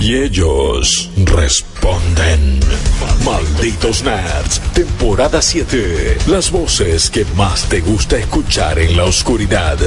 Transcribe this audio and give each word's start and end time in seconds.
Y 0.00 0.16
ellos 0.16 1.10
responden. 1.16 2.60
Malditos 3.24 4.02
Nerds, 4.02 4.60
temporada 4.74 5.40
7. 5.40 6.18
Las 6.26 6.50
voces 6.50 7.08
que 7.10 7.24
más 7.36 7.68
te 7.68 7.80
gusta 7.80 8.16
escuchar 8.16 8.78
en 8.78 8.96
la 8.96 9.04
oscuridad. 9.04 9.78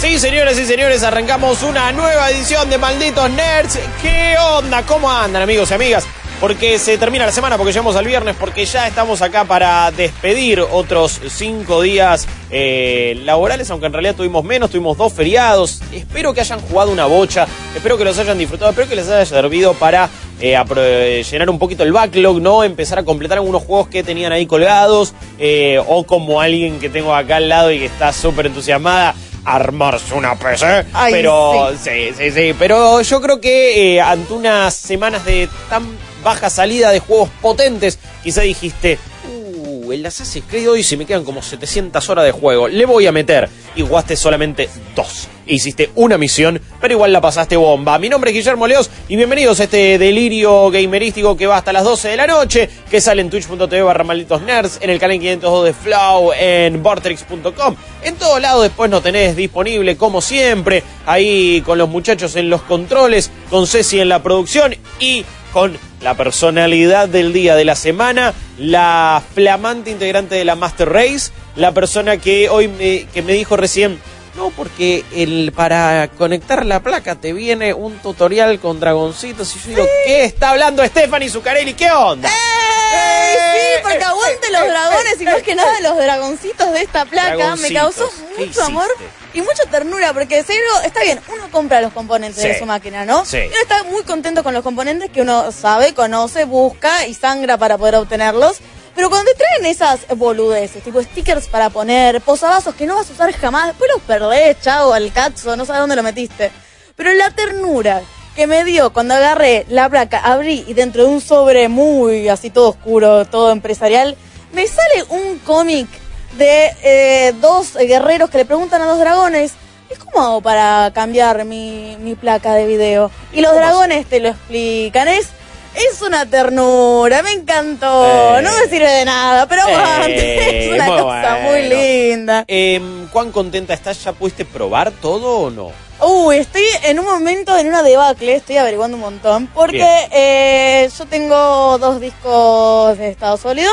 Sí, 0.00 0.18
señores 0.18 0.58
y 0.58 0.66
señores, 0.66 1.02
arrancamos 1.02 1.62
una 1.62 1.92
nueva 1.92 2.30
edición 2.30 2.68
de 2.68 2.78
Malditos 2.78 3.30
Nerds. 3.30 3.78
¿Qué 4.02 4.34
onda? 4.38 4.84
¿Cómo 4.84 5.10
andan, 5.10 5.42
amigos 5.42 5.70
y 5.70 5.74
amigas? 5.74 6.04
Porque 6.44 6.78
se 6.78 6.98
termina 6.98 7.24
la 7.24 7.32
semana, 7.32 7.56
porque 7.56 7.72
llegamos 7.72 7.96
al 7.96 8.04
viernes, 8.04 8.36
porque 8.38 8.66
ya 8.66 8.86
estamos 8.86 9.22
acá 9.22 9.46
para 9.46 9.90
despedir 9.92 10.60
otros 10.60 11.18
cinco 11.30 11.80
días 11.80 12.28
eh, 12.50 13.18
laborales, 13.24 13.70
aunque 13.70 13.86
en 13.86 13.94
realidad 13.94 14.14
tuvimos 14.14 14.44
menos, 14.44 14.68
tuvimos 14.68 14.98
dos 14.98 15.10
feriados. 15.14 15.80
Espero 15.90 16.34
que 16.34 16.42
hayan 16.42 16.60
jugado 16.60 16.92
una 16.92 17.06
bocha, 17.06 17.46
espero 17.74 17.96
que 17.96 18.04
los 18.04 18.18
hayan 18.18 18.36
disfrutado, 18.36 18.72
espero 18.72 18.86
que 18.86 18.94
les 18.94 19.08
haya 19.08 19.24
servido 19.24 19.72
para 19.72 20.10
eh, 20.38 21.24
llenar 21.30 21.48
un 21.48 21.58
poquito 21.58 21.82
el 21.82 21.92
backlog, 21.92 22.42
¿no? 22.42 22.62
Empezar 22.62 22.98
a 22.98 23.04
completar 23.04 23.38
algunos 23.38 23.62
juegos 23.62 23.88
que 23.88 24.02
tenían 24.02 24.30
ahí 24.30 24.44
colgados, 24.44 25.14
eh, 25.38 25.80
o 25.88 26.04
como 26.04 26.42
alguien 26.42 26.78
que 26.78 26.90
tengo 26.90 27.14
acá 27.14 27.36
al 27.36 27.48
lado 27.48 27.72
y 27.72 27.78
que 27.78 27.86
está 27.86 28.12
súper 28.12 28.48
entusiasmada, 28.48 29.14
armarse 29.46 30.12
una 30.12 30.38
PC. 30.38 30.84
Ay, 30.92 31.10
pero 31.10 31.70
sí. 31.82 32.10
sí, 32.14 32.30
sí, 32.30 32.54
Pero 32.58 33.00
yo 33.00 33.20
creo 33.22 33.40
que 33.40 33.94
eh, 33.94 34.00
ante 34.02 34.34
unas 34.34 34.74
semanas 34.74 35.24
de 35.24 35.48
tan 35.70 35.86
baja 36.24 36.50
salida 36.50 36.90
de 36.90 36.98
juegos 36.98 37.28
potentes, 37.40 37.98
quizá 38.24 38.40
dijiste, 38.40 38.98
uh, 39.28 39.92
el 39.92 40.04
Assassin's 40.04 40.46
Creed 40.48 40.70
hoy 40.70 40.82
se 40.82 40.96
me 40.96 41.04
quedan 41.04 41.22
como 41.22 41.42
700 41.42 42.08
horas 42.08 42.24
de 42.24 42.32
juego, 42.32 42.66
le 42.66 42.86
voy 42.86 43.06
a 43.06 43.12
meter. 43.12 43.48
Y 43.76 43.82
jugaste 43.82 44.14
solamente 44.14 44.68
dos. 44.94 45.26
Hiciste 45.46 45.90
una 45.96 46.16
misión, 46.16 46.60
pero 46.80 46.94
igual 46.94 47.12
la 47.12 47.20
pasaste 47.20 47.56
bomba. 47.56 47.98
Mi 47.98 48.08
nombre 48.08 48.30
es 48.30 48.36
Guillermo 48.36 48.68
Leos 48.68 48.88
y 49.08 49.16
bienvenidos 49.16 49.58
a 49.58 49.64
este 49.64 49.98
delirio 49.98 50.70
gamerístico 50.70 51.36
que 51.36 51.48
va 51.48 51.56
hasta 51.56 51.72
las 51.72 51.82
12 51.82 52.10
de 52.10 52.16
la 52.16 52.28
noche, 52.28 52.70
que 52.88 53.00
sale 53.00 53.20
en 53.20 53.30
twitch.tv 53.30 53.82
barra 53.82 54.04
malditos 54.04 54.42
nerds, 54.42 54.78
en 54.80 54.90
el 54.90 55.00
canal 55.00 55.18
502 55.18 55.64
de 55.64 55.72
Flow, 55.72 56.32
en 56.38 56.84
vortex.com. 56.84 57.74
En 58.04 58.14
todo 58.14 58.38
lado 58.38 58.62
después 58.62 58.88
nos 58.88 59.02
tenés 59.02 59.34
disponible 59.34 59.96
como 59.96 60.20
siempre, 60.20 60.84
ahí 61.04 61.60
con 61.62 61.76
los 61.76 61.88
muchachos 61.88 62.36
en 62.36 62.48
los 62.48 62.62
controles, 62.62 63.32
con 63.50 63.66
Ceci 63.66 63.98
en 63.98 64.08
la 64.08 64.22
producción 64.22 64.76
y 65.00 65.24
con 65.54 65.78
la 66.02 66.14
personalidad 66.14 67.08
del 67.08 67.32
día 67.32 67.54
de 67.54 67.64
la 67.64 67.76
semana, 67.76 68.34
la 68.58 69.22
flamante 69.34 69.92
integrante 69.92 70.34
de 70.34 70.44
la 70.44 70.56
Master 70.56 70.90
Race, 70.90 71.30
la 71.54 71.70
persona 71.70 72.16
que 72.16 72.48
hoy 72.48 72.66
me, 72.66 73.06
que 73.14 73.22
me 73.22 73.34
dijo 73.34 73.56
recién, 73.56 74.00
no, 74.34 74.50
porque 74.50 75.04
el, 75.14 75.52
para 75.54 76.08
conectar 76.08 76.66
la 76.66 76.80
placa 76.80 77.14
te 77.14 77.32
viene 77.32 77.72
un 77.72 77.96
tutorial 78.00 78.58
con 78.58 78.80
dragoncitos 78.80 79.54
y 79.54 79.60
yo 79.60 79.68
digo, 79.68 79.86
¿qué 80.04 80.24
está 80.24 80.50
hablando 80.50 80.84
Stephanie 80.84 81.30
Zuccarelli? 81.30 81.74
¿Qué 81.74 81.88
onda? 81.92 82.28
¡Ey! 82.28 83.36
Sí, 83.36 83.82
porque 83.82 83.98
Eh, 83.98 84.04
aguante 84.04 84.46
eh, 84.48 84.52
los 84.52 84.62
eh, 84.62 84.68
dragones 84.68 85.20
y 85.20 85.24
más 85.24 85.42
que 85.42 85.54
nada 85.54 85.80
los 85.82 85.96
dragoncitos 85.96 86.72
de 86.72 86.82
esta 86.82 87.04
placa. 87.04 87.54
Me 87.54 87.72
causó 87.72 88.10
¿Qué 88.36 88.46
mucho 88.46 88.64
amor 88.64 88.88
hiciste? 88.96 89.23
Y 89.34 89.42
mucha 89.42 89.64
ternura 89.70 90.12
porque 90.14 90.42
serio, 90.42 90.62
está 90.84 91.02
bien, 91.02 91.20
uno 91.32 91.50
compra 91.50 91.80
los 91.80 91.92
componentes 91.92 92.40
Sí. 92.40 92.48
de 92.48 92.58
su 92.58 92.64
máquina, 92.66 93.04
¿no? 93.04 93.24
Sí. 93.24 93.38
Y 93.38 93.46
uno 93.48 93.56
está 93.60 93.82
muy 93.84 94.02
contento 94.04 94.42
con 94.42 94.54
los 94.54 94.62
componentes 94.62 95.10
que 95.10 95.20
uno 95.22 95.50
sabe, 95.52 95.92
conoce, 95.92 96.44
busca 96.44 97.06
y 97.06 97.14
sangra 97.14 97.58
para 97.58 97.76
poder 97.76 97.96
obtenerlos. 97.96 98.58
Pero 98.94 99.10
cuando 99.10 99.32
te 99.32 99.38
traen 99.38 99.66
esas 99.66 100.06
boludeces, 100.16 100.82
tipo 100.84 101.02
stickers 101.02 101.48
para 101.48 101.68
poner, 101.68 102.20
posavasos 102.20 102.76
que 102.76 102.86
no 102.86 102.94
vas 102.94 103.10
a 103.10 103.12
usar 103.12 103.32
jamás, 103.32 103.66
después 103.66 103.90
los 103.92 104.00
perdés, 104.02 104.56
chao, 104.62 104.92
al 104.94 105.12
cazzo, 105.12 105.56
no 105.56 105.64
sabes 105.64 105.80
dónde 105.80 105.96
lo 105.96 106.04
metiste. 106.04 106.52
Pero 106.94 107.12
la 107.12 107.30
ternura 107.32 108.02
que 108.36 108.46
me 108.46 108.62
dio 108.62 108.92
cuando 108.92 109.14
agarré 109.14 109.66
la 109.68 109.88
placa, 109.88 110.20
abrí 110.20 110.64
y 110.68 110.74
dentro 110.74 111.02
de 111.02 111.08
un 111.08 111.20
sobre 111.20 111.68
muy 111.68 112.28
así 112.28 112.50
todo 112.50 112.68
oscuro, 112.68 113.24
todo 113.24 113.50
empresarial, 113.50 114.16
me 114.52 114.64
sale 114.68 115.04
un 115.08 115.38
cómic 115.40 115.88
de 116.36 116.72
eh, 116.82 117.34
dos 117.40 117.74
guerreros 117.74 118.30
que 118.30 118.38
le 118.38 118.44
preguntan 118.44 118.82
a 118.82 118.86
dos 118.86 118.98
dragones, 118.98 119.52
¿y 119.90 119.96
cómo 119.96 120.24
hago 120.24 120.40
para 120.40 120.90
cambiar 120.94 121.44
mi, 121.44 121.96
mi 122.00 122.14
placa 122.14 122.54
de 122.54 122.66
video? 122.66 123.10
Y 123.32 123.40
los 123.40 123.54
dragones 123.54 124.06
te 124.06 124.20
lo 124.20 124.28
explican, 124.28 125.08
es... 125.08 125.28
Es 125.74 126.00
una 126.02 126.24
ternura, 126.24 127.20
me 127.24 127.32
encantó. 127.32 128.38
Eh. 128.38 128.42
no 128.42 128.50
me 128.52 128.68
sirve 128.68 128.88
de 128.88 129.04
nada, 129.04 129.48
pero 129.48 129.62
aguante. 129.62 130.14
Eh, 130.14 130.66
es 130.68 130.72
una 130.72 130.86
muy 130.86 130.98
cosa 130.98 131.34
bueno. 131.34 131.50
muy 131.50 131.62
linda. 131.62 132.44
Em, 132.46 133.08
¿Cuán 133.08 133.32
contenta 133.32 133.74
estás? 133.74 134.04
¿Ya 134.04 134.12
pudiste 134.12 134.44
probar 134.44 134.92
todo 134.92 135.40
o 135.40 135.50
no? 135.50 135.72
Uy, 136.00 136.36
estoy 136.36 136.62
en 136.84 137.00
un 137.00 137.06
momento, 137.06 137.58
en 137.58 137.66
una 137.66 137.82
debacle, 137.82 138.36
estoy 138.36 138.56
averiguando 138.56 138.96
un 138.96 139.00
montón, 139.00 139.48
porque 139.48 140.88
yo 140.96 141.06
tengo 141.06 141.76
dos 141.78 142.00
discos 142.00 142.96
de 142.96 143.08
estado 143.08 143.36
sólido 143.36 143.70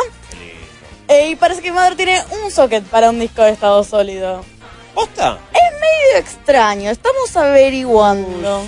y 1.11 1.35
parece 1.35 1.61
que 1.61 1.71
mi 1.71 1.75
madre 1.75 1.95
tiene 1.95 2.21
un 2.43 2.51
socket 2.51 2.83
para 2.85 3.09
un 3.09 3.19
disco 3.19 3.41
de 3.41 3.51
estado 3.51 3.83
sólido. 3.83 4.43
¿Posta? 4.93 5.37
Es 5.51 5.79
medio 5.79 6.17
extraño, 6.19 6.89
estamos 6.89 7.35
averiguando. 7.35 8.63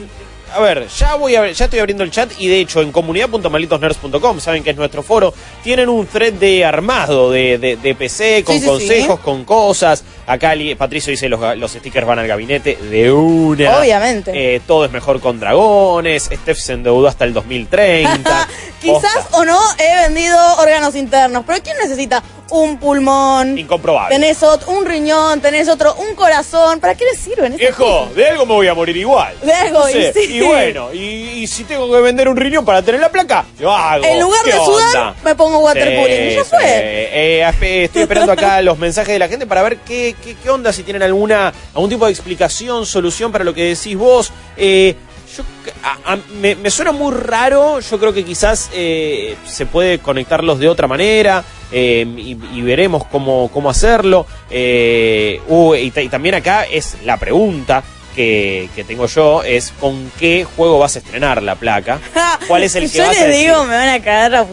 A 0.55 0.59
ver, 0.59 0.87
ya 0.87 1.15
voy 1.15 1.35
a 1.35 1.41
ver, 1.41 1.53
ya 1.53 1.65
estoy 1.65 1.79
abriendo 1.79 2.03
el 2.03 2.11
chat 2.11 2.31
y 2.37 2.47
de 2.47 2.59
hecho 2.59 2.81
en 2.81 2.91
comunidad.malditosnerds.com, 2.91 4.39
saben 4.39 4.63
que 4.63 4.69
es 4.71 4.75
nuestro 4.77 5.01
foro, 5.03 5.33
tienen 5.63 5.89
un 5.89 6.05
thread 6.07 6.33
de 6.33 6.63
armado 6.65 7.31
de, 7.31 7.57
de- 7.57 7.75
de 7.77 7.95
PC 7.95 8.43
con 8.43 8.55
Sí, 8.55 8.61
sí, 8.61 8.67
consejos, 8.67 9.15
sí. 9.17 9.21
con 9.23 9.45
cosas. 9.45 10.03
Acá 10.27 10.53
Patricio 10.77 11.11
dice 11.11 11.27
los, 11.27 11.57
los 11.57 11.71
stickers 11.71 12.07
van 12.07 12.19
al 12.19 12.27
gabinete 12.27 12.75
de 12.77 13.11
una. 13.11 13.79
Obviamente. 13.79 14.31
Eh, 14.55 14.61
todo 14.65 14.85
es 14.85 14.91
mejor 14.91 15.19
con 15.19 15.39
dragones. 15.39 16.29
Steph 16.31 16.57
se 16.57 16.73
endeudó 16.73 17.07
hasta 17.07 17.25
el 17.25 17.33
2030. 17.33 18.47
Quizás 18.81 19.27
o 19.31 19.43
no 19.45 19.59
he 19.79 19.95
vendido 20.07 20.37
órganos 20.57 20.95
internos, 20.95 21.43
pero 21.45 21.61
¿quién 21.63 21.75
necesita 21.81 22.23
un 22.51 22.77
pulmón? 22.77 23.57
Incomprobable. 23.57 24.15
Tenés 24.15 24.41
ot- 24.43 24.67
un 24.67 24.85
riñón, 24.85 25.41
tenés 25.41 25.67
otro, 25.69 25.95
un 25.95 26.15
corazón. 26.15 26.79
¿Para 26.79 26.95
qué 26.95 27.05
le 27.05 27.15
sirven 27.17 27.55
Viejo, 27.57 28.09
de 28.15 28.27
algo 28.29 28.45
me 28.45 28.53
voy 28.53 28.67
a 28.67 28.73
morir 28.73 28.95
igual. 28.97 29.33
De 29.41 29.51
algo, 29.53 29.79
No 29.79 29.85
sé, 29.87 30.13
y 30.23 30.27
sí. 30.27 30.39
Y 30.43 30.47
bueno, 30.47 30.93
y, 30.93 30.97
y 31.43 31.47
si 31.47 31.63
tengo 31.63 31.91
que 31.91 32.01
vender 32.01 32.27
un 32.27 32.37
riñón 32.37 32.65
para 32.65 32.81
tener 32.81 33.01
la 33.01 33.09
placa, 33.09 33.45
yo 33.59 33.71
hago. 33.71 34.03
En 34.05 34.19
lugar 34.19 34.41
¿Qué 34.45 34.51
de 34.51 34.57
sudar, 34.57 34.87
onda? 34.97 35.15
me 35.23 35.35
pongo 35.35 35.59
waterpooling. 35.59 36.29
Sí, 36.29 36.35
ya 36.35 36.43
fue. 36.43 36.59
Eh, 36.63 37.43
espe- 37.45 37.83
estoy 37.85 38.01
esperando 38.03 38.31
acá 38.31 38.61
los 38.63 38.77
mensajes 38.77 39.13
de 39.13 39.19
la 39.19 39.27
gente 39.27 39.45
para 39.47 39.61
ver 39.63 39.77
qué, 39.77 40.15
qué, 40.23 40.35
qué 40.41 40.49
onda, 40.49 40.71
si 40.73 40.83
tienen 40.83 41.03
alguna 41.03 41.51
algún 41.73 41.89
tipo 41.89 42.05
de 42.05 42.11
explicación, 42.11 42.85
solución 42.85 43.31
para 43.31 43.43
lo 43.43 43.53
que 43.53 43.63
decís 43.75 43.95
vos. 43.97 44.31
Eh, 44.57 44.95
yo, 45.35 45.43
a- 45.83 46.13
a- 46.13 46.19
me, 46.39 46.55
me 46.55 46.69
suena 46.69 46.91
muy 46.91 47.13
raro, 47.13 47.79
yo 47.79 47.99
creo 47.99 48.13
que 48.13 48.23
quizás 48.23 48.69
eh, 48.73 49.35
se 49.45 49.65
puede 49.65 49.97
conectarlos 49.99 50.59
de 50.59 50.69
otra 50.69 50.87
manera 50.87 51.43
eh, 51.71 52.05
y, 52.17 52.37
y 52.53 52.61
veremos 52.61 53.03
cómo, 53.05 53.49
cómo 53.51 53.69
hacerlo. 53.69 54.27
Eh, 54.51 55.41
uh, 55.47 55.73
y 55.75 55.89
también 56.09 56.35
acá 56.35 56.65
es 56.65 56.97
la 57.03 57.17
pregunta 57.17 57.83
que, 58.15 58.69
que 58.75 58.83
tengo 58.83 59.05
yo, 59.07 59.43
es 59.43 59.73
con 59.79 60.11
qué 60.19 60.45
juego 60.55 60.79
vas 60.79 60.95
a 60.95 60.99
estrenar 60.99 61.41
la 61.43 61.55
placa. 61.55 61.99
¿Cuál 62.47 62.63
es 62.63 62.75
el 62.75 62.89
que 62.91 62.97
Yo 62.99 63.05
vas 63.07 63.17
a 63.17 63.19
les 63.21 63.27
decir? 63.29 63.47
digo, 63.47 63.63
me 63.65 63.75
van 63.75 63.89
a 63.89 64.01
caer 64.01 64.35
a 64.35 64.45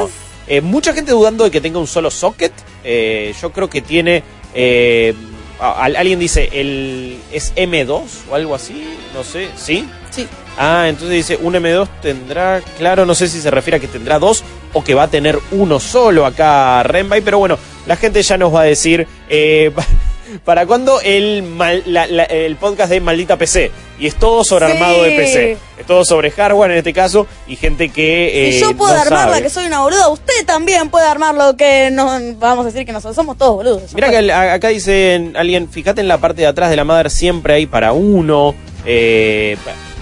No. 0.00 0.08
Eh, 0.46 0.60
mucha 0.60 0.92
gente 0.94 1.12
dudando 1.12 1.44
de 1.44 1.50
que 1.50 1.60
tenga 1.60 1.78
un 1.78 1.86
solo 1.86 2.10
socket. 2.10 2.52
Eh, 2.84 3.34
yo 3.40 3.52
creo 3.52 3.68
que 3.68 3.82
tiene. 3.82 4.22
eh, 4.54 5.14
a- 5.60 5.84
al- 5.84 5.96
alguien 5.96 6.18
dice, 6.20 6.48
el 6.52 7.18
¿es 7.32 7.52
M2 7.56 8.02
o 8.30 8.34
algo 8.34 8.54
así? 8.54 8.96
No 9.12 9.24
sé, 9.24 9.48
¿sí? 9.56 9.88
Sí. 10.10 10.26
Ah, 10.56 10.86
entonces 10.88 11.16
dice, 11.16 11.38
un 11.42 11.54
M2 11.54 11.88
tendrá, 12.00 12.60
claro, 12.78 13.04
no 13.04 13.14
sé 13.14 13.28
si 13.28 13.40
se 13.40 13.50
refiere 13.50 13.76
a 13.76 13.80
que 13.80 13.88
tendrá 13.88 14.18
dos 14.18 14.42
o 14.72 14.82
que 14.84 14.94
va 14.94 15.02
a 15.04 15.08
tener 15.08 15.38
uno 15.50 15.80
solo 15.80 16.24
acá 16.26 16.82
Renbay, 16.84 17.20
pero 17.22 17.38
bueno, 17.38 17.58
la 17.86 17.96
gente 17.96 18.22
ya 18.22 18.36
nos 18.38 18.54
va 18.54 18.60
a 18.62 18.64
decir, 18.64 19.06
eh, 19.28 19.70
¿para 20.44 20.66
cuándo 20.66 21.00
el, 21.00 21.42
mal- 21.42 21.82
la- 21.86 22.06
la- 22.06 22.24
el 22.24 22.56
podcast 22.56 22.90
de 22.90 23.00
Maldita 23.00 23.36
PC? 23.36 23.70
Y 24.00 24.06
es 24.06 24.14
todo 24.14 24.44
sobre 24.44 24.66
Sí. 24.66 24.72
armado 24.72 25.02
de 25.02 25.10
PC, 25.10 25.56
es 25.78 25.86
todo 25.86 26.04
sobre 26.04 26.30
hardware 26.30 26.70
en 26.72 26.78
este 26.78 26.92
caso 26.92 27.26
y 27.48 27.56
gente 27.56 27.88
que... 27.88 28.50
Si 28.52 28.58
eh, 28.58 28.60
yo 28.60 28.76
puedo 28.76 28.94
no 28.94 29.00
armarla, 29.00 29.32
sabe. 29.34 29.42
que 29.42 29.50
soy 29.50 29.66
una 29.66 29.80
boluda, 29.80 30.08
usted 30.08 30.46
también 30.46 30.88
puede 30.88 31.06
armarlo, 31.06 31.56
que 31.56 31.90
no 31.92 32.06
vamos 32.38 32.64
a 32.64 32.68
decir 32.70 32.86
que 32.86 32.92
nosotros 32.92 33.16
somos 33.16 33.36
todos 33.36 33.56
boludos. 33.56 33.90
fue. 33.90 34.00
que 34.00 34.16
el- 34.18 34.30
acá 34.30 34.68
dice 34.68 35.32
alguien, 35.34 35.68
fíjate 35.68 36.00
en 36.00 36.08
la 36.08 36.18
parte 36.18 36.42
de 36.42 36.46
atrás 36.46 36.70
de 36.70 36.76
la 36.76 36.84
madre 36.84 37.10
siempre 37.10 37.54
hay 37.54 37.66
para 37.66 37.92
uno. 37.92 38.54
eh, 38.86 39.56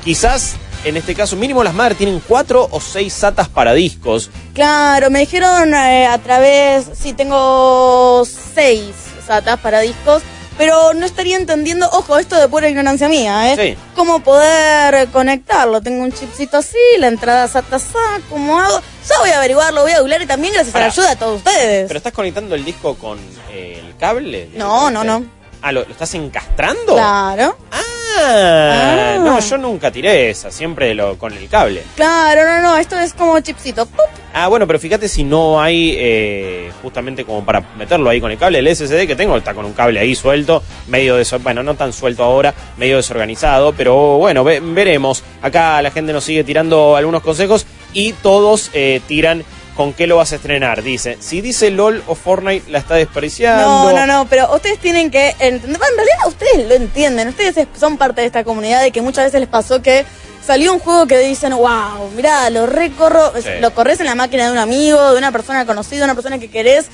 quizás 0.04 0.56
en 0.84 0.96
este 0.96 1.14
caso, 1.16 1.34
mínimo 1.34 1.64
las 1.64 1.74
madres 1.74 1.98
tienen 1.98 2.22
cuatro 2.28 2.68
o 2.70 2.80
seis 2.80 3.12
SATAs 3.12 3.48
para 3.48 3.72
discos. 3.74 4.30
Claro, 4.54 5.10
me 5.10 5.18
dijeron 5.20 5.74
eh, 5.74 6.06
a 6.06 6.16
través, 6.18 6.84
sí, 6.96 7.12
tengo 7.12 8.24
seis 8.54 8.84
SATAs 9.26 9.58
para 9.60 9.80
discos, 9.80 10.22
pero 10.58 10.94
no 10.94 11.04
estaría 11.04 11.36
entendiendo, 11.36 11.86
ojo, 11.92 12.18
esto 12.18 12.36
de 12.36 12.48
pura 12.48 12.68
ignorancia 12.68 13.08
mía, 13.08 13.52
¿eh? 13.52 13.56
Sí. 13.56 13.78
Cómo 13.94 14.20
poder 14.20 15.08
conectarlo. 15.08 15.82
Tengo 15.82 16.02
un 16.02 16.12
chipcito 16.12 16.56
así, 16.56 16.78
la 16.98 17.08
entrada 17.08 17.46
SATA 17.48 17.78
SATA, 17.78 18.20
¿cómo 18.30 18.58
hago? 18.58 18.80
Ya 19.08 19.18
voy 19.20 19.30
a 19.30 19.38
averiguarlo, 19.38 19.82
voy 19.82 19.92
a 19.92 20.00
googlear 20.00 20.22
y 20.22 20.26
también 20.26 20.54
gracias 20.54 20.72
Pará. 20.72 20.86
a 20.86 20.88
la 20.88 20.92
ayuda 20.92 21.10
de 21.10 21.16
todos 21.16 21.36
ustedes. 21.38 21.88
¿Pero 21.88 21.98
estás 21.98 22.12
conectando 22.12 22.54
el 22.54 22.64
disco 22.64 22.94
con 22.96 23.18
eh, 23.50 23.82
el 23.84 23.96
cable? 23.96 24.48
No, 24.54 24.90
no, 24.90 25.04
no. 25.04 25.24
Ah, 25.62 25.72
¿lo, 25.72 25.80
lo 25.84 25.90
estás 25.90 26.14
encastrando? 26.14 26.94
Claro. 26.94 27.56
Ah, 27.72 27.80
Ah. 28.18 29.18
no, 29.22 29.38
yo 29.40 29.58
nunca 29.58 29.90
tiré 29.90 30.30
esa, 30.30 30.50
siempre 30.50 30.94
lo, 30.94 31.18
con 31.18 31.32
el 31.34 31.48
cable. 31.48 31.82
Claro, 31.96 32.44
no, 32.46 32.62
no, 32.62 32.76
esto 32.76 32.98
es 32.98 33.12
como 33.12 33.38
chipsito. 33.40 33.84
¡pup! 33.86 34.00
Ah, 34.32 34.48
bueno, 34.48 34.66
pero 34.66 34.78
fíjate 34.78 35.08
si 35.08 35.22
no 35.24 35.60
hay 35.60 35.94
eh, 35.98 36.70
justamente 36.82 37.24
como 37.24 37.44
para 37.44 37.60
meterlo 37.76 38.08
ahí 38.08 38.20
con 38.20 38.30
el 38.30 38.38
cable. 38.38 38.58
El 38.60 38.74
SSD 38.74 39.06
que 39.06 39.16
tengo 39.16 39.36
está 39.36 39.52
con 39.54 39.64
un 39.66 39.72
cable 39.72 40.00
ahí 40.00 40.14
suelto, 40.14 40.62
medio 40.88 41.16
de 41.16 41.26
bueno, 41.38 41.62
no 41.62 41.74
tan 41.74 41.92
suelto 41.92 42.22
ahora, 42.24 42.54
medio 42.76 42.96
desorganizado, 42.96 43.72
pero 43.74 44.18
bueno, 44.18 44.44
ve- 44.44 44.60
veremos. 44.60 45.22
Acá 45.42 45.80
la 45.82 45.90
gente 45.90 46.12
nos 46.12 46.24
sigue 46.24 46.44
tirando 46.44 46.96
algunos 46.96 47.22
consejos 47.22 47.66
y 47.92 48.12
todos 48.14 48.70
eh, 48.74 49.00
tiran 49.06 49.44
con 49.76 49.92
qué 49.92 50.06
lo 50.06 50.16
vas 50.16 50.32
a 50.32 50.36
estrenar. 50.36 50.82
Dice, 50.82 51.18
si 51.20 51.40
dice 51.40 51.70
LOL 51.70 52.02
o 52.06 52.14
Fortnite 52.14 52.70
la 52.70 52.78
está 52.78 52.94
desperdiciando. 52.94 53.62
No, 53.62 53.92
no, 53.92 54.06
no, 54.06 54.26
pero 54.28 54.52
ustedes 54.54 54.78
tienen 54.78 55.10
que 55.10 55.30
entender, 55.38 55.80
en 55.90 55.96
realidad 55.96 56.26
ustedes 56.26 56.66
lo 56.68 56.74
entienden, 56.74 57.28
ustedes 57.28 57.56
es- 57.58 57.68
son 57.78 57.98
parte 57.98 58.22
de 58.22 58.26
esta 58.26 58.42
comunidad 58.44 58.80
de 58.82 58.90
que 58.90 59.02
muchas 59.02 59.26
veces 59.26 59.40
les 59.40 59.48
pasó 59.48 59.82
que 59.82 60.04
salió 60.44 60.72
un 60.72 60.78
juego 60.78 61.06
que 61.06 61.18
dicen, 61.18 61.54
wow, 61.54 62.08
mirá, 62.14 62.48
lo 62.50 62.66
recorro, 62.66 63.32
Sí. 63.40 63.48
lo 63.60 63.72
corres 63.74 64.00
en 64.00 64.06
la 64.06 64.14
máquina 64.14 64.46
de 64.46 64.52
un 64.52 64.58
amigo, 64.58 65.12
de 65.12 65.18
una 65.18 65.30
persona 65.32 65.66
conocida, 65.66 66.04
una 66.04 66.14
persona 66.14 66.38
que 66.38 66.48
querés, 66.48 66.86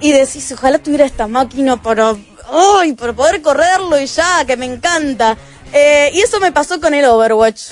y 0.00 0.12
decís, 0.12 0.50
ojalá 0.52 0.78
tuviera 0.78 1.04
esta 1.04 1.26
máquina 1.26 1.80
para, 1.82 2.14
ay, 2.80 2.92
para 2.94 3.12
poder 3.12 3.42
correrlo 3.42 4.00
y 4.00 4.06
ya, 4.06 4.44
que 4.46 4.56
me 4.56 4.66
encanta. 4.66 5.36
Eh, 5.72 6.10
y 6.14 6.20
eso 6.20 6.38
me 6.40 6.52
pasó 6.52 6.80
con 6.80 6.94
el 6.94 7.04
Overwatch. 7.04 7.62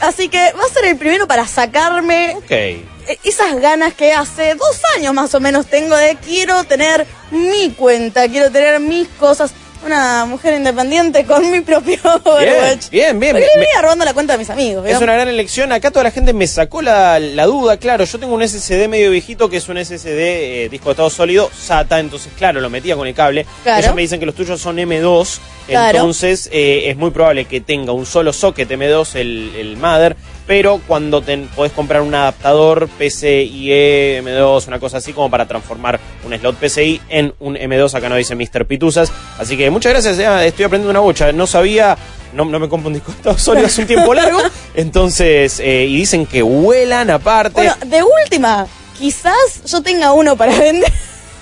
Así 0.00 0.28
que 0.28 0.52
va 0.52 0.64
a 0.64 0.72
ser 0.72 0.84
el 0.84 0.96
primero 0.96 1.26
para 1.26 1.46
sacarme 1.48 2.36
Ok. 2.36 2.97
Eh, 3.08 3.18
esas 3.24 3.60
ganas 3.60 3.94
que 3.94 4.12
hace 4.12 4.54
dos 4.54 4.80
años 4.96 5.12
más 5.14 5.34
o 5.34 5.40
menos 5.40 5.66
tengo 5.66 5.96
de 5.96 6.16
quiero 6.16 6.64
tener 6.64 7.06
mi 7.30 7.70
cuenta, 7.70 8.28
quiero 8.28 8.50
tener 8.50 8.78
mis 8.80 9.08
cosas. 9.18 9.52
Una 9.86 10.24
mujer 10.24 10.54
independiente 10.54 11.24
con 11.24 11.48
mi 11.52 11.60
propio 11.60 11.98
Overwatch. 12.24 12.90
bien, 12.90 13.20
bien. 13.20 13.30
Porque 13.36 13.46
Me- 13.54 13.60
venía 13.60 13.80
robando 13.80 14.04
la 14.04 14.12
cuenta 14.12 14.32
de 14.32 14.40
mis 14.40 14.50
amigos. 14.50 14.84
Es 14.84 14.96
una 15.00 15.12
gran 15.14 15.28
elección. 15.28 15.70
Acá 15.70 15.92
toda 15.92 16.02
la 16.02 16.10
gente 16.10 16.32
me 16.32 16.48
sacó 16.48 16.82
la, 16.82 17.20
la 17.20 17.46
duda. 17.46 17.76
Claro, 17.76 18.02
yo 18.04 18.18
tengo 18.18 18.34
un 18.34 18.42
SSD 18.46 18.88
medio 18.88 19.12
viejito 19.12 19.48
que 19.48 19.58
es 19.58 19.68
un 19.68 19.76
SSD 19.78 20.18
eh, 20.64 20.68
disco 20.68 20.86
de 20.86 20.90
estado 20.94 21.10
sólido 21.10 21.48
SATA. 21.56 22.00
Entonces, 22.00 22.32
claro, 22.36 22.60
lo 22.60 22.68
metía 22.70 22.96
con 22.96 23.06
el 23.06 23.14
cable. 23.14 23.46
Claro. 23.62 23.80
Ellos 23.84 23.94
me 23.94 24.02
dicen 24.02 24.18
que 24.18 24.26
los 24.26 24.34
tuyos 24.34 24.60
son 24.60 24.78
M2. 24.78 25.38
Claro. 25.68 25.96
Entonces, 25.98 26.48
eh, 26.50 26.86
es 26.90 26.96
muy 26.96 27.12
probable 27.12 27.44
que 27.44 27.60
tenga 27.60 27.92
un 27.92 28.04
solo 28.04 28.32
socket 28.32 28.68
M2 28.68 29.14
el, 29.14 29.52
el 29.56 29.76
Mother. 29.76 30.16
Pero 30.48 30.80
cuando 30.88 31.20
ten- 31.22 31.46
podés 31.54 31.72
comprar 31.72 32.00
un 32.02 32.12
adaptador 32.14 32.88
PCIe 32.88 34.20
M2, 34.22 34.66
una 34.66 34.80
cosa 34.80 34.96
así, 34.96 35.12
como 35.12 35.30
para 35.30 35.46
transformar 35.46 36.00
un 36.24 36.32
slot 36.36 36.56
PCI 36.56 37.00
en 37.10 37.34
un 37.38 37.54
M2. 37.56 37.94
Acá 37.94 38.08
no 38.08 38.16
dice 38.16 38.34
Mr. 38.34 38.66
Pituzas. 38.66 39.12
Así 39.38 39.56
que 39.56 39.70
muchas 39.70 39.92
gracias. 39.92 40.18
eh, 40.18 40.46
estoy 40.46 40.64
aprendiendo 40.64 40.90
una 40.90 41.00
bocha. 41.00 41.30
No 41.32 41.46
sabía. 41.46 41.96
No, 42.32 42.44
no 42.46 42.58
me 42.58 42.68
compro 42.68 42.88
un 42.88 42.94
disco 42.94 43.12
de 43.12 43.18
estado 43.18 43.38
sólido 43.38 43.66
hace 43.66 43.82
un 43.82 43.86
tiempo 43.86 44.12
largo. 44.14 44.38
Entonces, 44.74 45.60
eh, 45.60 45.84
y 45.88 45.96
dicen 45.96 46.26
que 46.26 46.42
vuelan 46.42 47.10
aparte. 47.10 47.52
Bueno, 47.52 47.74
de 47.86 48.02
última, 48.02 48.66
quizás 48.98 49.62
yo 49.66 49.82
tenga 49.82 50.12
uno 50.12 50.34
para 50.36 50.58
vender. 50.58 50.92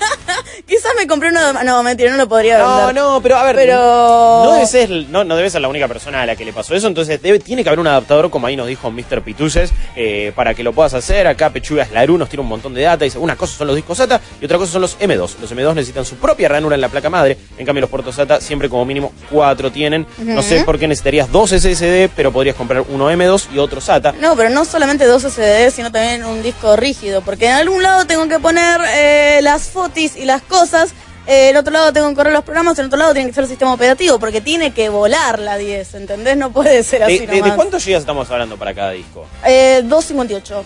quizás 0.66 0.92
me 0.98 1.06
compré 1.06 1.30
uno. 1.30 1.52
de- 1.52 1.64
No, 1.64 1.82
mentira, 1.82 2.10
no 2.10 2.16
lo 2.16 2.28
podría 2.28 2.58
no, 2.58 2.76
vender. 2.86 2.94
no, 2.94 3.20
pero 3.22 3.36
a 3.36 3.44
ver, 3.44 3.56
Pero- 3.56 4.44
no, 4.44 4.52
debe 4.54 4.66
ser, 4.66 4.90
no, 5.08 5.24
no 5.24 5.36
debe 5.36 5.50
ser 5.50 5.60
la 5.60 5.68
única 5.68 5.88
persona 5.88 6.22
a 6.22 6.26
la 6.26 6.36
que 6.36 6.44
le 6.44 6.52
pasó 6.52 6.74
eso, 6.74 6.86
entonces 6.86 7.20
debe, 7.22 7.38
tiene 7.38 7.62
que 7.62 7.68
haber 7.68 7.80
un 7.80 7.86
adaptador, 7.86 8.30
como 8.30 8.46
ahí 8.46 8.56
nos 8.56 8.66
dijo 8.66 8.90
Mr. 8.90 9.22
Pituces, 9.22 9.70
eh, 9.94 10.32
para 10.34 10.54
que 10.54 10.62
lo 10.62 10.72
puedas 10.72 10.94
hacer. 10.94 11.26
Acá 11.26 11.50
Pechugas 11.50 11.90
Laru 11.92 12.18
nos 12.18 12.28
tira 12.28 12.42
un 12.42 12.48
montón 12.48 12.74
de 12.74 12.82
data, 12.82 13.04
dice, 13.04 13.18
una 13.18 13.36
cosa 13.36 13.56
son 13.56 13.66
los 13.68 13.76
discos 13.76 13.98
SATA 13.98 14.20
y 14.40 14.44
otra 14.44 14.58
cosa 14.58 14.72
son 14.72 14.82
los 14.82 14.98
M2. 14.98 15.36
Los 15.40 15.52
M2 15.52 15.74
necesitan 15.74 16.04
su 16.04 16.16
propia 16.16 16.48
ranura 16.48 16.74
en 16.74 16.80
la 16.80 16.88
placa 16.88 17.10
madre, 17.10 17.36
en 17.58 17.66
cambio 17.66 17.80
los 17.82 17.90
puertos 17.90 18.14
SATA 18.14 18.40
siempre 18.40 18.68
como 18.68 18.84
mínimo 18.84 19.12
cuatro 19.30 19.70
tienen. 19.70 20.06
No 20.18 20.42
sé 20.42 20.64
por 20.64 20.78
qué 20.78 20.88
necesitarías 20.88 21.30
dos 21.30 21.50
SSD, 21.50 22.08
pero 22.14 22.32
podrías 22.32 22.56
comprar 22.56 22.82
uno 22.88 23.10
M2 23.10 23.48
y 23.54 23.58
otro 23.58 23.80
SATA. 23.80 24.12
No, 24.20 24.36
pero 24.36 24.50
no 24.50 24.64
solamente 24.64 25.04
dos 25.06 25.22
SSD, 25.22 25.70
sino 25.70 25.90
también 25.92 26.24
un 26.24 26.42
disco 26.42 26.76
rígido, 26.76 27.20
porque 27.22 27.46
en 27.46 27.52
algún 27.52 27.82
lado 27.82 28.06
tengo 28.06 28.28
que 28.28 28.38
poner 28.38 28.80
eh, 28.94 29.40
las 29.42 29.68
y 29.94 30.24
las 30.24 30.42
cosas, 30.42 30.90
eh, 31.26 31.50
en 31.50 31.56
otro 31.56 31.72
lado 31.72 31.92
tengo 31.92 32.08
que 32.10 32.14
correr 32.14 32.32
los 32.32 32.44
programas, 32.44 32.78
en 32.78 32.86
otro 32.86 32.98
lado 32.98 33.12
tiene 33.14 33.28
que 33.28 33.34
ser 33.34 33.44
el 33.44 33.50
sistema 33.50 33.72
operativo, 33.74 34.18
porque 34.18 34.40
tiene 34.40 34.72
que 34.72 34.88
volar 34.88 35.38
la 35.38 35.56
10, 35.58 35.94
¿entendés? 35.94 36.36
No 36.36 36.52
puede 36.52 36.82
ser 36.82 37.02
así 37.02 37.18
¿De, 37.20 37.26
de- 37.26 37.32
de 37.34 37.40
nomás. 37.40 37.56
cuántos 37.56 37.84
gigas 37.84 38.00
estamos 38.00 38.30
hablando 38.30 38.56
para 38.56 38.74
cada 38.74 38.92
disco? 38.92 39.26
Eh, 39.44 39.80
258 39.84 40.64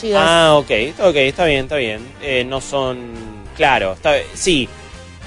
gigas. 0.00 0.22
Ah, 0.24 0.54
ok, 0.56 0.70
ok, 1.00 1.16
está 1.16 1.44
bien, 1.44 1.64
está 1.64 1.76
bien. 1.76 2.06
Eh, 2.22 2.44
no 2.44 2.60
son. 2.60 3.40
Claro, 3.56 3.92
está 3.92 4.14
Sí, 4.34 4.68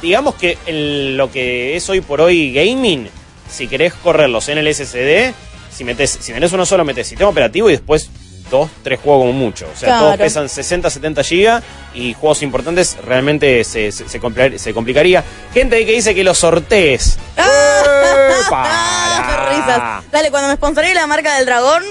digamos 0.02 0.36
que 0.36 0.58
el- 0.66 1.16
lo 1.18 1.32
que 1.32 1.76
es 1.76 1.88
hoy 1.90 2.02
por 2.02 2.20
hoy 2.22 2.52
gaming, 2.54 3.10
si 3.50 3.68
querés 3.68 3.94
correrlos 3.94 4.50
en 4.50 4.58
el 4.58 4.68
SSD, 4.68 5.34
si 5.72 5.84
metes, 5.84 6.18
si 6.20 6.34
tenés 6.34 6.52
uno 6.52 6.66
solo, 6.66 6.84
metes 6.84 7.08
sistema 7.08 7.30
operativo 7.30 7.70
y 7.70 7.74
después 7.74 8.10
dos, 8.54 8.70
tres 8.84 9.00
juegos 9.00 9.22
como 9.24 9.34
mucho. 9.34 9.66
O 9.74 9.76
sea, 9.78 9.88
Claro. 9.90 10.06
todos 10.06 10.18
pesan 10.18 10.48
60, 10.48 10.90
70 10.90 11.24
gigas 11.24 11.64
y 11.96 12.14
juegos 12.14 12.42
importantes 12.44 12.96
realmente 13.04 13.64
se, 13.64 13.92
se, 13.92 14.08
se 14.08 14.22
compli- 14.22 14.58
se 14.58 14.74
complicaría. 14.74 15.24
Gente 15.54 15.76
ahí 15.78 15.86
que 15.86 15.94
dice 15.94 16.14
que 16.14 16.24
los 16.24 16.38
sortees. 16.38 17.18
¡Eh, 17.36 17.42
para! 18.50 19.50
Risas. 19.50 20.12
Dale, 20.12 20.30
cuando 20.32 20.50
me 20.50 20.56
sponsoree 20.56 20.94
la 20.94 21.08
marca 21.08 21.36
del 21.38 21.46
dragón, 21.46 21.84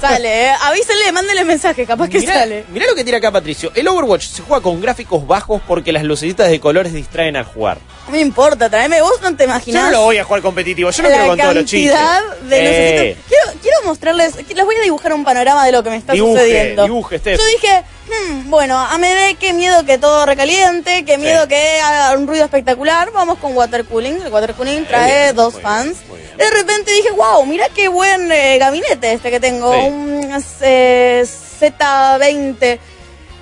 sale, 0.00 0.46
¿eh? 0.46 0.50
Avísenle, 0.62 1.12
mándenle 1.12 1.44
mensaje, 1.44 1.84
capaz 1.86 2.08
que 2.08 2.20
Mirá, 2.20 2.34
sale. 2.34 2.64
mirá 2.70 2.86
lo 2.86 2.94
que 2.94 3.04
tira 3.04 3.18
acá 3.18 3.30
Patricio. 3.30 3.72
El 3.74 3.88
Overwatch 3.88 4.24
se 4.26 4.42
juega 4.42 4.62
con 4.62 4.80
gráficos 4.80 5.26
bajos 5.26 5.60
porque 5.66 5.92
las 5.92 6.02
lucecitas 6.04 6.48
de 6.48 6.60
colores 6.60 6.92
distraaen 6.92 7.36
al 7.36 7.44
jugar. 7.44 7.78
No 8.10 8.16
me 8.16 8.22
importa, 8.22 8.68
tráeme, 8.68 9.00
vos 9.02 9.20
no 9.22 9.30
te 9.36 9.44
Yo 9.44 9.50
imaginás. 9.50 9.84
no 9.84 9.90
lo 9.92 10.02
voy 10.02 10.18
a 10.18 10.24
jugar 10.24 10.42
competitivo, 10.42 10.90
yo 10.90 11.02
no 11.04 11.08
la 11.08 11.14
quiero 11.14 11.30
con 11.30 11.38
todos 11.38 11.54
los 11.54 11.64
chistes. 11.64 11.96
de 12.42 13.10
Eh. 13.10 13.16
Quiero, 13.28 13.60
quiero 13.62 13.76
mostrarles, 13.84 14.34
les 14.52 14.64
voy 14.64 14.74
a 14.74 14.80
dibujar 14.82 15.12
un 15.12 15.22
panorama 15.22 15.64
de 15.64 15.70
lo 15.70 15.84
que 15.84 15.90
me 15.90 15.96
está 15.96 16.12
Dibuje, 16.14 16.32
sucediendo. 16.40 16.82
dibuje, 16.82 17.18
Steph. 17.20 17.38
Yo 17.38 17.46
dije, 17.46 17.84
hmm, 18.08 18.50
bueno, 18.50 18.76
a 18.76 18.98
medida 18.98 19.38
qué 19.38 19.52
miedo 19.52 19.84
que 19.84 19.96
todo 19.98 20.26
recaliente, 20.26 21.04
qué 21.04 21.18
miedo 21.18 21.42
Sí. 21.42 21.48
que 21.50 21.80
haga 21.80 22.18
un 22.18 22.26
ruido 22.26 22.44
espectacular, 22.46 23.12
vamos 23.12 23.38
con 23.38 23.56
water 23.56 23.84
cooling. 23.84 24.22
El 24.24 24.32
water 24.32 24.54
cooling 24.54 24.84
trae 24.86 25.22
bien, 25.26 25.36
dos 25.36 25.60
fans. 25.60 25.98
bien. 26.12 26.36
De 26.36 26.50
repente 26.50 26.90
dije, 26.90 27.10
wow, 27.12 27.46
mira 27.46 27.68
qué 27.72 27.86
buen 27.86 28.32
eh, 28.32 28.58
gabinete 28.58 29.12
este 29.12 29.30
que 29.30 29.38
tengo, 29.38 29.72
Sí. 29.72 29.80
un 29.86 30.42
eh, 30.62 31.24
Z20. 31.60 32.78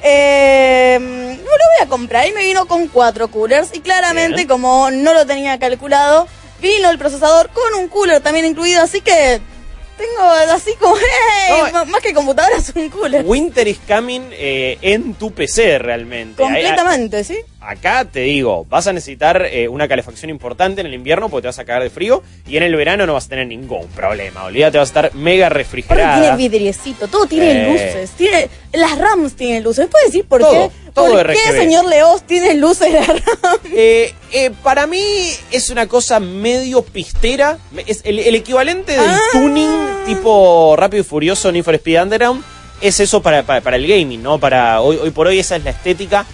Eh, 0.03 0.99
no 1.01 1.43
lo 1.43 1.43
voy 1.47 1.87
a 1.87 1.89
comprar 1.89 2.29
y 2.29 2.33
me 2.33 2.45
vino 2.45 2.67
con 2.67 2.89
cuatro 2.89 3.29
coolers 3.29 3.71
y 3.75 3.81
claramente 3.81 4.37
Bien. 4.37 4.49
como 4.49 4.91
no 4.91 5.15
lo 5.15 5.27
tenía 5.27 5.59
calculado, 5.59 6.27
vino 6.61 6.91
el 6.91 6.99
procesador 6.99 7.51
con 7.51 7.75
un 7.81 7.89
cooler 7.89 8.21
también 8.21 8.47
incluido, 8.47 8.83
así 8.83 9.01
que 9.01 9.41
tengo 9.99 10.23
así 10.53 10.75
como, 10.77 10.95
¡hey! 11.49 11.71
No, 11.73 11.85
más 11.87 12.01
que 12.01 12.15
computadoras, 12.15 12.73
un 12.75 12.89
cooler. 12.89 13.25
Winter 13.27 13.67
is 13.67 13.79
coming 13.87 14.31
eh, 14.33 14.79
en 14.81 15.15
tu 15.15 15.33
PC 15.33 15.79
realmente. 15.79 16.41
Completamente, 16.43 17.25
¿sí? 17.25 17.39
Acá 17.61 18.05
te 18.05 18.21
digo, 18.21 18.65
vas 18.69 18.87
a 18.87 18.93
necesitar 18.93 19.45
eh, 19.51 19.67
una 19.69 19.89
calefacción 19.89 20.31
importante 20.31 20.81
en 20.81 20.87
el 20.87 20.95
invierno 20.95 21.29
porque 21.29 21.43
te 21.43 21.49
vas 21.49 21.59
a 21.59 21.65
cagar 21.65 21.83
de 21.83 21.91
frío 21.91 22.23
y 22.47 22.57
en 22.57 22.63
el 22.63 22.77
verano 22.77 23.05
no 23.05 23.15
vas 23.15 23.27
a 23.27 23.31
tener 23.31 23.49
ningún 23.49 23.89
problema. 23.89 24.45
Olvídate, 24.45 24.79
vas 24.79 24.89
a 24.89 24.91
estar 24.91 25.15
mega 25.15 25.49
refrigerada. 25.49 26.21
tiene 26.21 26.37
vidriecito, 26.37 27.09
todo 27.09 27.27
tiene 27.27 27.51
Eh. 27.67 27.73
luces, 27.73 28.11
tiene 28.13 28.49
las 28.73 28.97
RAMs 28.97 29.35
tienen 29.35 29.65
luces. 29.65 29.87
¿Me 29.87 29.91
puede 29.91 30.05
decir 30.07 30.25
por 30.25 30.41
Todo, 30.41 30.69
qué? 30.69 30.91
todo 30.95 31.13
¿Por 31.15 31.27
qué, 31.33 31.51
señor 31.53 31.85
Leos, 31.87 32.23
tiene 32.23 32.55
luces 32.55 32.93
la 32.93 33.05
RAM? 33.05 33.59
Eh, 33.75 34.15
eh, 34.33 34.51
para 34.63 34.87
mí 34.87 35.03
es 35.51 35.71
una 35.71 35.89
cosa 35.89 36.21
medio 36.21 36.83
pistera. 36.83 37.59
Es 37.87 38.03
el, 38.05 38.21
el 38.21 38.37
equivalente 38.37 38.93
del 38.93 39.01
Ah. 39.11 39.19
tuning 39.33 39.69
tipo 40.07 40.77
Rápido 40.77 41.01
y 41.01 41.05
Furioso 41.05 41.51
Need 41.51 41.65
for 41.65 41.75
Speed 41.75 42.03
Underground. 42.03 42.45
Es 42.81 43.01
eso 43.01 43.21
para, 43.21 43.43
para, 43.43 43.61
para 43.61 43.77
el 43.77 43.89
gaming, 43.89 44.23
¿no? 44.23 44.39
Para 44.39 44.81
hoy, 44.81 44.97
hoy 45.03 45.11
por 45.11 45.27
hoy 45.27 45.41
esa 45.41 45.57
es 45.57 45.65
la 45.65 45.71
estética. 45.71 46.25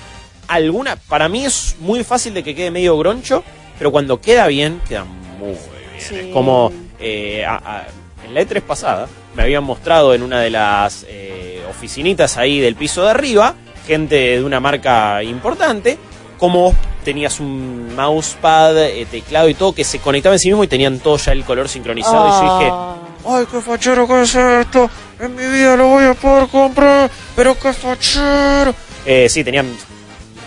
Alguna, 0.48 0.96
para 0.96 1.28
mí 1.28 1.44
es 1.44 1.76
muy 1.80 2.04
fácil 2.04 2.34
de 2.34 2.42
que 2.42 2.54
quede 2.54 2.70
medio 2.70 2.96
groncho, 2.98 3.42
pero 3.78 3.90
cuando 3.92 4.20
queda 4.20 4.46
bien, 4.46 4.80
queda 4.88 5.04
muy 5.04 5.48
bien. 5.50 5.58
Sí. 5.98 6.14
Es 6.16 6.26
como 6.32 6.72
eh, 7.00 7.44
a- 7.44 7.56
a- 7.56 7.86
en 8.26 8.34
la 8.34 8.40
E3 8.40 8.62
pasada 8.62 9.06
me 9.34 9.42
habían 9.42 9.64
mostrado 9.64 10.14
en 10.14 10.22
una 10.22 10.40
de 10.40 10.50
las 10.50 11.04
eh, 11.08 11.62
oficinitas 11.68 12.36
ahí 12.36 12.60
del 12.60 12.74
piso 12.76 13.02
de 13.04 13.10
arriba, 13.10 13.54
gente 13.86 14.14
de 14.38 14.44
una 14.44 14.60
marca 14.60 15.22
importante, 15.22 15.98
como 16.38 16.74
tenías 17.04 17.40
un 17.40 17.94
mousepad, 17.94 18.78
eh, 18.86 19.06
teclado 19.10 19.48
y 19.48 19.54
todo 19.54 19.74
que 19.74 19.84
se 19.84 19.98
conectaba 19.98 20.34
en 20.34 20.38
sí 20.38 20.48
mismo 20.48 20.64
y 20.64 20.68
tenían 20.68 20.98
todo 21.00 21.16
ya 21.18 21.32
el 21.32 21.44
color 21.44 21.68
sincronizado. 21.68 22.26
Y 22.28 22.30
yo 22.46 22.58
dije, 22.58 22.70
Ah. 22.72 22.96
ay, 23.26 23.46
qué 23.50 23.60
fachero 23.60 24.06
que 24.08 24.22
es 24.22 24.34
esto, 24.34 24.88
en 25.20 25.34
mi 25.34 25.44
vida 25.46 25.76
lo 25.76 25.88
voy 25.88 26.04
a 26.04 26.14
poder 26.14 26.48
comprar, 26.48 27.10
pero 27.36 27.58
qué 27.58 27.72
fachero. 27.74 28.74
Eh, 29.04 29.28
sí, 29.28 29.44
tenían 29.44 29.66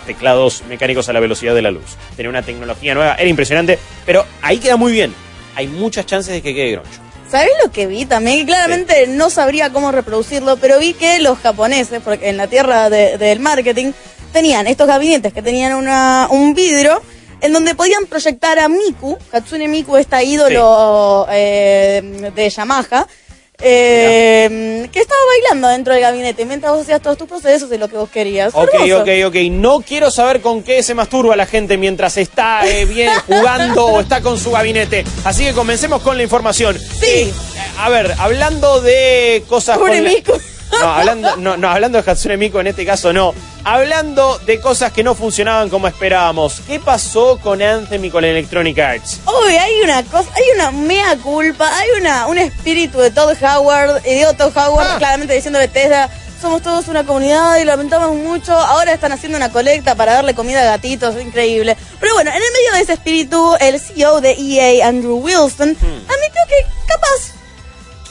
teclados 0.08 0.62
mecánicos 0.68 1.08
a 1.08 1.12
la 1.12 1.20
velocidad 1.20 1.54
de 1.54 1.62
la 1.62 1.70
luz. 1.70 1.96
Tenía 2.16 2.30
una 2.30 2.42
tecnología 2.42 2.94
nueva, 2.94 3.14
era 3.14 3.28
impresionante, 3.28 3.78
pero 4.06 4.24
ahí 4.42 4.58
queda 4.58 4.76
muy 4.76 4.90
bien. 4.90 5.14
Hay 5.54 5.66
muchas 5.68 6.06
chances 6.06 6.32
de 6.32 6.40
que 6.42 6.54
quede 6.54 6.72
groncho. 6.72 6.98
¿Sabés 7.30 7.50
lo 7.62 7.70
que 7.70 7.86
vi 7.86 8.06
también? 8.06 8.46
Claramente 8.46 9.06
no 9.06 9.28
sabría 9.28 9.70
cómo 9.70 9.92
reproducirlo, 9.92 10.56
pero 10.56 10.78
vi 10.78 10.94
que 10.94 11.18
los 11.18 11.38
japoneses, 11.38 12.00
porque 12.02 12.30
en 12.30 12.38
la 12.38 12.46
tierra 12.46 12.88
de- 12.88 13.18
del 13.18 13.38
marketing, 13.40 13.92
tenían 14.32 14.66
estos 14.66 14.86
gabinetes 14.86 15.32
que 15.34 15.42
tenían 15.42 15.74
una, 15.74 16.26
un 16.30 16.54
vidrio 16.54 17.02
en 17.42 17.52
donde 17.52 17.74
podían 17.74 18.06
proyectar 18.06 18.58
a 18.58 18.68
Miku, 18.68 19.16
Hatsune 19.30 19.68
Miku, 19.68 19.96
esta 19.98 20.22
ídolo 20.22 21.26
eh, 21.30 22.30
de 22.34 22.50
Yamaha, 22.50 23.06
eh, 23.60 24.88
que 24.92 25.00
estaba 25.00 25.20
bailando 25.26 25.68
dentro 25.68 25.92
del 25.92 26.02
gabinete 26.02 26.44
mientras 26.46 26.72
vos 26.72 26.82
hacías 26.82 27.02
todos 27.02 27.18
tus 27.18 27.28
procesos 27.28 27.70
y 27.72 27.78
lo 27.78 27.88
que 27.88 27.96
vos 27.96 28.08
querías. 28.08 28.54
Ok, 28.54 28.70
Hermoso. 28.74 29.02
ok, 29.02 29.08
ok. 29.26 29.34
No 29.50 29.80
quiero 29.80 30.10
saber 30.10 30.40
con 30.40 30.62
qué 30.62 30.82
se 30.82 30.94
masturba 30.94 31.36
la 31.36 31.46
gente 31.46 31.76
mientras 31.76 32.16
está 32.16 32.66
eh, 32.68 32.84
bien 32.84 33.10
jugando 33.26 33.86
o 33.86 34.00
está 34.00 34.20
con 34.20 34.38
su 34.38 34.50
gabinete. 34.50 35.04
Así 35.24 35.44
que 35.44 35.52
comencemos 35.52 36.02
con 36.02 36.16
la 36.16 36.22
información. 36.22 36.78
Sí. 36.78 37.06
Eh, 37.06 37.32
a 37.78 37.88
ver, 37.88 38.14
hablando 38.18 38.80
de 38.80 39.42
cosas. 39.48 39.78
Con 39.78 39.90
la-. 39.90 40.12
No 40.72 40.86
hablando, 40.92 41.36
no, 41.36 41.56
no, 41.56 41.68
hablando 41.68 42.00
de 42.00 42.10
Hatsune 42.10 42.36
Miku 42.36 42.58
en 42.58 42.68
este 42.68 42.84
caso 42.86 43.12
no. 43.12 43.34
Hablando 43.64 44.38
de 44.46 44.60
cosas 44.60 44.92
que 44.92 45.02
no 45.02 45.14
funcionaban 45.14 45.68
como 45.68 45.88
esperábamos. 45.88 46.60
¿Qué 46.66 46.78
pasó 46.80 47.38
con 47.38 47.60
Anthem 47.60 48.04
y 48.04 48.10
con 48.10 48.24
Electronic 48.24 48.78
Arts? 48.78 49.20
Uy, 49.26 49.56
hay 49.56 49.80
una 49.82 50.02
cosa, 50.04 50.30
hay 50.34 50.44
una 50.54 50.70
mea 50.70 51.16
culpa, 51.16 51.70
hay 51.78 51.88
una 52.00 52.26
un 52.26 52.38
espíritu 52.38 52.98
de 52.98 53.10
Todd 53.10 53.36
Howard, 53.42 54.02
y 54.06 54.14
digo 54.14 54.32
Todd 54.34 54.56
Howard 54.56 54.86
Ah. 54.88 54.94
claramente 54.98 55.34
diciendo 55.34 55.58
Bethesda, 55.58 56.08
somos 56.40 56.62
todos 56.62 56.86
una 56.88 57.04
comunidad 57.04 57.56
y 57.58 57.64
lamentamos 57.64 58.14
mucho, 58.14 58.52
ahora 58.56 58.92
están 58.92 59.10
haciendo 59.12 59.36
una 59.36 59.50
colecta 59.50 59.96
para 59.96 60.12
darle 60.14 60.34
comida 60.34 60.62
a 60.62 60.64
gatitos, 60.76 61.16
es 61.16 61.24
increíble. 61.26 61.76
Pero 61.98 62.14
bueno, 62.14 62.30
en 62.30 62.36
el 62.36 62.42
medio 62.52 62.72
de 62.74 62.80
ese 62.80 62.92
espíritu, 62.92 63.56
el 63.60 63.80
CEO 63.80 64.20
de 64.20 64.32
EA, 64.38 64.86
Andrew 64.86 65.16
Wilson, 65.16 65.70
admitió 65.70 66.42
que 66.48 66.66
capaz, 66.86 67.32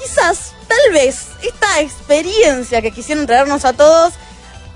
quizás, 0.02 0.54
tal 0.68 0.94
vez, 0.94 1.28
esta 1.42 1.82
experiencia 1.82 2.82
que 2.82 2.92
quisieron 2.92 3.26
traernos 3.26 3.66
a 3.66 3.74
todos 3.74 4.14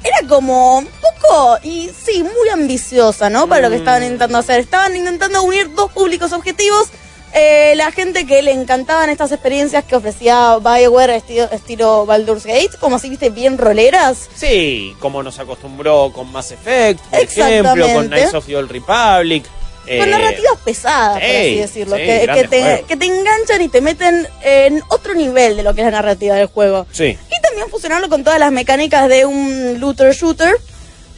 era 0.04 0.28
como 0.28 0.80
un 0.80 0.88
poco, 0.88 1.58
y 1.64 1.90
sí, 1.90 2.24
muy 2.24 2.50
ambiciosa, 2.52 3.30
¿no? 3.30 3.48
Para 3.48 3.62
lo 3.62 3.70
que 3.70 3.76
estaban 3.76 4.04
intentando 4.04 4.38
hacer. 4.38 4.60
Estaban 4.60 4.96
intentando 4.96 5.44
unir 5.44 5.74
dos 5.76 5.92
públicos 5.92 6.34
objetivos. 6.34 6.88
Eh, 7.34 7.76
la 7.78 7.92
gente 7.92 8.26
que 8.26 8.42
le 8.42 8.52
encantaban 8.52 9.10
estas 9.10 9.32
experiencias 9.32 9.86
que 9.86 9.96
ofrecía 9.96 10.58
Bioware 10.58 11.16
estilo, 11.16 11.50
estilo 11.52 12.06
Baldur's 12.06 12.46
Gate, 12.46 12.72
como 12.80 12.98
así, 12.98 13.10
viste, 13.10 13.30
bien 13.30 13.58
roleras. 13.58 14.28
Sí, 14.36 14.94
como 15.00 15.24
nos 15.24 15.40
acostumbró 15.40 16.12
con 16.12 16.30
Mass 16.32 16.52
Effect, 16.52 17.00
por 17.00 17.20
ejemplo, 17.20 17.88
con. 17.94 18.08
Knights 18.08 18.34
of 18.34 18.46
the 18.48 18.58
Old 18.58 18.70
Republic. 18.70 19.46
Con 19.84 19.90
eh, 19.90 20.06
narrativas 20.06 20.58
pesadas, 20.64 21.14
por 21.20 21.24
así 21.24 21.44
sí, 21.50 21.56
decirlo, 21.58 21.96
sí, 21.98 22.04
que, 22.04 22.48
te, 22.50 22.62
juegos. 22.62 22.88
que 22.88 22.98
te 22.98 23.06
enganchan 23.06 23.62
y 23.62 23.68
te 23.70 23.82
meten 23.82 24.28
en 24.44 24.82
otro 24.90 25.14
nivel 25.16 25.58
de 25.58 25.64
lo 25.64 25.74
que 25.74 25.82
es 25.82 25.86
la 25.86 25.92
narrativa 25.92 26.36
del 26.36 26.48
juego. 26.48 26.86
Sí. 26.92 27.06
Y 27.06 27.42
también 27.42 27.68
fusionarlo 27.70 28.08
con 28.08 28.24
todas 28.24 28.40
las 28.40 28.52
mecánicas 28.52 29.10
de 29.10 29.26
un 29.26 29.80
looter 29.80 30.14
shooter 30.14 30.56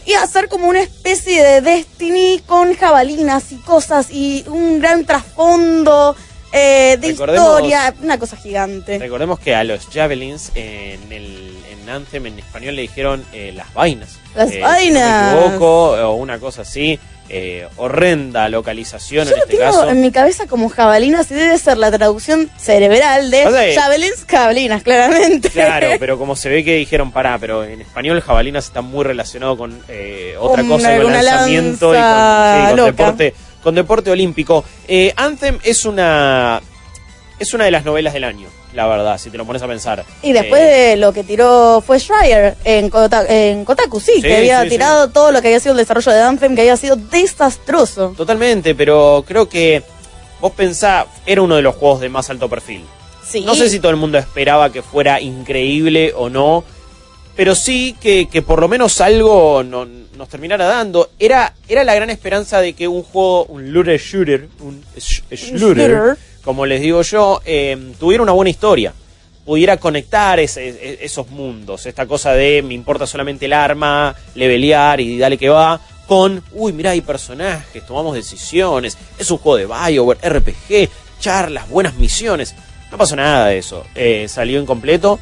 y 0.05 0.13
hacer 0.13 0.47
como 0.49 0.67
una 0.67 0.81
especie 0.81 1.43
de 1.43 1.61
Destiny 1.61 2.41
con 2.45 2.73
jabalinas 2.75 3.51
y 3.51 3.55
cosas 3.57 4.07
y 4.11 4.43
un 4.47 4.79
gran 4.79 5.05
trasfondo 5.05 6.15
eh, 6.51 6.97
de 6.99 7.07
Recordemos- 7.09 7.59
historia, 7.59 7.93
una 8.01 8.17
cosa 8.19 8.37
gigante. 8.37 8.99
Recordemos 8.99 9.39
que 9.39 9.55
a 9.55 9.63
los 9.63 9.87
Javelins 9.87 10.51
en 10.55 11.11
el 11.11 11.51
en 11.83 11.89
Anthem 11.89 12.25
en 12.25 12.39
español 12.39 12.75
le 12.75 12.81
dijeron 12.83 13.23
eh, 13.33 13.51
las 13.55 13.73
vainas. 13.73 14.17
Las 14.35 14.51
Eh, 14.51 14.59
vainas. 14.61 15.29
Si 15.29 15.35
no 15.35 15.41
me 15.41 15.45
equivoco, 15.47 15.91
o 15.91 16.13
una 16.15 16.39
cosa 16.39 16.61
así. 16.63 16.99
eh, 17.29 17.65
horrenda 17.77 18.49
localización 18.49 19.25
Yo 19.25 19.31
en 19.33 19.37
lo 19.39 19.43
este 19.45 19.57
tengo 19.57 19.71
caso. 19.71 19.89
en 19.89 20.01
mi 20.01 20.11
cabeza 20.11 20.45
como 20.45 20.67
jabalinas 20.69 21.31
y 21.31 21.35
debe 21.35 21.57
ser 21.57 21.77
la 21.77 21.89
traducción 21.89 22.49
cerebral 22.57 23.31
de 23.31 23.47
O 23.47 23.51
sea, 23.51 23.81
javelins, 23.81 24.25
jabalinas, 24.29 24.83
claramente. 24.83 25.49
Claro, 25.49 25.87
pero 25.99 26.17
como 26.17 26.35
se 26.35 26.49
ve 26.49 26.63
que 26.65 26.75
dijeron, 26.75 27.11
pará, 27.13 27.37
pero 27.39 27.63
en 27.63 27.79
español 27.81 28.19
jabalinas 28.21 28.65
está 28.65 28.81
muy 28.81 29.03
relacionado 29.05 29.57
con 29.57 29.81
eh, 29.87 30.35
otra 30.37 30.63
Con 30.63 30.71
cosa, 30.77 30.97
con 31.01 31.13
lanzamiento 31.13 31.95
y 31.95 31.97
con, 31.97 32.77
sí, 32.79 32.85
deporte, 32.85 33.33
con 33.63 33.75
deporte 33.75 34.11
olímpico. 34.11 34.65
Eh, 34.87 35.13
Anthem 35.15 35.59
es 35.63 35.85
una 35.85 36.61
es 37.39 37.53
una 37.53 37.63
de 37.65 37.71
las 37.71 37.85
novelas 37.85 38.13
del 38.13 38.25
año, 38.25 38.49
la 38.73 38.87
verdad, 38.87 39.17
si 39.17 39.29
te 39.29 39.37
lo 39.37 39.45
pones 39.45 39.61
a 39.61 39.67
pensar. 39.67 40.03
Y 40.21 40.31
después 40.33 40.61
Eh, 40.61 40.65
de 40.91 40.95
lo 40.97 41.13
que 41.13 41.23
tiró 41.23 41.81
fue 41.85 41.99
Schreier 41.99 42.55
en, 42.63 42.89
Kota- 42.89 43.25
en 43.27 43.63
Kotaku, 43.65 43.99
sí, 43.99 44.13
Sí, 44.15 44.21
que 44.21 44.37
había 44.37 44.63
sí, 44.63 44.69
tirado 44.69 45.09
todo 45.09 45.31
lo 45.31 45.41
que 45.41 45.47
había 45.49 45.59
sido 45.59 45.73
el 45.73 45.77
desarrollo 45.77 46.11
de 46.11 46.21
Anthem, 46.21 46.55
que 46.55 46.61
había 46.61 46.77
sido 46.77 46.95
desastroso. 46.95 48.13
Totalmente, 48.17 48.75
pero 48.75 49.23
creo 49.27 49.47
que 49.49 49.83
vos 50.41 50.51
pensá, 50.53 51.05
era 51.25 51.41
uno 51.41 51.55
de 51.55 51.61
los 51.61 51.75
juegos 51.75 52.01
de 52.01 52.09
más 52.09 52.29
alto 52.29 52.49
perfil. 52.49 52.83
Sí. 53.27 53.41
No 53.41 53.55
sé 53.55 53.69
si 53.69 53.79
todo 53.79 53.91
el 53.91 53.97
mundo 53.97 54.17
esperaba 54.17 54.71
que 54.71 54.81
fuera 54.81 55.19
increíble 55.21 56.13
o 56.15 56.29
no, 56.29 56.63
pero 57.35 57.55
sí 57.55 57.95
que, 57.99 58.27
que 58.27 58.41
por 58.41 58.59
lo 58.59 58.67
menos 58.67 59.01
algo 59.01 59.63
no- 59.63 59.85
nos 59.85 60.29
terminara 60.29 60.65
dando. 60.65 61.09
Era, 61.17 61.53
era 61.67 61.83
la 61.83 61.95
gran 61.95 62.09
esperanza 62.09 62.61
de 62.61 62.73
que 62.73 62.87
un 62.87 63.01
juego, 63.03 63.45
un 63.45 63.71
looter 63.73 63.99
shooter, 63.99 64.47
un 64.59 64.83
sh- 64.97 65.23
shooter. 65.57 66.17
Como 66.43 66.65
les 66.65 66.81
digo 66.81 67.01
yo, 67.01 67.41
eh, 67.45 67.93
tuviera 67.99 68.23
una 68.23 68.31
buena 68.31 68.49
historia. 68.49 68.93
Pudiera 69.45 69.75
conectar 69.75 70.39
esos 70.39 71.29
mundos, 71.29 71.85
esta 71.85 72.05
cosa 72.05 72.31
de 72.31 72.61
me 72.61 72.73
importa 72.73 73.05
solamente 73.05 73.45
el 73.45 73.51
arma, 73.51 74.15
levelear 74.35 75.01
y 75.01 75.17
dale 75.17 75.37
que 75.37 75.49
va, 75.49 75.81
con, 76.07 76.41
uy, 76.53 76.71
mirá, 76.71 76.91
hay 76.91 77.01
personajes, 77.01 77.85
tomamos 77.85 78.15
decisiones, 78.15 78.97
es 79.17 79.29
un 79.31 79.39
juego 79.39 79.57
de 79.57 79.65
Bioware, 79.65 80.19
RPG, 80.21 80.89
charlas, 81.19 81.67
buenas 81.69 81.95
misiones. 81.95 82.55
No 82.89 82.97
pasó 82.97 83.17
nada 83.17 83.47
de 83.47 83.57
eso, 83.57 83.83
eh, 83.95 84.27
salió 84.29 84.61
incompleto. 84.61 85.19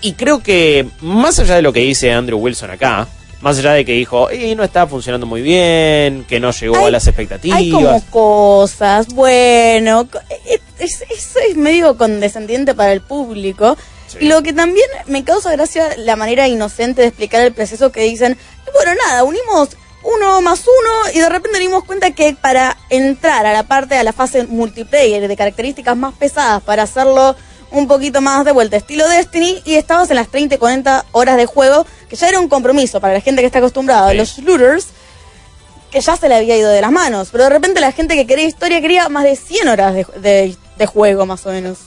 Y 0.00 0.14
creo 0.14 0.42
que, 0.42 0.88
más 1.00 1.38
allá 1.38 1.54
de 1.54 1.62
lo 1.62 1.72
que 1.72 1.80
dice 1.80 2.12
Andrew 2.12 2.38
Wilson 2.38 2.70
acá, 2.70 3.06
más 3.46 3.58
allá 3.58 3.74
de 3.74 3.84
que 3.84 3.92
dijo, 3.92 4.28
eh, 4.28 4.56
no 4.56 4.64
está 4.64 4.88
funcionando 4.88 5.24
muy 5.24 5.40
bien, 5.40 6.24
que 6.28 6.40
no 6.40 6.50
llegó 6.50 6.84
a 6.86 6.90
las 6.90 7.06
expectativas. 7.06 7.58
Hay 7.60 7.70
como 7.70 8.02
cosas, 8.10 9.06
bueno, 9.14 10.08
co- 10.10 10.18
es, 10.48 10.60
es- 10.80 11.02
eso 11.08 11.38
es 11.48 11.56
medio 11.56 11.96
condescendiente 11.96 12.74
para 12.74 12.92
el 12.92 13.02
público. 13.02 13.76
Sí. 14.08 14.18
Y 14.22 14.28
lo 14.28 14.42
que 14.42 14.52
también 14.52 14.88
me 15.06 15.22
causa 15.22 15.52
gracia 15.52 15.90
la 15.96 16.16
manera 16.16 16.48
inocente 16.48 17.02
de 17.02 17.06
explicar 17.08 17.40
el 17.42 17.52
proceso 17.52 17.92
que 17.92 18.00
dicen, 18.00 18.36
bueno, 18.74 18.90
nada, 19.06 19.22
unimos 19.22 19.76
uno 20.02 20.40
más 20.40 20.62
uno 20.66 21.10
y 21.14 21.20
de 21.20 21.28
repente 21.28 21.60
dimos 21.60 21.84
cuenta 21.84 22.10
que 22.12 22.34
para 22.40 22.76
entrar 22.90 23.46
a 23.46 23.52
la 23.52 23.62
parte, 23.62 23.96
a 23.96 24.02
la 24.02 24.12
fase 24.12 24.44
multiplayer 24.48 25.28
de 25.28 25.36
características 25.36 25.96
más 25.96 26.14
pesadas, 26.14 26.62
para 26.64 26.82
hacerlo 26.82 27.36
un 27.70 27.88
poquito 27.88 28.20
más 28.20 28.44
de 28.44 28.52
vuelta, 28.52 28.76
estilo 28.76 29.08
Destiny, 29.08 29.62
y 29.64 29.74
estabas 29.74 30.08
en 30.10 30.16
las 30.16 30.28
30 30.28 30.54
y 30.54 30.58
40 30.58 31.04
horas 31.12 31.36
de 31.36 31.46
juego, 31.46 31.86
que 32.08 32.16
ya 32.16 32.28
era 32.28 32.40
un 32.40 32.48
compromiso 32.48 33.00
para 33.00 33.14
la 33.14 33.20
gente 33.20 33.42
que 33.42 33.46
está 33.46 33.58
acostumbrada 33.58 34.08
a 34.08 34.10
Sí. 34.12 34.16
los 34.16 34.38
looters, 34.38 34.86
que 35.90 36.00
ya 36.00 36.16
se 36.16 36.28
le 36.28 36.34
había 36.36 36.56
ido 36.56 36.70
de 36.70 36.80
las 36.80 36.92
manos. 36.92 37.28
Pero 37.32 37.44
de 37.44 37.50
repente 37.50 37.80
la 37.80 37.92
gente 37.92 38.14
que 38.14 38.26
quería 38.26 38.46
historia 38.46 38.80
quería 38.80 39.08
más 39.08 39.24
de 39.24 39.36
100 39.36 39.68
horas 39.68 39.94
de, 39.94 40.06
de- 40.20 40.56
de 40.78 40.86
juego, 40.86 41.26
más 41.26 41.44
o 41.46 41.50
menos. 41.50 41.78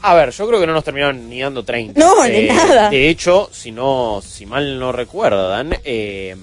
A 0.00 0.14
ver, 0.14 0.30
yo 0.30 0.46
creo 0.46 0.60
que 0.60 0.66
no 0.66 0.72
nos 0.72 0.84
terminaron 0.84 1.28
ni 1.28 1.40
dando 1.40 1.64
30. 1.64 1.98
No, 1.98 2.24
ni 2.26 2.42
nada. 2.46 2.88
De 2.88 3.08
hecho, 3.08 3.50
si 3.52 3.72
no, 3.72 4.22
si 4.24 4.46
mal 4.46 4.78
no 4.78 4.92
recuerdan, 4.92 5.76
eh, 5.84 6.36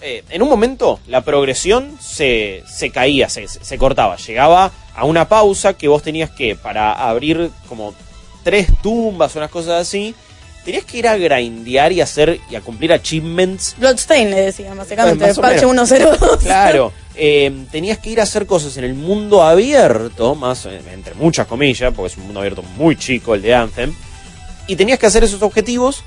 eh, 0.00 0.22
en 0.30 0.42
un 0.42 0.48
momento 0.48 1.00
la 1.06 1.22
progresión 1.22 1.98
se, 2.00 2.62
se 2.66 2.90
caía, 2.90 3.28
se, 3.28 3.48
se 3.48 3.78
cortaba. 3.78 4.16
Llegaba 4.16 4.70
a 4.94 5.04
una 5.04 5.28
pausa 5.28 5.74
que 5.74 5.88
vos 5.88 6.02
tenías 6.02 6.30
que, 6.30 6.56
para 6.56 6.92
abrir 6.92 7.50
como 7.68 7.94
tres 8.42 8.68
tumbas 8.82 9.34
o 9.34 9.38
unas 9.38 9.50
cosas 9.50 9.80
así, 9.82 10.14
tenías 10.64 10.84
que 10.84 10.98
ir 10.98 11.08
a 11.08 11.16
grindear 11.16 11.92
y 11.92 12.00
hacer 12.00 12.40
y 12.50 12.56
a 12.56 12.60
cumplir 12.60 12.92
achievements 12.92 13.76
Bloodstain 13.78 14.30
le 14.30 14.40
decían, 14.42 14.76
básicamente, 14.76 15.24
Pues, 15.24 15.38
parche 15.38 15.66
menos. 15.66 15.88
102. 15.88 16.38
Claro, 16.42 16.92
eh, 17.14 17.52
tenías 17.70 17.98
que 17.98 18.10
ir 18.10 18.20
a 18.20 18.24
hacer 18.24 18.46
cosas 18.46 18.76
en 18.76 18.84
el 18.84 18.94
mundo 18.94 19.42
abierto, 19.42 20.34
más 20.34 20.66
eh, 20.66 20.80
entre 20.92 21.14
muchas 21.14 21.46
comillas, 21.46 21.94
porque 21.94 22.12
es 22.12 22.18
un 22.18 22.24
mundo 22.24 22.40
abierto 22.40 22.62
muy 22.62 22.96
chico 22.96 23.34
el 23.34 23.42
de 23.42 23.54
Anthem, 23.54 23.94
y 24.66 24.74
tenías 24.74 24.98
que 24.98 25.06
hacer 25.06 25.22
esos 25.22 25.42
objetivos 25.42 26.02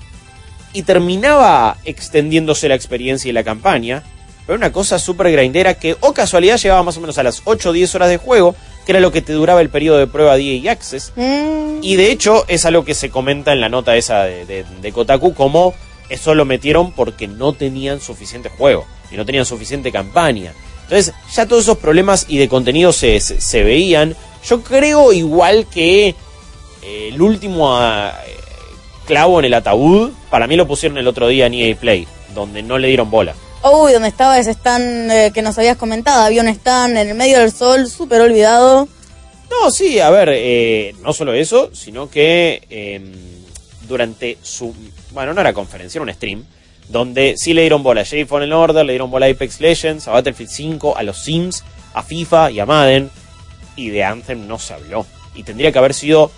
y 0.73 0.83
terminaba 0.83 1.77
extendiéndose 1.85 2.67
la 2.69 2.75
experiencia 2.75 3.29
y 3.29 3.33
la 3.33 3.43
campaña, 3.43 4.03
pero 4.45 4.57
una 4.57 4.71
cosa 4.71 4.97
súper 4.99 5.31
grindera 5.31 5.73
que, 5.75 5.95
o 5.99 6.13
casualidad, 6.13 6.57
llevaba 6.57 6.83
más 6.83 6.97
o 6.97 7.01
menos 7.01 7.17
a 7.17 7.23
las 7.23 7.41
8 7.45 7.69
o 7.69 7.73
10 7.73 7.95
horas 7.95 8.09
de 8.09 8.17
juego, 8.17 8.55
que 8.85 8.91
era 8.93 8.99
lo 8.99 9.11
que 9.11 9.21
te 9.21 9.33
duraba 9.33 9.61
el 9.61 9.69
periodo 9.69 9.97
de 9.99 10.07
prueba 10.07 10.35
de 10.37 10.57
EA 10.57 10.71
Access, 10.71 11.13
Mm, 11.15 11.79
y 11.83 11.95
de 11.95 12.11
hecho 12.11 12.45
es 12.47 12.65
algo 12.65 12.83
que 12.85 12.93
se 12.95 13.09
comenta 13.09 13.53
en 13.53 13.61
la 13.61 13.69
nota 13.69 13.95
esa 13.95 14.23
de, 14.23 14.45
de- 14.45 14.65
de 14.81 14.91
Kotaku 14.91 15.33
como 15.33 15.73
eso 16.09 16.33
lo 16.35 16.43
metieron 16.45 16.91
porque 16.91 17.27
no 17.27 17.53
tenían 17.53 18.01
suficiente 18.01 18.49
juego 18.49 18.85
y 19.11 19.15
no 19.15 19.25
tenían 19.25 19.45
suficiente 19.45 19.91
campaña. 19.91 20.53
Entonces 20.83 21.13
ya 21.33 21.45
todos 21.45 21.63
esos 21.63 21.77
problemas 21.77 22.25
y 22.27 22.37
de 22.39 22.49
contenido 22.49 22.91
se, 22.91 23.19
se, 23.19 23.39
se 23.39 23.63
veían. 23.63 24.15
Yo 24.43 24.63
creo 24.63 25.13
igual 25.13 25.67
que 25.71 26.15
eh, 26.81 27.09
el 27.13 27.21
último 27.21 27.75
ah, 27.77 28.17
clavo 29.09 29.39
en 29.39 29.45
el 29.45 29.55
ataúd, 29.55 30.11
para 30.29 30.45
mí 30.45 30.55
lo 30.55 30.67
pusieron 30.67 30.99
el 30.99 31.07
otro 31.07 31.27
día 31.27 31.47
en 31.47 31.55
EA 31.55 31.75
Play, 31.75 32.07
donde 32.35 32.61
no 32.61 32.77
le 32.77 32.89
dieron 32.89 33.09
bola. 33.09 33.33
Uy, 33.63 33.91
donde 33.91 34.07
estaba 34.07 34.37
ese 34.37 34.51
stand 34.51 35.11
eh, 35.11 35.31
que 35.33 35.41
nos 35.41 35.57
habías 35.57 35.77
comentado. 35.77 36.23
Había 36.23 36.43
un 36.43 36.47
stand 36.47 36.95
en 36.95 37.09
el 37.09 37.15
medio 37.15 37.39
del 37.39 37.51
sol, 37.51 37.89
súper 37.89 38.21
olvidado. 38.21 38.87
No, 39.49 39.71
sí, 39.71 39.99
a 39.99 40.11
ver, 40.11 40.29
eh, 40.31 40.93
no 41.01 41.11
solo 41.11 41.33
eso, 41.33 41.71
sino 41.73 42.07
que 42.07 42.61
eh, 42.69 43.01
durante 43.87 44.37
su. 44.43 44.75
Bueno, 45.09 45.33
no 45.33 45.41
era 45.41 45.53
conferencia, 45.53 45.97
era 45.97 46.03
un 46.03 46.13
stream. 46.13 46.45
Donde 46.87 47.33
sí 47.35 47.55
le 47.55 47.61
dieron 47.61 47.81
bola 47.81 48.01
a 48.01 48.05
Jay 48.05 48.25
Fallen 48.25 48.53
Order, 48.53 48.85
le 48.85 48.93
dieron 48.93 49.09
bola 49.09 49.25
a 49.25 49.29
Apex 49.29 49.59
Legends, 49.59 50.07
a 50.07 50.11
Battlefield 50.11 50.51
5, 50.51 50.97
a 50.97 51.01
los 51.01 51.17
Sims, 51.17 51.63
a 51.95 52.03
FIFA 52.03 52.51
y 52.51 52.59
a 52.59 52.67
Madden. 52.67 53.09
Y 53.75 53.89
de 53.89 54.03
Anthem 54.03 54.47
no 54.47 54.59
se 54.59 54.75
habló. 54.75 55.07
Y 55.33 55.41
tendría 55.41 55.71
que 55.71 55.79
haber 55.79 55.95
sido 55.95 56.31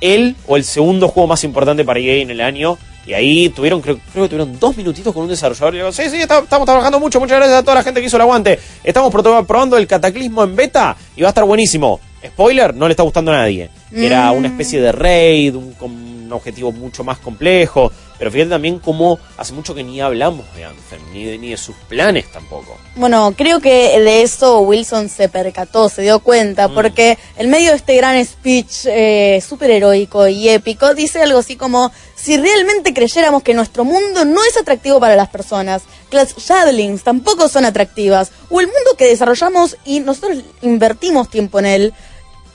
él 0.00 0.36
o 0.46 0.56
el 0.56 0.64
segundo 0.64 1.08
juego 1.08 1.26
más 1.26 1.44
importante 1.44 1.84
para 1.84 2.00
EA 2.00 2.22
en 2.22 2.30
el 2.30 2.40
año. 2.40 2.78
Y 3.06 3.14
ahí 3.14 3.48
tuvieron, 3.50 3.80
creo, 3.80 3.98
creo 4.12 4.24
que 4.24 4.30
tuvieron 4.30 4.58
dos 4.58 4.76
minutitos 4.76 5.14
con 5.14 5.22
un 5.22 5.28
desarrollador. 5.28 5.74
Y 5.74 5.78
digo, 5.78 5.92
sí, 5.92 6.10
sí, 6.10 6.16
estamos 6.20 6.66
trabajando 6.66 6.98
mucho. 6.98 7.20
Muchas 7.20 7.38
gracias 7.38 7.58
a 7.58 7.62
toda 7.62 7.76
la 7.76 7.82
gente 7.84 8.00
que 8.00 8.06
hizo 8.06 8.16
el 8.16 8.22
aguante. 8.22 8.58
Estamos 8.82 9.12
probando 9.12 9.76
el 9.76 9.86
cataclismo 9.86 10.42
en 10.42 10.56
beta 10.56 10.96
y 11.14 11.22
va 11.22 11.28
a 11.28 11.30
estar 11.30 11.44
buenísimo. 11.44 12.00
Spoiler, 12.26 12.74
no 12.74 12.88
le 12.88 12.92
está 12.92 13.04
gustando 13.04 13.30
a 13.30 13.36
nadie. 13.36 13.70
Era 13.92 14.32
una 14.32 14.48
especie 14.48 14.80
de 14.80 14.90
raid, 14.90 15.54
un, 15.54 15.72
con 15.74 15.92
un 15.92 16.32
objetivo 16.32 16.72
mucho 16.72 17.04
más 17.04 17.18
complejo. 17.18 17.92
Pero 18.18 18.30
fíjate 18.30 18.50
también 18.50 18.78
cómo 18.78 19.18
hace 19.36 19.52
mucho 19.52 19.74
que 19.74 19.84
ni 19.84 20.00
hablamos 20.00 20.46
de 20.54 20.64
Anthem, 20.64 21.00
ni 21.12 21.24
de, 21.24 21.38
ni 21.38 21.50
de 21.50 21.56
sus 21.56 21.76
planes 21.88 22.30
tampoco. 22.32 22.78
Bueno, 22.94 23.34
creo 23.36 23.60
que 23.60 24.00
de 24.00 24.22
eso 24.22 24.60
Wilson 24.60 25.08
se 25.08 25.28
percató, 25.28 25.88
se 25.88 26.02
dio 26.02 26.20
cuenta, 26.20 26.68
porque 26.68 27.18
en 27.36 27.50
medio 27.50 27.70
de 27.70 27.76
este 27.76 27.96
gran 27.96 28.24
speech 28.24 28.86
eh, 28.86 29.42
súper 29.46 29.70
heroico 29.70 30.26
y 30.28 30.48
épico, 30.48 30.94
dice 30.94 31.22
algo 31.22 31.40
así 31.40 31.56
como, 31.56 31.92
si 32.14 32.38
realmente 32.38 32.94
creyéramos 32.94 33.42
que 33.42 33.52
nuestro 33.52 33.84
mundo 33.84 34.24
no 34.24 34.42
es 34.44 34.56
atractivo 34.56 34.98
para 34.98 35.14
las 35.14 35.28
personas, 35.28 35.82
que 36.10 36.16
las 36.16 36.34
Shadlings 36.36 37.02
tampoco 37.02 37.48
son 37.48 37.66
atractivas, 37.66 38.32
o 38.48 38.60
el 38.60 38.66
mundo 38.66 38.96
que 38.96 39.06
desarrollamos 39.06 39.76
y 39.84 40.00
nosotros 40.00 40.38
invertimos 40.62 41.28
tiempo 41.28 41.58
en 41.58 41.66
él, 41.66 41.94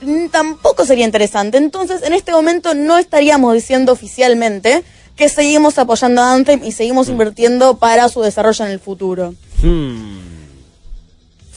mm, 0.00 0.26
tampoco 0.28 0.84
sería 0.84 1.04
interesante. 1.04 1.58
Entonces, 1.58 2.02
en 2.02 2.14
este 2.14 2.32
momento 2.32 2.74
no 2.74 2.98
estaríamos 2.98 3.54
diciendo 3.54 3.92
oficialmente 3.92 4.82
que 5.16 5.28
seguimos 5.28 5.78
apoyando 5.78 6.22
a 6.22 6.32
Anthem 6.32 6.62
y 6.64 6.72
seguimos 6.72 7.08
invirtiendo 7.08 7.76
para 7.76 8.08
su 8.08 8.22
desarrollo 8.22 8.64
en 8.64 8.70
el 8.72 8.80
futuro 8.80 9.34
Hmm. 9.62 10.18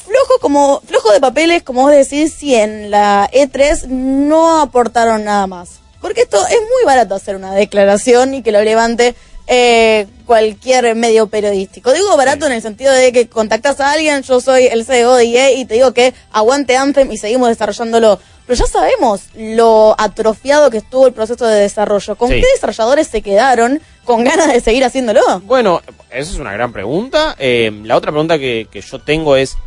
flojo 0.06 0.40
como 0.40 0.82
flojo 0.82 1.12
de 1.12 1.20
papeles, 1.20 1.64
como 1.64 1.82
vos 1.82 1.92
decís, 1.92 2.34
si 2.34 2.54
en 2.54 2.92
la 2.92 3.28
E3 3.34 3.88
no 3.88 4.62
aportaron 4.62 5.24
nada 5.24 5.48
más. 5.48 5.80
Porque 6.02 6.22
esto 6.22 6.38
es 6.48 6.60
muy 6.60 6.86
barato 6.86 7.16
hacer 7.16 7.36
una 7.36 7.54
declaración 7.54 8.36
y 8.36 8.44
que 8.44 8.52
lo 8.52 8.62
levante 8.62 9.16
eh, 9.48 10.06
cualquier 10.28 10.94
medio 10.94 11.28
periodístico. 11.28 11.94
Digo 11.94 12.16
barato 12.16 12.46
en 12.46 12.52
el 12.52 12.62
sentido 12.62 12.94
de 12.94 13.12
que 13.12 13.28
contactas 13.28 13.80
a 13.80 13.92
alguien, 13.92 14.22
yo 14.22 14.40
soy 14.40 14.68
el 14.68 14.86
CEO 14.86 15.16
de 15.16 15.26
EA 15.26 15.52
y 15.54 15.66
te 15.66 15.76
digo 15.76 15.94
que 15.94 16.14
aguante 16.32 16.78
Anthem 16.78 17.12
y 17.12 17.18
seguimos 17.18 17.50
desarrollándolo. 17.50 18.20
Pero 18.48 18.60
ya 18.60 18.66
sabemos 18.68 19.24
lo 19.36 19.96
atrofiado 19.98 20.70
que 20.70 20.78
estuvo 20.78 21.08
el 21.08 21.14
proceso 21.14 21.46
de 21.48 21.62
desarrollo. 21.62 22.16
¿Con 22.16 22.30
Sí. 22.30 22.36
qué 22.36 22.46
desarrolladores 22.54 23.08
se 23.08 23.22
quedaron 23.22 23.82
con 24.04 24.24
ganas 24.24 24.54
de 24.54 24.60
seguir 24.60 24.84
haciéndolo? 24.84 25.22
Bueno, 25.42 25.82
esa 26.12 26.32
es 26.32 26.38
una 26.38 26.54
gran 26.54 26.72
pregunta. 26.72 27.36
Eh, 27.40 27.72
la 27.84 27.96
otra 27.98 28.12
pregunta 28.12 28.38
que, 28.38 28.68
que 28.72 28.82
yo 28.82 29.00
tengo 29.00 29.36
es, 29.36 29.58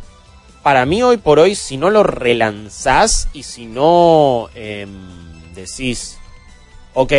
para 0.63 0.85
mí 0.85 1.03
hoy 1.03 1.17
por 1.17 1.39
hoy, 1.39 1.55
si 1.55 1.75
no 1.75 1.89
lo 1.89 2.03
relanzás 2.03 3.27
y 3.33 3.43
si 3.43 3.65
no 3.65 4.49
eh, 4.55 4.87
decís, 5.53 6.17
ok, 6.93 7.11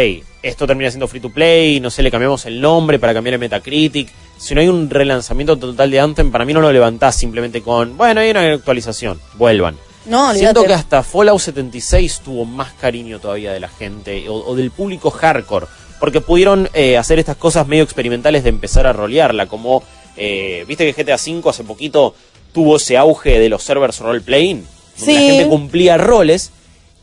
esto 0.43 0.67
termina 0.67 0.91
siendo 0.91 1.09
free 1.09 1.21
to 1.21 1.31
play, 1.31 1.79
no 1.81 1.91
sé, 1.91 2.03
le 2.03 2.11
cambiamos 2.11 2.47
el 2.47 2.61
nombre 2.61 2.99
para 2.99 3.13
cambiar 3.13 3.35
el 3.35 3.41
Metacritic, 3.41 4.11
si 4.39 4.55
no 4.55 4.63
hay 4.63 4.69
un 4.69 4.89
relanzamiento 4.89 5.59
total 5.59 5.91
de 5.91 6.01
Anthem, 6.01 6.31
para 6.33 6.47
mí 6.47 6.55
no 6.55 6.63
lo 6.63 6.73
levantás 6.73 7.17
simplemente 7.17 7.61
con, 7.61 7.99
bueno, 7.99 8.23
hay 8.23 8.31
una 8.31 8.51
actualización, 8.55 9.21
vuelvan. 9.35 9.77
No. 10.07 10.33
Siento 10.35 10.65
que 10.65 10.73
hasta 10.73 11.03
Fallout 11.03 11.41
76 11.41 12.23
tuvo 12.25 12.45
más 12.45 12.73
cariño 12.73 13.19
todavía 13.19 13.53
de 13.53 13.61
la 13.61 13.69
gente 13.69 14.29
o, 14.29 14.35
o 14.35 14.57
del 14.57 14.71
público 14.71 15.11
hardcore, 15.11 15.67
porque 15.99 16.21
pudieron 16.21 16.69
eh, 16.73 16.97
hacer 16.97 17.19
estas 17.19 17.37
cosas 17.37 17.67
medio 17.67 17.85
experimentales 17.85 18.43
de 18.43 18.49
empezar 18.49 18.87
a 18.87 18.93
rolearla, 18.93 19.47
como, 19.47 19.83
eh, 20.17 20.65
viste 20.67 20.93
que 20.93 21.03
GTA 21.05 21.17
V 21.17 21.51
hace 21.51 21.65
poquito 21.65 22.15
tuvo 22.53 22.77
ese 22.77 22.97
auge 22.97 23.39
de 23.39 23.49
los 23.49 23.63
servers 23.63 24.01
role-playing, 24.01 24.67
donde 24.99 25.15
la 25.15 25.21
gente 25.21 25.49
cumplía 25.49 25.99
roles, 25.99 26.51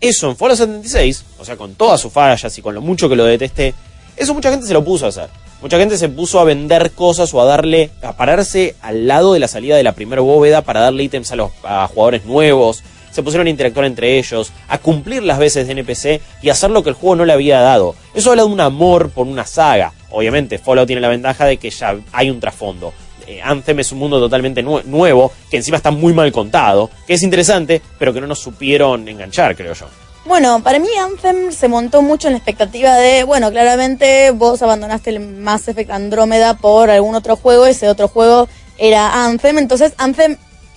eso 0.02 0.30
en 0.30 0.36
Fallout 0.36 0.58
76, 0.58 1.24
o 1.40 1.46
sea, 1.46 1.56
con 1.56 1.76
todas 1.76 2.02
sus 2.02 2.12
fallas 2.12 2.58
y 2.58 2.62
con 2.62 2.76
lo 2.76 2.82
mucho 2.82 3.08
que 3.08 3.16
lo 3.16 3.24
detesté, 3.24 3.74
eso 4.16 4.34
mucha 4.34 4.50
gente 4.50 4.66
se 4.66 4.74
lo 4.74 4.84
puso 4.84 5.06
a 5.06 5.10
hacer. 5.10 5.30
Mucha 5.62 5.80
gente 5.80 5.98
se 5.98 6.08
puso 6.10 6.39
a 6.39 6.43
vender 6.43 6.91
cosas 6.91 7.34
o 7.34 7.41
a 7.41 7.46
darle, 7.46 7.89
a 8.04 8.13
pararse 8.15 8.76
al 8.82 9.08
lado 9.08 9.34
de 9.34 9.39
la 9.39 9.48
salida 9.48 9.76
de 9.76 9.84
la 9.84 9.93
primera 9.93 10.22
bóveda 10.22 10.62
para 10.62 10.82
darle 10.82 11.04
ítems 11.04 11.32
a 11.32 11.36
los 11.36 11.52
a 11.63 11.88
jugadores 11.88 12.26
nuevos. 12.26 12.84
Se 13.12 13.24
pusieron 13.24 13.48
a 13.48 13.50
interactuar 13.50 13.86
entre 13.88 14.20
ellos, 14.20 14.52
a 14.67 14.78
cumplir 14.78 15.24
las 15.24 15.39
veces 15.39 15.65
de 15.65 15.74
NPC 15.74 16.22
y 16.43 16.50
hacer 16.50 16.70
lo 16.70 16.84
que 16.84 16.89
el 16.89 16.96
juego 16.96 17.15
no 17.15 17.26
le 17.26 17.34
había 17.34 17.60
dado. 17.62 17.96
Eso 18.13 18.30
habla 18.30 18.43
de 18.43 18.50
un 18.50 18.62
amor 18.62 19.10
por 19.10 19.26
una 19.26 19.46
saga. 19.48 19.91
Obviamente, 20.12 20.60
Fallout 20.60 20.86
tiene 20.86 21.02
la 21.02 21.08
ventaja 21.10 21.46
de 21.46 21.58
que 21.58 21.72
ya 21.72 21.96
hay 22.12 22.30
un 22.30 22.39
trasfondo. 22.39 22.93
Eh, 23.26 23.41
Anthem 23.43 23.80
es 23.80 23.91
un 23.91 23.98
mundo 24.00 24.20
totalmente 24.20 24.63
nue- 24.63 24.84
nuevo, 24.86 25.32
que 25.50 25.58
encima 25.58 25.78
está 25.78 25.89
muy 25.91 26.13
mal 26.13 26.32
contado, 26.32 26.91
que 27.08 27.15
es 27.15 27.24
interesante, 27.24 27.82
pero 27.98 28.13
que 28.13 28.22
no 28.22 28.28
nos 28.28 28.39
supieron 28.39 29.08
enganchar, 29.08 29.56
creo 29.56 29.74
yo. 29.74 29.88
Bueno, 30.28 30.62
para 30.62 30.78
mí 30.78 30.90
Anthem 31.00 31.54
se 31.54 31.70
montó 31.70 32.02
mucho 32.02 32.28
en 32.28 32.34
la 32.34 32.38
expectativa 32.40 32.96
de, 32.96 33.24
bueno, 33.24 33.50
claramente 33.50 34.32
vos 34.32 34.62
abandonaste 34.62 35.10
el 35.10 35.22
Mass 35.22 35.70
Effect 35.70 35.90
Andrómeda 35.90 36.56
por 36.56 36.90
algún 36.90 37.16
otro 37.16 37.38
juego, 37.38 37.66
ese 37.66 37.88
otro 37.88 38.10
juego 38.10 38.50
era 38.78 39.24
Anthem, 39.24 39.58
entonces 39.58 39.94
Anthem 39.98 40.36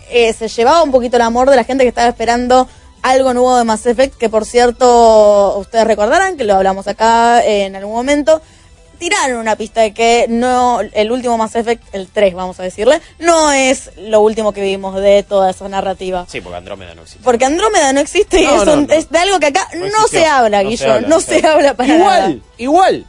eh, 0.08 0.32
se 0.34 0.46
llevaba 0.46 0.84
un 0.84 0.92
poquito 0.92 1.16
el 1.16 1.22
amor 1.22 1.50
de 1.50 1.56
la 1.56 1.64
gente 1.64 1.82
que 1.82 1.88
estaba 1.88 2.06
esperando 2.08 2.68
algo 3.02 3.34
nuevo 3.34 3.56
de 3.56 3.64
Mass 3.64 3.86
Effect, 3.86 4.16
que 4.16 4.28
por 4.28 4.44
cierto, 4.44 5.58
ustedes 5.58 5.84
recordarán 5.84 6.36
que 6.36 6.44
lo 6.44 6.54
hablamos 6.54 6.86
acá 6.86 7.44
en 7.44 7.74
algún 7.74 7.94
momento, 7.94 8.40
tiraron 9.00 9.38
una 9.38 9.56
pista 9.56 9.80
de 9.80 9.92
que 9.92 10.26
no 10.28 10.80
el 10.80 11.10
último 11.10 11.36
Mass 11.36 11.56
Effect, 11.56 11.82
el 11.92 12.06
3 12.06 12.34
vamos 12.34 12.60
a 12.60 12.62
decirle, 12.62 13.00
no 13.18 13.50
es 13.50 13.90
lo 13.96 14.20
último 14.20 14.52
que 14.52 14.60
vimos 14.62 14.94
de 15.00 15.24
toda 15.24 15.50
esa 15.50 15.68
narrativa. 15.68 16.26
Sí, 16.28 16.40
porque 16.40 16.58
Andrómeda 16.58 16.94
no 16.94 17.02
existe. 17.02 17.24
Porque 17.24 17.44
Andrómeda 17.44 17.92
no 17.92 17.98
existe 18.00 18.40
y 18.42 18.44
No, 18.46 18.60
es, 18.60 18.66
no, 18.66 18.72
un- 18.74 18.86
no. 18.86 18.94
es 18.94 19.10
de 19.10 19.18
algo 19.18 19.40
que 19.40 19.46
acá 19.46 19.66
No 19.74 20.06
se 20.06 20.24
habla, 20.24 20.62
No 20.62 20.70
se 20.70 20.76
Guillo. 20.76 20.92
habla, 20.92 21.08
no 21.08 21.20
se 21.20 21.44
habla 21.46 21.74
para 21.74 21.94
igual, 21.96 22.20
nada. 22.36 22.54
igual. 22.58 23.06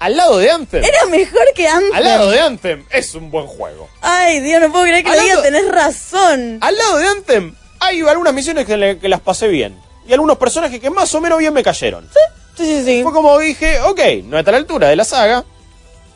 Al 0.00 0.16
lado 0.16 0.38
de 0.38 0.50
Anthem. 0.50 0.84
Era 0.84 1.06
mejor 1.06 1.42
que 1.54 1.66
antes. 1.68 1.92
Al 1.94 2.04
lado 2.04 2.30
de 2.30 2.40
Anthem 2.40 2.86
es 2.90 3.14
un 3.14 3.30
buen 3.30 3.46
juego. 3.46 3.88
Ay, 4.00 4.40
Dios, 4.40 4.60
no 4.60 4.70
puedo 4.70 4.84
creer 4.84 5.04
que 5.04 5.10
lo 5.14 5.20
diga, 5.20 5.42
tenés 5.42 5.68
razón. 5.68 6.58
Al 6.60 6.76
lado 6.76 6.98
de 6.98 7.06
Anthem 7.08 7.54
hay 7.80 8.00
algunas 8.02 8.32
misiones 8.32 8.64
que, 8.64 8.76
le- 8.76 8.98
que 8.98 9.08
las 9.08 9.20
pasé 9.20 9.48
bien. 9.48 9.76
Y 10.06 10.12
algunos 10.12 10.38
personajes 10.38 10.80
que 10.80 10.88
más 10.88 11.12
o 11.14 11.20
menos 11.20 11.38
bien 11.38 11.52
me 11.52 11.62
cayeron. 11.62 12.08
Sí, 12.12 12.20
sí, 12.64 12.82
sí. 12.84 13.02
Fue 13.02 13.12
como 13.12 13.38
dije, 13.38 13.80
ok, 13.80 14.00
no 14.24 14.38
está 14.38 14.50
a 14.50 14.52
la 14.52 14.58
altura 14.58 14.88
de 14.88 14.96
la 14.96 15.04
saga. 15.04 15.44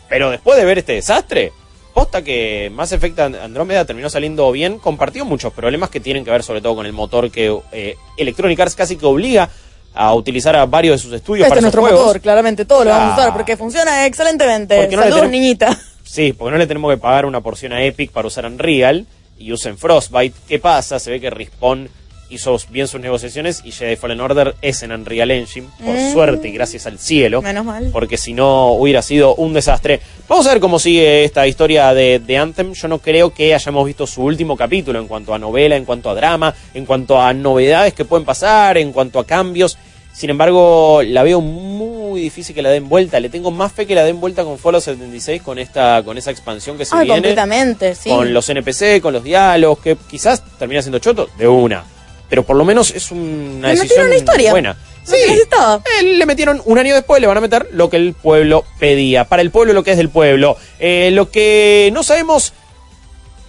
Pero 0.09 0.31
después 0.31 0.59
de 0.59 0.65
ver 0.65 0.79
este 0.79 0.93
desastre, 0.95 1.53
posta 1.95 2.23
que 2.23 2.71
Mass 2.75 2.93
Effect 2.93 3.19
And- 3.19 3.37
Andrómeda 3.37 3.85
terminó 3.85 4.11
saliendo 4.11 4.51
bien, 4.53 4.79
compartió 4.79 5.25
muchos 5.25 5.53
problemas 5.53 5.91
que 5.91 6.01
tienen 6.01 6.25
que 6.25 6.31
ver 6.31 6.43
sobre 6.43 6.61
todo 6.61 6.75
con 6.77 6.87
el 6.87 6.93
motor 6.93 7.31
que 7.31 7.57
eh, 7.73 7.97
Electronic 8.17 8.61
Arts 8.61 8.75
casi 8.75 8.97
que 8.97 9.07
obliga 9.07 9.49
a 9.95 10.15
utilizar 10.15 10.57
a 10.57 10.65
varios 10.67 10.97
de 10.97 11.03
sus 11.03 11.13
estudios 11.13 11.45
Este 11.45 11.51
para 11.51 11.59
es 11.59 11.63
nuestro 11.63 11.83
juegos. 11.83 12.01
motor, 12.07 12.21
claramente, 12.21 12.65
todo 12.65 12.85
lo 12.85 12.91
vamos 12.91 13.05
a 13.05 13.13
usar 13.13 13.17
Claro. 13.25 13.33
porque 13.35 13.57
funciona 13.57 14.07
excelentemente. 14.07 14.77
Porque 14.77 14.97
no 14.97 15.03
le 15.03 15.09
Saludos, 15.11 15.23
tenemos- 15.31 15.41
niñita. 15.43 15.81
Sí, 16.03 16.33
porque 16.33 16.53
no 16.53 16.59
le 16.59 16.67
tenemos 16.67 16.91
que 16.93 16.99
pagar 16.99 17.25
una 17.27 17.41
porción 17.41 17.73
a 17.73 17.83
Epic 17.83 18.11
para 18.11 18.27
usar 18.29 18.45
Unreal 18.47 19.07
y 19.39 19.53
usen 19.53 19.79
Frostbite. 19.79 20.37
¿Qué 20.49 20.59
pasa? 20.59 20.99
Se 20.99 21.11
ve 21.11 21.21
que 21.21 21.31
Respawn 21.31 21.89
hizo 22.35 22.57
bien 22.71 22.89
sus 22.89 23.01
negociaciones 23.01 23.63
y 23.65 23.73
Jedi 23.73 23.97
Fallen 23.97 24.21
Order 24.21 24.55
es 24.63 24.83
en 24.83 24.93
Unreal 24.93 25.31
Engine, 25.31 25.69
por 25.85 25.95
Mm. 25.95 26.13
suerte 26.13 26.49
y 26.49 26.53
gracias 26.53 26.87
al 26.87 26.99
cielo. 26.99 27.43
Menos 27.43 27.65
mal. 27.65 27.91
Porque 27.93 28.17
si 28.17 28.33
no 28.33 28.73
hubiera 28.73 29.03
sido 29.03 29.35
un 29.35 29.53
desastre. 29.53 30.01
Vamos 30.29 30.47
a 30.47 30.51
ver 30.53 30.61
cómo 30.61 30.79
sigue 30.79 31.25
esta 31.25 31.47
historia 31.47 31.93
de, 31.95 32.19
de 32.19 32.39
Anthem. 32.39 32.73
Yo 32.73 32.89
no 32.89 32.99
creo 32.99 33.35
que 33.35 33.55
hayamos 33.55 33.87
visto 33.87 34.07
su 34.07 34.23
último 34.23 34.57
capítulo 34.57 34.99
en 34.99 35.07
cuanto 35.09 35.35
a 35.35 35.39
novela, 35.39 35.77
en 35.77 35.85
cuanto 35.85 36.09
a 36.11 36.15
drama, 36.15 36.55
en 36.75 36.87
cuanto 36.87 37.21
a 37.21 37.33
novedades 37.35 37.93
que 37.95 38.05
pueden 38.05 38.25
pasar, 38.25 38.79
en 38.79 38.93
cuanto 38.93 39.19
a 39.19 39.27
cambios. 39.27 39.77
Sin 40.15 40.29
embargo, 40.29 41.01
la 41.03 41.23
veo 41.23 41.41
muy 41.41 42.21
difícil 42.21 42.55
que 42.55 42.61
la 42.61 42.69
den 42.69 42.87
vuelta. 42.89 43.19
Le 43.19 43.31
tengo 43.31 43.51
más 43.51 43.73
fe 43.73 43.87
que 43.87 43.95
la 43.95 44.05
den 44.05 44.21
vuelta 44.21 44.45
con 44.45 44.59
Fallout 44.59 44.83
76, 44.85 45.41
con 45.41 45.59
esta, 45.59 46.03
con 46.05 46.19
esa 46.19 46.31
expansión 46.31 46.77
que 46.77 46.85
se 46.85 46.95
Ah, 46.95 46.99
viene. 47.01 47.15
completamente, 47.15 47.95
sí. 47.95 48.11
Con 48.11 48.33
los 48.35 48.47
NPC, 48.49 49.01
con 49.01 49.15
los 49.15 49.25
diálogos, 49.25 49.79
que 49.79 49.97
quizás 50.11 50.43
termina 50.59 50.83
siendo 50.83 50.99
choto, 50.99 51.31
de 51.39 51.49
una. 51.49 51.85
Pero 52.33 52.45
por 52.45 52.57
lo 52.57 52.65
menos 52.65 52.93
es 52.93 53.11
una 53.11 53.69
Le 53.69 53.75
decisión 53.75 53.83
metieron 53.83 54.07
una 54.07 54.17
historia. 54.17 54.51
buena. 54.53 54.77
Que 55.05 55.27
necesitaba. 55.29 55.83
Eh, 56.01 56.03
le 56.03 56.25
metieron 56.25 56.63
un 56.65 56.79
año 56.79 56.95
después, 56.95 57.21
le 57.21 57.27
van 57.27 57.37
a 57.37 57.43
meter 57.43 57.69
lo 57.73 57.91
que 57.91 57.99
el 57.99 58.15
pueblo 58.15 58.65
pedía. 58.79 59.25
Para 59.25 59.43
el 59.43 59.51
pueblo 59.51 59.75
lo 59.75 59.85
que 59.85 59.91
es 59.91 59.99
del 59.99 60.09
pueblo. 60.09 60.57
Eh, 60.79 61.11
lo 61.13 61.31
que 61.31 61.91
no 61.93 62.03
sabemos, 62.03 62.55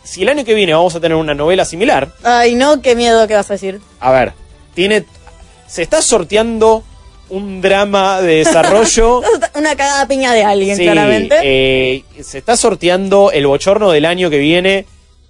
si 0.03 0.23
el 0.23 0.27
año 0.27 0.43
que 0.43 0.53
viene 0.53 0.73
vamos 0.73 0.93
a 0.95 0.99
tener 0.99 1.15
una 1.15 1.33
novela 1.33 1.63
similar. 1.63 2.09
Ay, 2.23 2.55
no, 2.55 2.81
qué 2.81 2.93
miedo 2.93 3.25
que 3.25 3.35
vas 3.35 3.49
a 3.49 3.53
decir. 3.53 3.79
A 4.01 4.11
ver, 4.11 4.33
tiene. 4.73 5.05
Se 5.65 5.81
está 5.81 6.01
sorteando 6.01 6.83
un 7.29 7.61
drama 7.61 8.19
de 8.21 8.35
desarrollo. 8.39 9.21
Una 9.55 9.77
cagada 9.77 10.09
piña 10.09 10.33
de 10.33 10.43
alguien, 10.43 10.75
Sí, 10.75 10.83
claramente. 10.83 11.37
eh, 11.41 12.03
se 12.21 12.37
está 12.37 12.57
sorteando 12.57 13.31
el 13.31 13.47
bochorno 13.47 13.91
del 13.91 14.03
año 14.03 14.29
que 14.29 14.39
viene 14.39 14.85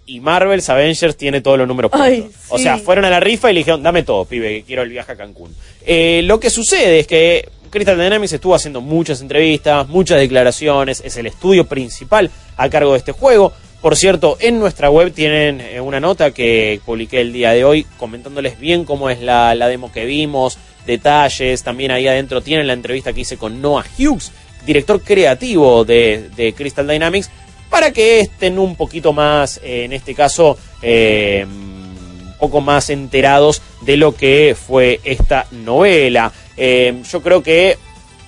y 0.05 0.19
Marvel's 0.19 0.69
Avengers 0.69 1.15
tiene 1.15 1.41
todos 1.41 1.57
los 1.57 1.67
números 1.67 1.91
puestos. 1.91 2.09
Ay, 2.11 2.31
O 2.49 2.57
sea, 2.57 2.77
fueron 2.77 3.05
a 3.05 3.09
la 3.09 3.19
rifa 3.19 3.49
y 3.49 3.53
le 3.53 3.59
dijeron, 3.61 3.83
dame 3.83 4.03
todo, 4.03 4.25
pibe, 4.25 4.49
que 4.59 4.63
quiero 4.63 4.81
el 4.81 4.89
viaje 4.89 5.11
a 5.13 5.15
Cancún. 5.15 5.55
Eh, 5.85 6.21
lo 6.25 6.39
que 6.39 6.49
sucede 6.49 6.99
es 6.99 7.07
que 7.07 7.49
Crystal 7.69 7.97
Dynamics 7.97 8.33
estuvo 8.33 8.53
haciendo 8.53 8.81
muchas 8.81 9.21
entrevistas, 9.21 9.87
muchas 9.87 10.19
declaraciones, 10.19 11.01
es 11.03 11.17
el 11.17 11.25
estudio 11.27 11.65
principal 11.65 12.29
a 12.57 12.69
cargo 12.69 12.91
de 12.91 12.99
este 12.99 13.13
juego. 13.13 13.53
Por 13.81 13.97
cierto, 13.97 14.37
en 14.39 14.59
nuestra 14.59 14.89
web 14.89 15.11
tienen 15.11 15.59
eh, 15.59 15.81
una 15.81 15.99
nota 15.99 16.31
que 16.31 16.79
publiqué 16.85 17.19
el 17.19 17.33
día 17.33 17.51
de 17.51 17.65
hoy 17.65 17.85
comentándoles 17.97 18.59
bien 18.59 18.85
cómo 18.85 19.09
es 19.09 19.21
la, 19.21 19.55
la 19.55 19.67
demo 19.67 19.91
que 19.91 20.05
vimos, 20.05 20.57
detalles. 20.85 21.63
También 21.63 21.91
ahí 21.91 22.07
adentro 22.07 22.41
tienen 22.41 22.67
la 22.67 22.73
entrevista 22.73 23.11
que 23.11 23.21
hice 23.21 23.37
con 23.37 23.61
Noah 23.61 23.85
Hughes, 23.97 24.31
director 24.65 25.01
creativo 25.01 25.83
de, 25.83 26.29
de 26.35 26.53
Crystal 26.53 26.87
Dynamics, 26.87 27.29
para 27.73 27.89
que 27.89 28.19
estén 28.19 28.59
un 28.59 28.75
poquito 28.75 29.13
más, 29.13 29.59
eh, 29.63 29.85
en 29.85 29.93
este 29.93 30.13
caso, 30.13 30.59
eh, 30.83 31.43
un 31.43 32.35
poco 32.39 32.61
más 32.61 32.91
enterados 32.91 33.63
de 33.81 33.97
lo 33.97 34.15
que 34.15 34.55
fue 34.55 34.99
esta 35.03 35.47
novela. 35.49 36.31
Eh, 36.55 37.01
yo 37.11 37.23
creo 37.23 37.41
que 37.41 37.79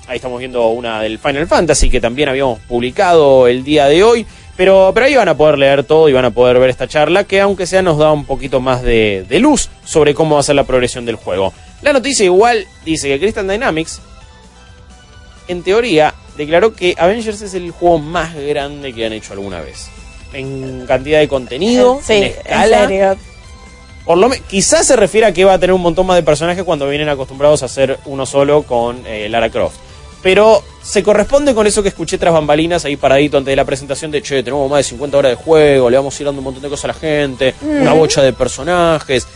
Ahí 0.07 0.17
estamos 0.17 0.37
viendo 0.37 0.67
una 0.67 1.01
del 1.01 1.17
Final 1.17 1.47
Fantasy 1.47 1.89
que 1.89 1.99
también 1.99 2.29
habíamos 2.29 2.59
publicado 2.59 3.47
el 3.47 3.63
día 3.63 3.87
de 3.87 4.03
hoy. 4.03 4.25
Pero, 4.55 4.91
pero 4.93 5.07
ahí 5.07 5.15
van 5.15 5.29
a 5.29 5.35
poder 5.35 5.57
leer 5.57 5.83
todo 5.83 6.09
y 6.09 6.13
van 6.13 6.25
a 6.25 6.31
poder 6.31 6.59
ver 6.59 6.69
esta 6.69 6.87
charla 6.87 7.23
que 7.23 7.41
aunque 7.41 7.65
sea 7.65 7.81
nos 7.81 7.97
da 7.97 8.11
un 8.11 8.25
poquito 8.25 8.61
más 8.61 8.83
de, 8.83 9.25
de 9.27 9.39
luz 9.39 9.69
sobre 9.83 10.13
cómo 10.13 10.35
va 10.35 10.41
a 10.41 10.43
ser 10.43 10.55
la 10.55 10.63
progresión 10.63 11.05
del 11.05 11.15
juego. 11.15 11.53
La 11.81 11.91
noticia 11.91 12.23
igual 12.23 12.65
dice 12.85 13.09
que 13.09 13.19
Crystal 13.19 13.47
Dynamics, 13.47 13.99
en 15.47 15.63
teoría, 15.63 16.13
declaró 16.37 16.73
que 16.73 16.95
Avengers 16.97 17.41
es 17.41 17.53
el 17.53 17.71
juego 17.71 17.99
más 17.99 18.35
grande 18.35 18.93
que 18.93 19.05
han 19.05 19.13
hecho 19.13 19.33
alguna 19.33 19.61
vez. 19.61 19.87
En 20.33 20.85
cantidad 20.85 21.19
de 21.19 21.27
contenido, 21.27 21.99
sí, 22.03 22.13
en 22.13 22.23
en 22.23 22.29
escala. 22.31 22.87
serio. 22.87 23.17
Por 24.05 24.17
lo 24.19 24.29
quizás 24.47 24.85
se 24.85 24.95
refiere 24.95 25.25
a 25.25 25.33
que 25.33 25.45
va 25.45 25.53
a 25.53 25.59
tener 25.59 25.73
un 25.73 25.81
montón 25.81 26.05
más 26.05 26.15
de 26.15 26.23
personajes 26.23 26.63
cuando 26.63 26.87
vienen 26.87 27.09
acostumbrados 27.09 27.63
a 27.63 27.65
hacer 27.65 27.99
uno 28.05 28.25
solo 28.25 28.63
con 28.63 29.01
eh, 29.07 29.27
Lara 29.29 29.49
Croft. 29.49 29.77
Pero 30.21 30.63
se 30.81 31.03
corresponde 31.03 31.53
con 31.53 31.65
eso 31.67 31.81
que 31.81 31.89
escuché 31.89 32.17
tras 32.17 32.33
bambalinas 32.33 32.85
ahí 32.85 32.97
paradito 32.97 33.37
antes 33.37 33.51
de 33.51 33.55
la 33.55 33.65
presentación 33.65 34.11
de 34.11 34.21
che, 34.21 34.43
tenemos 34.43 34.69
más 34.69 34.79
de 34.79 34.83
50 34.83 35.17
horas 35.17 35.31
de 35.31 35.35
juego, 35.35 35.89
le 35.89 35.97
vamos 35.97 36.17
a 36.17 36.21
ir 36.21 36.25
dando 36.25 36.39
un 36.39 36.45
montón 36.45 36.63
de 36.63 36.69
cosas 36.69 36.85
a 36.85 36.87
la 36.89 36.93
gente, 36.93 37.55
una 37.61 37.93
bocha 37.93 38.21
de 38.21 38.33
personajes. 38.33 39.27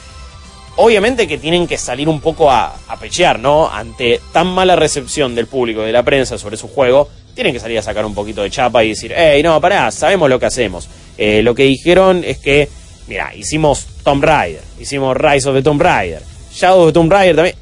Obviamente 0.82 1.28
que 1.28 1.38
tienen 1.38 1.68
que 1.68 1.78
salir 1.78 2.08
un 2.08 2.22
poco 2.22 2.50
a, 2.50 2.74
a 2.88 2.98
pechear, 2.98 3.38
¿no? 3.38 3.70
Ante 3.70 4.22
tan 4.32 4.48
mala 4.48 4.78
recepción 4.78 5.36
del 5.36 5.48
público, 5.48 5.82
de 5.82 5.92
la 5.92 6.04
prensa 6.04 6.38
sobre 6.38 6.56
su 6.56 6.70
juego, 6.70 7.10
tienen 7.36 7.54
que 7.54 7.60
salir 7.60 7.78
a 7.78 7.82
sacar 7.82 8.06
un 8.06 8.14
poquito 8.14 8.44
de 8.44 8.50
chapa 8.50 8.84
y 8.84 8.90
decir, 8.90 9.14
hey, 9.16 9.44
no, 9.44 9.60
pará, 9.60 9.92
sabemos 9.92 10.30
lo 10.30 10.40
que 10.40 10.46
hacemos. 10.46 10.88
Eh, 11.18 11.42
lo 11.44 11.54
que 11.54 11.64
dijeron 11.64 12.24
es 12.26 12.38
que, 12.38 12.70
mira, 13.08 13.36
hicimos 13.36 13.88
Tomb 14.04 14.24
Raider, 14.24 14.62
hicimos 14.80 15.18
Rise 15.18 15.50
of 15.50 15.56
the 15.56 15.62
Tomb 15.62 15.82
Raider, 15.82 16.22
Shadow 16.54 16.82
of 16.82 16.88
the 16.88 16.94
Tomb 16.94 17.12
Raider 17.12 17.36
también, 17.36 17.56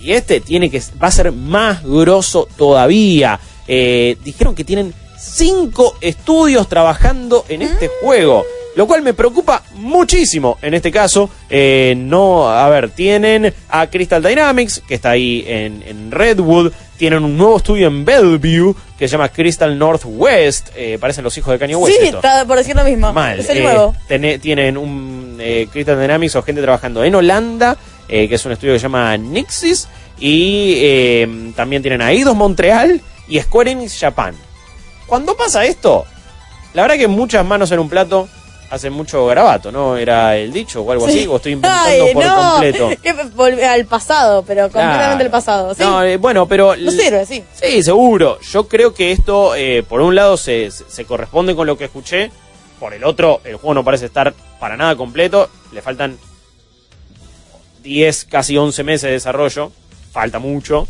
y 0.00 0.12
este 0.12 0.40
tiene 0.40 0.70
que, 0.70 0.82
va 1.02 1.08
a 1.08 1.10
ser 1.10 1.30
más 1.30 1.84
grosso 1.84 2.48
todavía. 2.56 3.38
Eh, 3.68 4.16
dijeron 4.24 4.54
que 4.54 4.64
tienen 4.64 4.94
cinco 5.18 5.96
estudios 6.00 6.68
trabajando 6.68 7.44
en 7.48 7.62
este 7.62 7.88
juego. 8.00 8.44
Lo 8.74 8.86
cual 8.86 9.02
me 9.02 9.12
preocupa 9.12 9.62
muchísimo 9.74 10.56
en 10.62 10.72
este 10.74 10.90
caso. 10.90 11.28
Eh, 11.50 11.94
no, 11.96 12.48
a 12.48 12.68
ver, 12.70 12.88
tienen 12.90 13.52
a 13.68 13.86
Crystal 13.88 14.22
Dynamics, 14.22 14.82
que 14.88 14.94
está 14.94 15.10
ahí 15.10 15.44
en, 15.46 15.82
en 15.86 16.10
Redwood. 16.10 16.72
Tienen 16.96 17.22
un 17.24 17.36
nuevo 17.36 17.56
estudio 17.58 17.88
en 17.88 18.04
Bellevue, 18.04 18.74
que 18.98 19.08
se 19.08 19.12
llama 19.12 19.28
Crystal 19.28 19.76
Northwest. 19.78 20.68
Eh, 20.74 20.96
parecen 21.00 21.22
los 21.24 21.36
hijos 21.36 21.52
de 21.52 21.58
Kanye 21.58 21.76
West. 21.76 21.98
Sí, 21.98 22.04
esto. 22.06 22.16
está 22.18 22.46
por 22.46 22.56
decir 22.56 22.74
lo 22.74 22.84
mismo. 22.84 23.12
Mal. 23.12 23.40
Es 23.40 23.48
el 23.50 23.58
Eh, 23.58 23.62
nuevo. 23.62 23.94
tienen 24.40 24.78
un 24.78 25.36
eh, 25.40 25.68
Crystal 25.70 26.00
Dynamics 26.00 26.36
o 26.36 26.42
gente 26.42 26.62
trabajando 26.62 27.04
en 27.04 27.14
Holanda, 27.14 27.76
eh, 28.08 28.26
que 28.28 28.36
es 28.36 28.46
un 28.46 28.52
estudio 28.52 28.72
que 28.74 28.78
se 28.78 28.84
llama 28.84 29.14
Nixis. 29.18 29.86
Y 30.18 31.52
también 31.56 31.82
tienen 31.82 32.00
a 32.00 32.12
Eidos 32.12 32.36
Montreal 32.36 33.00
y 33.28 33.40
Square 33.40 33.72
Enix 33.72 33.98
Japan. 33.98 34.34
Cuando 35.06 35.36
pasa 35.36 35.64
esto, 35.64 36.04
la 36.74 36.82
verdad 36.82 36.96
que 36.96 37.08
muchas 37.08 37.44
manos 37.44 37.70
en 37.72 37.80
un 37.80 37.88
plato 37.88 38.28
hacen 38.72 38.90
mucho 38.94 39.26
garabato, 39.26 39.70
¿no? 39.70 39.98
Era 39.98 40.34
el 40.34 40.50
dicho 40.50 40.80
o 40.80 40.90
algo 40.90 41.06
así, 41.06 41.26
o 41.26 41.36
estoy 41.36 41.52
inventando 41.52 42.04
Ay, 42.06 42.14
por 42.14 42.24
no. 42.24 42.50
completo. 42.52 42.88
Al 43.68 43.84
pasado, 43.84 44.42
pero 44.44 44.62
completamente 44.62 44.98
Claro. 45.08 45.20
el 45.24 45.30
pasado. 45.30 45.74
¿sí? 45.74 45.82
No, 45.82 46.02
eh, 46.02 46.16
bueno, 46.16 46.48
pero... 46.48 46.74
No 46.74 46.90
sirve, 46.90 47.26
sí. 47.26 47.44
Sí, 47.52 47.82
seguro. 47.82 48.40
Yo 48.40 48.66
creo 48.68 48.94
que 48.94 49.12
esto, 49.12 49.54
eh, 49.54 49.82
por 49.86 50.00
un 50.00 50.14
lado, 50.14 50.38
se, 50.38 50.70
se- 50.70 51.04
corresponde 51.04 51.54
con 51.54 51.66
lo 51.66 51.76
que 51.76 51.84
escuché. 51.84 52.30
Por 52.80 52.94
el 52.94 53.04
otro, 53.04 53.42
el 53.44 53.56
juego 53.56 53.74
no 53.74 53.84
parece 53.84 54.06
estar 54.06 54.32
para 54.58 54.74
nada 54.78 54.96
completo. 54.96 55.50
Le 55.70 55.82
faltan 55.82 56.16
10, 57.82 58.24
casi 58.24 58.56
11 58.56 58.84
meses 58.84 59.02
de 59.02 59.10
desarrollo. 59.12 59.70
Falta 60.12 60.38
mucho, 60.38 60.88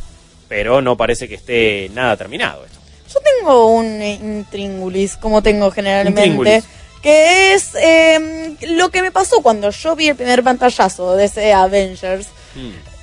pero 0.49 0.81
no 0.83 0.97
parece 0.97 1.29
que 1.29 1.35
esté 1.35 1.91
nada 1.95 2.17
terminado 2.17 2.65
esto. 2.65 2.79
Yo 3.13 3.19
tengo 3.21 3.67
un 3.67 4.01
intríngulis, 4.03 5.17
como 5.17 5.43
tengo 5.43 5.71
generalmente, 5.73 6.21
Intríngulis. 6.27 6.65
Que 7.03 7.55
es 7.55 7.75
eh, 7.75 8.57
lo 8.69 8.91
que 8.91 9.03
me 9.03 9.11
pasó 9.11 9.43
cuando 9.43 9.71
yo 9.71 9.97
vi 9.97 10.09
el 10.09 10.17
primer 10.17 10.43
pantallazo 10.43 11.17
de 11.17 11.25
ese 11.25 11.53
Avengers. 11.53 12.29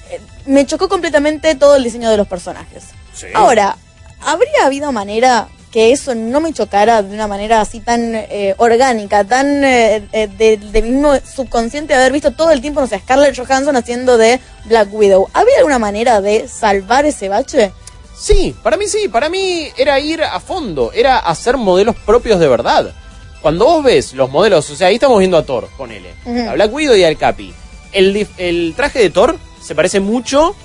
Eh, 0.10 0.20
me 0.46 0.66
chocó 0.66 0.88
completamente 0.90 1.54
todo 1.56 1.76
el 1.76 1.84
diseño 1.84 2.10
de 2.10 2.18
los 2.18 2.28
personajes. 2.28 2.86
Sí. 3.14 3.28
Ahora, 3.34 3.78
¿habría 4.22 4.66
habido 4.66 4.92
manera 4.92 5.50
que 5.72 5.92
eso 5.92 6.16
no 6.16 6.42
me 6.42 6.54
chocara 6.54 7.04
de 7.04 7.14
una 7.14 7.28
manera 7.28 7.62
así 7.62 7.80
tan 7.80 8.16
eh, 8.16 8.56
orgánica, 8.58 9.24
tan 9.24 9.64
eh, 9.64 10.08
eh, 10.12 10.28
de, 10.28 10.58
de 10.58 10.82
mismo 10.82 11.14
subconsciente 11.20 11.94
de 11.94 12.00
haber 12.00 12.12
visto 12.12 12.32
todo 12.32 12.52
el 12.52 12.62
tiempo, 12.62 12.82
no 12.82 12.88
sé, 12.88 12.96
a 12.96 13.00
Scarlett 13.00 13.38
Johansson 13.38 13.76
haciendo 13.76 14.18
de 14.18 14.40
Black 14.66 14.90
Widow? 14.92 15.30
¿Había 15.34 15.58
alguna 15.58 15.80
manera 15.80 16.22
de 16.22 16.48
salvar 16.48 17.06
ese 17.06 17.30
bache? 17.30 17.72
Sí, 18.18 18.56
para 18.64 18.78
mí 18.78 18.88
sí, 18.88 19.08
para 19.08 19.30
mí 19.30 19.70
era 19.78 20.00
ir 20.00 20.24
a 20.24 20.40
fondo, 20.40 20.92
era 20.94 21.20
hacer 21.20 21.56
modelos 21.58 21.96
propios 22.06 22.40
de 22.40 22.48
verdad. 22.48 22.94
Cuando 23.41 23.65
vos 23.65 23.84
ves 23.84 24.13
los 24.13 24.30
modelos, 24.30 24.69
o 24.69 24.75
sea, 24.75 24.88
ahí 24.88 24.95
estamos 24.95 25.19
viendo 25.19 25.38
a 25.38 25.43
Thor, 25.45 25.69
ponele, 25.78 26.13
Ujú. 26.25 26.49
a 26.49 26.54
Black 26.54 26.73
Widow 26.73 26.95
y 26.95 27.04
al 27.04 27.17
Capi. 27.17 27.54
El 27.93 28.73
traje 28.75 28.99
de 28.99 29.10
Thor 29.10 29.38
se 29.62 29.75
parece 29.75 29.99
mucho 29.99 30.56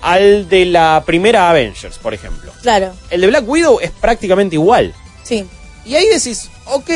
al 0.00 0.48
de 0.48 0.66
la 0.66 1.02
primera 1.04 1.50
Avengers, 1.50 1.98
por 1.98 2.14
ejemplo. 2.14 2.52
Claro, 2.62 2.92
El 3.10 3.20
de 3.22 3.26
Black 3.26 3.48
Widow 3.48 3.80
es 3.80 3.90
prácticamente 3.90 4.56
igual. 4.56 4.94
sí. 5.22 5.44
Y 5.86 5.96
ahí 5.96 6.08
decís, 6.08 6.48
ok, 6.64 6.88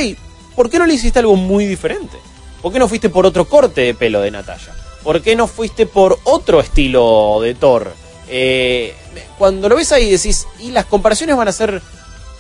¿por 0.57 0.71
qué 0.71 0.79
no 0.79 0.87
le 0.87 0.95
hiciste 0.95 1.19
algo 1.19 1.37
muy 1.37 1.67
diferente? 1.67 2.17
¿Por 2.63 2.73
qué 2.73 2.79
no 2.79 2.89
fuiste 2.89 3.11
por 3.11 3.27
otro 3.27 3.47
corte 3.47 3.83
de 3.83 3.93
pelo 3.95 4.23
de 4.23 4.31
Natalia? 4.31 4.73
¿Por 5.03 5.21
qué 5.21 5.37
no 5.37 5.47
fuiste 5.47 5.85
por 5.85 6.19
otro 6.25 6.59
estilo 6.61 7.39
de 7.43 7.55
Thor? 7.55 7.93
Eh, 8.31 8.95
cuando 9.37 9.69
lo 9.69 9.77
ves 9.77 9.93
ahí 9.93 10.11
decís, 10.11 10.47
y 10.59 10.71
las 10.71 10.87
comparaciones 10.87 11.37
van 11.37 11.49
a 11.49 11.53
ser 11.53 11.83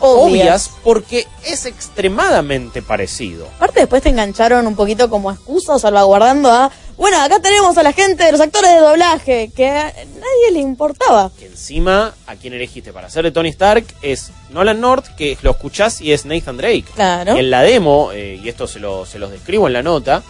obvias, 0.01 0.69
Obvias. 0.69 0.71
porque 0.85 1.27
es 1.45 1.67
extremadamente 1.67 2.83
parecido. 2.83 3.47
Aparte 3.57 3.81
después 3.81 4.03
te 4.03 4.09
engancharon 4.11 4.67
un 4.67 4.77
poquito 4.77 5.11
como 5.11 5.31
excusa 5.31 5.79
salvaguardando 5.79 6.51
a, 6.51 6.71
bueno, 6.97 7.21
acá 7.21 7.41
tenemos 7.41 7.77
a 7.79 7.83
la 7.83 7.93
gente 7.93 8.25
de 8.25 8.33
los 8.33 8.41
actores 8.41 8.71
de 8.71 8.79
doblaje, 8.79 9.51
que 9.55 9.69
a 9.69 9.85
nadie 9.85 10.53
le 10.53 10.61
importaba. 10.61 11.31
Que 11.39 11.47
encima, 11.47 12.15
a 12.27 12.37
quien 12.37 12.55
elegiste 12.55 12.93
para 12.93 13.07
hacer 13.09 13.25
de 13.25 13.31
Tony 13.31 13.49
Stark 13.51 13.85
es 14.03 14.31
Nolan 14.51 14.81
North, 14.81 15.07
que 15.17 15.37
lo 15.43 15.51
escuchás 15.53 16.01
y 16.01 16.13
es 16.13 16.25
Nathan 16.25 16.57
Drake. 16.57 16.85
Claro. 16.95 17.37
En 17.37 17.51
la 17.51 17.63
demo, 17.63 18.11
eh, 18.13 18.41
y 18.43 18.49
esto 18.49 18.67
se, 18.67 18.81
lo, 18.81 19.07
se 19.07 19.19
los 19.19 19.31
describo 19.31 19.67
en 19.67 19.73
la 19.75 19.83
nota, 19.83 20.23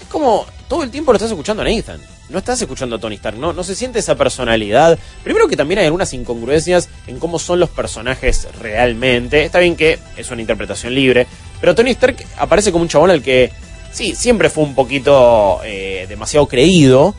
es 0.00 0.08
como 0.08 0.46
todo 0.68 0.82
el 0.82 0.90
tiempo 0.90 1.12
lo 1.12 1.16
estás 1.16 1.30
escuchando 1.30 1.62
a 1.62 1.66
Nathan. 1.66 2.00
No 2.28 2.38
estás 2.38 2.60
escuchando 2.62 2.96
a 2.96 2.98
Tony 2.98 3.16
Stark, 3.16 3.36
no, 3.36 3.52
no 3.52 3.62
se 3.62 3.74
siente 3.74 3.98
esa 3.98 4.14
personalidad. 4.14 4.98
Primero 5.22 5.48
que 5.48 5.56
también 5.56 5.80
hay 5.80 5.86
algunas 5.86 6.12
incongruencias 6.14 6.88
en 7.06 7.18
cómo 7.18 7.38
son 7.38 7.60
los 7.60 7.68
personajes 7.68 8.48
realmente. 8.60 9.44
Está 9.44 9.58
bien 9.58 9.76
que 9.76 9.98
es 10.16 10.30
una 10.30 10.40
interpretación 10.40 10.94
libre, 10.94 11.26
pero 11.60 11.74
Tony 11.74 11.90
Stark 11.90 12.16
aparece 12.38 12.72
como 12.72 12.82
un 12.82 12.88
chabón 12.88 13.10
al 13.10 13.22
que, 13.22 13.52
sí, 13.92 14.14
siempre 14.14 14.48
fue 14.48 14.64
un 14.64 14.74
poquito 14.74 15.60
eh, 15.64 16.06
demasiado 16.08 16.46
creído, 16.46 17.14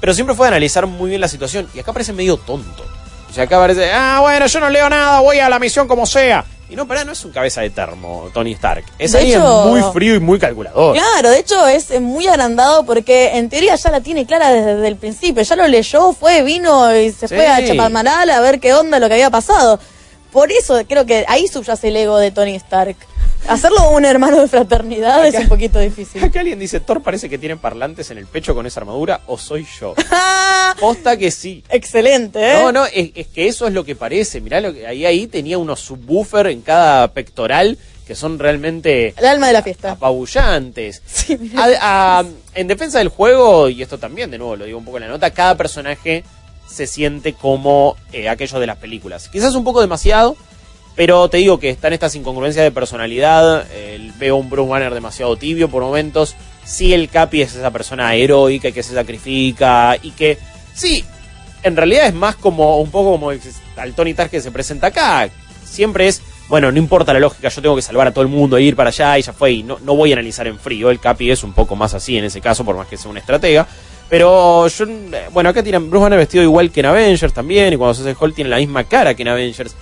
pero 0.00 0.14
siempre 0.14 0.36
fue 0.36 0.46
a 0.46 0.50
analizar 0.50 0.86
muy 0.86 1.08
bien 1.08 1.20
la 1.20 1.28
situación. 1.28 1.68
Y 1.74 1.80
acá 1.80 1.92
parece 1.92 2.12
medio 2.12 2.36
tonto. 2.36 2.84
O 3.28 3.32
sea, 3.32 3.44
acá 3.44 3.58
parece, 3.58 3.90
ah, 3.92 4.20
bueno, 4.20 4.46
yo 4.46 4.60
no 4.60 4.70
leo 4.70 4.88
nada, 4.88 5.20
voy 5.20 5.38
a 5.38 5.48
la 5.48 5.58
misión 5.58 5.88
como 5.88 6.06
sea. 6.06 6.44
Y 6.70 6.76
no, 6.76 6.86
pará, 6.86 7.02
no 7.04 7.12
es 7.12 7.24
un 7.24 7.32
cabeza 7.32 7.62
de 7.62 7.70
termo, 7.70 8.28
Tony 8.34 8.52
Stark. 8.52 8.84
Es 8.98 9.12
De 9.12 9.18
alguien 9.18 9.38
hecho- 9.40 9.64
muy 9.68 9.80
frío 9.92 10.14
y 10.14 10.20
muy 10.20 10.38
calculador. 10.38 10.94
Claro, 10.94 11.30
de 11.30 11.38
hecho 11.38 11.66
es 11.66 11.98
muy 12.00 12.26
agrandado 12.26 12.84
porque 12.84 13.38
en 13.38 13.48
teoría 13.48 13.74
ya 13.76 13.90
la 13.90 14.00
tiene 14.02 14.26
clara 14.26 14.50
desde 14.50 14.86
el 14.86 14.96
principio. 14.96 15.42
Ya 15.42 15.56
lo 15.56 15.66
leyó, 15.66 16.12
fue, 16.12 16.42
vino 16.42 16.94
y 16.94 17.10
se 17.10 17.26
Sí. 17.26 17.34
fue 17.34 17.46
a 17.46 17.66
Chapalmaral 17.66 18.28
a 18.30 18.40
ver 18.40 18.60
qué 18.60 18.74
onda 18.74 18.98
lo 18.98 19.08
que 19.08 19.14
había 19.14 19.30
pasado. 19.30 19.80
Por 20.30 20.52
eso 20.52 20.78
creo 20.86 21.06
que 21.06 21.24
ahí 21.26 21.48
subyace 21.48 21.88
el 21.88 21.96
ego 21.96 22.18
de 22.18 22.30
Tony 22.32 22.54
Stark. 22.56 22.96
Hacerlo 23.48 23.90
un 23.90 24.04
hermano 24.04 24.40
de 24.40 24.48
fraternidad 24.48 25.26
es 25.26 25.34
un 25.34 25.48
poquito 25.48 25.78
difícil. 25.78 26.22
Acá 26.22 26.40
alguien 26.40 26.58
dice, 26.58 26.80
Thor 26.80 27.02
parece 27.02 27.28
que 27.28 27.38
tiene 27.38 27.56
parlantes 27.56 28.10
en 28.10 28.18
el 28.18 28.26
pecho 28.26 28.54
con 28.54 28.66
esa 28.66 28.80
armadura, 28.80 29.20
o 29.26 29.38
soy 29.38 29.66
yo. 29.80 29.94
Posta 30.80 31.16
que 31.16 31.30
sí. 31.30 31.64
Excelente, 31.70 32.38
¿eh? 32.52 32.54
No, 32.62 32.72
no, 32.72 32.86
es, 32.86 33.10
es 33.14 33.26
que 33.28 33.48
eso 33.48 33.66
es 33.66 33.72
lo 33.72 33.84
que 33.84 33.96
parece. 33.96 34.40
Mirá, 34.40 34.60
lo 34.60 34.72
que, 34.72 34.86
ahí, 34.86 35.04
ahí 35.06 35.26
tenía 35.26 35.58
unos 35.58 35.80
subwoofer 35.80 36.48
en 36.48 36.60
cada 36.62 37.12
pectoral 37.12 37.78
que 38.06 38.14
son 38.14 38.38
realmente 38.38 39.12
El 39.18 39.26
alma 39.26 39.48
de 39.48 39.52
la 39.52 39.62
fiesta. 39.62 39.92
apabullantes. 39.92 41.02
Sí, 41.06 41.36
mira. 41.38 41.62
A- 41.80 42.20
a- 42.20 42.24
en 42.54 42.66
defensa 42.66 42.98
del 42.98 43.08
juego, 43.08 43.68
y 43.68 43.82
esto 43.82 43.98
también, 43.98 44.30
de 44.30 44.38
nuevo, 44.38 44.56
lo 44.56 44.64
digo 44.64 44.78
un 44.78 44.84
poco 44.84 44.96
en 44.98 45.02
la 45.04 45.08
nota, 45.10 45.30
cada 45.30 45.56
personaje 45.56 46.24
se 46.66 46.86
siente 46.86 47.32
como 47.34 47.96
eh, 48.12 48.28
aquellos 48.28 48.58
de 48.60 48.66
las 48.66 48.76
películas. 48.78 49.28
Quizás 49.28 49.54
un 49.54 49.64
poco 49.64 49.80
demasiado, 49.82 50.36
pero 50.98 51.30
te 51.30 51.36
digo 51.36 51.60
que 51.60 51.70
están 51.70 51.92
estas 51.92 52.16
incongruencias 52.16 52.64
de 52.64 52.72
personalidad. 52.72 53.64
Veo 54.18 54.34
un 54.34 54.50
Bruce 54.50 54.68
Banner 54.68 54.92
demasiado 54.92 55.36
tibio 55.36 55.68
por 55.68 55.84
momentos. 55.84 56.34
Sí, 56.64 56.92
el 56.92 57.08
Capi 57.08 57.40
es 57.40 57.54
esa 57.54 57.70
persona 57.70 58.12
heroica 58.16 58.72
que 58.72 58.82
se 58.82 58.94
sacrifica 58.94 59.96
y 60.02 60.10
que, 60.10 60.38
sí, 60.74 61.04
en 61.62 61.76
realidad 61.76 62.08
es 62.08 62.14
más 62.14 62.34
como 62.34 62.80
un 62.80 62.90
poco 62.90 63.12
como 63.12 63.30
al 63.30 63.92
Tony 63.94 64.10
Stark 64.10 64.28
que 64.28 64.40
se 64.40 64.50
presenta 64.50 64.88
acá. 64.88 65.28
Siempre 65.64 66.08
es, 66.08 66.20
bueno, 66.48 66.72
no 66.72 66.78
importa 66.78 67.12
la 67.12 67.20
lógica, 67.20 67.48
yo 67.48 67.62
tengo 67.62 67.76
que 67.76 67.82
salvar 67.82 68.08
a 68.08 68.10
todo 68.10 68.22
el 68.22 68.28
mundo 68.28 68.56
e 68.56 68.62
ir 68.62 68.74
para 68.74 68.88
allá 68.88 69.20
y 69.20 69.22
ya 69.22 69.32
fue. 69.32 69.52
Y 69.52 69.62
no, 69.62 69.78
no 69.78 69.94
voy 69.94 70.10
a 70.10 70.14
analizar 70.16 70.48
en 70.48 70.58
frío. 70.58 70.90
El 70.90 70.98
Capi 70.98 71.30
es 71.30 71.44
un 71.44 71.52
poco 71.52 71.76
más 71.76 71.94
así 71.94 72.18
en 72.18 72.24
ese 72.24 72.40
caso, 72.40 72.64
por 72.64 72.74
más 72.74 72.88
que 72.88 72.96
sea 72.96 73.08
un 73.08 73.18
estratega. 73.18 73.68
Pero 74.08 74.66
yo, 74.66 74.84
eh, 74.84 75.28
bueno, 75.30 75.50
acá 75.50 75.62
tiran 75.62 75.88
Bruce 75.90 76.02
Banner 76.02 76.18
vestido 76.18 76.42
igual 76.42 76.72
que 76.72 76.80
en 76.80 76.86
Avengers 76.86 77.32
también. 77.32 77.72
Y 77.72 77.76
cuando 77.76 77.94
se 77.94 78.02
hace 78.02 78.16
Hulk 78.20 78.34
tiene 78.34 78.50
la 78.50 78.56
misma 78.56 78.82
cara 78.82 79.14
que 79.14 79.22
en 79.22 79.28
Avengers. 79.28 79.76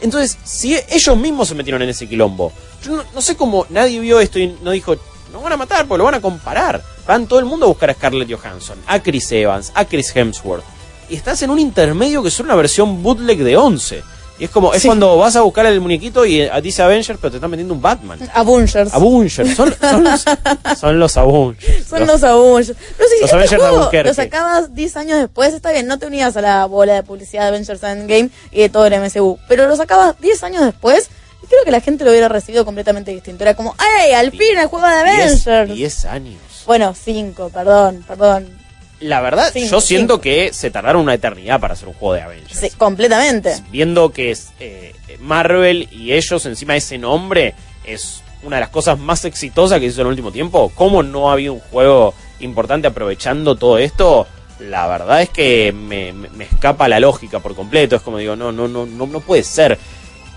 Entonces, 0.00 0.38
si 0.44 0.76
ellos 0.88 1.16
mismos 1.16 1.48
se 1.48 1.54
metieron 1.54 1.82
en 1.82 1.88
ese 1.88 2.08
quilombo, 2.08 2.52
yo 2.84 2.96
no, 2.96 3.04
no 3.14 3.20
sé 3.20 3.36
cómo 3.36 3.66
nadie 3.70 4.00
vio 4.00 4.20
esto 4.20 4.38
y 4.38 4.56
no 4.62 4.70
dijo, 4.70 4.96
no 5.32 5.40
van 5.40 5.52
a 5.52 5.56
matar, 5.56 5.86
porque 5.86 5.98
lo 5.98 6.04
van 6.04 6.14
a 6.14 6.20
comparar. 6.20 6.82
Van 7.06 7.26
todo 7.26 7.38
el 7.38 7.44
mundo 7.44 7.66
a 7.66 7.68
buscar 7.68 7.90
a 7.90 7.94
Scarlett 7.94 8.30
Johansson, 8.30 8.78
a 8.86 9.00
Chris 9.00 9.30
Evans, 9.32 9.72
a 9.74 9.84
Chris 9.84 10.14
Hemsworth. 10.14 10.64
Y 11.08 11.16
estás 11.16 11.42
en 11.42 11.50
un 11.50 11.58
intermedio 11.58 12.22
que 12.22 12.28
es 12.28 12.40
una 12.40 12.54
versión 12.54 13.02
bootleg 13.02 13.38
de 13.38 13.56
11. 13.56 14.02
Y 14.38 14.44
es 14.44 14.50
como, 14.50 14.72
es 14.72 14.82
Sí. 14.82 14.88
cuando 14.88 15.16
vas 15.16 15.34
a 15.36 15.40
buscar 15.40 15.66
el 15.66 15.80
muñequito 15.80 16.24
y 16.24 16.40
eh, 16.42 16.50
dice 16.62 16.82
Avengers, 16.82 17.18
pero 17.20 17.30
te 17.32 17.36
están 17.38 17.50
vendiendo 17.50 17.74
un 17.74 17.82
Batman. 17.82 18.18
Avengers. 18.32 18.94
Avengers, 18.94 19.56
son, 19.56 19.74
son 19.80 20.04
los, 20.04 20.24
son 20.78 20.98
los 21.00 21.16
Avengers. 21.16 21.86
Son 21.88 22.06
los 22.06 22.22
Avengers. 22.22 22.76
Pero 22.96 23.08
si 23.08 23.14
Los 23.20 23.24
este 23.24 23.34
Avengers 23.36 23.50
de 23.50 23.68
juego 23.68 23.90
lo 24.04 24.14
sacabas 24.14 24.74
10 24.74 24.96
años 24.96 25.18
después, 25.18 25.54
está 25.54 25.72
bien, 25.72 25.86
no 25.86 25.98
te 25.98 26.06
unías 26.06 26.36
a 26.36 26.40
la 26.40 26.66
bola 26.66 26.94
de 26.94 27.02
publicidad 27.02 27.42
de 27.42 27.48
Avengers 27.48 27.82
Endgame 27.82 28.30
y 28.52 28.60
de 28.60 28.68
todo 28.68 28.86
el 28.86 28.94
MCU, 29.00 29.38
pero 29.48 29.66
lo 29.66 29.76
sacabas 29.76 30.20
10 30.20 30.42
años 30.44 30.64
después 30.64 31.10
y 31.42 31.46
creo 31.46 31.64
que 31.64 31.70
la 31.70 31.80
gente 31.80 32.04
lo 32.04 32.10
hubiera 32.10 32.28
recibido 32.28 32.64
completamente 32.64 33.10
distinto. 33.10 33.42
Era 33.42 33.54
como, 33.54 33.74
¡ay, 33.78 34.12
al 34.12 34.30
fin 34.30 34.56
el 34.58 34.66
juego 34.66 34.86
de 34.86 34.94
Avengers! 34.94 35.44
10 35.74 36.04
años. 36.04 36.38
Bueno, 36.66 36.94
5, 36.94 37.50
perdón, 37.50 38.04
perdón. 38.06 38.57
La 39.00 39.20
verdad, 39.20 39.52
yo 39.54 39.80
siento 39.80 40.20
que 40.20 40.52
se 40.52 40.70
tardaron 40.70 41.02
una 41.02 41.14
eternidad 41.14 41.60
para 41.60 41.74
hacer 41.74 41.86
un 41.88 41.94
juego 41.94 42.14
de 42.14 42.22
Avengers. 42.22 42.58
Sí, 42.58 42.70
completamente. 42.70 43.54
Viendo 43.70 44.10
que 44.12 44.32
es 44.32 44.48
eh, 44.58 44.94
Marvel 45.20 45.88
y 45.92 46.12
ellos 46.14 46.44
encima 46.46 46.72
de 46.72 46.78
ese 46.80 46.98
nombre 46.98 47.54
es 47.84 48.22
una 48.42 48.56
de 48.56 48.60
las 48.60 48.70
cosas 48.70 48.98
más 48.98 49.24
exitosas 49.24 49.78
que 49.78 49.86
hizo 49.86 50.00
en 50.00 50.06
el 50.08 50.10
último 50.10 50.32
tiempo. 50.32 50.72
¿Cómo 50.74 51.02
no 51.04 51.30
ha 51.30 51.34
habido 51.34 51.52
un 51.54 51.60
juego 51.60 52.12
importante 52.40 52.88
aprovechando 52.88 53.54
todo 53.56 53.78
esto? 53.78 54.26
La 54.58 54.88
verdad 54.88 55.22
es 55.22 55.28
que 55.28 55.72
me, 55.72 56.12
me- 56.12 56.28
me 56.30 56.44
escapa 56.44 56.88
la 56.88 56.98
lógica 56.98 57.38
por 57.38 57.54
completo. 57.54 57.94
Es 57.94 58.02
como 58.02 58.18
digo, 58.18 58.34
no, 58.34 58.50
no, 58.50 58.66
no, 58.66 58.84
no, 58.84 59.06
no 59.06 59.20
puede 59.20 59.44
ser. 59.44 59.78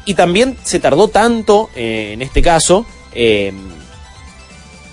Y 0.05 0.13
también 0.13 0.55
se 0.63 0.79
tardó 0.79 1.07
tanto 1.07 1.69
eh, 1.75 2.11
en 2.13 2.21
este 2.21 2.41
caso 2.43 2.85
eh, 3.13 3.51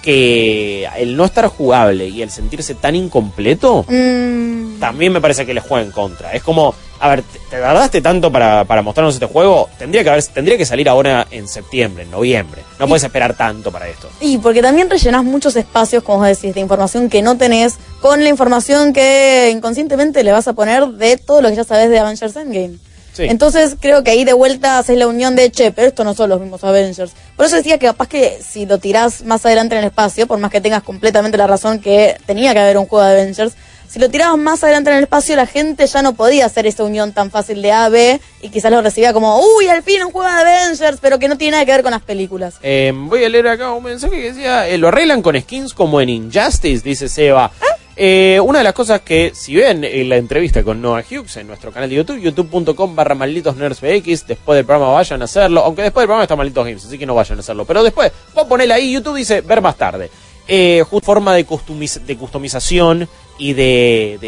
que 0.09 0.89
el 0.97 1.19
no 1.19 1.27
estar 1.27 1.47
jugable 1.49 2.09
y 2.09 2.23
el 2.23 2.31
sentirse 2.31 2.75
tan 2.75 2.95
incompleto 2.95 3.85
Mm, 3.87 4.81
también 4.81 5.13
me 5.13 5.21
parece 5.21 5.45
que 5.45 5.53
les 5.53 5.63
juega 5.63 5.85
en 5.85 5.91
contra. 5.93 6.33
Es 6.33 6.43
como, 6.43 6.75
a 6.99 7.09
ver, 7.09 7.23
te, 7.23 7.39
te 7.51 7.61
tardaste 7.61 8.01
tanto 8.01 8.33
para, 8.33 8.65
para 8.65 8.81
mostrarnos 8.81 9.15
este 9.15 9.27
juego, 9.27 9.69
tendría 9.79 10.03
que 10.03 10.11
haber, 10.11 10.25
tendría 10.25 10.57
que 10.57 10.65
salir 10.65 10.89
ahora 10.89 11.27
en 11.31 11.47
septiembre, 11.47 12.05
en 12.05 12.11
noviembre. 12.11 12.63
No 12.79 12.89
puedes 12.89 13.05
esperar 13.05 13.37
tanto 13.37 13.71
para 13.71 13.89
esto. 13.89 14.09
Y 14.21 14.39
porque 14.39 14.63
también 14.63 14.89
rellenás 14.89 15.25
muchos 15.25 15.57
espacios, 15.57 16.03
como 16.03 16.25
decís, 16.25 16.55
de 16.55 16.61
información 16.61 17.11
que 17.11 17.21
no 17.21 17.37
tenés 17.37 17.77
con 18.01 18.23
la 18.23 18.31
información 18.31 18.93
que 18.93 19.51
inconscientemente 19.53 20.25
le 20.25 20.33
vas 20.33 20.49
a 20.49 20.55
poner 20.55 20.87
de 20.87 21.19
todo 21.19 21.43
lo 21.43 21.51
que 21.51 21.57
ya 21.57 21.65
sabes 21.65 21.91
de 21.91 21.99
Avengers 21.99 22.37
Endgame. 22.37 22.79
Sí. 23.19 23.25
Entonces 23.25 23.75
creo 23.81 24.05
que 24.05 24.13
ahí 24.13 24.25
de 24.25 24.33
vuelta 24.33 24.79
haces 24.79 24.97
la 24.97 25.09
unión 25.09 25.35
de, 25.35 25.51
che, 25.51 25.73
pero 25.73 25.89
estos 25.89 26.07
no 26.07 26.15
son 26.15 26.31
los 26.31 26.41
mismos 26.41 26.63
Avengers. 26.63 27.11
Por 27.37 27.47
eso 27.47 27.57
decía 27.57 27.77
que 27.79 27.87
capaz 27.87 28.07
que 28.07 28.39
si 28.41 28.65
lo 28.65 28.79
tirás 28.79 29.25
más 29.25 29.45
adelante 29.45 29.75
en 29.75 29.81
el 29.81 29.87
espacio, 29.87 30.29
por 30.29 30.39
más 30.39 30.53
que 30.53 30.61
tengas 30.61 30.85
completamente 30.85 31.37
la 31.37 31.49
razón 31.49 31.81
que 31.81 32.17
tenía 32.27 32.53
que 32.53 32.61
haber 32.61 32.79
un 32.79 32.87
juego 32.87 33.05
de 33.05 33.21
Avengers, 33.21 33.55
si 33.89 33.99
lo 33.99 34.09
tirabas 34.09 34.39
más 34.39 34.63
adelante 34.63 34.91
en 34.91 34.99
el 34.99 35.03
espacio, 35.05 35.35
la 35.35 35.47
gente 35.47 35.87
ya 35.87 36.03
no 36.03 36.13
podía 36.13 36.47
hacer 36.47 36.67
esa 36.67 36.85
unión 36.85 37.13
tan 37.13 37.31
fácil 37.31 37.61
de 37.63 37.73
A 37.73 37.87
a 37.87 37.89
B 37.89 38.21
y 38.43 38.51
quizás 38.51 38.71
lo 38.71 38.83
recibía 38.83 39.13
como, 39.13 39.41
uy, 39.41 39.67
al 39.67 39.83
fin 39.83 40.05
un 40.05 40.13
juego 40.13 40.29
de 40.29 40.41
Avengers, 40.43 40.99
pero 41.01 41.19
que 41.19 41.27
no 41.27 41.39
tiene 41.39 41.53
nada 41.53 41.65
que 41.65 41.73
ver 41.73 41.83
con 41.83 41.91
las 41.91 42.03
películas. 42.03 42.57
Eh, 42.63 42.93
voy 42.95 43.25
a 43.25 43.29
leer 43.29 43.49
acá 43.49 43.73
un 43.73 43.83
mensaje 43.83 44.15
que 44.17 44.33
decía, 44.33 44.69
eh, 44.69 44.79
lo 44.79 44.89
arreglan 44.89 45.23
con 45.23 45.41
skins 45.41 45.73
como 45.73 46.01
en 46.01 46.11
Injustice, 46.11 46.85
dice 46.85 47.09
Seba. 47.09 47.51
Eh, 48.01 48.39
una 48.45 48.59
de 48.59 48.65
las 48.65 48.75
cosas 48.75 49.01
que, 49.01 49.33
si 49.35 49.57
ven 49.57 49.83
en 49.83 50.09
la 50.09 50.17
entrevista 50.17 50.63
con 50.63 50.81
Noah 50.81 51.03
Hughes 51.03 51.37
en 51.37 51.49
nuestro 51.49 51.73
canal 51.73 51.91
de 51.91 51.97
YouTube, 51.97 52.21
youtube.com 52.21 52.95
barra 52.95 53.17
malditos 53.17 53.57
después 54.25 54.57
del 54.57 54.65
programa 54.65 54.93
vayan 54.93 55.21
a 55.21 55.25
hacerlo, 55.25 55.65
aunque 55.65 55.83
después 55.83 56.03
del 56.03 56.07
programa 56.07 56.23
está 56.23 56.37
malditos 56.37 56.65
games, 56.65 56.85
así 56.85 56.97
que 56.97 57.07
no 57.07 57.17
vayan 57.17 57.39
a 57.39 57.41
hacerlo, 57.41 57.65
pero 57.65 57.83
después, 57.83 58.13
vos 58.37 58.45
ponele 58.47 58.73
ahí, 58.73 58.93
YouTube 58.93 59.17
dice, 59.17 59.41
ver 59.41 59.61
más 59.61 59.77
tarde. 59.77 60.11
Eh, 60.47 60.85
forma 61.03 61.35
de, 61.35 61.45
customiz- 61.45 62.01
de 62.01 62.17
customización 62.17 63.09
y 63.37 63.53
de- 63.55 64.19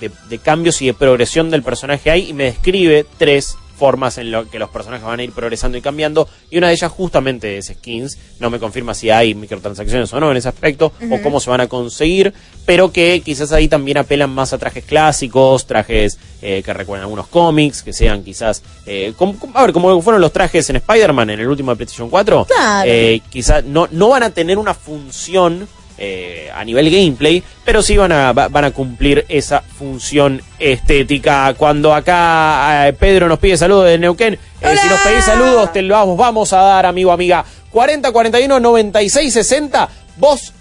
de- 0.00 0.10
de 0.30 0.38
cambios 0.38 0.80
y 0.80 0.86
de 0.86 0.94
progresión 0.94 1.50
del 1.50 1.62
personaje 1.62 2.10
ahí, 2.10 2.30
y 2.30 2.32
me 2.32 2.44
describe 2.44 3.04
tres 3.18 3.56
formas 3.78 4.18
en 4.18 4.30
lo 4.32 4.50
que 4.50 4.58
los 4.58 4.68
personajes 4.70 5.06
van 5.06 5.20
a 5.20 5.22
ir 5.22 5.32
progresando 5.32 5.78
y 5.78 5.80
cambiando 5.80 6.28
y 6.50 6.58
una 6.58 6.66
de 6.68 6.74
ellas 6.74 6.90
justamente 6.90 7.56
es 7.58 7.66
skins 7.66 8.18
no 8.40 8.50
me 8.50 8.58
confirma 8.58 8.92
si 8.94 9.08
hay 9.10 9.34
microtransacciones 9.34 10.12
o 10.12 10.20
no 10.20 10.30
en 10.30 10.36
ese 10.36 10.48
aspecto 10.48 10.92
o 11.10 11.22
cómo 11.22 11.38
se 11.40 11.48
van 11.50 11.60
a 11.60 11.66
conseguir 11.68 12.34
pero 12.66 12.92
que 12.92 13.22
quizás 13.24 13.52
ahí 13.52 13.68
también 13.68 13.98
apelan 13.98 14.30
más 14.30 14.52
a 14.52 14.58
trajes 14.58 14.84
clásicos 14.84 15.66
trajes 15.66 16.18
eh, 16.42 16.62
que 16.64 16.72
recuerdan 16.74 17.04
algunos 17.04 17.28
cómics 17.28 17.82
que 17.82 17.92
sean 17.92 18.22
quizás 18.24 18.62
eh, 18.86 19.14
como- 19.16 19.38
como- 19.38 19.56
a 19.56 19.62
ver 19.62 19.72
como 19.72 20.02
fueron 20.02 20.20
los 20.20 20.32
trajes 20.32 20.68
en 20.70 20.76
Spider-Man 20.76 21.30
en 21.30 21.40
el 21.40 21.48
último 21.48 21.70
de 21.70 21.76
PlayStation 21.76 22.10
4 22.10 22.46
Claro. 22.46 22.90
eh, 22.92 23.20
quizás 23.30 23.64
no, 23.64 23.88
no 23.92 24.08
van 24.08 24.24
a 24.24 24.30
tener 24.30 24.58
una 24.58 24.74
función 24.74 25.68
eh, 25.98 26.50
a 26.54 26.64
nivel 26.64 26.90
gameplay, 26.90 27.42
pero 27.64 27.82
sí 27.82 27.96
van 27.96 28.12
a, 28.12 28.32
va- 28.32 28.48
van 28.48 28.64
a 28.66 28.70
cumplir 28.70 29.24
esa 29.28 29.60
función 29.60 30.40
estética. 30.58 31.52
Cuando 31.54 31.94
acá 31.94 32.88
eh, 32.88 32.92
Pedro 32.92 33.28
nos 33.28 33.38
pide 33.38 33.56
saludos 33.56 33.86
de 33.86 33.98
Neuquén, 33.98 34.34
eh, 34.60 34.76
si 34.80 34.88
nos 34.88 35.00
pedís 35.00 35.24
saludos, 35.24 35.72
te 35.72 35.82
lo 35.82 35.94
vamos, 35.94 36.16
vamos 36.16 36.52
a 36.52 36.58
dar, 36.62 36.86
amigo, 36.86 37.12
amiga. 37.12 37.44
40 37.70 38.12
41 38.12 38.60
96 38.60 39.32
60. 39.32 39.88
Vos, 40.16 40.52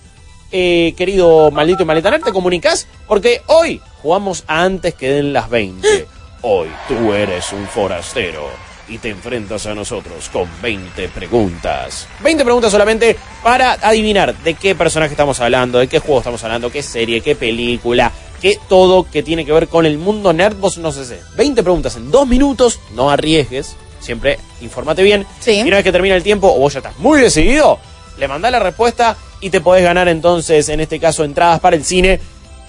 eh, 0.51 0.93
querido 0.97 1.51
maldito 1.51 1.83
y 1.83 1.85
maletaner, 1.85 2.21
te 2.21 2.31
comunicás 2.33 2.87
porque 3.07 3.41
hoy 3.47 3.81
jugamos 4.01 4.43
antes 4.47 4.93
que 4.93 5.09
den 5.09 5.33
las 5.33 5.49
20. 5.49 6.07
Hoy 6.41 6.67
tú 6.87 7.13
eres 7.13 7.51
un 7.53 7.65
forastero 7.67 8.47
y 8.89 8.97
te 8.97 9.09
enfrentas 9.09 9.65
a 9.65 9.75
nosotros 9.75 10.29
con 10.29 10.47
20 10.61 11.09
preguntas. 11.09 12.07
20 12.21 12.43
preguntas 12.43 12.71
solamente 12.71 13.17
para 13.43 13.73
adivinar 13.73 14.35
de 14.37 14.53
qué 14.53 14.75
personaje 14.75 15.11
estamos 15.11 15.39
hablando, 15.39 15.79
de 15.79 15.87
qué 15.87 15.99
juego 15.99 16.19
estamos 16.19 16.43
hablando, 16.43 16.71
qué 16.71 16.81
serie, 16.81 17.21
qué 17.21 17.35
película, 17.35 18.11
qué 18.41 18.59
todo 18.67 19.03
que 19.09 19.23
tiene 19.23 19.45
que 19.45 19.51
ver 19.51 19.67
con 19.67 19.85
el 19.85 19.97
mundo 19.97 20.33
nerd. 20.33 20.55
Vos 20.55 20.77
no 20.77 20.91
sé, 20.91 21.05
sé. 21.05 21.19
20 21.35 21.63
preguntas 21.63 21.95
en 21.95 22.11
dos 22.11 22.27
minutos, 22.27 22.79
no 22.95 23.09
arriesgues. 23.09 23.75
Siempre 23.99 24.39
infórmate 24.61 25.03
bien. 25.03 25.25
Sí. 25.39 25.59
Y 25.59 25.61
una 25.63 25.77
vez 25.77 25.83
que 25.83 25.91
termina 25.91 26.15
el 26.15 26.23
tiempo, 26.23 26.53
o 26.53 26.59
vos 26.59 26.73
ya 26.73 26.79
estás 26.79 26.97
muy 26.99 27.19
decidido, 27.19 27.79
le 28.17 28.27
mandás 28.27 28.51
la 28.51 28.59
respuesta 28.59 29.17
y 29.41 29.49
te 29.49 29.61
podés 29.61 29.83
ganar 29.83 30.07
entonces, 30.07 30.69
en 30.69 30.79
este 30.79 30.99
caso, 30.99 31.23
entradas 31.23 31.59
para 31.59 31.75
el 31.75 31.83
cine 31.83 32.19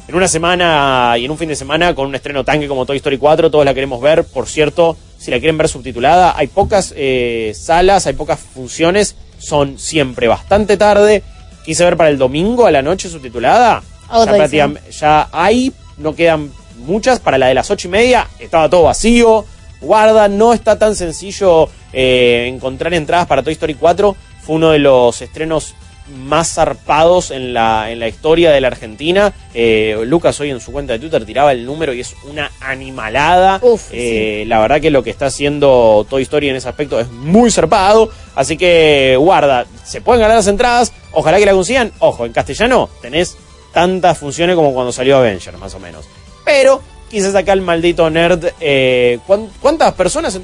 en 0.09 0.15
una 0.15 0.27
semana 0.27 1.15
y 1.19 1.27
en 1.27 1.31
un 1.31 1.39
fin 1.39 1.51
de 1.51 1.57
semana 1.57 1.95
con 1.95 2.07
un 2.07 2.15
estreno 2.15 2.43
tanque 2.43 2.67
como 2.67 2.87
Toy 2.87 2.97
Story 2.97 3.19
4, 3.19 3.51
todos 3.51 3.65
la 3.65 3.75
queremos 3.75 4.01
ver. 4.01 4.25
Por 4.25 4.47
cierto, 4.47 4.97
si 5.19 5.31
la 5.31 5.39
quieren 5.39 5.59
ver 5.59 5.69
subtitulada, 5.69 6.35
hay 6.37 6.47
pocas 6.47 6.95
eh, 6.97 7.53
salas, 7.55 8.07
hay 8.07 8.15
pocas 8.15 8.39
funciones, 8.39 9.17
son 9.39 9.79
siempre 9.79 10.29
bastante 10.29 10.77
tarde. 10.77 11.23
Quise 11.65 11.85
ver 11.85 11.97
para 11.97 12.09
el 12.11 12.19
domingo 12.19 12.67
a 12.67 12.71
la 12.71 12.81
noche 12.83 13.09
subtitulada. 13.09 13.83
Ya, 13.83 14.15
Agotadísimo. 14.15 14.37
prácticamente- 14.39 14.91
ya 14.93 15.29
hay, 15.33 15.73
no 15.99 16.15
quedan 16.15 16.51
muchas. 16.79 17.21
Para 17.21 17.37
la 17.37 17.49
de 17.49 17.55
las 17.55 17.71
ocho 17.71 17.89
y 17.89 17.91
media 17.91 18.27
estaba 18.39 18.71
todo 18.71 18.85
vacío. 18.85 19.45
Guarda, 19.81 20.29
no 20.29 20.55
está 20.55 20.79
tan 20.79 20.97
sencillo 20.97 21.69
eh, 21.93 22.51
encontrar 22.53 22.95
entradas 22.95 23.27
para 23.27 23.43
Toy 23.43 23.53
Story 23.53 23.75
4. 23.75 24.17
Fue 24.43 24.57
uno 24.57 24.71
de 24.71 24.79
los 24.79 25.21
estrenos 25.21 25.75
más 26.17 26.55
zarpados 26.55 27.31
en 27.31 27.53
la, 27.55 27.91
en 27.91 27.99
la 28.01 28.09
historia 28.09 28.51
de 28.51 28.61
la 28.61 28.69
Argentina. 28.69 29.33
Eh, 29.55 29.97
Lucas 30.05 30.39
hoy 30.41 30.51
en 30.51 30.61
su 30.61 30.73
cuenta 30.73 30.93
de 30.95 30.99
Twitter 30.99 31.25
tiraba 31.25 31.53
el 31.53 31.65
número 31.65 31.93
y 31.93 32.01
es 32.01 32.15
una 32.25 32.51
animalada. 32.61 33.59
Uf, 33.63 33.89
Eh, 33.93 34.45
La 34.47 34.61
verdad 34.61 34.81
que 34.81 34.91
lo 34.91 35.03
que 35.03 35.11
está 35.11 35.27
haciendo 35.27 36.07
Toy 36.09 36.23
Story 36.23 36.49
en 36.49 36.57
ese 36.57 36.69
aspecto 36.69 36.99
es 37.01 37.11
muy 37.11 37.51
zarpado. 37.51 38.11
Así 38.35 38.57
que 38.57 39.17
guarda, 39.19 39.67
se 39.85 40.01
pueden 40.01 40.21
ganar 40.23 40.37
las 40.37 40.47
entradas. 40.47 40.93
Ojalá 41.13 41.39
que 41.39 41.47
la 41.47 41.53
consigan. 41.53 41.93
Ojo, 41.99 42.27
en 42.27 42.33
castellano 42.33 42.89
tenés 43.03 43.37
tantas 43.73 44.19
funciones 44.19 44.57
como 44.57 44.73
cuando 44.73 44.93
salió 44.93 45.19
Avenger, 45.19 45.57
más 45.59 45.75
o 45.75 45.79
menos. 45.81 46.07
Pero 46.45 46.81
quizás 47.11 47.35
acá 47.35 47.53
el 47.53 47.63
maldito 47.63 48.09
nerd. 48.11 48.45
eh, 48.61 49.19
¿cuán- 49.27 49.49
¿Cuántas 49.61 49.93
personas? 49.95 50.39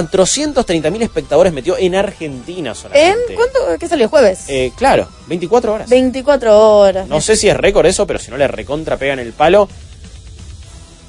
Entró? 0.00 0.24
430.000 0.24 1.02
espectadores 1.02 1.52
metió 1.52 1.76
en 1.76 1.94
Argentina 1.94 2.70
¿En 2.70 2.74
solamente. 2.76 3.34
cuánto? 3.34 3.58
¿Qué 3.78 3.88
salió? 3.88 4.08
¿Jueves? 4.08 4.44
Eh, 4.48 4.72
claro, 4.76 5.08
24 5.26 5.72
horas. 5.74 5.88
24 5.90 6.78
horas. 6.78 7.08
No 7.08 7.20
sé 7.20 7.36
si 7.36 7.48
es 7.48 7.56
récord 7.56 7.86
eso, 7.86 8.06
pero 8.06 8.18
si 8.18 8.30
no 8.30 8.36
le 8.36 8.48
recontra 8.48 8.96
pegan 8.96 9.18
el 9.18 9.32
palo. 9.32 9.68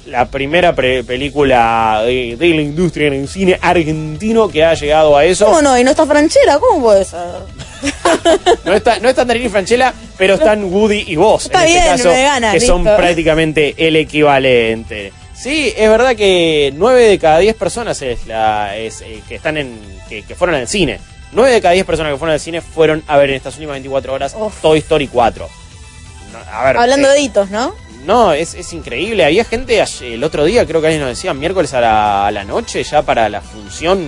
La 0.06 0.26
primera 0.26 0.74
pre- 0.74 1.02
película 1.02 2.02
de, 2.04 2.36
de 2.38 2.48
la 2.50 2.60
industria 2.60 3.06
en 3.06 3.14
el 3.14 3.26
cine 3.28 3.58
argentino 3.62 4.48
que 4.48 4.62
ha 4.62 4.74
llegado 4.74 5.16
a 5.16 5.24
eso. 5.24 5.46
¿Cómo 5.46 5.62
no? 5.62 5.78
¿Y 5.78 5.82
no 5.84 5.92
está 5.92 6.04
Franchera? 6.04 6.58
¿Cómo 6.58 6.82
puede 6.82 7.04
ser? 7.06 7.20
No 8.64 8.72
está, 8.74 8.98
no 8.98 9.08
están 9.10 9.26
Darín 9.28 9.44
y 9.46 9.48
Franchella, 9.48 9.92
pero 10.16 10.34
están 10.34 10.64
Woody 10.72 11.04
y 11.08 11.16
vos. 11.16 11.44
Está 11.44 11.62
en 11.62 11.68
este 11.68 11.80
bien, 11.82 11.96
caso, 11.96 12.08
me 12.10 12.22
ganas, 12.22 12.52
que 12.54 12.60
son 12.60 12.82
prácticamente 12.84 13.74
el 13.78 13.96
equivalente. 13.96 15.12
Sí, 15.44 15.74
es 15.76 15.90
verdad 15.90 16.16
que 16.16 16.72
9 16.74 17.02
de 17.06 17.18
cada 17.18 17.38
10 17.38 17.54
personas 17.56 18.00
es 18.00 18.26
la, 18.26 18.74
es, 18.78 19.02
eh, 19.02 19.20
que 19.28 19.34
están 19.34 19.58
en. 19.58 19.78
Que, 20.08 20.22
que 20.22 20.34
fueron 20.34 20.56
al 20.56 20.66
cine. 20.66 20.98
9 21.32 21.50
de 21.52 21.60
cada 21.60 21.74
10 21.74 21.84
personas 21.84 22.12
que 22.14 22.18
fueron 22.18 22.32
al 22.32 22.40
cine 22.40 22.62
fueron 22.62 23.04
a 23.06 23.18
ver 23.18 23.28
en 23.28 23.36
estas 23.36 23.52
últimas 23.56 23.74
24 23.74 24.14
horas 24.14 24.34
Uf. 24.38 24.62
Toy 24.62 24.78
Story 24.78 25.06
4. 25.06 25.46
No, 26.32 26.38
a 26.50 26.64
ver, 26.64 26.76
Hablando 26.78 27.10
eh, 27.10 27.12
de 27.12 27.20
hitos, 27.20 27.50
¿no? 27.50 27.74
No, 28.06 28.32
es, 28.32 28.54
es 28.54 28.72
increíble. 28.72 29.22
Había 29.22 29.44
gente 29.44 29.82
ayer- 29.82 30.14
el 30.14 30.24
otro 30.24 30.44
día, 30.46 30.64
creo 30.64 30.80
que 30.80 30.86
alguien 30.86 31.02
nos 31.02 31.10
decía, 31.10 31.34
miércoles 31.34 31.74
a 31.74 31.80
la, 31.82 32.26
a 32.26 32.30
la 32.30 32.44
noche 32.44 32.82
ya 32.82 33.02
para 33.02 33.28
la 33.28 33.42
función 33.42 34.02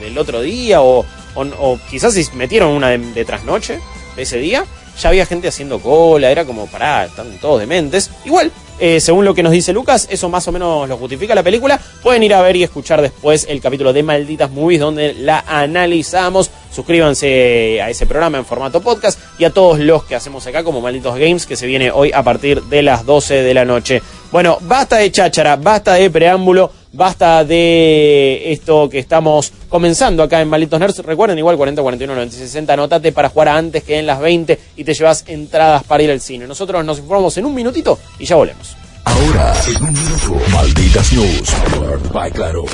del 0.00 0.16
otro 0.16 0.40
día, 0.40 0.80
o, 0.80 1.00
o, 1.34 1.42
o 1.42 1.78
quizás 1.90 2.14
si 2.14 2.26
metieron 2.32 2.70
una 2.70 2.88
de, 2.88 2.96
de 2.96 3.24
trasnoche 3.26 3.78
de 4.16 4.22
ese 4.22 4.38
día. 4.38 4.64
Ya 5.02 5.10
había 5.10 5.26
gente 5.26 5.48
haciendo 5.48 5.80
cola, 5.80 6.30
era 6.30 6.46
como, 6.46 6.66
pará, 6.66 7.04
están 7.04 7.36
todos 7.42 7.60
dementes. 7.60 8.10
Igual, 8.24 8.50
eh, 8.80 9.00
según 9.00 9.24
lo 9.24 9.34
que 9.34 9.42
nos 9.42 9.52
dice 9.52 9.72
Lucas, 9.72 10.06
eso 10.10 10.28
más 10.28 10.46
o 10.48 10.52
menos 10.52 10.88
lo 10.88 10.96
justifica 10.96 11.34
la 11.34 11.42
película. 11.42 11.80
Pueden 12.02 12.22
ir 12.22 12.34
a 12.34 12.42
ver 12.42 12.56
y 12.56 12.62
escuchar 12.62 13.02
después 13.02 13.46
el 13.48 13.60
capítulo 13.60 13.92
de 13.92 14.02
Malditas 14.02 14.50
Movies 14.50 14.80
donde 14.80 15.14
la 15.14 15.44
analizamos. 15.46 16.50
Suscríbanse 16.70 17.80
a 17.82 17.90
ese 17.90 18.06
programa 18.06 18.38
en 18.38 18.44
formato 18.44 18.80
podcast 18.80 19.18
y 19.38 19.44
a 19.44 19.50
todos 19.50 19.78
los 19.78 20.04
que 20.04 20.14
hacemos 20.14 20.46
acá 20.46 20.62
como 20.62 20.80
Malditos 20.80 21.18
Games 21.18 21.46
que 21.46 21.56
se 21.56 21.66
viene 21.66 21.90
hoy 21.90 22.12
a 22.12 22.22
partir 22.22 22.62
de 22.62 22.82
las 22.82 23.04
12 23.04 23.42
de 23.42 23.54
la 23.54 23.64
noche. 23.64 24.02
Bueno, 24.30 24.58
basta 24.60 24.96
de 24.96 25.10
cháchara, 25.10 25.56
basta 25.56 25.94
de 25.94 26.10
preámbulo, 26.10 26.70
basta 26.92 27.44
de 27.44 28.52
esto 28.52 28.88
que 28.88 28.98
estamos 28.98 29.52
comenzando 29.68 30.22
acá 30.22 30.40
en 30.40 30.48
Malditos 30.48 30.80
Nerds. 30.80 30.98
Recuerden 30.98 31.38
igual 31.38 31.56
40, 31.56 31.82
41, 31.82 32.14
90, 32.14 32.36
60, 32.36 32.72
anotate 32.72 33.12
para 33.12 33.28
jugar 33.28 33.48
antes 33.48 33.82
que 33.84 33.98
en 33.98 34.06
las 34.06 34.20
20 34.20 34.58
y 34.76 34.84
te 34.84 34.94
llevas 34.94 35.24
entradas 35.26 35.84
para 35.84 36.02
ir 36.02 36.10
al 36.10 36.20
cine. 36.20 36.46
Nosotros 36.46 36.84
nos 36.84 36.98
informamos 36.98 37.36
en 37.36 37.46
un 37.46 37.54
minutito 37.54 37.98
y 38.18 38.24
ya 38.24 38.36
volvemos. 38.36 38.76
Ahora, 39.04 39.54
en 39.66 39.82
un 39.82 39.92
minuto, 39.92 40.40
Malditas 40.52 41.12
News, 41.12 42.12
by 42.12 42.30
Claro. 42.30 42.64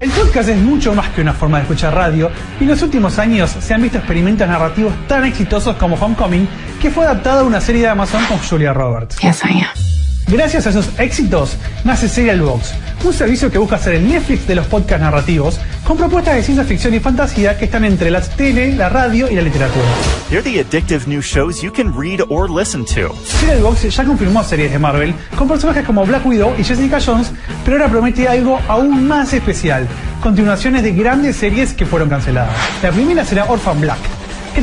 El 0.00 0.10
podcast 0.10 0.48
es 0.48 0.56
mucho 0.56 0.94
más 0.94 1.08
que 1.08 1.20
una 1.20 1.32
forma 1.32 1.58
de 1.58 1.62
escuchar 1.64 1.92
radio 1.92 2.30
y 2.60 2.62
en 2.62 2.70
los 2.70 2.82
últimos 2.82 3.18
años 3.18 3.50
se 3.50 3.74
han 3.74 3.82
visto 3.82 3.98
experimentos 3.98 4.46
narrativos 4.46 4.92
tan 5.08 5.24
exitosos 5.24 5.74
como 5.76 5.96
Homecoming, 5.96 6.48
que 6.80 6.90
fue 6.90 7.04
adaptada 7.04 7.40
a 7.40 7.44
una 7.44 7.60
serie 7.60 7.82
de 7.82 7.88
Amazon 7.88 8.24
con 8.26 8.38
Julia 8.38 8.72
Roberts. 8.72 9.18
Yes, 9.18 9.42
I 9.44 9.60
am. 9.60 9.97
Gracias 10.30 10.66
a 10.66 10.70
esos 10.70 10.90
éxitos 10.98 11.56
nace 11.84 12.06
Serial 12.06 12.42
Box, 12.42 12.74
un 13.02 13.14
servicio 13.14 13.50
que 13.50 13.56
busca 13.56 13.78
ser 13.78 13.94
el 13.94 14.06
Netflix 14.06 14.46
de 14.46 14.56
los 14.56 14.66
podcasts 14.66 15.00
narrativos, 15.00 15.58
con 15.84 15.96
propuestas 15.96 16.34
de 16.34 16.42
ciencia 16.42 16.64
ficción 16.66 16.92
y 16.92 17.00
fantasía 17.00 17.56
que 17.56 17.64
están 17.64 17.86
entre 17.86 18.10
la 18.10 18.20
tele, 18.20 18.74
la 18.74 18.90
radio 18.90 19.30
y 19.30 19.36
la 19.36 19.40
literatura. 19.40 19.86
They're 20.28 20.42
the 20.42 20.60
addictive 20.60 21.06
new 21.06 21.22
shows 21.22 21.62
you 21.62 21.72
can 21.72 21.98
read 21.98 22.20
or 22.28 22.50
listen 22.50 22.84
to. 22.84 23.14
Serial 23.24 23.62
Box 23.62 23.88
ya 23.88 24.04
confirmó 24.04 24.44
series 24.44 24.70
de 24.70 24.78
Marvel 24.78 25.14
con 25.34 25.48
personajes 25.48 25.86
como 25.86 26.04
Black 26.04 26.26
Widow 26.26 26.54
y 26.58 26.64
Jessica 26.64 26.98
Jones, 27.00 27.30
pero 27.64 27.78
ahora 27.78 27.90
promete 27.90 28.28
algo 28.28 28.60
aún 28.68 29.08
más 29.08 29.32
especial, 29.32 29.88
continuaciones 30.20 30.82
de 30.82 30.92
grandes 30.92 31.36
series 31.36 31.72
que 31.72 31.86
fueron 31.86 32.10
canceladas. 32.10 32.54
La 32.82 32.90
primera 32.90 33.24
será 33.24 33.46
Orphan 33.46 33.80
Black, 33.80 33.98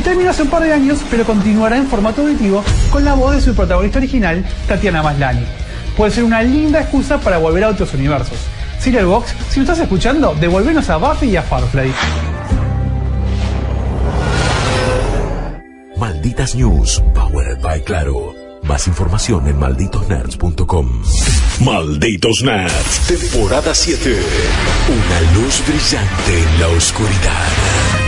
terminó 0.02 0.30
hace 0.30 0.42
un 0.42 0.48
par 0.48 0.62
de 0.62 0.72
años, 0.72 1.00
pero 1.10 1.24
continuará 1.24 1.76
en 1.76 1.86
formato 1.86 2.22
auditivo 2.22 2.64
con 2.90 3.04
la 3.04 3.14
voz 3.14 3.34
de 3.34 3.40
su 3.40 3.54
protagonista 3.54 3.98
original, 3.98 4.44
Tatiana 4.68 5.02
Maslany. 5.02 5.44
Puede 5.96 6.12
ser 6.12 6.24
una 6.24 6.42
linda 6.42 6.80
excusa 6.80 7.18
para 7.18 7.38
volver 7.38 7.64
a 7.64 7.68
otros 7.68 7.94
universos. 7.94 8.38
Serial 8.78 9.06
si 9.48 9.60
lo 9.60 9.62
estás 9.62 9.78
escuchando, 9.78 10.34
devolvenos 10.38 10.88
a 10.90 10.96
Buffy 10.96 11.30
y 11.30 11.36
a 11.36 11.42
Firefly. 11.42 11.92
Malditas 15.96 16.54
News, 16.54 17.02
powered 17.14 17.60
by 17.62 17.82
Claro. 17.82 18.34
Más 18.62 18.86
información 18.88 19.46
en 19.46 19.58
malditosnerds.com. 19.58 21.02
Malditos 21.64 22.42
Nerds, 22.42 23.06
temporada 23.06 23.74
7. 23.74 24.16
Una 24.88 25.40
luz 25.40 25.62
brillante 25.66 26.42
en 26.42 26.60
la 26.60 26.68
oscuridad. 26.68 28.05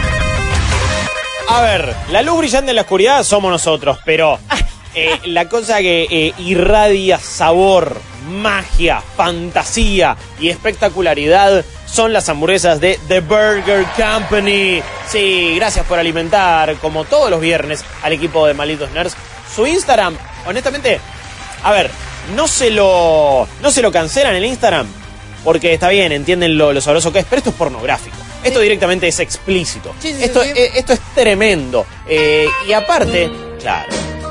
A 1.50 1.62
ver, 1.62 1.94
la 2.10 2.20
luz 2.20 2.38
brillante 2.38 2.70
en 2.70 2.76
la 2.76 2.82
oscuridad 2.82 3.24
somos 3.24 3.50
nosotros, 3.50 3.98
pero 4.04 4.38
eh, 4.94 5.18
la 5.24 5.48
cosa 5.48 5.78
que 5.78 6.06
eh, 6.10 6.34
irradia 6.38 7.18
sabor, 7.18 7.98
magia, 8.28 9.02
fantasía 9.16 10.14
y 10.38 10.50
espectacularidad 10.50 11.64
son 11.86 12.12
las 12.12 12.28
hamburguesas 12.28 12.80
de 12.80 13.00
The 13.08 13.20
Burger 13.20 13.86
Company. 13.96 14.82
Sí, 15.08 15.54
gracias 15.56 15.86
por 15.86 15.98
alimentar, 15.98 16.76
como 16.76 17.06
todos 17.06 17.30
los 17.30 17.40
viernes, 17.40 17.82
al 18.02 18.12
equipo 18.12 18.46
de 18.46 18.52
Malditos 18.52 18.90
Nerds. 18.90 19.16
Su 19.54 19.66
Instagram, 19.66 20.18
honestamente, 20.46 21.00
a 21.64 21.72
ver, 21.72 21.90
no 22.36 22.46
se 22.46 22.70
lo, 22.70 23.48
no 23.62 23.70
se 23.70 23.80
lo 23.80 23.90
cancelan 23.90 24.34
el 24.34 24.44
Instagram, 24.44 24.86
porque 25.44 25.72
está 25.72 25.88
bien, 25.88 26.12
entienden 26.12 26.58
lo, 26.58 26.74
lo 26.74 26.82
sabroso 26.82 27.10
que 27.10 27.20
es, 27.20 27.24
pero 27.24 27.38
esto 27.38 27.50
es 27.50 27.56
pornográfico. 27.56 28.27
Esto 28.44 28.60
directamente 28.60 29.08
es 29.08 29.18
explícito. 29.20 29.92
Sí, 30.00 30.14
sí, 30.14 30.24
esto, 30.24 30.42
sí. 30.42 30.50
eh, 30.54 30.70
esto 30.76 30.92
es 30.92 31.00
tremendo. 31.14 31.84
Eh, 32.08 32.46
y 32.68 32.72
aparte, 32.72 33.30
claro, 33.60 33.88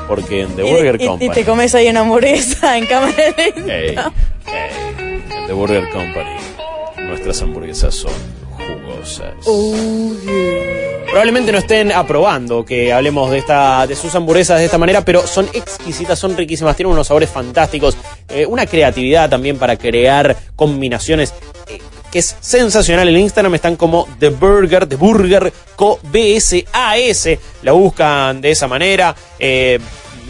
porque 0.08 0.42
en 0.42 0.56
The 0.56 0.62
Burger 0.62 0.96
y, 1.00 1.04
y 1.04 1.06
Company. 1.06 1.30
te 1.34 1.44
comes 1.44 1.74
ahí 1.74 1.88
una 1.88 2.00
hamburguesa 2.00 2.78
en 2.78 2.86
cámara 2.86 3.14
lenta. 3.36 3.74
Ey, 3.78 3.94
ey, 3.94 4.00
en 4.98 5.46
The 5.46 5.52
Burger 5.52 5.88
Company, 5.90 6.36
nuestras 6.98 7.40
hamburguesas 7.42 7.94
son 7.94 8.12
jugosas. 8.56 9.34
Oh, 9.44 10.12
Probablemente 11.08 11.52
no 11.52 11.58
estén 11.58 11.90
aprobando 11.90 12.64
que 12.66 12.92
hablemos 12.92 13.30
de 13.30 13.38
esta, 13.38 13.86
de 13.86 13.96
sus 13.96 14.14
hamburguesas 14.14 14.58
de 14.58 14.66
esta 14.66 14.76
manera, 14.76 15.02
pero 15.04 15.26
son 15.26 15.48
exquisitas, 15.54 16.18
son 16.18 16.36
riquísimas, 16.36 16.76
tienen 16.76 16.92
unos 16.92 17.06
sabores 17.06 17.30
fantásticos, 17.30 17.96
eh, 18.28 18.44
una 18.44 18.66
creatividad 18.66 19.30
también 19.30 19.56
para 19.58 19.76
crear 19.78 20.36
combinaciones 20.54 21.32
eh, 21.66 21.78
que 22.10 22.20
es 22.20 22.36
sensacional. 22.40 23.08
En 23.08 23.16
Instagram 23.18 23.54
están 23.54 23.76
como 23.76 24.08
The 24.18 24.30
Burger, 24.30 24.86
The 24.86 24.96
Burger 24.96 25.52
Co 25.76 26.00
BSAS, 26.02 27.38
la 27.62 27.72
buscan 27.72 28.40
de 28.40 28.50
esa 28.50 28.68
manera. 28.68 29.14
Eh, 29.38 29.78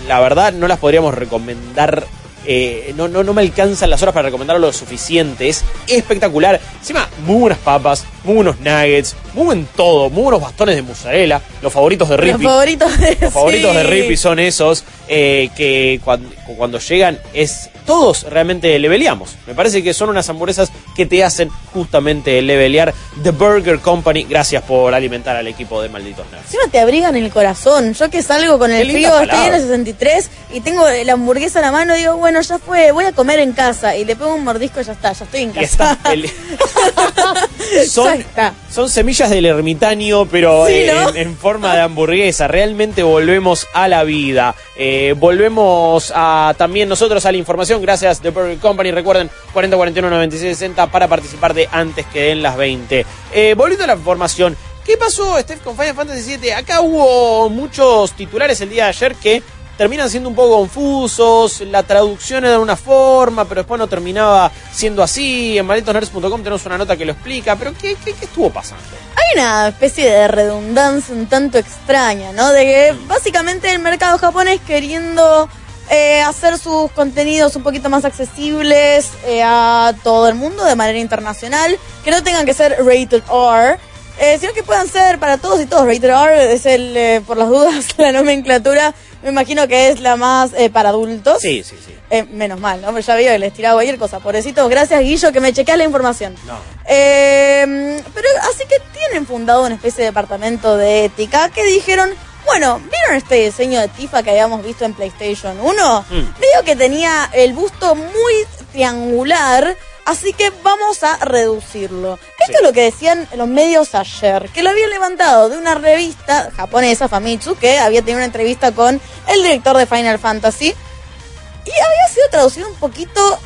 la 0.06 0.20
verdad 0.20 0.52
no 0.52 0.68
las 0.68 0.78
podríamos 0.78 1.14
recomendar 1.14 2.04
eh, 2.50 2.94
no, 2.96 3.08
no, 3.08 3.22
no 3.22 3.34
me 3.34 3.42
alcanzan 3.42 3.90
las 3.90 4.00
horas 4.00 4.14
para 4.14 4.28
recomendarlo 4.28 4.66
lo 4.68 4.72
suficiente. 4.72 5.50
Es 5.50 5.62
espectacular. 5.86 6.58
Encima, 6.80 7.06
muy 7.26 7.40
buenas 7.40 7.58
papas, 7.58 8.06
muy 8.24 8.36
buenos 8.36 8.58
nuggets, 8.60 9.14
muy 9.34 9.44
buen 9.44 9.66
todo, 9.76 10.08
muy 10.08 10.22
buenos 10.22 10.40
bastones 10.40 10.74
de 10.74 10.80
mozzarella. 10.80 11.42
Los 11.60 11.70
favoritos 11.70 12.08
de 12.08 12.16
Los 12.16 12.26
Rippy. 12.26 12.44
favoritos 12.44 12.98
de, 12.98 13.18
Los 13.20 13.32
favoritos 13.34 13.74
de 13.74 13.82
sí. 13.82 13.86
Rippy 13.86 14.16
son 14.16 14.38
esos 14.38 14.82
eh, 15.08 15.50
que 15.58 16.00
cuando, 16.02 16.30
cuando 16.56 16.78
llegan 16.78 17.18
es 17.34 17.68
todos 17.88 18.24
realmente 18.24 18.78
leveleamos. 18.78 19.36
Me 19.46 19.54
parece 19.54 19.82
que 19.82 19.94
son 19.94 20.10
unas 20.10 20.28
hamburguesas 20.28 20.70
que 20.94 21.06
te 21.06 21.24
hacen 21.24 21.48
justamente 21.72 22.40
levelear. 22.42 22.92
The 23.22 23.30
Burger 23.30 23.78
Company, 23.78 24.24
gracias 24.24 24.62
por 24.62 24.92
alimentar 24.94 25.36
al 25.36 25.48
equipo 25.48 25.80
de 25.80 25.88
Malditos 25.88 26.26
Nerds. 26.30 26.44
Encima 26.44 26.64
te 26.70 26.80
abrigan 26.80 27.16
el 27.16 27.30
corazón. 27.30 27.94
Yo 27.94 28.10
que 28.10 28.22
salgo 28.22 28.58
con 28.58 28.70
el 28.72 28.90
frío, 28.90 29.18
estoy 29.20 29.46
en 29.46 29.54
el 29.54 29.60
63 29.62 30.30
y 30.52 30.60
tengo 30.60 30.84
la 30.86 31.14
hamburguesa 31.14 31.60
en 31.60 31.64
la 31.64 31.72
mano 31.72 31.94
digo, 31.94 32.16
bueno, 32.18 32.37
ya 32.40 32.58
fue, 32.58 32.92
voy 32.92 33.04
a 33.04 33.12
comer 33.12 33.38
en 33.40 33.52
casa. 33.52 33.96
Y 33.96 34.04
le 34.04 34.16
pego 34.16 34.34
un 34.34 34.44
mordisco 34.44 34.80
y 34.80 34.84
ya 34.84 34.92
está, 34.92 35.12
ya 35.12 35.24
estoy 35.24 35.42
en 35.42 35.50
Y 35.50 35.52
casa. 35.52 35.98
el- 36.12 36.28
son, 37.90 38.04
Ya 38.06 38.14
está. 38.14 38.54
son 38.70 38.88
semillas 38.88 39.30
del 39.30 39.46
ermitaño, 39.46 40.26
pero 40.26 40.66
Sí, 40.66 40.72
eh, 40.74 40.92
¿no? 40.94 41.10
en, 41.10 41.16
en 41.16 41.36
forma 41.36 41.74
de 41.74 41.80
hamburguesa. 41.82 42.48
Realmente 42.48 43.02
volvemos 43.02 43.66
a 43.74 43.88
la 43.88 44.04
vida. 44.04 44.54
Eh, 44.76 45.14
volvemos 45.16 46.12
a 46.14 46.54
también 46.56 46.88
nosotros 46.88 47.24
a 47.26 47.32
la 47.32 47.38
información. 47.38 47.82
Gracias 47.82 48.20
The 48.20 48.30
Burger 48.30 48.58
Company. 48.58 48.90
Recuerden 48.90 49.30
40 49.52 49.76
41 49.76 50.10
96 50.10 50.56
60 50.56 50.86
para 50.90 51.08
participar 51.08 51.54
de 51.54 51.68
antes 51.72 52.06
que 52.06 52.22
den 52.22 52.42
las 52.42 52.56
20. 52.56 53.04
Eh, 53.32 53.54
volviendo 53.56 53.84
a 53.84 53.88
la 53.88 53.94
información. 53.94 54.56
¿Qué 54.84 54.96
pasó, 54.96 55.38
Steph, 55.38 55.60
con 55.62 55.76
Final 55.76 55.94
Fantasy 55.94 56.38
VII? 56.38 56.52
Acá 56.52 56.80
hubo 56.80 57.50
muchos 57.50 58.12
titulares 58.12 58.58
el 58.62 58.70
día 58.70 58.84
de 58.84 58.88
ayer 58.88 59.14
que 59.16 59.42
terminan 59.78 60.10
siendo 60.10 60.28
un 60.28 60.34
poco 60.34 60.58
confusos, 60.58 61.60
la 61.60 61.84
traducción 61.84 62.44
era 62.44 62.54
de 62.54 62.58
una 62.58 62.76
forma, 62.76 63.44
pero 63.44 63.60
después 63.60 63.78
no 63.78 63.86
terminaba 63.86 64.50
siendo 64.72 65.04
así. 65.04 65.56
En 65.56 65.64
malditosnerds.com 65.66 66.42
tenemos 66.42 66.66
una 66.66 66.76
nota 66.76 66.96
que 66.96 67.04
lo 67.04 67.12
explica, 67.12 67.54
pero 67.54 67.72
¿qué, 67.80 67.96
qué, 68.04 68.12
qué 68.12 68.24
estuvo 68.24 68.50
pasando? 68.50 68.84
Hay 69.14 69.38
una 69.38 69.68
especie 69.68 70.10
de 70.10 70.26
redundancia 70.26 71.14
un 71.14 71.26
tanto 71.26 71.58
extraña, 71.58 72.32
¿no? 72.32 72.50
De 72.50 72.64
que 72.64 72.94
básicamente 73.06 73.70
el 73.70 73.78
mercado 73.78 74.18
japonés 74.18 74.60
queriendo 74.66 75.48
eh, 75.90 76.22
hacer 76.22 76.58
sus 76.58 76.90
contenidos 76.90 77.54
un 77.54 77.62
poquito 77.62 77.88
más 77.88 78.04
accesibles 78.04 79.10
eh, 79.26 79.42
a 79.44 79.94
todo 80.02 80.28
el 80.28 80.34
mundo 80.34 80.64
de 80.64 80.74
manera 80.74 80.98
internacional, 80.98 81.78
que 82.04 82.10
no 82.10 82.24
tengan 82.24 82.44
que 82.44 82.52
ser 82.52 82.76
rated 82.84 83.22
R, 83.30 83.78
eh, 84.20 84.36
sino 84.40 84.52
que 84.52 84.64
puedan 84.64 84.88
ser 84.88 85.18
para 85.18 85.38
todos 85.38 85.60
y 85.60 85.66
todos. 85.66 85.86
Rated 85.86 86.10
R 86.10 86.52
es 86.52 86.66
el, 86.66 86.96
eh, 86.96 87.22
por 87.24 87.36
las 87.36 87.48
dudas, 87.48 87.86
la 87.98 88.10
nomenclatura, 88.12 88.94
me 89.22 89.30
imagino 89.30 89.66
que 89.66 89.88
es 89.88 90.00
la 90.00 90.16
más 90.16 90.52
eh, 90.56 90.70
para 90.70 90.90
adultos. 90.90 91.40
Sí, 91.40 91.62
sí, 91.64 91.76
sí. 91.84 91.94
Eh, 92.10 92.24
menos 92.24 92.60
mal. 92.60 92.80
Pero 92.80 93.00
ya 93.00 93.14
veo 93.14 93.32
que 93.32 93.38
les 93.38 93.52
tiraba 93.52 93.74
cualquier 93.74 93.98
cosa. 93.98 94.20
Pobrecitos, 94.20 94.68
gracias 94.68 95.00
Guillo 95.00 95.32
que 95.32 95.40
me 95.40 95.52
chequeas 95.52 95.78
la 95.78 95.84
información. 95.84 96.34
No. 96.46 96.58
Eh, 96.86 98.02
pero 98.14 98.28
así 98.42 98.64
que 98.68 98.76
tienen 98.92 99.26
fundado 99.26 99.64
una 99.64 99.74
especie 99.74 100.04
de 100.04 100.10
departamento 100.10 100.76
de 100.76 101.06
ética 101.06 101.48
que 101.50 101.64
dijeron, 101.64 102.10
bueno, 102.46 102.78
¿vieron 102.78 103.16
este 103.16 103.44
diseño 103.44 103.80
de 103.80 103.88
Tifa 103.88 104.22
que 104.22 104.30
habíamos 104.30 104.64
visto 104.64 104.84
en 104.84 104.94
PlayStation 104.94 105.58
1? 105.60 106.04
Mm. 106.08 106.14
Veo 106.14 106.64
que 106.64 106.76
tenía 106.76 107.28
el 107.32 107.52
busto 107.52 107.94
muy 107.94 108.34
triangular, 108.72 109.76
así 110.08 110.32
que 110.32 110.50
vamos 110.62 111.02
a 111.02 111.16
reducirlo. 111.18 112.14
Esto 112.38 112.44
Sí. 112.46 112.52
es 112.54 112.62
lo 112.62 112.72
que 112.72 112.82
decían 112.82 113.28
los 113.36 113.46
medios 113.46 113.94
ayer, 113.94 114.48
que 114.54 114.62
lo 114.62 114.70
habían 114.70 114.90
levantado 114.90 115.48
de 115.50 115.58
una 115.58 115.74
revista 115.74 116.50
japonesa, 116.56 117.08
Famitsu, 117.08 117.56
que 117.56 117.78
había 117.78 118.00
tenido 118.00 118.16
una 118.18 118.24
entrevista 118.24 118.72
con 118.72 119.00
el 119.28 119.42
director 119.42 119.76
de 119.76 119.86
Final 119.86 120.18
Fantasy 120.18 120.68
y 120.68 121.70
había 121.70 122.08
sido 122.14 122.28
traducido 122.30 122.68
un 122.68 122.74
poquito 122.76 123.38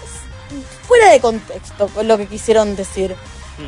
fuera 0.86 1.10
de 1.10 1.20
contexto 1.20 1.88
con 1.88 2.06
lo 2.06 2.16
que 2.16 2.26
quisieron 2.26 2.76
decir. 2.76 3.16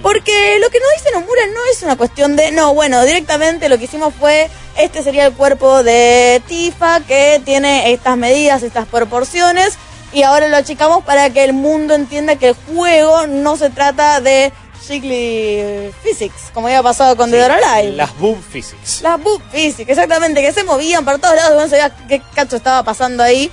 Porque 0.03 0.59
lo 0.61 0.70
que 0.70 0.80
nos 0.80 0.90
dice 0.97 1.11
Nomura 1.12 1.47
no 1.53 1.61
es 1.70 1.82
una 1.82 1.97
cuestión 1.97 2.34
de, 2.36 2.51
no, 2.51 2.74
bueno, 2.74 3.05
directamente 3.05 3.68
lo 3.68 3.78
que 3.78 3.84
hicimos 3.84 4.12
fue, 4.18 4.51
este 4.76 5.03
sería 5.03 5.26
el 5.26 5.32
cuerpo 5.34 5.82
de 5.84 6.42
Tifa 6.49 7.01
que 7.01 7.40
tiene 7.45 7.92
estas 7.92 8.16
medidas, 8.16 8.62
estas 8.62 8.86
proporciones, 8.88 9.74
y 10.14 10.22
ahora 10.22 10.48
lo 10.48 10.56
achicamos 10.56 11.04
para 11.04 11.28
que 11.30 11.44
el 11.44 11.52
mundo 11.52 11.94
entienda 11.94 12.36
que 12.36 12.48
el 12.48 12.54
juego 12.54 13.26
no 13.26 13.56
se 13.56 13.68
trata 13.70 14.20
de 14.20 14.52
Jiggly 14.86 15.92
Physics, 16.02 16.50
como 16.52 16.68
había 16.68 16.82
pasado 16.82 17.16
con 17.16 17.30
Dead 17.30 17.44
or 17.46 17.52
Alive. 17.52 17.96
Las 17.96 18.16
boob 18.18 18.38
physics. 18.42 19.02
Las 19.02 19.22
boob 19.22 19.42
physics, 19.50 19.88
exactamente, 19.90 20.40
que 20.42 20.52
se 20.52 20.62
movían 20.64 21.04
para 21.04 21.18
todos 21.18 21.34
lados, 21.36 21.52
y 21.54 21.62
no 21.64 21.68
sabía 21.68 21.94
qué 22.08 22.22
cacho 22.34 22.56
estaba 22.56 22.82
pasando 22.82 23.22
ahí. 23.22 23.50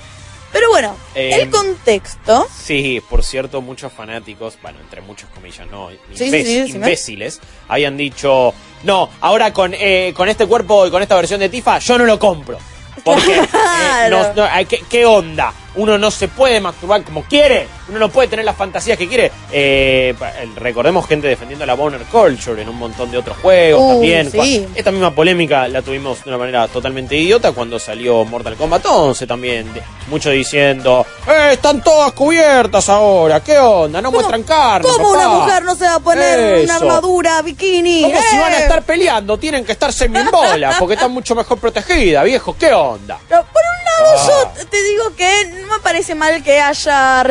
Pero 0.52 0.68
bueno, 0.68 0.94
Eh, 1.14 1.30
el 1.40 1.48
contexto, 1.50 2.46
Sí, 2.54 3.02
por 3.08 3.24
cierto, 3.24 3.62
muchos 3.62 3.90
fanáticos, 3.90 4.58
bueno, 4.62 4.80
entre 4.80 5.00
muchas 5.00 5.30
comillas, 5.30 5.66
no, 5.70 5.88
sí, 6.14 6.30
sí, 6.30 6.64
imbéciles, 6.68 7.40
habían 7.68 7.96
dicho, 7.96 8.52
no, 8.82 9.08
ahora 9.22 9.52
con, 9.54 9.72
eh, 9.74 10.12
con 10.14 10.28
este 10.28 10.46
cuerpo 10.46 10.86
y 10.86 10.90
con 10.90 11.00
esta 11.00 11.16
versión 11.16 11.40
de 11.40 11.48
Tifa, 11.48 11.78
yo 11.78 11.96
no 11.96 12.04
lo 12.04 12.18
compro. 12.18 12.58
Porque, 13.04 13.38
eh, 13.38 13.48
Claro. 13.50 14.34
no- 14.36 14.44
no, 14.44 14.68
¿qué, 14.68 14.84
qué 14.90 15.06
onda? 15.06 15.54
Uno 15.74 15.96
no 15.98 16.10
se 16.10 16.28
puede 16.28 16.60
masturbar 16.60 17.02
como 17.02 17.24
quiere, 17.24 17.68
uno 17.88 17.98
no 17.98 18.08
puede 18.08 18.28
tener 18.28 18.44
las 18.44 18.56
fantasías 18.56 18.96
que 18.98 19.08
quiere. 19.08 19.30
Eh, 19.50 20.14
recordemos 20.56 21.06
gente 21.06 21.26
defendiendo 21.28 21.66
la 21.66 21.74
boner 21.74 22.02
culture 22.04 22.60
en 22.62 22.68
un 22.68 22.76
montón 22.78 23.10
de 23.10 23.18
otros 23.18 23.36
juegos 23.38 23.82
Uh, 23.82 23.88
también. 23.92 24.30
sí. 24.30 24.66
Esta 24.74 24.90
misma 24.90 25.10
polémica 25.14 25.66
la 25.68 25.82
tuvimos 25.82 26.22
de 26.24 26.30
una 26.30 26.38
manera 26.38 26.68
totalmente 26.68 27.16
idiota 27.16 27.52
cuando 27.52 27.78
salió 27.78 28.24
Mortal 28.24 28.56
Kombat 28.56 28.86
11 28.86 29.26
también. 29.26 29.70
muchos 30.08 30.32
diciendo, 30.32 31.06
eh, 31.28 31.50
están 31.52 31.82
todas 31.82 32.12
cubiertas 32.12 32.88
ahora, 32.88 33.40
¿qué 33.42 33.58
onda? 33.58 34.00
No 34.02 34.08
¿Cómo- 34.08 34.18
muestran 34.18 34.42
carne. 34.42 34.86
¿cómo 34.88 35.10
una 35.10 35.24
papá". 35.24 35.34
mujer 35.38 35.62
no 35.62 35.74
se 35.74 35.84
va 35.84 35.94
a 35.94 36.00
poner 36.00 36.64
una 36.64 36.76
armadura, 36.76 37.42
bikini? 37.42 38.02
Como 38.02 38.20
si 38.20 38.36
van 38.38 38.52
a 38.52 38.58
¡Eh! 38.58 38.62
estar 38.62 38.82
peleando, 38.82 39.38
tienen 39.38 39.64
que 39.64 39.72
estar 39.72 39.92
semi 39.92 40.18
en 40.18 40.30
bola, 40.30 40.76
porque 40.78 40.94
están 40.94 41.12
mucho 41.12 41.34
mejor 41.34 41.58
protegidas, 41.58 42.24
viejo, 42.24 42.56
¿qué 42.58 42.72
onda? 42.72 43.18
Pero 43.28 43.42
por 43.52 43.62
un 43.62 43.84
lado, 43.84 44.44
Ah. 44.44 44.52
yo 44.56 44.66
te 44.66 44.82
digo 44.82 45.14
que 45.16 45.46
no 45.66 45.76
me 45.76 45.82
parece 45.82 46.14
mal 46.14 46.42
que 46.42 46.60
haya 46.60 47.22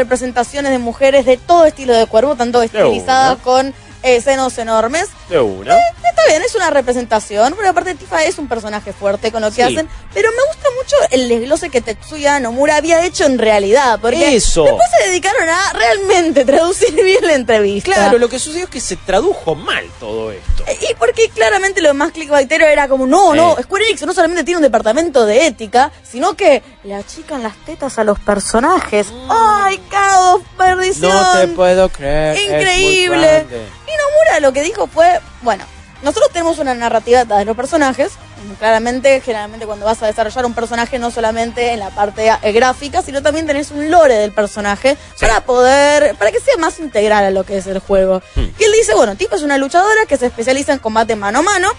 representaciones 0.41 0.71
de 0.71 0.79
mujeres 0.79 1.25
de 1.25 1.37
todo 1.37 1.65
estilo 1.65 1.95
de 1.95 2.05
cuerpo, 2.07 2.35
tanto 2.35 2.61
estilizadas 2.61 3.35
una. 3.35 3.43
con 3.43 3.73
eh, 4.03 4.21
senos 4.21 4.57
enormes. 4.57 5.07
De 5.29 5.39
una. 5.39 5.77
Está 5.77 6.25
bien, 6.27 6.41
es 6.43 6.55
una 6.55 6.69
representación, 6.69 7.53
pero 7.57 7.69
aparte 7.69 7.95
Tifa 7.95 8.23
es 8.23 8.37
un 8.37 8.47
personaje 8.47 8.91
fuerte 8.93 9.31
con 9.31 9.41
lo 9.41 9.49
que 9.49 9.55
Sí. 9.55 9.61
hacen. 9.61 9.87
Pero 10.13 10.29
me 10.31 10.43
gusta 10.47 10.67
mucho 10.77 10.95
el 11.11 11.29
desglose 11.29 11.69
que 11.69 11.81
Tetsuya 11.81 12.39
Nomura 12.39 12.75
había 12.77 13.05
hecho 13.05 13.25
en 13.25 13.37
realidad, 13.39 13.99
porque 14.01 14.35
Eso. 14.35 14.63
después 14.63 14.87
se 14.99 15.07
dedicaron 15.09 15.47
a 15.47 15.73
realmente 15.73 16.43
traducir 16.45 16.93
bien 16.93 17.25
la 17.25 17.33
entrevista. 17.33 17.93
Claro, 17.93 18.17
lo 18.17 18.27
que 18.29 18.39
sucedió 18.39 18.65
es 18.65 18.69
que 18.69 18.81
se 18.81 18.95
tradujo 18.97 19.55
mal 19.55 19.85
todo 19.99 20.31
esto. 20.31 20.63
Y 20.89 20.93
porque 20.95 21.29
claramente 21.29 21.81
lo 21.81 21.93
más 21.93 22.11
clickbaitero 22.11 22.65
era 22.67 22.87
como, 22.87 23.05
no, 23.07 23.33
no, 23.33 23.57
Eh. 23.57 23.63
Square 23.63 23.85
Enix 23.85 24.01
no 24.05 24.13
solamente 24.13 24.43
tiene 24.43 24.57
un 24.57 24.63
departamento 24.63 25.25
de 25.25 25.47
ética, 25.47 25.91
sino 26.03 26.35
que 26.35 26.61
le 26.83 26.95
achican 26.95 27.41
las 27.43 27.55
tetas 27.65 27.97
a 27.99 28.03
los 28.03 28.19
personajes. 28.19 29.07
¡Ay, 29.29 29.77
caos, 29.89 30.41
perdición! 30.57 31.11
No 31.11 31.39
te 31.39 31.47
puedo 31.49 31.89
creer. 31.89 32.35
es 32.37 32.43
muy 32.49 32.55
Increíble. 32.57 33.45
Y 33.91 33.97
Nomura 33.97 34.39
lo 34.39 34.53
que 34.53 34.61
dijo 34.61 34.87
fue, 34.87 35.19
bueno, 35.41 35.65
nosotros 36.01 36.31
tenemos 36.31 36.59
una 36.59 36.73
narrativa 36.73 37.25
de 37.25 37.45
los 37.45 37.55
personajes. 37.55 38.11
Claramente, 38.57 39.21
generalmente 39.21 39.67
cuando 39.67 39.85
vas 39.85 40.01
a 40.01 40.07
desarrollar 40.07 40.45
un 40.47 40.53
personaje, 40.55 40.97
no 40.97 41.11
solamente 41.11 41.73
en 41.73 41.79
la 41.79 41.91
parte 41.91 42.27
eh, 42.41 42.51
gráfica, 42.51 43.03
sino 43.03 43.21
también 43.21 43.45
tenés 43.45 43.69
un 43.69 43.91
lore 43.91 44.15
del 44.15 44.31
personaje 44.31 44.97
para 45.19 45.41
poder, 45.41 46.15
para 46.15 46.31
que 46.31 46.39
sea 46.39 46.57
más 46.57 46.79
integral 46.79 47.23
a 47.25 47.29
lo 47.29 47.43
que 47.43 47.57
es 47.57 47.67
el 47.67 47.77
juego. 47.79 48.21
Hmm. 48.35 48.47
Y 48.57 48.63
él 48.63 48.71
dice, 48.73 48.95
bueno, 48.95 49.15
Tifa 49.15 49.35
es 49.35 49.43
una 49.43 49.57
luchadora 49.59 50.05
que 50.07 50.17
se 50.17 50.25
especializa 50.25 50.73
en 50.73 50.79
combate 50.79 51.15
mano 51.15 51.39
a 51.39 51.41
mano. 51.43 51.69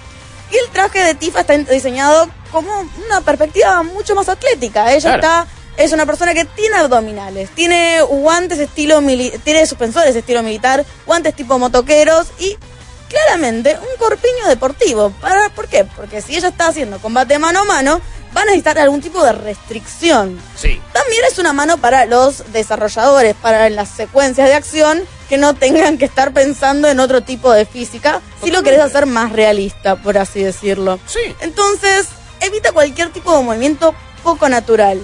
Y 0.52 0.56
el 0.56 0.68
traje 0.70 1.02
de 1.02 1.14
Tifa 1.14 1.40
está 1.40 1.56
diseñado 1.56 2.28
como 2.52 2.70
una 3.06 3.22
perspectiva 3.22 3.82
mucho 3.82 4.14
más 4.14 4.28
atlética. 4.28 4.92
Ella 4.92 5.18
Claro. 5.18 5.22
está 5.22 5.46
es 5.76 5.92
una 5.92 6.06
persona 6.06 6.34
que 6.34 6.44
tiene 6.44 6.76
abdominales, 6.76 7.50
tiene 7.50 8.02
guantes 8.02 8.58
estilo 8.58 9.00
tiene 9.44 9.66
suspensores 9.66 10.14
estilo 10.14 10.42
militar, 10.42 10.84
guantes 11.06 11.34
tipo 11.34 11.58
motoqueros 11.58 12.28
y 12.38 12.56
claramente 13.08 13.78
un 13.78 13.98
corpiño 13.98 14.48
deportivo. 14.48 15.10
¿Para, 15.20 15.48
¿Por 15.50 15.68
qué? 15.68 15.84
Porque 15.84 16.22
si 16.22 16.36
ella 16.36 16.48
está 16.48 16.68
haciendo 16.68 16.98
combate 16.98 17.38
mano 17.38 17.60
a 17.60 17.64
mano, 17.64 18.00
va 18.36 18.42
a 18.42 18.44
necesitar 18.44 18.78
algún 18.78 19.00
tipo 19.00 19.22
de 19.22 19.32
restricción. 19.32 20.40
Sí. 20.56 20.80
También 20.92 21.22
es 21.30 21.38
una 21.38 21.52
mano 21.52 21.76
para 21.76 22.06
los 22.06 22.52
desarrolladores, 22.52 23.34
para 23.34 23.68
las 23.70 23.90
secuencias 23.90 24.48
de 24.48 24.54
acción 24.54 25.02
que 25.28 25.36
no 25.36 25.54
tengan 25.54 25.98
que 25.98 26.04
estar 26.04 26.32
pensando 26.32 26.88
en 26.88 27.00
otro 27.00 27.22
tipo 27.22 27.52
de 27.52 27.64
física, 27.64 28.20
si 28.42 28.50
lo 28.50 28.62
querés 28.62 28.80
hacer 28.80 29.06
más 29.06 29.32
realista, 29.32 29.96
por 29.96 30.18
así 30.18 30.42
decirlo. 30.42 30.98
Sí. 31.06 31.34
Entonces, 31.40 32.08
evita 32.40 32.72
cualquier 32.72 33.10
tipo 33.10 33.36
de 33.36 33.42
movimiento 33.42 33.94
poco 34.22 34.48
natural. 34.48 35.00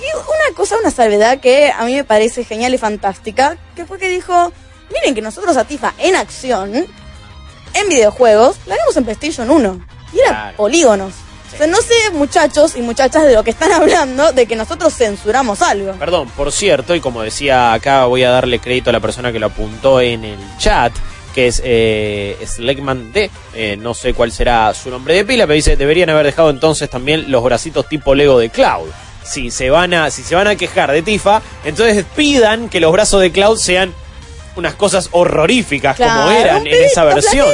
Y 0.00 0.16
una 0.16 0.56
cosa, 0.56 0.76
una 0.78 0.90
salvedad 0.90 1.40
que 1.40 1.70
a 1.70 1.84
mí 1.84 1.94
me 1.94 2.04
parece 2.04 2.44
genial 2.44 2.72
y 2.74 2.78
fantástica, 2.78 3.56
que 3.76 3.84
fue 3.84 3.98
que 3.98 4.08
dijo, 4.08 4.52
miren 4.92 5.14
que 5.14 5.20
nosotros 5.22 5.56
a 5.56 5.64
Tifa 5.64 5.92
en 5.98 6.16
acción, 6.16 6.74
en 6.74 7.88
videojuegos, 7.88 8.56
la 8.66 8.76
vimos 8.76 8.96
en 8.96 9.04
PlayStation 9.04 9.50
1. 9.50 9.80
Y 10.12 10.18
era 10.20 10.28
Claro. 10.28 10.56
polígonos. 10.56 11.12
O 11.52 11.56
sea, 11.56 11.66
no 11.66 11.78
sé, 11.78 11.94
muchachos 12.12 12.76
y 12.76 12.80
muchachas, 12.82 13.24
de 13.24 13.34
lo 13.34 13.42
que 13.44 13.50
están 13.50 13.72
hablando, 13.72 14.32
de 14.32 14.46
que 14.46 14.56
nosotros 14.56 14.94
censuramos 14.94 15.60
algo. 15.62 15.92
Perdón, 15.94 16.28
por 16.30 16.50
cierto, 16.52 16.94
y 16.94 17.00
como 17.00 17.22
decía 17.22 17.72
acá, 17.72 18.06
voy 18.06 18.22
a 18.24 18.30
darle 18.30 18.58
crédito 18.60 18.90
a 18.90 18.92
la 18.92 19.00
persona 19.00 19.32
que 19.32 19.38
lo 19.38 19.46
apuntó 19.46 20.00
en 20.00 20.24
el 20.24 20.38
chat, 20.58 20.92
que 21.34 21.48
es 21.48 21.60
eh, 21.64 22.38
Sleckman 22.46 23.12
D. 23.12 23.30
Eh, 23.54 23.76
no 23.78 23.94
sé 23.94 24.14
cuál 24.14 24.32
será 24.32 24.72
su 24.74 24.90
nombre 24.90 25.14
de 25.14 25.24
pila, 25.24 25.44
pero 25.46 25.54
dice, 25.54 25.76
deberían 25.76 26.08
haber 26.10 26.26
dejado 26.26 26.50
entonces 26.50 26.88
también 26.88 27.30
los 27.30 27.42
bracitos 27.44 27.88
tipo 27.88 28.14
Lego 28.14 28.38
de 28.38 28.48
Cloud. 28.50 28.88
Si 29.22 29.50
se 29.50 29.70
van 29.70 29.94
a, 29.94 30.10
si 30.10 30.22
se 30.22 30.34
van 30.34 30.46
a 30.48 30.56
quejar 30.56 30.90
de 30.92 31.02
Tifa, 31.02 31.42
entonces 31.64 32.04
pidan 32.16 32.68
que 32.68 32.80
los 32.80 32.92
brazos 32.92 33.20
de 33.20 33.30
Cloud 33.32 33.58
sean 33.58 33.92
unas 34.56 34.74
cosas 34.74 35.08
horroríficas 35.12 35.96
como 35.96 36.08
Claro, 36.08 36.30
eran 36.30 36.66
en 36.66 36.84
esa 36.84 37.04
versión. 37.04 37.48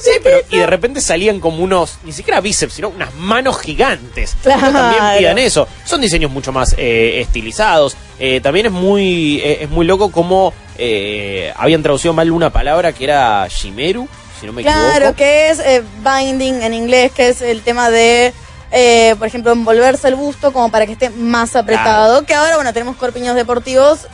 Sí, 0.00 0.10
pero 0.22 0.38
y 0.50 0.58
de 0.58 0.66
repente 0.66 1.00
salían 1.00 1.40
como 1.40 1.62
unos, 1.64 1.98
ni 2.04 2.12
siquiera 2.12 2.40
bíceps, 2.40 2.74
sino 2.74 2.88
unas 2.88 3.12
manos 3.16 3.58
gigantes. 3.60 4.36
Claro. 4.42 4.70
También 4.70 5.18
pidan 5.18 5.38
eso. 5.38 5.66
Son 5.84 6.00
diseños 6.00 6.30
mucho 6.30 6.52
más 6.52 6.74
eh, 6.78 7.20
estilizados. 7.20 7.96
Eh, 8.20 8.40
también 8.40 8.66
es 8.66 8.72
muy 8.72 9.40
eh, 9.42 9.58
es 9.62 9.70
muy 9.70 9.84
loco 9.86 10.12
como 10.12 10.54
eh, 10.78 11.52
habían 11.56 11.82
traducido 11.82 12.14
mal 12.14 12.30
una 12.30 12.50
palabra 12.50 12.92
que 12.92 13.04
era 13.04 13.48
Shimeru, 13.48 14.08
si 14.40 14.46
no 14.46 14.52
me 14.52 14.62
Claro, 14.62 14.96
equivoco. 14.96 15.16
que 15.16 15.50
es 15.50 15.60
binding 16.04 16.62
en 16.62 16.74
inglés, 16.74 17.10
que 17.10 17.30
es 17.30 17.42
el 17.42 17.62
tema 17.62 17.90
de, 17.90 18.32
eh, 18.70 19.14
por 19.18 19.26
ejemplo, 19.26 19.52
envolverse 19.52 20.08
el 20.08 20.14
busto 20.14 20.52
como 20.52 20.70
para 20.70 20.86
que 20.86 20.92
esté 20.92 21.10
más 21.10 21.56
apretado. 21.56 22.24
Que 22.24 22.34
ahora, 22.34 22.56
bueno, 22.56 22.72
tenemos 22.72 22.96
corpiños 22.96 23.34
deportivos 23.34 24.06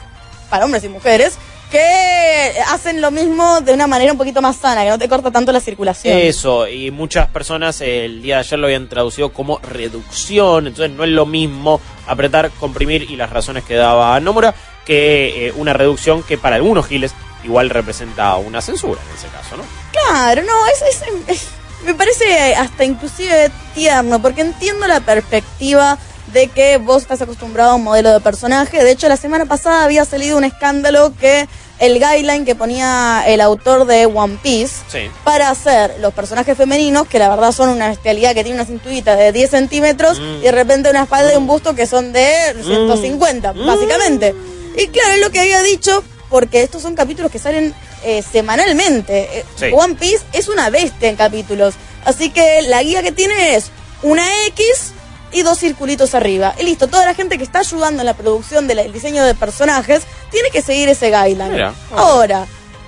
para 0.50 0.64
hombres 0.64 0.84
y 0.84 0.88
mujeres 0.88 1.34
que 1.70 2.52
hacen 2.68 3.00
lo 3.00 3.10
mismo 3.10 3.60
de 3.60 3.72
una 3.72 3.88
manera 3.88 4.12
un 4.12 4.18
poquito 4.18 4.40
más 4.40 4.56
sana, 4.56 4.84
que 4.84 4.90
no 4.90 4.98
te 4.98 5.08
corta 5.08 5.32
tanto 5.32 5.50
la 5.50 5.58
circulación. 5.60 6.16
Eso, 6.16 6.68
y 6.68 6.92
muchas 6.92 7.26
personas 7.28 7.80
eh, 7.80 8.04
el 8.04 8.22
día 8.22 8.36
de 8.36 8.40
ayer 8.40 8.58
lo 8.60 8.66
habían 8.66 8.88
traducido 8.88 9.32
como 9.32 9.58
reducción, 9.58 10.68
entonces 10.68 10.94
no 10.96 11.02
es 11.04 11.10
lo 11.10 11.26
mismo 11.26 11.80
apretar, 12.06 12.50
comprimir 12.60 13.10
y 13.10 13.16
las 13.16 13.30
razones 13.30 13.64
que 13.64 13.74
daba 13.74 14.18
Nomura 14.20 14.54
que 14.84 15.48
eh, 15.48 15.52
una 15.56 15.72
reducción 15.72 16.22
que 16.22 16.36
para 16.38 16.56
algunos 16.56 16.86
giles 16.86 17.12
igual 17.42 17.70
representa 17.70 18.36
una 18.36 18.60
censura 18.60 19.00
en 19.10 19.16
ese 19.16 19.28
caso, 19.28 19.56
¿no? 19.56 19.64
Claro, 19.92 20.42
no, 20.42 20.66
es, 20.66 20.82
es- 20.82 21.04
es- 21.28 21.48
me 21.84 21.94
parece 21.94 22.54
hasta 22.54 22.84
inclusive 22.84 23.50
tierno, 23.74 24.20
porque 24.20 24.40
entiendo 24.42 24.86
la 24.86 25.00
perspectiva 25.00 25.98
de 26.32 26.48
que 26.48 26.78
vos 26.78 27.02
estás 27.02 27.20
acostumbrado 27.22 27.72
a 27.72 27.74
un 27.74 27.84
modelo 27.84 28.10
de 28.12 28.20
personaje. 28.20 28.82
De 28.82 28.90
hecho, 28.90 29.08
la 29.08 29.16
semana 29.16 29.46
pasada 29.46 29.84
había 29.84 30.04
salido 30.04 30.36
un 30.38 30.44
escándalo 30.44 31.12
que 31.20 31.46
el 31.78 31.94
guideline 31.98 32.44
que 32.44 32.54
ponía 32.54 33.22
el 33.26 33.40
autor 33.40 33.84
de 33.86 34.06
One 34.06 34.38
Piece 34.42 34.74
Sí. 34.88 35.10
para 35.24 35.50
hacer 35.50 35.96
los 36.00 36.14
personajes 36.14 36.56
femeninos, 36.56 37.06
que 37.06 37.18
la 37.18 37.28
verdad 37.28 37.52
son 37.52 37.68
una 37.68 37.88
bestialidad 37.88 38.32
que 38.34 38.42
tiene 38.44 38.58
una 38.58 38.66
cinturita 38.66 39.16
de 39.16 39.32
10 39.32 39.50
centímetros 39.50 40.18
Mm. 40.18 40.36
y 40.38 40.42
de 40.42 40.52
repente 40.52 40.90
una 40.90 41.02
espalda 41.02 41.32
y 41.34 41.36
un 41.36 41.46
busto 41.46 41.74
que 41.74 41.86
son 41.86 42.12
de 42.12 42.32
150, 42.64 43.52
Mm. 43.52 43.66
básicamente. 43.66 44.34
Y 44.76 44.86
claro, 44.88 45.14
es 45.14 45.20
lo 45.20 45.30
que 45.30 45.40
había 45.40 45.62
dicho, 45.62 46.02
porque 46.34 46.64
estos 46.64 46.82
son 46.82 46.96
capítulos 46.96 47.30
que 47.30 47.38
salen 47.38 47.72
eh, 48.02 48.20
semanalmente. 48.20 49.38
Eh, 49.38 49.44
Sí. 49.54 49.66
One 49.72 49.94
Piece 49.94 50.24
es 50.32 50.48
una 50.48 50.68
bestia 50.68 51.08
en 51.08 51.14
capítulos. 51.14 51.74
Así 52.04 52.30
que 52.30 52.62
la 52.62 52.82
guía 52.82 53.04
que 53.04 53.12
tiene 53.12 53.54
es 53.54 53.70
una 54.02 54.24
X 54.48 54.94
y 55.30 55.42
dos 55.42 55.60
circulitos 55.60 56.12
arriba. 56.12 56.52
Y 56.58 56.64
listo, 56.64 56.88
toda 56.88 57.06
la 57.06 57.14
gente 57.14 57.38
que 57.38 57.44
está 57.44 57.60
ayudando 57.60 58.02
en 58.02 58.06
la 58.06 58.14
producción 58.14 58.66
del 58.66 58.92
diseño 58.92 59.22
de 59.22 59.36
personajes 59.36 60.02
tiene 60.32 60.50
que 60.50 60.60
seguir 60.60 60.88
ese 60.88 61.12
guideline. 61.12 61.52
Mira. 61.52 61.74
Ahora, 61.94 62.46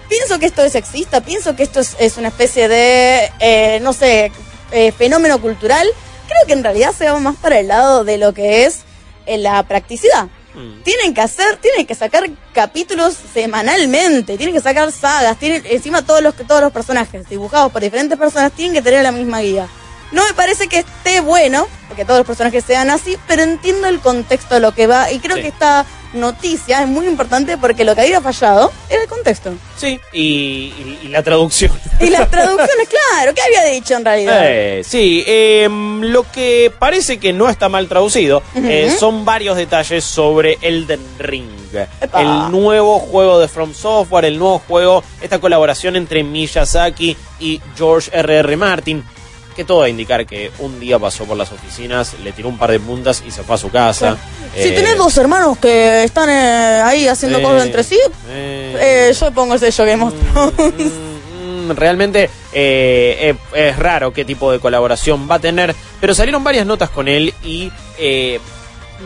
pienso 0.08 0.40
que 0.40 0.46
esto 0.46 0.64
es 0.64 0.72
sexista, 0.72 1.20
pienso 1.20 1.54
que 1.54 1.62
esto 1.62 1.78
es, 1.78 1.94
es 2.00 2.16
una 2.16 2.28
especie 2.28 2.66
de, 2.66 3.30
eh, 3.38 3.78
no 3.80 3.92
sé, 3.92 4.32
eh, 4.72 4.90
fenómeno 4.90 5.40
cultural. 5.40 5.86
Creo 6.26 6.46
que 6.48 6.52
en 6.52 6.64
realidad 6.64 6.92
se 6.98 7.08
va 7.08 7.20
más 7.20 7.36
para 7.36 7.60
el 7.60 7.68
lado 7.68 8.02
de 8.02 8.18
lo 8.18 8.34
que 8.34 8.64
es 8.64 8.80
eh, 9.26 9.38
la 9.38 9.62
practicidad. 9.62 10.26
Mm. 10.56 10.82
Tienen 10.82 11.14
que 11.14 11.20
hacer, 11.20 11.56
tienen 11.58 11.86
que 11.86 11.94
sacar 11.94 12.28
capítulos 12.54 13.14
semanalmente, 13.34 14.36
tienen 14.36 14.54
que 14.54 14.60
sacar 14.62 14.90
sagas, 14.90 15.38
tienen 15.38 15.62
encima 15.70 16.02
todos 16.04 16.22
los 16.22 16.34
todos 16.34 16.60
los 16.62 16.72
personajes 16.72 17.28
dibujados 17.28 17.70
por 17.70 17.82
diferentes 17.82 18.18
personas 18.18 18.52
tienen 18.52 18.72
que 18.74 18.82
tener 18.82 19.02
la 19.02 19.12
misma 19.12 19.40
guía. 19.40 19.68
No 20.12 20.24
me 20.24 20.32
parece 20.34 20.66
que 20.68 20.78
esté 20.78 21.20
bueno, 21.20 21.66
porque 21.88 22.04
todos 22.04 22.18
los 22.20 22.26
personajes 22.26 22.64
sean 22.64 22.90
así, 22.90 23.18
pero 23.28 23.42
entiendo 23.42 23.86
el 23.88 24.00
contexto 24.00 24.54
de 24.54 24.60
lo 24.60 24.72
que 24.74 24.86
va 24.86 25.12
y 25.12 25.18
creo 25.18 25.36
Sí. 25.36 25.42
que 25.42 25.48
esta 25.48 25.84
noticia 26.16 26.82
es 26.82 26.88
muy 26.88 27.06
importante 27.06 27.56
porque 27.58 27.84
lo 27.84 27.94
que 27.94 28.00
había 28.02 28.20
fallado 28.20 28.72
era 28.88 29.02
el 29.02 29.08
contexto. 29.08 29.52
Sí, 29.76 30.00
y, 30.12 30.20
y- 30.22 30.98
y 31.04 31.08
la 31.08 31.22
traducción. 31.22 31.70
Y 32.00 32.10
las 32.10 32.30
traducciones, 32.30 32.88
claro, 32.88 33.32
¿qué 33.34 33.42
había 33.42 33.64
dicho 33.72 33.94
en 33.94 34.04
realidad? 34.04 34.40
Eh, 34.44 34.82
sí, 34.84 35.22
em, 35.26 36.00
lo 36.02 36.24
que 36.30 36.72
parece 36.78 37.18
que 37.18 37.32
no 37.32 37.48
está 37.48 37.68
mal 37.68 37.88
traducido 37.88 38.42
eh, 38.54 38.94
son 38.98 39.24
varios 39.24 39.56
detalles 39.56 40.04
sobre 40.04 40.58
Elden 40.62 41.00
Ring. 41.18 41.46
Epa. 42.00 42.20
El 42.22 42.50
nuevo 42.52 42.98
juego 42.98 43.38
de 43.38 43.48
From 43.48 43.74
Software, 43.74 44.24
el 44.24 44.38
nuevo 44.38 44.60
juego, 44.66 45.02
esta 45.20 45.38
colaboración 45.38 45.96
entre 45.96 46.22
Miyazaki 46.22 47.16
y 47.40 47.60
George 47.76 48.10
R.R. 48.12 48.56
Martin. 48.56 49.04
Que 49.56 49.64
todo 49.64 49.78
va 49.78 49.86
a 49.86 49.88
indicar 49.88 50.26
que 50.26 50.52
un 50.58 50.78
día 50.78 50.98
pasó 50.98 51.24
por 51.24 51.34
las 51.36 51.50
oficinas, 51.50 52.14
le 52.22 52.32
tiró 52.32 52.50
un 52.50 52.58
par 52.58 52.70
de 52.70 52.78
puntas 52.78 53.22
y 53.26 53.30
se 53.30 53.42
fue 53.42 53.54
a 53.54 53.58
su 53.58 53.70
casa. 53.70 54.18
Si 54.54 54.68
Eh, 54.68 54.72
tenés 54.72 54.98
dos 54.98 55.16
hermanos 55.16 55.56
que 55.56 56.04
están 56.04 56.28
eh, 56.28 56.82
ahí 56.84 57.08
haciendo 57.08 57.38
eh, 57.38 57.42
cosas 57.42 57.64
entre 57.64 57.82
sí, 57.82 57.98
yo 59.18 59.32
pongo 59.32 59.54
el 59.54 59.60
sello 59.60 59.84
Game 59.86 60.04
of 60.04 60.14
Thrones. 60.32 60.92
Mm, 61.42 61.70
realmente 61.70 62.24
eh, 62.52 63.34
eh, 63.54 63.68
es 63.70 63.78
raro 63.78 64.12
qué 64.12 64.24
tipo 64.26 64.52
de 64.52 64.58
colaboración 64.60 65.26
va 65.30 65.36
a 65.36 65.38
tener, 65.38 65.74
pero 66.00 66.14
salieron 66.14 66.44
varias 66.44 66.66
notas 66.66 66.90
con 66.90 67.08
él 67.08 67.32
y 67.42 67.72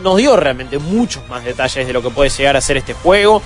nos 0.03 0.17
dio 0.17 0.35
realmente 0.35 0.79
muchos 0.79 1.27
más 1.29 1.43
detalles 1.45 1.87
de 1.87 1.93
lo 1.93 2.01
que 2.01 2.09
puede 2.09 2.29
llegar 2.29 2.57
a 2.57 2.61
ser 2.61 2.75
este 2.77 2.93
juego. 2.93 3.41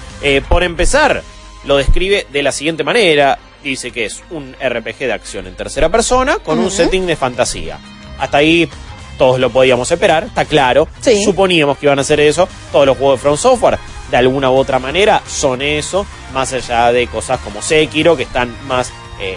Por 0.50 0.64
empezar, 0.64 1.22
lo 1.66 1.78
describe 1.78 2.26
de 2.32 2.44
la 2.44 2.52
siguiente 2.52 2.84
manera. 2.84 3.38
Dice 3.66 3.90
que 3.90 4.06
es 4.06 4.22
un 4.30 4.56
RPG 4.64 5.00
de 5.00 5.14
acción 5.14 5.48
en 5.48 5.56
tercera 5.56 5.90
persona 5.90 6.38
con 6.38 6.60
un 6.60 6.70
setting 6.70 7.08
de 7.08 7.16
fantasía. 7.16 7.80
Hasta 8.20 8.38
ahí 8.38 8.70
todos 9.18 9.40
lo 9.40 9.50
podíamos 9.50 9.90
esperar, 9.92 10.26
está 10.26 10.46
claro. 10.46 10.88
Sí. 11.02 11.24
Suponíamos 11.24 11.80
que 11.80 11.88
iban 11.88 11.98
a 11.98 12.04
hacer 12.04 12.20
eso. 12.20 12.48
Todos 12.72 12.86
los 12.86 12.96
juegos 12.96 13.18
de 13.18 13.22
From 13.24 13.38
Software, 13.38 13.80
de 14.12 14.18
alguna 14.18 14.52
u 14.52 14.56
otra 14.56 14.78
manera, 14.78 15.20
son 15.28 15.64
eso. 15.64 16.06
Más 16.32 16.54
allá 16.54 16.92
de 16.92 17.08
cosas 17.08 17.40
como 17.40 17.64
Sekiro, 17.64 18.16
que 18.16 18.22
están 18.22 18.56
más 18.68 18.92
eh, 19.20 19.36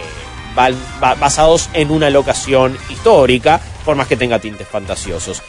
basados 0.99 1.67
en 1.73 1.89
una 1.89 2.11
locación 2.11 2.77
histórica, 2.91 3.59
por 3.83 3.95
más 3.95 4.07
que 4.07 4.15
tenga 4.15 4.37
tintes 4.37 4.67
fantasiosos. 4.67 5.41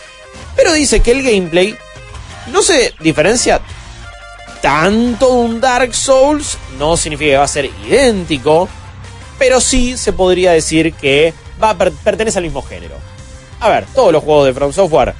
Pero 0.56 0.72
dice 0.72 1.00
que 1.00 1.10
el 1.10 1.22
gameplay 1.22 1.76
no 2.50 2.62
se 2.62 2.94
diferencia 3.00 3.60
tanto 4.60 5.28
un 5.30 5.60
Dark 5.60 5.94
Souls, 5.94 6.58
no 6.78 6.96
significa 6.96 7.30
que 7.32 7.36
va 7.38 7.44
a 7.44 7.48
ser 7.48 7.70
idéntico, 7.86 8.68
pero 9.38 9.60
sí 9.60 9.96
se 9.96 10.12
podría 10.12 10.52
decir 10.52 10.92
que 10.94 11.32
va 11.62 11.70
a 11.70 11.78
per- 11.78 11.92
pertenece 11.92 12.38
al 12.38 12.44
mismo 12.44 12.62
género. 12.62 12.96
A 13.60 13.68
ver, 13.68 13.86
todos 13.94 14.12
los 14.12 14.22
juegos 14.22 14.46
de 14.46 14.54
From 14.54 14.72
Software 14.72 15.14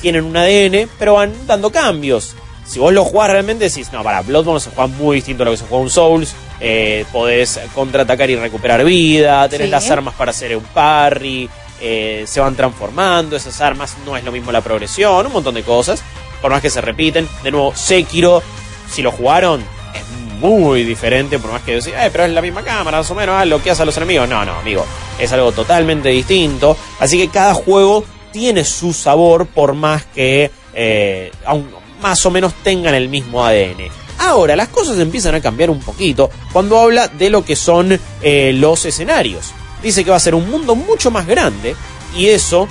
tienen 0.00 0.24
un 0.24 0.36
ADN, 0.36 0.88
pero 0.98 1.14
van 1.14 1.32
dando 1.46 1.70
cambios. 1.70 2.34
Si 2.64 2.78
vos 2.78 2.92
lo 2.92 3.04
jugás 3.04 3.30
realmente 3.30 3.64
decís, 3.68 3.92
no, 3.92 4.02
para 4.04 4.22
Bloodborne 4.22 4.60
se 4.60 4.70
juega 4.70 4.86
muy 4.86 5.16
distinto 5.16 5.42
a 5.42 5.46
lo 5.46 5.50
que 5.52 5.56
se 5.58 5.64
juega 5.66 5.82
un 5.82 5.90
Souls, 5.90 6.34
eh, 6.60 7.04
podés 7.12 7.58
contraatacar 7.74 8.30
y 8.30 8.36
recuperar 8.36 8.84
vida, 8.84 9.48
tenés 9.48 9.66
Sí. 9.66 9.70
las 9.72 9.90
armas 9.90 10.14
para 10.14 10.30
hacer 10.30 10.56
un 10.56 10.62
parry, 10.64 11.48
eh, 11.80 12.24
se 12.26 12.40
van 12.40 12.54
transformando, 12.54 13.34
esas 13.36 13.60
armas 13.60 13.96
no 14.06 14.16
es 14.16 14.22
lo 14.24 14.30
mismo 14.30 14.52
la 14.52 14.60
progresión, 14.60 15.26
un 15.26 15.32
montón 15.32 15.54
de 15.54 15.64
cosas, 15.64 16.02
por 16.42 16.50
más 16.50 16.60
que 16.60 16.68
se 16.68 16.82
repiten. 16.82 17.26
De 17.42 17.50
nuevo, 17.50 17.72
Sekiro, 17.74 18.42
si 18.90 19.00
lo 19.00 19.12
jugaron, 19.12 19.64
es 19.94 20.38
muy 20.38 20.84
diferente, 20.84 21.38
por 21.38 21.52
más 21.52 21.62
que 21.62 21.76
decir, 21.76 21.94
eh, 21.96 22.10
pero 22.10 22.24
es 22.24 22.32
la 22.32 22.42
misma 22.42 22.62
cámara, 22.62 22.98
más 22.98 23.10
o 23.10 23.14
menos, 23.14 23.36
ah, 23.38 23.44
lo 23.46 23.62
que 23.62 23.70
hace 23.70 23.82
a 23.82 23.86
los 23.86 23.96
enemigos. 23.96 24.28
No, 24.28 24.44
no, 24.44 24.56
amigo, 24.56 24.84
es 25.18 25.32
algo 25.32 25.52
totalmente 25.52 26.10
distinto. 26.10 26.76
Así 27.00 27.16
que 27.16 27.28
cada 27.28 27.54
juego 27.54 28.04
tiene 28.32 28.64
su 28.64 28.92
sabor, 28.92 29.46
por 29.46 29.74
más 29.74 30.04
que 30.06 30.50
eh, 30.74 31.30
aun 31.46 31.68
más 32.02 32.26
o 32.26 32.30
menos 32.30 32.52
tengan 32.62 32.94
el 32.94 33.08
mismo 33.08 33.44
ADN. 33.44 33.88
Ahora, 34.18 34.56
las 34.56 34.68
cosas 34.68 34.98
empiezan 34.98 35.34
a 35.34 35.40
cambiar 35.40 35.70
un 35.70 35.80
poquito 35.80 36.30
cuando 36.52 36.78
habla 36.78 37.08
de 37.08 37.30
lo 37.30 37.44
que 37.44 37.56
son 37.56 37.98
eh, 38.22 38.52
los 38.54 38.84
escenarios. 38.84 39.52
Dice 39.82 40.04
que 40.04 40.10
va 40.10 40.16
a 40.16 40.20
ser 40.20 40.34
un 40.34 40.50
mundo 40.50 40.74
mucho 40.74 41.10
más 41.10 41.26
grande 41.26 41.74
y 42.16 42.28
eso 42.28 42.68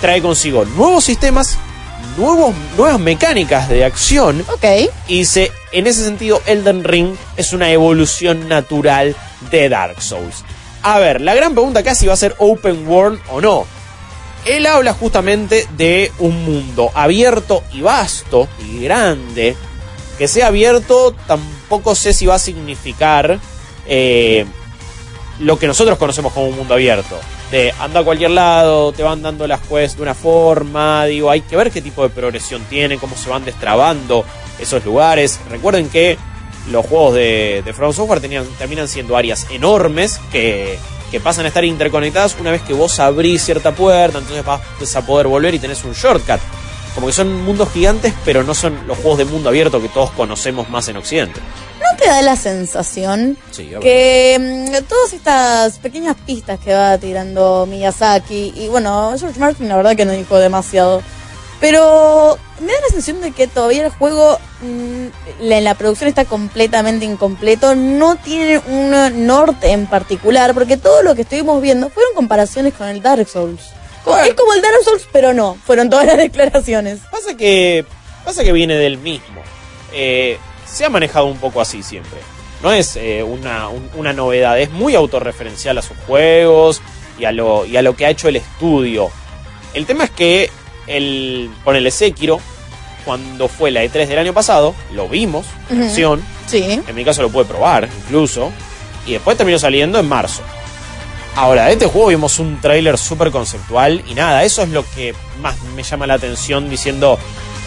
trae 0.00 0.22
consigo 0.22 0.64
nuevos 0.64 1.04
sistemas, 1.04 1.58
nuevos, 2.16 2.54
nuevas 2.76 3.00
mecánicas 3.00 3.68
de 3.68 3.84
acción 3.84 4.44
ok. 4.52 4.90
y 5.08 5.18
dice, 5.18 5.52
en 5.72 5.86
ese 5.86 6.04
sentido, 6.04 6.42
Elden 6.46 6.84
Ring 6.84 7.14
es 7.36 7.52
una 7.52 7.70
evolución 7.70 8.48
natural 8.48 9.16
de 9.50 9.68
Dark 9.68 10.02
Souls. 10.02 10.44
A 10.82 10.98
ver, 10.98 11.20
la 11.20 11.34
gran 11.34 11.52
pregunta 11.52 11.80
acá 11.80 11.92
es 11.92 11.98
si 11.98 12.06
va 12.06 12.14
a 12.14 12.16
ser 12.16 12.34
open 12.38 12.86
world 12.88 13.20
o 13.30 13.40
no. 13.40 13.66
Él 14.46 14.66
habla 14.66 14.94
justamente 14.94 15.66
de 15.76 16.10
un 16.18 16.44
mundo 16.44 16.90
abierto 16.94 17.62
y 17.72 17.82
vasto 17.82 18.48
y 18.64 18.84
grande. 18.84 19.56
Que 20.16 20.28
sea 20.28 20.48
abierto 20.48 21.14
tampoco 21.26 21.94
sé 21.94 22.14
si 22.14 22.26
va 22.26 22.36
a 22.36 22.38
significar 22.38 23.38
eh, 23.86 24.46
lo 25.38 25.58
que 25.58 25.66
nosotros 25.66 25.98
conocemos 25.98 26.32
como 26.32 26.48
un 26.48 26.56
mundo 26.56 26.74
abierto. 26.74 27.18
De 27.50 27.74
anda 27.80 28.00
a 28.00 28.04
cualquier 28.04 28.30
lado, 28.30 28.92
te 28.92 29.02
van 29.02 29.22
dando 29.22 29.46
las 29.46 29.60
quests 29.60 29.96
de 29.96 30.02
una 30.02 30.14
forma, 30.14 31.04
digo, 31.06 31.30
hay 31.30 31.40
que 31.40 31.56
ver 31.56 31.70
qué 31.70 31.82
tipo 31.82 32.02
de 32.02 32.10
progresión 32.10 32.62
tiene, 32.70 32.96
cómo 32.96 33.16
se 33.16 33.28
van 33.28 33.44
destrabando 33.44 34.24
esos 34.60 34.84
lugares. 34.84 35.40
Recuerden 35.50 35.88
que 35.88 36.16
los 36.70 36.86
juegos 36.86 37.14
de, 37.14 37.62
de 37.64 37.72
Software 37.72 38.20
terminan 38.20 38.86
siendo 38.86 39.16
áreas 39.16 39.46
enormes 39.50 40.20
que, 40.30 40.78
que 41.10 41.18
pasan 41.18 41.44
a 41.44 41.48
estar 41.48 41.64
interconectadas 41.64 42.36
una 42.38 42.52
vez 42.52 42.62
que 42.62 42.72
vos 42.72 43.00
abrís 43.00 43.42
cierta 43.42 43.72
puerta, 43.74 44.18
entonces 44.18 44.44
vas 44.44 44.96
a 44.96 45.04
poder 45.04 45.26
volver 45.26 45.54
y 45.54 45.58
tenés 45.58 45.82
un 45.84 45.92
shortcut. 45.92 46.40
Como 46.94 47.06
que 47.06 47.12
son 47.12 47.44
mundos 47.44 47.70
gigantes, 47.72 48.12
pero 48.24 48.42
no 48.42 48.54
son 48.54 48.78
los 48.86 48.98
juegos 48.98 49.18
de 49.18 49.24
mundo 49.24 49.48
abierto 49.48 49.80
que 49.80 49.88
todos 49.88 50.10
conocemos 50.10 50.68
más 50.70 50.88
en 50.88 50.96
Occidente. 50.96 51.40
¿No 51.78 51.96
te 51.96 52.08
da 52.08 52.20
la 52.22 52.36
sensación 52.36 53.38
Sí, 53.52 53.70
que 53.80 54.36
mm, 54.72 54.84
todas 54.88 55.12
estas 55.12 55.78
pequeñas 55.78 56.16
pistas 56.26 56.58
que 56.60 56.74
va 56.74 56.98
tirando 56.98 57.66
Miyazaki, 57.66 58.52
y 58.56 58.68
bueno, 58.68 59.14
George 59.18 59.38
Martin 59.38 59.68
la 59.68 59.76
verdad 59.76 59.96
que 59.96 60.04
no 60.04 60.12
dijo 60.12 60.36
demasiado, 60.38 61.00
pero 61.60 62.38
me 62.60 62.66
da 62.72 62.80
la 62.80 62.86
sensación 62.88 63.20
de 63.20 63.32
que 63.32 63.46
todavía 63.46 63.84
el 63.86 63.90
juego 63.92 64.38
mm, 64.62 65.06
la- 65.44 65.58
en 65.58 65.64
la 65.64 65.74
producción 65.74 66.08
está 66.08 66.24
completamente 66.24 67.04
incompleto, 67.04 67.74
no 67.76 68.16
tiene 68.16 68.60
un 68.66 69.26
norte 69.26 69.70
en 69.70 69.86
particular, 69.86 70.54
porque 70.54 70.76
todo 70.76 71.02
lo 71.02 71.14
que 71.14 71.22
estuvimos 71.22 71.60
viendo 71.62 71.88
fueron 71.90 72.14
comparaciones 72.14 72.74
con 72.74 72.88
el 72.88 73.00
Dark 73.02 73.28
Souls. 73.28 73.60
Es 74.26 74.34
como 74.34 74.52
el 74.54 74.62
Dark 74.62 74.74
Souls, 74.84 75.06
pero 75.12 75.32
no, 75.32 75.56
fueron 75.64 75.90
todas 75.90 76.06
las 76.06 76.16
declaraciones. 76.16 77.00
Pasa 77.10 77.36
que, 77.36 77.84
pasa 78.24 78.42
que 78.44 78.52
viene 78.52 78.76
del 78.76 78.98
mismo. 78.98 79.42
Eh, 79.92 80.38
se 80.66 80.84
ha 80.84 80.90
manejado 80.90 81.26
un 81.26 81.38
poco 81.38 81.60
así 81.60 81.82
siempre. 81.82 82.18
No 82.62 82.72
es 82.72 82.96
eh, 82.96 83.22
una, 83.22 83.68
un- 83.68 83.90
una 83.94 84.12
novedad, 84.12 84.58
es 84.60 84.70
muy 84.70 84.94
autorreferencial 84.94 85.78
a 85.78 85.82
sus 85.82 85.96
juegos 86.06 86.80
y 87.18 87.24
a, 87.24 87.32
lo, 87.32 87.64
y 87.66 87.76
a 87.76 87.82
lo 87.82 87.96
que 87.96 88.06
ha 88.06 88.10
hecho 88.10 88.28
el 88.28 88.36
estudio. 88.36 89.10
El 89.74 89.86
tema 89.86 90.04
es 90.04 90.10
que 90.10 90.50
el, 90.86 91.50
ponele 91.64 91.90
Sekiro, 91.90 92.40
cuando 93.04 93.48
fue 93.48 93.70
la 93.70 93.82
E3 93.84 94.06
del 94.06 94.18
año 94.18 94.32
pasado, 94.34 94.74
lo 94.92 95.08
vimos 95.08 95.46
en 95.70 95.78
Ujú. 95.80 95.88
acción, 95.88 96.22
Sí. 96.46 96.82
en 96.86 96.94
mi 96.94 97.04
caso 97.04 97.22
lo 97.22 97.30
pude 97.30 97.44
probar 97.44 97.88
incluso, 98.04 98.50
y 99.06 99.12
después 99.12 99.36
terminó 99.36 99.58
saliendo 99.58 99.98
en 99.98 100.08
marzo. 100.08 100.42
Ahora, 101.36 101.66
de 101.66 101.72
este 101.72 101.86
juego 101.86 102.08
vimos 102.08 102.38
un 102.38 102.60
tráiler 102.60 102.98
súper 102.98 103.30
conceptual 103.30 104.02
y 104.08 104.14
nada, 104.14 104.42
eso 104.44 104.62
es 104.62 104.68
lo 104.70 104.84
que 104.94 105.14
más 105.40 105.56
me 105.76 105.82
llama 105.82 106.06
la 106.06 106.14
atención 106.14 106.68
diciendo, 106.68 107.18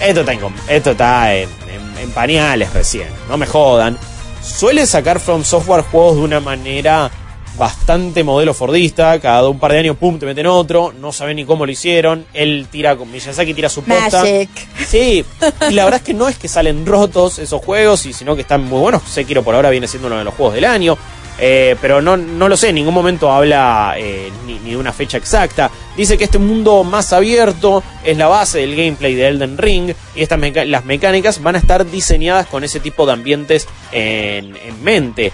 esto 0.02 0.20
está 0.20 0.34
en, 0.34 0.40
esto 0.68 0.92
está 0.92 1.34
en, 1.36 1.50
en- 1.74 1.98
en 1.98 2.12
pañales 2.12 2.74
recién, 2.74 3.08
no 3.30 3.38
me 3.38 3.46
jodan. 3.48 3.98
Suele 4.44 4.86
sacar 4.86 5.20
From 5.22 5.44
Software 5.46 5.84
juegos 5.84 6.18
de 6.18 6.22
una 6.24 6.40
manera 6.42 7.10
bastante 7.58 8.24
modelo 8.24 8.54
fordista, 8.54 9.20
cada 9.20 9.48
un 9.48 9.60
par 9.60 9.72
de 9.72 9.80
años, 9.80 9.96
pum, 9.98 10.20
te 10.20 10.26
meten 10.26 10.48
otro, 10.48 10.92
no 11.00 11.12
saben 11.14 11.36
ni 11.38 11.46
cómo 11.46 11.66
lo 11.66 11.72
hicieron, 11.72 12.26
él 12.34 12.68
tira, 12.70 12.96
con 12.98 13.10
Miyazaki 13.12 13.54
tira 13.54 13.70
su 13.70 13.84
posta. 13.84 14.22
Magic. 14.24 14.50
Sí, 14.88 15.24
y 15.70 15.74
la 15.74 15.86
verdad 15.86 16.00
es 16.02 16.06
que 16.06 16.14
no 16.14 16.28
es 16.28 16.38
que 16.38 16.48
salen 16.48 16.86
rotos 16.86 17.40
esos 17.40 17.64
juegos, 17.64 18.06
y 18.06 18.12
sino 18.14 18.36
que 18.36 18.42
están 18.42 18.64
muy 18.66 18.80
buenos. 18.80 19.04
Sekiro 19.04 19.44
por 19.44 19.56
ahora 19.56 19.70
viene 19.70 19.88
siendo 19.88 20.08
uno 20.08 20.18
de 20.18 20.24
los 20.26 20.34
juegos 20.34 20.56
del 20.56 20.66
año. 20.66 20.98
Eh, 21.40 21.76
pero 21.82 22.02
no, 22.02 22.18
no 22.18 22.48
lo 22.48 22.58
sé, 22.58 22.70
en 22.70 22.76
ningún 22.76 22.94
momento 22.94 23.32
habla 23.32 23.96
eh, 23.98 24.32
ni, 24.46 24.60
ni 24.60 24.72
de 24.72 24.78
una 24.78 24.94
fecha 24.94 25.18
exacta. 25.18 25.72
Dice 25.98 26.18
que 26.18 26.24
este 26.24 26.38
mundo 26.38 26.84
más 26.84 27.14
abierto 27.14 27.84
es 28.04 28.18
la 28.18 28.28
base 28.28 28.60
del 28.60 28.76
gameplay 28.76 29.16
de 29.16 29.28
Elden 29.28 29.58
Ring 29.58 29.94
y 30.16 30.22
estas 30.22 30.40
las 30.68 30.86
mecánicas 30.86 31.42
van 31.42 31.56
a 31.56 31.60
estar 31.60 31.86
diseñadas 31.90 32.48
con 32.48 32.64
ese 32.64 32.80
tipo 32.80 33.06
de 33.06 33.14
ambientes 33.14 33.68
en, 33.92 34.56
en 34.56 34.84
mente. 34.84 35.32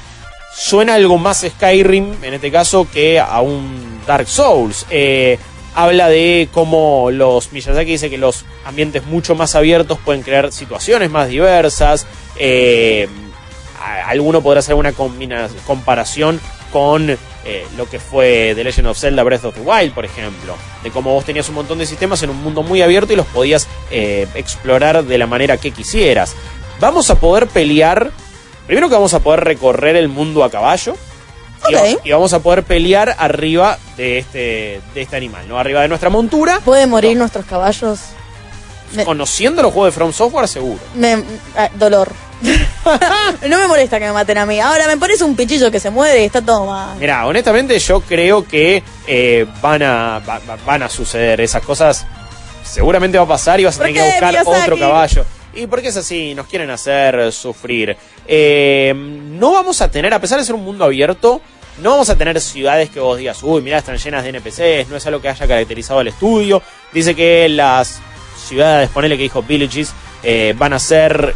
Suena 0.55 0.95
algo 0.95 1.17
más 1.17 1.45
Skyrim 1.47 2.23
en 2.23 2.33
este 2.33 2.51
caso 2.51 2.87
que 2.91 3.19
a 3.19 3.39
un 3.41 4.01
Dark 4.05 4.27
Souls. 4.27 4.85
Eh, 4.89 5.37
habla 5.75 6.09
de 6.09 6.49
cómo 6.51 7.11
los 7.11 7.53
Miyazaki 7.53 7.91
dice 7.91 8.09
que 8.09 8.17
los 8.17 8.43
ambientes 8.65 9.05
mucho 9.05 9.35
más 9.35 9.55
abiertos 9.55 9.99
pueden 10.03 10.23
crear 10.23 10.51
situaciones 10.51 11.09
más 11.11 11.29
diversas. 11.29 12.05
Eh, 12.37 13.07
alguno 13.79 14.41
podrá 14.41 14.59
hacer 14.59 14.75
una 14.75 14.93
comparación 14.93 16.39
con 16.71 17.09
eh, 17.09 17.65
lo 17.77 17.89
que 17.89 17.99
fue 17.99 18.53
The 18.55 18.63
Legend 18.63 18.87
of 18.87 18.97
Zelda 18.99 19.23
Breath 19.23 19.45
of 19.45 19.55
the 19.55 19.61
Wild, 19.61 19.93
por 19.93 20.05
ejemplo. 20.05 20.55
De 20.83 20.91
cómo 20.91 21.13
vos 21.13 21.25
tenías 21.25 21.49
un 21.49 21.55
montón 21.55 21.79
de 21.79 21.85
sistemas 21.85 22.21
en 22.23 22.29
un 22.29 22.41
mundo 22.41 22.63
muy 22.63 22.81
abierto 22.81 23.13
y 23.13 23.15
los 23.15 23.25
podías 23.27 23.67
eh, 23.91 24.27
explorar 24.35 25.03
de 25.03 25.17
la 25.17 25.27
manera 25.27 25.57
que 25.57 25.71
quisieras. 25.71 26.35
Vamos 26.79 27.09
a 27.09 27.15
poder 27.15 27.47
pelear. 27.47 28.11
Primero 28.67 28.87
que 28.87 28.95
vamos 28.95 29.13
a 29.13 29.19
poder 29.19 29.43
recorrer 29.43 29.95
el 29.95 30.09
mundo 30.09 30.43
a 30.43 30.51
caballo. 30.51 30.95
Y, 32.05 32.11
vamos 32.11 32.31
a 32.31 32.39
poder 32.39 32.63
pelear 32.63 33.15
arriba 33.19 33.77
de 33.97 34.19
este, 34.19 34.81
de 34.93 35.01
este 35.01 35.17
animal, 35.17 35.45
¿no? 35.47 35.59
Arriba 35.59 35.81
de 35.81 35.89
nuestra 35.89 36.09
montura. 36.09 36.61
¿Pueden 36.63 36.89
morir 36.89 37.17
nuestros 37.17 37.45
caballos? 37.45 37.99
Me- 38.93 39.05
Conociendo 39.05 39.61
los 39.61 39.71
juegos 39.73 39.93
de 39.93 39.95
From 39.97 40.11
Software, 40.13 40.47
seguro. 40.47 40.79
Me, 40.95 41.23
ah, 41.57 41.69
dolor. 41.75 42.11
no 43.47 43.57
me 43.59 43.67
molesta 43.67 43.99
que 43.99 44.05
me 44.05 44.13
maten 44.13 44.37
a 44.37 44.45
mí. 44.45 44.59
Ahora 44.59 44.87
me 44.87 44.97
pones 44.97 45.21
un 45.21 45.35
pichillo 45.35 45.69
que 45.71 45.79
se 45.79 45.89
mueve 45.89 46.21
y 46.21 46.25
está 46.25 46.41
todo 46.41 46.65
mal. 46.65 46.97
Mira, 46.99 47.25
honestamente 47.27 47.77
yo 47.79 48.01
creo 48.01 48.45
que 48.47 48.81
eh, 49.07 49.45
van, 49.61 49.83
a, 49.83 50.19
va- 50.19 50.39
va- 50.49 50.57
van 50.65 50.83
a 50.83 50.89
suceder 50.89 51.41
esas 51.41 51.61
cosas. 51.63 52.05
Seguramente 52.63 53.17
va 53.17 53.23
a 53.25 53.27
pasar 53.27 53.59
y 53.59 53.65
vas 53.65 53.75
a 53.75 53.79
¿Por 53.79 53.87
tener 53.87 54.01
que 54.03 54.09
buscar 54.11 54.31
Miyazaki? 54.33 54.61
otro 54.61 54.79
caballo. 54.79 55.25
Y 55.53 55.67
porque 55.67 55.87
es 55.89 55.97
así, 55.97 56.33
nos 56.35 56.47
quieren 56.47 56.69
hacer 56.69 57.31
sufrir. 57.31 57.97
Eh, 58.27 58.93
no 58.95 59.51
vamos 59.53 59.81
a 59.81 59.89
tener, 59.89 60.13
a 60.13 60.21
pesar 60.21 60.39
de 60.39 60.45
ser 60.45 60.55
un 60.55 60.63
mundo 60.63 60.85
abierto, 60.85 61.41
no 61.81 61.91
vamos 61.91 62.09
a 62.09 62.15
tener 62.15 62.39
ciudades 62.39 62.89
que 62.89 62.99
vos 62.99 63.17
digas, 63.17 63.41
uy, 63.41 63.61
mira, 63.61 63.79
están 63.79 63.97
llenas 63.97 64.23
de 64.23 64.29
NPCs, 64.29 64.89
no 64.89 64.97
es 64.97 65.05
algo 65.07 65.19
que 65.21 65.29
haya 65.29 65.47
caracterizado 65.47 65.99
al 66.01 66.07
estudio. 66.09 66.61
Dice 66.93 67.15
que 67.15 67.49
las 67.49 67.99
ciudades, 68.49 68.89
ponele 68.89 69.15
que 69.15 69.23
dijo 69.23 69.41
Villages, 69.43 69.93
eh, 70.23 70.53
van 70.57 70.73
a 70.73 70.79
ser 70.79 71.33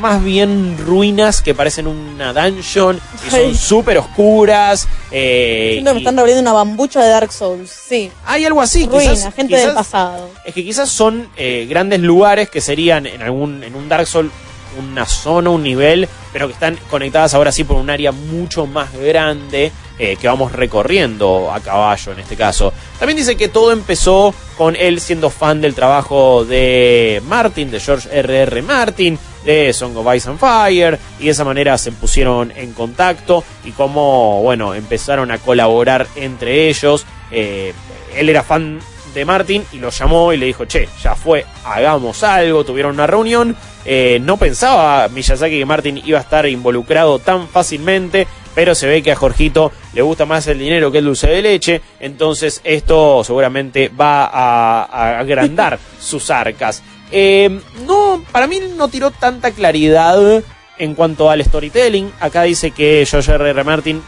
más 0.00 0.22
bien 0.22 0.76
ruinas 0.78 1.40
que 1.42 1.54
parecen 1.54 1.86
una 1.86 2.32
dungeon 2.32 3.00
y 3.26 3.30
son 3.30 3.54
súper 3.54 3.98
oscuras. 3.98 4.86
eh, 5.12 5.70
Siento 5.74 5.90
que 5.90 5.94
me 5.94 6.00
y 6.00 6.02
están 6.02 6.16
revolviendo 6.16 6.42
una 6.42 6.52
bambucha 6.52 7.02
de 7.02 7.08
Dark 7.08 7.32
Souls. 7.32 7.70
Sí. 7.70 8.10
hay 8.26 8.44
algo 8.44 8.60
así, 8.60 8.86
Ruina, 8.86 9.12
quizás, 9.12 9.34
gente 9.34 9.54
quizás- 9.54 9.66
del 9.66 9.74
pasado. 9.74 10.30
es 10.44 10.52
que 10.54 10.64
quizás 10.64 10.88
son 10.88 11.28
eh, 11.36 11.66
grandes 11.68 12.00
lugares 12.00 12.50
que 12.50 12.60
serían 12.60 13.06
en 13.06 13.22
algún 13.22 13.62
en 13.64 13.74
un 13.74 13.88
Dark 13.88 14.06
Souls 14.06 14.30
una 14.78 15.06
zona, 15.06 15.48
un 15.50 15.62
nivel, 15.62 16.06
pero 16.34 16.48
que 16.48 16.52
están 16.52 16.76
conectadas 16.90 17.32
ahora 17.32 17.50
sí 17.50 17.64
por 17.64 17.76
un 17.78 17.88
área 17.88 18.12
mucho 18.12 18.66
más 18.66 18.92
grande 18.92 19.72
eh, 19.98 20.16
que 20.16 20.28
vamos 20.28 20.52
recorriendo 20.52 21.50
a 21.52 21.60
caballo 21.60 22.12
en 22.12 22.20
este 22.20 22.36
caso. 22.36 22.72
También 22.98 23.16
dice 23.16 23.36
que 23.36 23.48
todo 23.48 23.72
empezó 23.72 24.34
con 24.56 24.76
él 24.76 25.00
siendo 25.00 25.30
fan 25.30 25.60
del 25.60 25.74
trabajo 25.74 26.44
de 26.44 27.22
Martin, 27.26 27.70
de 27.70 27.80
George 27.80 28.08
R.R. 28.12 28.62
Martin, 28.62 29.18
de 29.44 29.72
Song 29.72 29.96
of 29.96 30.14
Ice 30.14 30.28
and 30.28 30.38
Fire, 30.38 30.98
y 31.18 31.24
de 31.24 31.30
esa 31.30 31.44
manera 31.44 31.78
se 31.78 31.92
pusieron 31.92 32.52
en 32.56 32.72
contacto 32.72 33.44
y 33.64 33.70
como, 33.70 34.42
bueno, 34.42 34.74
empezaron 34.74 35.30
a 35.30 35.38
colaborar 35.38 36.06
entre 36.16 36.68
ellos. 36.68 37.06
Eh, 37.30 37.72
él 38.14 38.28
era 38.28 38.42
fan 38.42 38.80
de 39.14 39.24
Martin 39.24 39.64
y 39.72 39.78
lo 39.78 39.90
llamó 39.90 40.32
y 40.32 40.36
le 40.36 40.46
dijo, 40.46 40.66
che, 40.66 40.88
ya 41.02 41.14
fue, 41.14 41.44
hagamos 41.64 42.22
algo, 42.22 42.64
tuvieron 42.64 42.94
una 42.94 43.06
reunión. 43.06 43.56
Eh, 43.84 44.18
no 44.20 44.36
pensaba 44.36 45.08
Miyazaki 45.08 45.58
que 45.58 45.64
Martin 45.64 46.02
iba 46.04 46.18
a 46.18 46.22
estar 46.22 46.46
involucrado 46.46 47.18
tan 47.18 47.48
fácilmente, 47.48 48.26
pero 48.56 48.74
se 48.74 48.86
ve 48.86 49.02
que 49.02 49.12
a 49.12 49.16
Jorgito 49.16 49.70
le 49.92 50.00
gusta 50.00 50.24
más 50.24 50.46
el 50.46 50.58
dinero 50.58 50.90
que 50.90 50.98
el 50.98 51.04
dulce 51.04 51.28
de 51.28 51.42
leche, 51.42 51.82
entonces 52.00 52.62
esto 52.64 53.22
seguramente 53.22 53.88
va 53.88 54.24
a, 54.24 54.84
a 54.84 55.18
agrandar 55.18 55.78
sus 56.00 56.30
arcas. 56.30 56.82
Eh, 57.12 57.60
no, 57.86 58.24
para 58.32 58.46
mí 58.46 58.58
no 58.74 58.88
tiró 58.88 59.10
tanta 59.10 59.50
claridad 59.50 60.42
en 60.78 60.94
cuanto 60.94 61.30
al 61.30 61.44
storytelling. 61.44 62.10
Acá 62.18 62.44
dice 62.44 62.70
que 62.70 63.06
George 63.06 63.30
R. 63.30 63.50
R. 63.50 63.62
Martin 63.62 64.02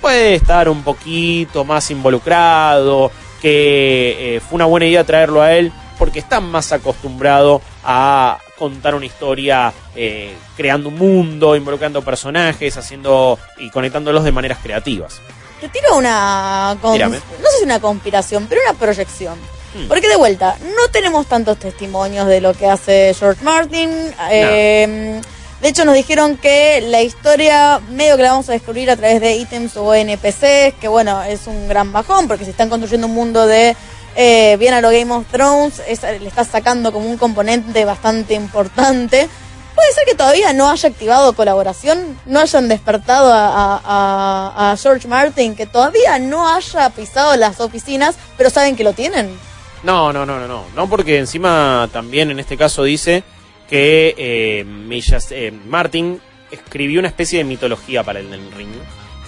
puede 0.00 0.34
estar 0.34 0.68
un 0.68 0.82
poquito 0.82 1.64
más 1.64 1.88
involucrado, 1.92 3.12
que 3.40 4.36
eh, 4.36 4.40
fue 4.40 4.56
una 4.56 4.66
buena 4.66 4.86
idea 4.86 5.04
traerlo 5.04 5.42
a 5.42 5.54
él 5.54 5.72
porque 5.98 6.18
está 6.18 6.40
más 6.40 6.72
acostumbrado 6.72 7.60
a 7.84 8.38
contar 8.58 8.94
una 8.94 9.06
historia 9.06 9.72
eh, 9.94 10.34
creando 10.56 10.88
un 10.88 10.98
mundo, 10.98 11.56
involucrando 11.56 12.02
personajes, 12.02 12.76
haciendo 12.76 13.38
y 13.58 13.70
conectándolos 13.70 14.24
de 14.24 14.32
maneras 14.32 14.58
creativas. 14.62 15.20
Te 15.60 15.68
tiro 15.68 15.96
una. 15.96 16.76
no 16.82 16.94
sé 16.94 17.58
si 17.58 17.64
una 17.64 17.80
conspiración, 17.80 18.46
pero 18.48 18.60
una 18.68 18.78
proyección. 18.78 19.38
Hmm. 19.74 19.88
Porque 19.88 20.08
de 20.08 20.16
vuelta, 20.16 20.56
no 20.60 20.88
tenemos 20.90 21.26
tantos 21.26 21.58
testimonios 21.58 22.26
de 22.26 22.40
lo 22.40 22.52
que 22.52 22.66
hace 22.66 23.14
George 23.18 23.42
Martin. 23.42 23.90
eh, 24.30 25.20
de 25.62 25.68
hecho, 25.68 25.84
nos 25.84 25.94
dijeron 25.94 26.38
que 26.38 26.80
la 26.80 27.02
historia 27.02 27.80
medio 27.90 28.16
que 28.16 28.24
la 28.24 28.32
vamos 28.32 28.48
a 28.48 28.52
descubrir 28.52 28.90
a 28.90 28.96
través 28.96 29.20
de 29.20 29.36
ítems 29.36 29.76
o 29.76 29.94
NPCs, 29.94 30.74
que 30.80 30.88
bueno, 30.88 31.22
es 31.22 31.46
un 31.46 31.68
gran 31.68 31.92
bajón 31.92 32.26
porque 32.26 32.44
se 32.44 32.50
están 32.50 32.68
construyendo 32.68 33.06
un 33.06 33.14
mundo 33.14 33.46
de 33.46 33.76
eh, 34.16 34.56
bien 34.58 34.74
a 34.74 34.80
lo 34.80 34.90
Game 34.90 35.12
of 35.12 35.26
Thrones, 35.30 35.80
es- 35.88 36.02
le 36.02 36.26
está 36.28 36.44
sacando 36.44 36.92
como 36.92 37.08
un 37.08 37.16
componente 37.16 37.84
bastante 37.84 38.34
importante. 38.34 39.28
Puede 39.74 39.92
ser 39.94 40.04
que 40.04 40.14
todavía 40.14 40.52
no 40.52 40.70
haya 40.70 40.88
activado 40.88 41.32
colaboración, 41.32 42.18
no 42.26 42.40
hayan 42.40 42.68
despertado 42.68 43.30
a, 43.34 44.76
George 44.80 45.08
Martin, 45.08 45.56
que 45.56 45.64
todavía 45.66 46.18
no 46.18 46.46
haya 46.54 46.90
pisado 46.90 47.36
las 47.36 47.58
oficinas, 47.60 48.16
pero 48.36 48.50
saben 48.50 48.76
que 48.76 48.84
lo 48.84 48.92
tienen. 48.92 49.34
No, 49.82 50.12
no, 50.12 50.26
no, 50.26 50.38
no, 50.38 50.46
no. 50.46 50.64
No, 50.76 50.88
porque 50.88 51.18
encima 51.18 51.88
también 51.92 52.30
en 52.30 52.38
este 52.38 52.56
caso 52.58 52.84
dice 52.84 53.24
que 53.68 54.14
eh, 54.18 54.64
Miyaz- 54.66 55.32
eh, 55.32 55.50
Martin 55.66 56.20
escribió 56.50 56.98
una 57.00 57.08
especie 57.08 57.38
de 57.38 57.44
mitología 57.44 58.02
para 58.04 58.20
el 58.20 58.30
del 58.30 58.52
ring. 58.52 58.68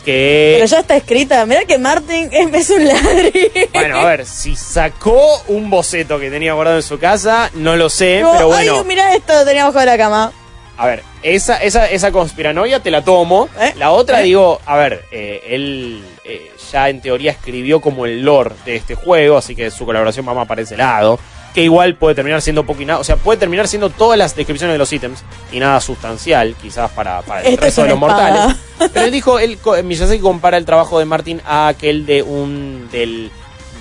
Que. 0.05 0.55
Pero 0.57 0.67
ya 0.67 0.81
está 0.81 0.97
escrita. 0.97 1.47
Mirá 1.47 1.65
que 1.65 1.79
Martin 1.79 2.29
es, 2.31 2.71
un 2.71 2.87
ladri. 2.87 3.51
Bueno, 3.73 3.99
a 3.99 4.05
ver, 4.05 4.27
si 4.27 4.55
sacó 4.55 5.43
un 5.49 5.71
boceto 5.71 6.19
que 6.19 6.31
tenía 6.31 6.53
guardado 6.53 6.77
en 6.77 6.83
su 6.83 6.99
casa, 6.99 7.51
no 7.55 7.77
lo 7.77 7.89
sé, 7.89 8.21
Como, 8.23 8.33
pero 8.35 8.47
bueno. 8.49 8.79
Ay, 8.79 8.85
mirá 8.85 9.15
esto, 9.15 9.33
lo 9.33 9.45
tenía 9.45 9.63
abajo 9.63 9.81
de 9.81 9.87
la 9.87 9.97
cama. 9.97 10.33
A 10.77 10.87
ver, 10.87 11.03
esa, 11.23 11.57
esa, 11.59 11.89
esa 11.89 12.11
conspiranoia 12.11 12.81
te 12.81 12.91
la 12.91 13.03
tomo. 13.03 13.49
¿Eh? 13.61 13.73
La 13.77 13.93
otra, 13.93 14.21
¿Eh? 14.21 14.25
digo, 14.25 14.61
a 14.67 14.77
ver, 14.77 15.05
eh, 15.13 15.43
él 15.49 16.05
eh, 16.25 16.51
ya 16.73 16.89
en 16.89 17.01
teoría 17.01 17.31
escribió 17.31 17.81
como 17.81 18.07
el 18.07 18.23
lore 18.23 18.55
de 18.65 18.77
este 18.77 18.97
juego, 18.97 19.37
así 19.37 19.55
que 19.55 19.71
su 19.71 19.87
colaboración 19.87 20.27
va 20.27 20.35
más 20.35 20.49
para 20.49 20.63
ese 20.63 20.77
lado. 20.77 21.19
Que 21.55 21.63
igual 21.63 21.95
puede 21.95 22.17
terminar 22.17 22.43
siendo 22.43 22.67
poco 22.67 22.83
y 22.83 22.85
nada. 22.85 22.99
O 22.99 23.05
sea, 23.05 23.15
puede 23.17 23.39
terminar 23.39 23.69
siendo 23.69 23.89
todas 23.89 24.19
las 24.19 24.35
descripciones 24.35 24.75
de 24.75 24.79
los 24.79 24.93
ítems 24.93 25.23
y 25.53 25.61
nada 25.61 25.81
sustancial, 25.81 26.57
quizás 26.61 26.91
para, 26.91 27.23
para 27.23 27.43
el 27.43 27.47
Esto 27.55 27.55
es 27.55 27.61
resto 27.77 27.83
de 27.83 27.89
los 27.91 27.97
espada. 27.97 28.31
mortales. 28.49 28.91
Pero 28.93 29.05
él 29.07 29.13
dijo, 29.13 29.39
él, 29.39 29.59
co- 29.59 29.81
Miyazaki 29.83 30.19
compara 30.21 30.57
el 30.57 30.65
trabajo 30.65 30.99
de 30.99 31.05
Martin 31.05 31.41
a 31.47 31.69
aquel 31.69 32.07
de 32.07 32.23
un. 32.23 32.89
del 32.91 33.31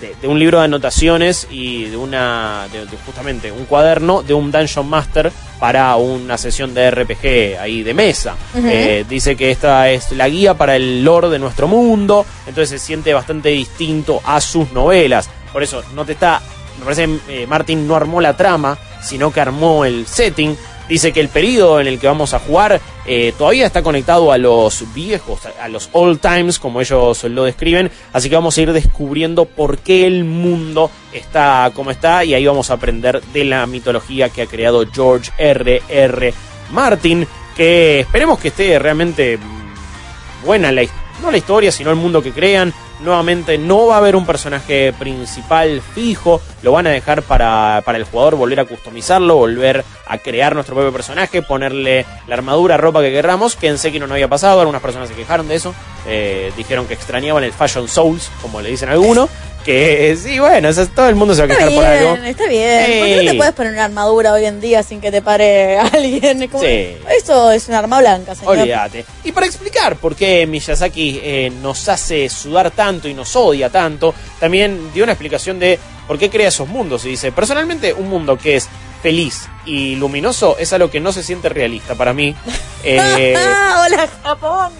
de, 0.01 0.13
de 0.21 0.27
un 0.27 0.37
libro 0.37 0.59
de 0.59 0.65
anotaciones 0.65 1.47
y 1.49 1.85
de 1.85 1.95
una 1.97 2.67
de, 2.73 2.85
de 2.85 2.97
justamente 3.05 3.51
un 3.53 3.63
cuaderno 3.65 4.21
de 4.21 4.33
un 4.33 4.51
Dungeon 4.51 4.85
Master 4.87 5.31
para 5.61 5.95
una 5.95 6.37
sesión 6.37 6.73
de 6.73 6.91
RPG 6.91 7.57
ahí 7.59 7.83
de 7.83 7.93
mesa. 7.93 8.35
Eh, 8.53 9.05
dice 9.07 9.35
que 9.37 9.49
esta 9.49 9.89
es 9.89 10.11
la 10.11 10.27
guía 10.27 10.55
para 10.55 10.75
el 10.75 11.03
lore 11.05 11.29
de 11.29 11.39
nuestro 11.39 11.67
mundo, 11.69 12.25
entonces 12.45 12.69
se 12.81 12.85
siente 12.85 13.13
bastante 13.13 13.49
distinto 13.49 14.19
a 14.25 14.41
sus 14.41 14.71
novelas. 14.73 15.29
Por 15.53 15.63
eso 15.63 15.81
no 15.95 16.03
te 16.03 16.11
está, 16.11 16.41
me 16.79 16.83
parece 16.83 17.09
eh, 17.27 17.45
Martin 17.47 17.87
no 17.87 17.95
armó 17.95 18.21
la 18.21 18.35
trama, 18.35 18.77
sino 19.01 19.31
que 19.31 19.41
armó 19.41 19.85
el 19.85 20.05
setting. 20.07 20.55
Dice 20.89 21.13
que 21.13 21.21
el 21.21 21.29
periodo 21.29 21.79
en 21.79 21.87
el 21.87 21.97
que 21.97 22.07
vamos 22.07 22.33
a 22.33 22.39
jugar 22.39 22.81
eh, 23.05 23.33
todavía 23.37 23.65
está 23.65 23.81
conectado 23.81 24.31
a 24.33 24.37
los 24.37 24.83
viejos, 24.93 25.39
a, 25.59 25.67
los 25.69 25.89
old 25.93 26.19
times, 26.19 26.59
como 26.59 26.81
ellos 26.81 27.23
lo 27.23 27.45
describen. 27.45 27.89
Así 28.11 28.29
que 28.29 28.35
vamos 28.35 28.57
a 28.57 28.61
ir 28.61 28.73
descubriendo 28.73 29.45
por 29.45 29.77
qué 29.77 30.05
el 30.05 30.25
mundo 30.25 30.91
está 31.13 31.71
como 31.73 31.91
está 31.91 32.25
y 32.25 32.33
ahí 32.33 32.45
vamos 32.45 32.69
a 32.69 32.73
aprender 32.73 33.21
de 33.33 33.45
la 33.45 33.65
mitología 33.65 34.29
que 34.29 34.41
ha 34.41 34.45
creado 34.45 34.85
George 34.91 35.31
R. 35.37 35.81
R. 35.87 36.33
Martin, 36.71 37.25
que 37.55 38.01
esperemos 38.01 38.39
que 38.39 38.49
esté 38.49 38.77
realmente 38.77 39.37
mm, 39.37 40.45
buena 40.45 40.71
la, 40.71 40.83
no 41.21 41.31
la 41.31 41.37
historia, 41.37 41.71
sino 41.71 41.91
el 41.91 41.95
mundo 41.95 42.21
que 42.21 42.31
crean. 42.31 42.73
Nuevamente 43.03 43.57
no 43.57 43.87
va 43.87 43.95
a 43.95 43.97
haber 43.97 44.15
un 44.15 44.25
personaje 44.25 44.93
principal 44.93 45.81
fijo, 45.81 46.41
lo 46.61 46.71
van 46.71 46.87
a 46.87 46.91
dejar 46.91 47.21
para, 47.21 47.81
para 47.85 47.97
el 47.97 48.05
jugador 48.05 48.35
volver 48.35 48.61
a 48.61 48.65
customizarlo, 48.65 49.35
volver 49.35 49.83
a 50.07 50.17
crear 50.19 50.53
nuestro 50.55 50.75
propio 50.75 50.93
personaje, 50.93 51.41
ponerle 51.41 52.05
la 52.27 52.35
armadura, 52.35 52.77
ropa 52.77 53.01
que 53.01 53.11
querramos, 53.11 53.57
que 53.57 53.67
en 53.67 53.77
Sekiro 53.77 54.07
no 54.07 54.13
había 54.13 54.29
pasado, 54.29 54.61
algunas 54.61 54.81
personas 54.81 55.09
se 55.09 55.15
quejaron 55.15 55.49
de 55.49 55.55
eso, 55.55 55.75
eh, 56.07 56.53
dijeron 56.55 56.87
que 56.87 56.93
extrañaban 56.93 57.43
el 57.43 57.51
Fashion 57.51 57.87
Souls, 57.87 58.31
como 58.41 58.61
le 58.61 58.69
dicen 58.69 58.89
algunos, 58.89 59.29
que 59.63 60.15
sí, 60.21 60.39
bueno, 60.39 60.69
eso 60.69 60.85
todo 60.87 61.09
el 61.09 61.15
mundo 61.15 61.33
se 61.33 61.45
va 61.45 61.53
a 61.53 61.57
quejar 61.57 61.73
por 61.73 61.85
algo. 61.85 62.13
bien, 62.13 62.25
está 62.25 62.47
bien. 62.47 62.99
¿Por 62.99 63.07
qué 63.07 63.15
no 63.15 63.21
Sí. 63.21 63.27
te 63.27 63.33
puedes 63.35 63.53
poner 63.53 63.73
una 63.73 63.85
armadura 63.85 64.33
hoy 64.33 64.45
en 64.45 64.59
día 64.61 64.83
sin 64.83 65.01
que 65.01 65.11
te 65.11 65.21
pare 65.21 65.77
alguien? 65.93 66.47
Como- 66.49 66.63
Sí. 66.63 66.97
Eso 67.17 67.51
es 67.51 67.67
una 67.67 67.79
arma 67.79 67.99
blanca, 67.99 68.35
señor. 68.35 68.57
Olvídate. 68.59 69.05
Y 69.23 69.31
para 69.31 69.45
explicar 69.45 69.95
por 69.97 70.15
qué 70.15 70.45
Miyazaki 70.45 71.19
eh, 71.23 71.51
nos 71.61 71.87
hace 71.89 72.29
sudar 72.29 72.71
tanto 72.71 73.07
y 73.07 73.13
nos 73.13 73.35
odia 73.35 73.69
tanto, 73.69 74.13
también 74.39 74.91
dio 74.93 75.03
una 75.03 75.13
explicación 75.13 75.59
de 75.59 75.79
por 76.07 76.19
qué 76.19 76.29
crea 76.29 76.49
esos 76.49 76.67
mundos. 76.67 77.05
Y 77.05 77.09
dice, 77.09 77.31
personalmente, 77.31 77.93
un 77.93 78.09
mundo 78.09 78.37
que 78.37 78.57
es 78.57 78.67
feliz 79.01 79.47
y 79.65 79.95
luminoso 79.95 80.57
es 80.57 80.71
algo 80.73 80.89
que 80.89 80.99
no 80.99 81.11
se 81.11 81.23
siente 81.23 81.49
realista 81.49 81.95
para 81.95 82.13
mí. 82.13 82.35
Eh, 82.85 83.33
hola, 83.33 84.09
Japón. 84.23 84.73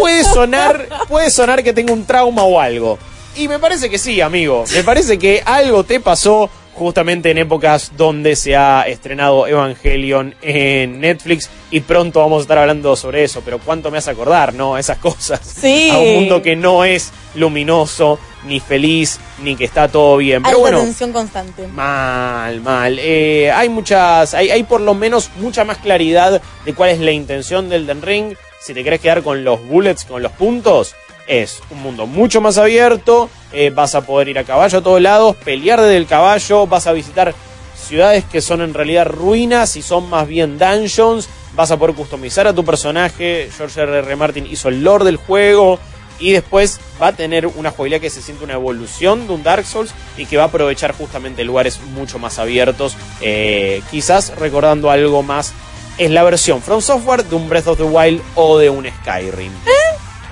puede 0.00 0.24
sonar, 0.24 0.88
puede 1.08 1.30
sonar 1.30 1.62
que 1.62 1.74
tengo 1.74 1.92
un 1.92 2.06
trauma 2.06 2.42
o 2.44 2.58
algo. 2.58 2.98
Y 3.36 3.48
me 3.48 3.58
parece 3.58 3.90
que 3.90 3.98
sí, 3.98 4.20
amigo. 4.20 4.64
Me 4.72 4.82
parece 4.84 5.18
que 5.18 5.42
algo 5.44 5.84
te 5.84 6.00
pasó 6.00 6.50
justamente 6.74 7.30
en 7.30 7.38
épocas 7.38 7.92
donde 7.96 8.36
se 8.36 8.56
ha 8.56 8.82
estrenado 8.82 9.46
Evangelion 9.46 10.34
en 10.42 11.00
Netflix 11.00 11.48
y 11.70 11.80
pronto 11.80 12.20
vamos 12.20 12.40
a 12.40 12.42
estar 12.42 12.58
hablando 12.58 12.96
sobre 12.96 13.24
eso, 13.24 13.42
pero 13.44 13.58
cuánto 13.58 13.90
me 13.90 13.98
hace 13.98 14.10
acordar, 14.10 14.54
¿no? 14.54 14.76
Esas 14.76 14.98
cosas. 14.98 15.40
Sí. 15.44 15.90
A 15.90 15.98
un 15.98 16.14
mundo 16.14 16.42
que 16.42 16.56
no 16.56 16.84
es 16.84 17.12
luminoso, 17.34 18.18
ni 18.46 18.60
feliz, 18.60 19.18
ni 19.42 19.56
que 19.56 19.64
está 19.64 19.88
todo 19.88 20.16
bien. 20.16 20.42
Pero 20.42 20.56
Alta 20.56 20.60
bueno, 20.60 20.80
tensión 20.80 21.12
constante. 21.12 21.66
Mal, 21.68 22.60
mal. 22.60 22.98
Eh, 23.00 23.50
hay 23.52 23.68
muchas, 23.68 24.34
hay, 24.34 24.50
hay 24.50 24.64
por 24.64 24.80
lo 24.80 24.94
menos 24.94 25.30
mucha 25.38 25.64
más 25.64 25.78
claridad 25.78 26.42
de 26.64 26.74
cuál 26.74 26.90
es 26.90 26.98
la 26.98 27.12
intención 27.12 27.68
del 27.68 27.86
Den 27.86 28.02
Ring. 28.02 28.34
Si 28.60 28.74
te 28.74 28.82
querés 28.82 29.00
quedar 29.00 29.22
con 29.22 29.44
los 29.44 29.64
bullets, 29.66 30.04
con 30.04 30.22
los 30.22 30.32
puntos, 30.32 30.94
es 31.26 31.60
un 31.70 31.82
mundo 31.82 32.06
mucho 32.06 32.40
más 32.40 32.58
abierto. 32.58 33.30
eh, 33.52 33.70
vas 33.70 33.94
a 33.94 34.00
poder 34.00 34.28
ir 34.28 34.38
a 34.38 34.44
caballo 34.44 34.78
a 34.78 34.82
todos 34.82 35.00
lados, 35.00 35.36
pelear 35.36 35.80
desde 35.80 35.96
el 35.96 36.06
caballo, 36.06 36.66
vas 36.66 36.86
a 36.86 36.92
visitar 36.92 37.34
ciudades 37.76 38.24
que 38.24 38.40
son 38.40 38.62
en 38.62 38.74
realidad 38.74 39.06
ruinas 39.06 39.76
y 39.76 39.82
son 39.82 40.08
más 40.10 40.26
bien 40.26 40.58
dungeons. 40.58 41.28
Vas 41.54 41.70
a 41.70 41.76
poder 41.76 41.94
customizar 41.94 42.46
a 42.48 42.52
tu 42.52 42.64
personaje. 42.64 43.48
George 43.56 43.80
R. 43.80 43.98
R. 43.98 44.16
Martin 44.16 44.46
hizo 44.46 44.68
el 44.68 44.82
lore 44.82 45.04
del 45.04 45.16
juego. 45.16 45.78
Y 46.18 46.32
después 46.32 46.80
va 47.02 47.08
a 47.08 47.12
tener 47.12 47.46
una 47.46 47.70
jugabilidad 47.70 48.00
que 48.00 48.10
se 48.10 48.22
siente 48.22 48.44
una 48.44 48.54
evolución 48.54 49.26
de 49.26 49.34
un 49.34 49.42
Dark 49.42 49.64
Souls 49.66 49.92
y 50.16 50.26
que 50.26 50.36
va 50.36 50.44
a 50.44 50.46
aprovechar 50.46 50.92
justamente 50.92 51.44
lugares 51.44 51.80
mucho 51.94 52.18
más 52.18 52.38
abiertos. 52.38 52.96
eh, 53.20 53.82
quizás 53.90 54.32
recordando 54.36 54.90
algo 54.90 55.22
más. 55.22 55.52
Es 55.98 56.10
la 56.10 56.22
versión 56.24 56.60
From 56.62 56.80
Software 56.80 57.24
de 57.24 57.36
un 57.36 57.48
Breath 57.48 57.68
of 57.68 57.78
the 57.78 57.84
Wild 57.84 58.20
o 58.34 58.58
de 58.58 58.70
un 58.70 58.86
Skyrim. 59.02 59.52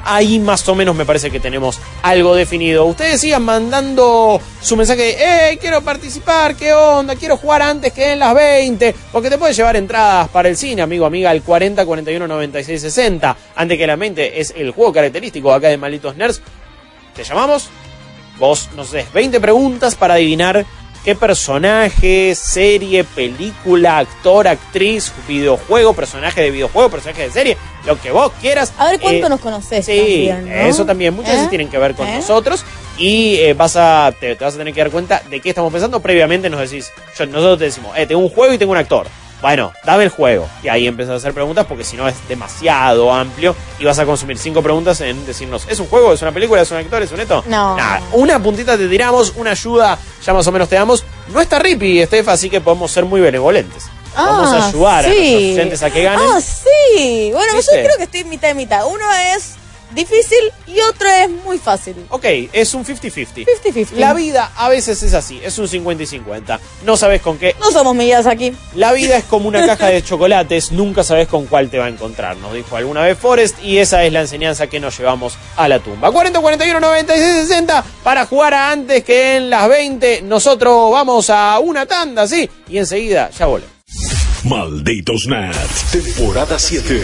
Ahí 0.05 0.39
más 0.39 0.69
o 0.69 0.75
menos 0.75 0.95
me 0.95 1.05
parece 1.05 1.31
que 1.31 1.41
tenemos 1.41 1.79
algo 2.03 2.35
definido. 2.35 2.85
Ustedes 2.85 3.21
sigan 3.21 3.43
mandando 3.43 4.41
su 4.61 4.77
mensaje 4.77 5.03
de, 5.03 5.11
¡eh, 5.53 5.59
quiero 5.61 5.83
participar! 5.83 6.57
¿Qué 6.57 6.73
onda? 6.73 7.17
Quiero 7.17 7.37
jugar 7.37 7.63
antes 7.63 7.93
que 7.93 8.13
en 8.13 8.19
las 8.19 8.35
20. 8.35 8.95
Porque 9.13 9.31
te 9.31 9.39
puedes 9.39 9.57
llevar 9.57 9.77
entradas 9.77 10.29
para 10.29 10.49
el 10.49 10.57
cine, 10.57 10.83
amigo, 10.83 11.07
amiga, 11.07 11.31
al 11.31 11.43
40 11.43 11.85
41 11.87 12.27
96 12.27 12.81
60. 12.81 13.37
Antes 13.57 13.79
que 13.79 13.87
la 13.87 13.97
mente 13.97 14.41
es 14.41 14.53
el 14.57 14.71
juego 14.73 14.93
característico 14.93 15.53
acá 15.53 15.69
de 15.69 15.79
Malditos 15.79 16.17
Nerds. 16.17 16.43
Te 17.15 17.25
llamamos, 17.25 17.69
vos 18.39 18.71
nos 18.75 18.91
des 18.91 19.13
20 19.13 19.41
preguntas 19.41 19.95
para 19.95 20.15
adivinar 20.15 20.65
qué 21.05 21.15
personaje, 21.15 22.35
serie, 22.35 23.05
película, 23.05 23.99
actor, 23.99 24.47
actriz, 24.49 25.13
videojuego, 25.27 25.95
personaje 25.95 26.41
de 26.43 26.51
videojuego, 26.51 26.91
personaje 26.91 27.23
de 27.23 27.31
serie, 27.31 27.57
lo 27.87 28.01
que 28.01 28.11
vos 28.11 28.33
quieras. 28.41 28.73
A 28.79 28.91
ver 28.91 29.01
cuánto 29.01 29.27
Eh, 29.27 29.29
nos 29.31 29.41
conoces. 29.41 29.85
Sí, 29.85 30.27
también, 30.29 30.49
¿no? 30.49 30.69
eso 30.69 30.87
también. 30.87 31.15
Muchas 31.15 31.33
¿Eh? 31.33 31.37
veces 31.37 31.51
tienen 31.51 31.69
que 31.69 31.79
ver 31.79 31.95
con 31.95 32.07
¿Eh? 32.09 32.17
nosotros. 32.17 32.65
Y 32.99 33.37
eh, 33.37 33.55
vas 33.55 33.75
a, 33.77 34.13
te, 34.19 34.37
te 34.37 34.45
vas 34.45 34.55
a 34.55 34.59
tener 34.59 34.73
que 34.75 34.81
dar 34.81 34.91
cuenta 34.91 35.23
de 35.29 35.41
qué 35.41 35.49
estamos 35.49 35.73
pensando. 35.73 36.01
Previamente 36.01 36.49
nos 36.51 36.61
decís, 36.61 36.91
yo, 37.19 37.27
nosotros 37.27 37.59
te 37.59 37.65
decimos, 37.65 37.97
eh, 37.97 38.07
tengo 38.07 38.21
un 38.21 38.29
juego 38.29 38.53
y 38.55 38.59
tengo 38.59 38.73
un 38.73 38.79
actor. 38.79 39.07
Bueno, 39.43 39.73
dame 39.85 40.05
el 40.05 40.09
juego. 40.11 40.49
Y 40.63 40.69
ahí 40.69 40.87
empiezas 40.87 41.15
a 41.15 41.17
hacer 41.17 41.35
preguntas 41.35 41.67
porque 41.69 41.83
si 41.85 41.97
no 41.97 42.07
es 42.09 42.15
demasiado 42.29 43.13
amplio 43.13 43.55
y 43.79 43.85
vas 43.85 43.99
a 43.99 44.07
consumir 44.07 44.39
cinco 44.39 44.63
preguntas 44.63 45.01
en 45.01 45.27
decirnos, 45.27 45.67
¿es 45.69 45.81
un 45.81 45.89
juego? 45.89 46.13
¿Es 46.13 46.23
una 46.23 46.33
película? 46.33 46.63
¿Es 46.63 46.71
un 46.71 46.77
actor? 46.79 47.03
¿Es 47.03 47.11
un 47.13 47.21
esto? 47.21 47.43
No. 47.49 47.77
Nada, 47.77 48.01
una 48.13 48.41
puntita 48.43 48.79
te 48.79 48.87
tiramos, 48.89 49.33
una 49.37 49.51
ayuda 49.51 49.99
ya 50.25 50.33
más 50.33 50.47
o 50.47 50.53
menos 50.53 50.69
te 50.69 50.77
damos. 50.77 51.05
No 51.33 51.41
está 51.41 51.59
Rippy, 51.59 52.05
Steph, 52.07 52.29
así 52.29 52.49
que 52.49 52.61
podemos 52.61 52.91
ser 52.91 53.05
muy 53.05 53.21
benevolentes. 53.21 53.85
Vamos 54.15 54.53
a 54.53 54.57
Ah, 54.65 54.69
ayudar 54.69 55.07
a 55.07 55.09
sí. 55.09 55.15
nuestros 55.19 55.43
oyentes 55.55 55.83
a 55.83 55.91
que 55.91 56.03
ganen. 56.05 56.21
Ah, 56.35 56.41
sí. 56.41 57.31
Bueno, 57.33 57.53
yo 57.55 57.67
creo 57.73 57.97
que 57.97 58.03
estoy 58.05 58.25
mitad 58.25 58.51
y 58.51 58.55
mitad. 58.55 58.87
Uno 58.87 59.05
es 59.35 59.55
difícil 59.95 60.39
y 60.67 60.81
otro 60.81 61.09
es 61.09 61.31
muy 61.31 61.59
fácil. 61.59 61.97
Ok, 62.11 62.25
es 62.53 62.75
un 62.75 62.85
50-50. 62.85 63.47
50-50. 63.65 63.93
La 63.93 64.15
vida 64.15 64.53
a 64.57 64.69
veces 64.69 65.03
es 65.03 65.15
así, 65.15 65.41
es 65.43 65.59
un 65.59 65.69
50 65.69 66.03
y 66.03 66.07
50. 66.07 66.61
No 66.85 66.97
sabes 66.97 67.23
con 67.23 67.39
qué. 67.39 67.55
No 67.61 67.71
somos 67.71 67.95
millas 67.95 68.27
aquí. 68.27 68.53
La 68.75 68.93
vida 68.93 69.17
es 69.17 69.25
como 69.25 69.49
una 69.49 69.65
caja 69.67 69.89
de 69.89 70.03
chocolates, 70.03 70.73
nunca 70.73 71.05
sabes 71.05 71.29
con 71.29 71.47
cuál 71.47 71.71
te 71.71 71.79
va 71.79 71.87
a 71.87 71.89
encontrar, 71.89 72.37
nos 72.37 72.55
dijo 72.55 72.77
alguna 72.77 73.03
vez 73.03 73.19
Forrest, 73.19 73.63
y 73.63 73.79
esa 73.79 74.05
es 74.05 74.13
la 74.13 74.21
enseñanza 74.21 74.67
que 74.67 74.81
nos 74.81 74.99
llevamos 74.99 75.35
a 75.57 75.69
la 75.69 75.79
tumba. 75.79 76.11
40, 76.11 76.41
41, 76.41 76.81
96, 76.81 77.49
60 77.49 77.85
para 78.03 78.27
jugar 78.27 78.55
a 78.55 78.71
antes 78.71 79.05
que 79.05 79.37
en 79.37 79.51
las 79.51 79.69
20. 79.69 80.23
Nosotros 80.23 80.91
vamos 80.93 81.31
a 81.31 81.59
una 81.59 81.87
tanda, 81.87 82.27
sí, 82.27 82.49
y 82.69 82.79
enseguida 82.79 83.31
ya 83.31 83.47
volvemos. 83.47 83.72
Malditos 84.45 85.29
Nerds, 85.29 85.93
temporada 85.93 86.59
7. 86.59 87.01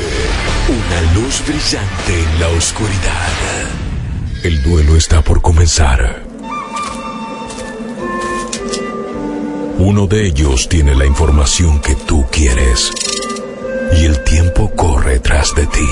Una 0.69 1.13
luz 1.15 1.41
brillante 1.47 2.21
en 2.21 2.41
la 2.41 2.49
oscuridad. 2.49 3.33
El 4.43 4.61
duelo 4.65 4.97
está 4.97 5.23
por 5.23 5.41
comenzar. 5.41 6.25
Uno 9.79 10.09
de 10.09 10.27
ellos 10.27 10.69
tiene 10.69 10.97
la 10.97 11.07
información 11.07 11.81
que 11.81 11.95
tú 11.95 12.27
quieres. 12.33 12.91
Y 13.97 14.05
el 14.05 14.25
tiempo 14.25 14.73
corre 14.75 15.21
tras 15.21 15.55
de 15.55 15.67
ti. 15.67 15.89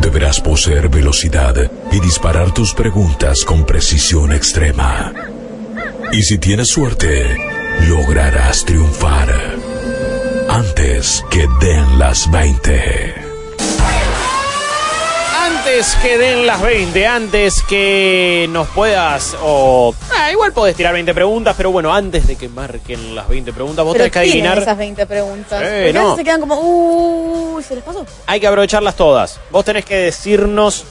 Deberás 0.00 0.40
poseer 0.40 0.88
velocidad 0.88 1.70
y 1.92 2.00
disparar 2.00 2.54
tus 2.54 2.72
preguntas 2.72 3.44
con 3.44 3.66
precisión 3.66 4.32
extrema. 4.32 5.12
Y 6.12 6.22
si 6.22 6.38
tienes 6.38 6.68
suerte, 6.68 7.36
lograrás 7.82 8.64
triunfar 8.64 9.28
antes 10.48 11.24
que 11.30 11.46
den 11.60 11.98
las 11.98 12.30
20. 12.30 13.14
Antes 15.36 15.94
que 15.96 16.18
den 16.18 16.46
las 16.46 16.60
20, 16.62 17.06
antes 17.06 17.62
que 17.62 18.48
nos 18.50 18.68
puedas, 18.68 19.36
o 19.42 19.94
ah, 20.16 20.30
igual 20.30 20.52
podés 20.52 20.76
tirar 20.76 20.92
20 20.92 21.12
preguntas, 21.14 21.54
pero 21.56 21.70
bueno, 21.70 21.92
antes 21.92 22.26
de 22.26 22.36
que 22.36 22.48
marquen 22.48 23.14
las 23.14 23.28
20 23.28 23.52
preguntas, 23.52 23.84
vos 23.84 23.92
Pero 23.94 24.04
tenés 24.04 24.12
que 24.12 24.18
adivinar. 24.20 24.58
esas 24.58 24.78
20 24.78 25.06
preguntas. 25.06 25.62
Eh, 25.64 25.90
no. 25.94 26.02
veces 26.02 26.16
se 26.16 26.24
quedan 26.24 26.40
como, 26.40 26.60
uy, 26.60 27.62
¿se 27.62 27.74
les 27.74 27.84
pasó? 27.84 28.06
Hay 28.26 28.40
que 28.40 28.46
aprovecharlas 28.46 28.94
todas. 28.94 29.40
Vos 29.50 29.64
tenés 29.64 29.84
que 29.84 29.96
decirnos 29.96 30.84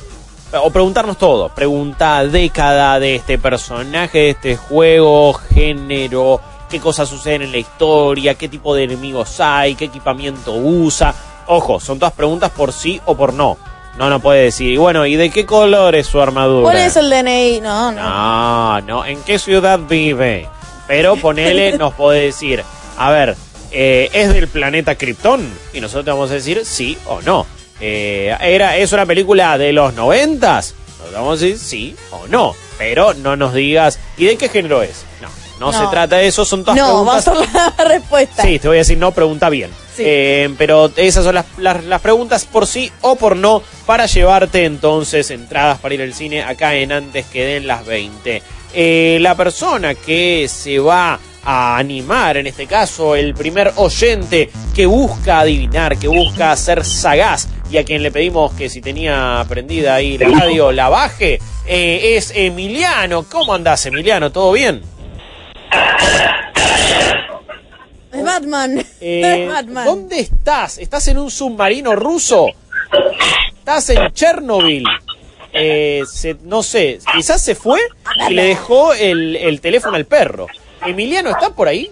o 0.62 0.70
preguntarnos 0.70 1.18
todo. 1.18 1.50
Pregunta 1.50 2.24
década 2.26 3.00
de 3.00 3.16
este 3.16 3.38
personaje, 3.38 4.20
de 4.20 4.30
este 4.32 4.56
juego, 4.58 5.34
género, 5.34 6.40
qué 6.74 6.80
cosas 6.80 7.08
suceden 7.08 7.44
en 7.44 7.52
la 7.52 7.60
historia, 7.60 8.34
qué 8.34 8.50
tipo 8.50 8.74
de 8.74 8.86
enemigos 8.86 9.40
hay, 9.40 9.76
qué 9.76 9.86
equipamiento 9.86 10.56
usa. 10.56 11.14
Ojo, 11.46 11.80
son 11.80 12.00
todas 12.00 12.14
preguntas 12.14 12.50
por 12.50 12.74
sí 12.74 13.00
o 13.06 13.16
por 13.16 13.32
no. 13.32 13.60
No 13.96 14.10
nos 14.10 14.24
puede 14.24 14.46
decir. 14.46 14.72
Y 14.72 14.78
bueno, 14.78 15.06
¿y 15.06 15.16
de 15.16 15.30
qué 15.30 15.46
color 15.46 15.94
es 15.94 16.08
su 16.08 16.20
armadura? 16.20 16.64
¿Cuál 16.64 16.78
es 16.78 16.96
el 16.96 17.12
DNI? 17.12 17.62
No, 17.62 17.92
no. 17.92 18.02
No, 18.02 18.82
no, 18.82 19.06
¿en 19.06 19.22
qué 19.22 19.38
ciudad 19.38 19.80
vive? 19.88 20.50
Pero 20.88 21.16
ponele, 21.16 21.78
nos 21.78 21.94
puede 21.94 22.22
decir, 22.22 22.64
a 22.98 23.12
ver, 23.12 23.36
eh, 23.72 24.10
¿es 24.12 24.34
del 24.34 24.48
planeta 24.48 24.96
Krypton? 24.96 25.48
Y 25.74 25.80
nosotros 25.80 26.06
te 26.06 26.12
vamos 26.12 26.32
a 26.32 26.34
decir 26.34 26.66
sí 26.66 26.98
o 27.06 27.22
no. 27.22 27.46
Eh, 27.80 28.36
era, 28.42 28.78
¿Es 28.78 28.94
una 28.94 29.06
película 29.06 29.60
de 29.60 29.74
los 29.74 29.94
noventas? 29.94 30.74
Nosotros 30.98 31.14
vamos 31.14 31.40
a 31.40 31.46
decir 31.46 31.60
sí 31.60 31.96
o 32.10 32.26
no. 32.30 32.56
Pero 32.80 33.14
no 33.14 33.36
nos 33.36 33.54
digas, 33.54 34.00
¿y 34.18 34.26
de 34.26 34.38
qué 34.38 34.50
género 34.50 34.82
es? 34.82 35.06
No, 35.22 35.30
no, 35.64 35.72
No. 35.72 35.80
se 35.80 35.88
trata 35.88 36.18
de 36.18 36.28
eso, 36.28 36.44
son 36.46 36.64
todas 36.64 36.78
No, 36.78 37.06
va 37.06 37.18
a 37.18 37.22
preguntas. 37.22 37.50
ser 37.52 37.74
la 37.78 37.84
respuesta. 37.86 38.44
Sí, 38.44 38.60
te 38.60 38.68
voy 38.68 38.78
a 38.78 38.80
decir 38.80 38.98
no, 38.98 39.12
pregunta 39.12 39.50
bien. 39.50 39.70
Sí. 39.96 40.04
Eh, 40.06 40.50
pero 40.58 40.92
esas 40.96 41.24
son 41.24 41.36
las, 41.36 41.46
las- 41.58 41.84
las 41.86 42.02
preguntas 42.02 42.46
por 42.46 42.66
sí 42.68 42.92
o 43.02 43.16
por 43.16 43.36
no 43.38 43.62
para 43.86 44.06
llevarte 44.08 44.66
entonces 44.66 45.30
entradas 45.32 45.80
para 45.80 45.94
ir 45.94 46.02
al 46.02 46.14
cine 46.14 46.44
acá 46.44 46.74
en 46.76 46.92
antes 46.92 47.26
que 47.28 47.46
den 47.46 47.68
las 47.68 47.86
20. 47.86 48.42
Eh, 48.74 49.18
la 49.22 49.36
persona 49.36 49.94
que 49.94 50.48
se 50.50 50.80
va 50.80 51.20
a 51.46 51.78
animar, 51.78 52.38
en 52.38 52.48
este 52.48 52.66
caso 52.68 53.16
el 53.16 53.34
primer 53.36 53.72
oyente 53.76 54.50
que 54.74 54.86
busca 54.88 55.42
adivinar, 55.42 55.98
que 55.98 56.08
busca 56.08 56.56
ser 56.56 56.84
sagaz 56.86 57.48
y 57.70 57.78
a 57.78 57.84
quien 57.84 58.02
le 58.02 58.12
pedimos 58.12 58.54
que 58.54 58.70
si 58.70 58.82
tenía 58.82 59.46
prendida 59.48 59.96
ahí 59.96 60.18
la 60.18 60.30
radio 60.30 60.72
la 60.72 60.90
baje, 60.90 61.40
eh, 61.68 62.16
es 62.18 62.32
Emiliano. 62.36 63.24
¿Cómo 63.30 63.54
andás 63.54 63.86
Emiliano? 63.86 64.32
¿Todo 64.32 64.52
bien? 64.54 64.82
Es 68.12 68.24
Batman. 68.24 68.80
Eh, 69.02 69.44
es 69.48 69.50
Batman. 69.50 69.86
¿Dónde 69.86 70.20
estás? 70.20 70.78
¿Estás 70.78 71.08
en 71.08 71.18
un 71.18 71.32
submarino 71.32 71.96
ruso? 71.96 72.48
¿Estás 73.58 73.90
en 73.90 74.12
Chernobyl? 74.12 74.84
Eh, 75.54 76.02
se- 76.12 76.38
no 76.44 76.64
sé, 76.64 77.00
quizás 77.14 77.42
se 77.42 77.54
fue 77.56 77.80
y 78.30 78.34
le 78.34 78.44
dejó 78.46 78.94
el, 78.94 79.36
el 79.36 79.62
teléfono 79.62 79.96
al 79.96 80.06
perro. 80.06 80.48
¿Emiliano 80.86 81.30
está 81.30 81.52
por 81.52 81.68
ahí? 81.68 81.92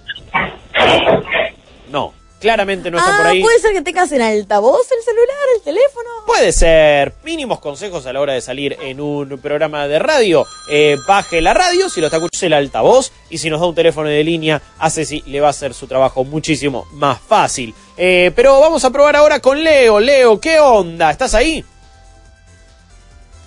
No, 1.92 2.14
claramente 2.42 2.92
no 2.92 2.98
está 2.98 3.16
ah, 3.16 3.18
por 3.20 3.28
ahí. 3.28 3.42
puede 3.42 3.60
ser 3.60 3.72
que 3.72 3.82
tengas 3.82 4.12
en 4.12 4.22
altavoz 4.22 4.92
el 4.92 5.04
celular, 5.04 5.46
el 5.56 5.62
teléfono. 5.62 6.10
Puede 6.26 6.52
ser 6.52 7.14
mínimos 7.24 7.60
consejos 7.60 8.06
a 8.08 8.12
la 8.12 8.20
hora 8.20 8.34
de 8.34 8.42
salir 8.42 8.76
en 8.82 9.00
un 9.00 9.38
programa 9.38 9.88
de 9.88 10.00
radio. 10.00 10.46
Eh, 10.70 10.98
baje 11.08 11.40
la 11.40 11.54
radio, 11.54 11.90
si 11.90 12.02
lo 12.02 12.08
está 12.08 12.18
escuchando 12.18 12.48
el 12.48 12.54
altavoz 12.54 13.12
y 13.30 13.38
si 13.38 13.50
nos 13.50 13.62
da 13.62 13.68
un 13.68 13.76
teléfono 13.76 14.10
de 14.10 14.24
línea, 14.24 14.62
hace 14.80 15.06
si 15.06 15.22
le 15.28 15.40
va 15.40 15.48
a 15.48 15.52
hacer 15.52 15.74
su 15.74 15.88
trabajo 15.88 16.24
muchísimo 16.24 16.88
más 16.94 17.22
fácil. 17.22 17.74
Eh, 17.96 18.32
pero 18.36 18.60
vamos 18.60 18.84
a 18.84 18.90
probar 18.90 19.16
ahora 19.16 19.40
con 19.40 19.64
Leo. 19.64 20.00
Leo, 20.00 20.40
¿qué 20.42 20.60
onda? 20.60 21.12
¿Estás 21.12 21.36
ahí? 21.36 21.64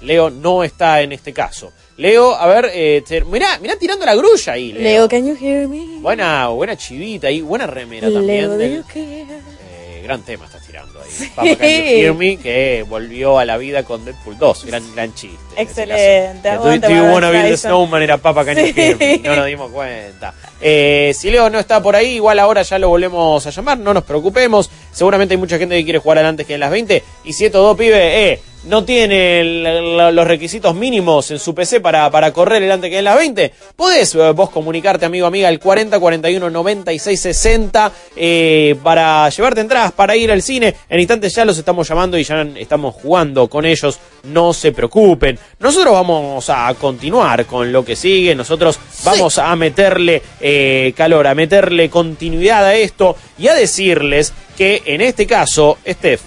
Leo 0.00 0.30
no 0.30 0.62
está 0.62 1.00
en 1.00 1.12
este 1.12 1.32
caso. 1.32 1.72
Leo, 1.96 2.34
a 2.34 2.46
ver, 2.46 2.70
eh, 2.74 3.04
mirá, 3.30 3.58
mirá 3.60 3.76
tirando 3.76 4.04
la 4.04 4.14
grulla 4.16 4.52
ahí, 4.54 4.72
Leo. 4.72 4.82
Leo, 4.82 5.08
can 5.08 5.26
you 5.26 5.36
hear 5.40 5.68
me? 5.68 6.00
Buena, 6.00 6.48
buena 6.48 6.76
chivita 6.76 7.28
ahí, 7.28 7.40
buena 7.40 7.66
remera 7.68 8.10
también. 8.10 8.26
Leo, 8.26 8.48
do 8.50 8.56
del- 8.58 8.76
you 8.78 8.84
care? 8.92 9.22
eh, 9.70 10.00
gran 10.02 10.22
tema 10.22 10.44
estás 10.46 10.66
tirando 10.66 11.00
ahí. 11.00 11.28
Papa 11.36 11.48
Can 11.56 11.68
You 11.68 11.84
Hear 11.86 12.14
Me, 12.14 12.36
que 12.36 12.84
volvió 12.88 13.38
a 13.38 13.44
la 13.44 13.56
vida 13.58 13.84
con 13.84 14.04
Deadpool 14.04 14.36
2. 14.38 14.64
Gran, 14.66 14.94
gran 14.94 15.14
chiste. 15.14 15.38
Excelente, 15.56 16.50
Do, 16.50 16.64
do 16.64 16.88
you 16.90 17.04
wanna 17.04 17.30
be 17.30 17.36
the 17.38 17.56
Streisand. 17.56 17.58
snowman? 17.58 18.02
Era 18.02 18.18
Papa 18.18 18.44
Can 18.44 18.56
You 18.56 18.72
Hear 18.74 18.96
Me. 18.98 19.14
Sí. 19.16 19.22
No 19.24 19.36
nos 19.36 19.46
dimos 19.46 19.70
cuenta. 19.70 20.34
Eh, 20.60 21.12
si 21.16 21.30
Leo 21.30 21.48
no 21.48 21.60
está 21.60 21.80
por 21.80 21.94
ahí, 21.94 22.16
igual 22.16 22.38
ahora 22.40 22.62
ya 22.62 22.78
lo 22.78 22.88
volvemos 22.88 23.46
a 23.46 23.50
llamar. 23.50 23.78
No 23.78 23.94
nos 23.94 24.02
preocupemos. 24.02 24.68
Seguramente 24.92 25.34
hay 25.34 25.38
mucha 25.38 25.58
gente 25.58 25.76
que 25.76 25.84
quiere 25.84 26.00
jugar 26.00 26.18
antes 26.18 26.44
que 26.46 26.54
en 26.54 26.60
las 26.60 26.70
20. 26.72 27.02
Y 27.24 27.32
si 27.32 27.44
estos 27.46 27.62
dos 27.62 27.76
pibes 27.78 27.98
eh, 28.02 28.40
no 28.66 28.84
el- 28.86 29.66
el- 29.66 30.14
los 30.16 30.26
requisitos 30.26 30.74
mínimos 30.74 31.30
en 31.30 31.38
su 31.38 31.54
PC 31.54 31.80
para, 31.80 32.10
para 32.10 32.32
correr 32.32 32.62
el 32.62 32.70
antes 32.72 32.90
que 32.90 32.98
en 32.98 33.04
las 33.04 33.16
20, 33.16 33.52
podés 33.76 34.14
eh, 34.14 34.30
vos 34.32 34.50
comunicarte, 34.50 35.04
amigo, 35.04 35.26
amiga, 35.26 35.48
al 35.48 35.58
40 35.58 35.98
41 36.00 36.50
96 36.50 37.20
60 37.20 37.92
eh, 38.16 38.76
para 38.82 39.28
llevarte 39.28 39.60
entradas 39.60 39.92
para 39.92 40.16
ir 40.16 40.30
al 40.32 40.42
cine. 40.42 40.74
En 40.88 41.00
instantes 41.00 41.34
ya 41.34 41.44
los 41.44 41.58
estamos 41.58 41.88
llamando 41.88 42.16
y 42.18 42.24
ya 42.24 42.42
estamos 42.56 42.94
jugando 42.94 43.48
con 43.48 43.64
ellos. 43.66 43.98
No 44.24 44.52
se 44.52 44.72
preocupen. 44.72 45.38
Nosotros 45.58 45.92
vamos 45.92 46.48
a 46.48 46.72
continuar 46.80 47.44
con 47.46 47.70
lo 47.72 47.84
que 47.84 47.96
sigue. 47.96 48.34
Nosotros 48.34 48.78
vamos 49.04 49.38
a 49.38 49.54
meterle 49.56 50.22
eh, 50.40 50.92
calor, 50.96 51.26
a 51.26 51.34
meterle 51.34 51.90
continuidad 51.90 52.64
a 52.64 52.74
esto 52.74 53.16
y 53.38 53.48
a 53.48 53.54
decirles 53.54 54.32
que 54.56 54.82
en 54.86 55.00
este 55.00 55.26
caso, 55.26 55.78
Steph, 55.86 56.20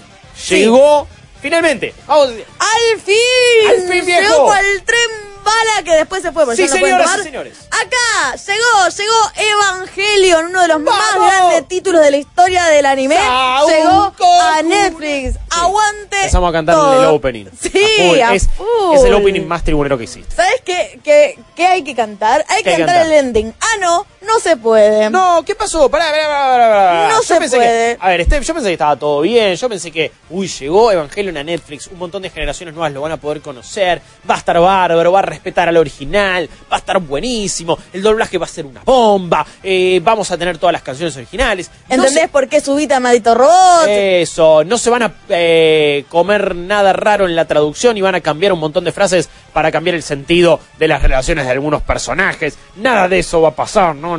llegó 0.48 1.08
finalmente. 1.40 1.94
Vamos 2.06 2.28
a 2.28 2.30
decir, 2.30 2.46
¡Al 2.58 3.00
fin! 3.00 3.70
¡Al 3.70 3.92
fin, 3.92 4.06
viejo! 4.06 4.44
Cual 4.44 4.82
tren 4.84 5.10
bala 5.48 5.84
que 5.84 5.92
después 5.92 6.22
se 6.22 6.32
fue. 6.32 6.44
porque 6.44 6.56
Sí, 6.56 6.62
ya 6.68 6.74
señoras 6.74 7.00
y 7.00 7.02
tomar. 7.10 7.22
señores. 7.22 7.58
Acá 7.70 8.36
llegó, 8.36 8.88
llegó 8.96 9.52
Evangelion, 9.52 10.46
uno 10.46 10.62
de 10.62 10.68
los 10.68 10.80
más 10.80 11.14
grandes 11.14 11.68
títulos 11.68 12.02
de 12.02 12.10
la 12.10 12.16
historia 12.16 12.64
del 12.66 12.86
anime. 12.86 13.16
Llegó 13.16 14.12
a. 14.42 14.62
Netflix. 14.62 15.36
Aguante. 15.50 16.16
Empezamos 16.16 16.50
a 16.50 16.52
cantar 16.52 16.74
todo. 16.74 17.00
el 17.02 17.06
opening. 17.14 17.46
Sí, 17.60 17.70
A 17.78 18.08
full. 18.08 18.20
a 18.20 18.34
es, 18.34 18.48
full. 18.48 18.96
es 18.96 19.02
el 19.04 19.14
opening 19.14 19.46
más 19.46 19.62
tribunero 19.64 19.96
que 19.98 20.04
existe. 20.04 20.34
¿Sabes 20.34 20.60
qué, 20.64 21.00
qué, 21.02 21.38
qué 21.56 21.66
hay 21.66 21.82
que 21.82 21.94
cantar? 21.94 22.44
Hay 22.48 22.58
¿Qué 22.58 22.64
que 22.64 22.70
hay 22.70 22.76
que 22.76 22.82
cantar 22.82 22.96
cantar? 23.02 23.12
el 23.18 23.24
ending. 23.26 23.54
Ah, 23.60 23.76
no, 23.80 24.06
no 24.22 24.40
se 24.40 24.56
puede. 24.56 25.10
No, 25.10 25.42
¿qué 25.44 25.54
pasó? 25.54 25.88
Pará, 25.88 26.06
pará, 26.10 26.28
pará, 26.28 26.46
pará, 26.48 26.68
pará. 26.68 27.08
No 27.08 27.16
Yo 27.16 27.22
se 27.22 27.36
pensé 27.38 27.56
puede. 27.56 27.96
Que, 27.96 28.02
a 28.04 28.08
ver, 28.08 28.24
Steph, 28.24 28.44
yo 28.44 28.54
pensé 28.54 28.68
que 28.68 28.72
estaba 28.74 28.96
todo 28.96 29.20
bien. 29.22 29.54
Yo 29.56 29.68
pensé 29.68 29.90
que, 29.90 30.12
uy, 30.30 30.46
llegó 30.48 30.92
Evangelion 30.92 31.36
a 31.38 31.44
Netflix. 31.44 31.86
Un 31.88 31.98
montón 31.98 32.22
de 32.22 32.30
generaciones 32.30 32.74
nuevas 32.74 32.92
lo 32.92 33.00
van 33.00 33.12
a 33.12 33.16
poder 33.16 33.40
conocer. 33.40 34.00
Va 34.28 34.34
a 34.34 34.38
estar 34.38 34.58
bárbaro, 34.60 35.12
va 35.12 35.18
a 35.20 35.22
respetar 35.38 35.68
al 35.68 35.76
original. 35.76 36.48
Va 36.70 36.76
a 36.76 36.78
estar 36.80 36.98
buenísimo. 37.00 37.78
El 37.92 38.02
doblaje 38.02 38.36
va 38.38 38.46
a 38.46 38.48
ser 38.48 38.66
una 38.66 38.80
bomba. 38.84 39.46
eh, 39.62 40.00
vamos 40.02 40.30
a 40.30 40.36
tener 40.36 40.58
todas 40.58 40.72
las 40.72 40.82
canciones 40.82 41.16
originales. 41.16 41.70
No 41.88 41.94
¿Entendés 41.96 42.22
se- 42.22 42.28
por 42.28 42.48
qué 42.48 42.60
subita 42.60 42.98
Maldito 43.00 43.34
Robot? 43.34 43.86
Eso, 43.88 44.64
no 44.64 44.76
se 44.78 44.90
van 44.90 45.02
a 45.04 45.12
eh, 45.28 46.04
comer 46.08 46.54
nada 46.54 46.92
raro 46.92 47.26
en 47.26 47.36
la 47.36 47.44
traducción 47.46 47.96
y 47.96 48.00
van 48.00 48.14
a 48.16 48.20
cambiar 48.20 48.52
un 48.52 48.58
montón 48.60 48.84
de 48.84 48.92
frases 48.92 49.28
para 49.52 49.70
cambiar 49.70 49.94
el 49.96 50.02
sentido 50.02 50.60
de 50.78 50.88
las 50.88 51.02
relaciones 51.02 51.44
de 51.46 51.52
algunos 51.52 51.82
personajes. 51.82 52.58
Nada 52.76 53.08
de 53.08 53.20
eso 53.20 53.40
va 53.40 53.48
a 53.50 53.54
pasar, 53.54 53.94
¿no? 53.94 54.18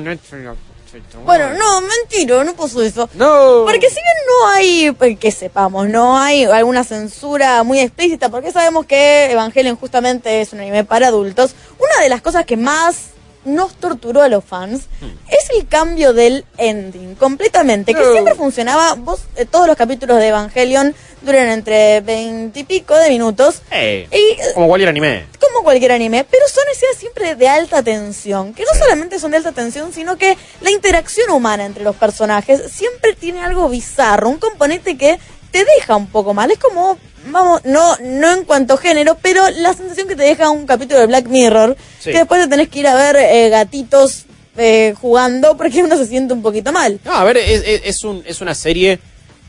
Bueno, 1.26 1.54
no, 1.54 1.82
mentira, 1.82 2.44
no 2.44 2.54
puso 2.56 2.82
eso. 2.82 3.10
No. 3.14 3.64
Porque 3.66 3.90
si 3.90 3.96
bien 3.96 4.18
no 4.28 4.48
hay, 4.50 4.96
eh, 5.00 5.16
que 5.18 5.32
sepamos, 5.32 5.88
no 5.88 6.18
hay 6.18 6.46
alguna 6.46 6.84
censura 6.84 7.64
muy 7.64 7.80
explícita, 7.80 8.30
porque 8.30 8.52
sabemos 8.52 8.86
que 8.86 9.32
Evangelion 9.32 9.76
justamente 9.76 10.42
es 10.42 10.54
un 10.54 10.60
anime 10.60 10.84
para 10.84 11.08
adultos, 11.08 11.56
una 11.78 12.04
de 12.04 12.10
las 12.10 12.22
cosas 12.22 12.46
que 12.46 12.58
más 12.58 13.10
nos 13.46 13.76
torturó 13.76 14.22
a 14.22 14.28
los 14.28 14.44
fans 14.44 14.88
es 15.30 15.50
el 15.58 15.68
cambio 15.68 16.14
del 16.14 16.46
ending, 16.58 17.16
completamente, 17.16 17.94
que 17.94 18.04
siempre 18.12 18.36
funcionaba, 18.36 18.96
vos, 18.96 19.22
eh, 19.36 19.46
todos 19.46 19.66
los 19.68 19.78
capítulos 19.78 20.18
de 20.18 20.28
Evangelion 20.28 20.94
duran 21.22 21.48
entre 21.48 22.02
veintipico 22.02 22.96
de 22.96 23.10
minutos, 23.10 23.62
Eh, 23.72 24.08
y 24.12 24.42
eh, 24.42 24.54
como 24.54 24.68
cualquier 24.68 24.90
anime. 24.90 25.26
como 25.40 25.64
cualquier 25.64 25.94
anime, 25.94 26.26
pero 26.30 26.48
son 26.48 26.64
escenas 26.72 26.98
siempre 26.98 27.36
de 27.36 27.48
alta 27.48 27.82
tensión, 27.82 28.54
que 28.54 28.64
no 28.64 28.78
solamente 28.78 29.20
son 29.20 29.32
de 29.32 29.38
alta 29.38 29.52
tensión, 29.52 29.94
sino 29.94 30.18
que 30.18 30.38
la 30.62 30.72
interacción 30.72 31.30
humana 31.32 31.66
entre 31.66 31.84
los 31.84 31.96
personajes 31.96 32.62
siempre 32.72 33.14
tiene 33.14 33.42
algo 33.42 33.70
bizarro, 33.70 34.30
un 34.30 34.38
componente 34.38 34.98
que 34.98 35.18
te 35.52 35.66
deja 35.78 35.96
un 35.96 36.08
poco 36.08 36.34
mal, 36.34 36.52
es 36.52 36.60
como, 36.60 36.98
vamos, 37.28 37.66
no, 37.66 37.98
no 38.02 38.32
en 38.32 38.44
cuanto 38.44 38.78
género, 38.78 39.18
pero 39.22 39.50
la 39.50 39.74
sensación 39.74 40.08
que 40.08 40.16
te 40.16 40.24
deja 40.24 40.50
un 40.50 40.66
capítulo 40.68 41.00
de 41.00 41.08
Black 41.08 41.26
Mirror, 41.28 41.76
Sí. 42.00 42.12
que 42.12 42.18
después 42.20 42.42
te 42.42 42.48
tenés 42.48 42.70
que 42.70 42.80
ir 42.80 42.88
a 42.88 42.96
ver 42.96 43.16
eh, 43.18 43.50
gatitos 43.50 44.26
eh, 44.58 44.94
jugando 45.00 45.56
porque 45.58 45.84
uno 45.84 45.98
se 45.98 46.06
siente 46.08 46.34
un 46.34 46.42
poquito 46.42 46.72
mal. 46.72 47.00
No, 47.06 47.14
a 47.14 47.24
ver, 47.24 47.38
es, 47.38 47.64
es- 47.66 47.82
es 47.86 48.04
un, 48.04 48.24
es 48.26 48.42
una 48.42 48.56
serie 48.56 49.00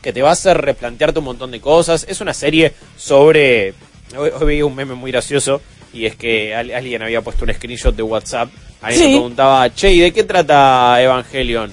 que 0.01 0.11
te 0.13 0.21
va 0.21 0.29
a 0.29 0.33
hacer 0.33 0.57
replantearte 0.59 1.19
un 1.19 1.25
montón 1.25 1.51
de 1.51 1.59
cosas. 1.61 2.05
Es 2.09 2.21
una 2.21 2.33
serie 2.33 2.73
sobre... 2.97 3.73
Hoy, 4.17 4.29
hoy 4.37 4.45
veía 4.45 4.65
un 4.65 4.75
meme 4.75 4.93
muy 4.95 5.11
gracioso 5.11 5.61
y 5.93 6.05
es 6.05 6.15
que 6.15 6.53
al- 6.55 6.71
alguien 6.71 7.01
había 7.01 7.21
puesto 7.21 7.45
un 7.45 7.53
screenshot 7.53 7.95
de 7.95 8.03
WhatsApp. 8.03 8.49
Alguien 8.81 9.03
Sí. 9.03 9.09
me 9.09 9.15
preguntaba, 9.15 9.73
che, 9.73 9.91
¿y 9.93 9.99
de 9.99 10.11
qué 10.11 10.23
trata 10.23 11.01
Evangelion? 11.01 11.71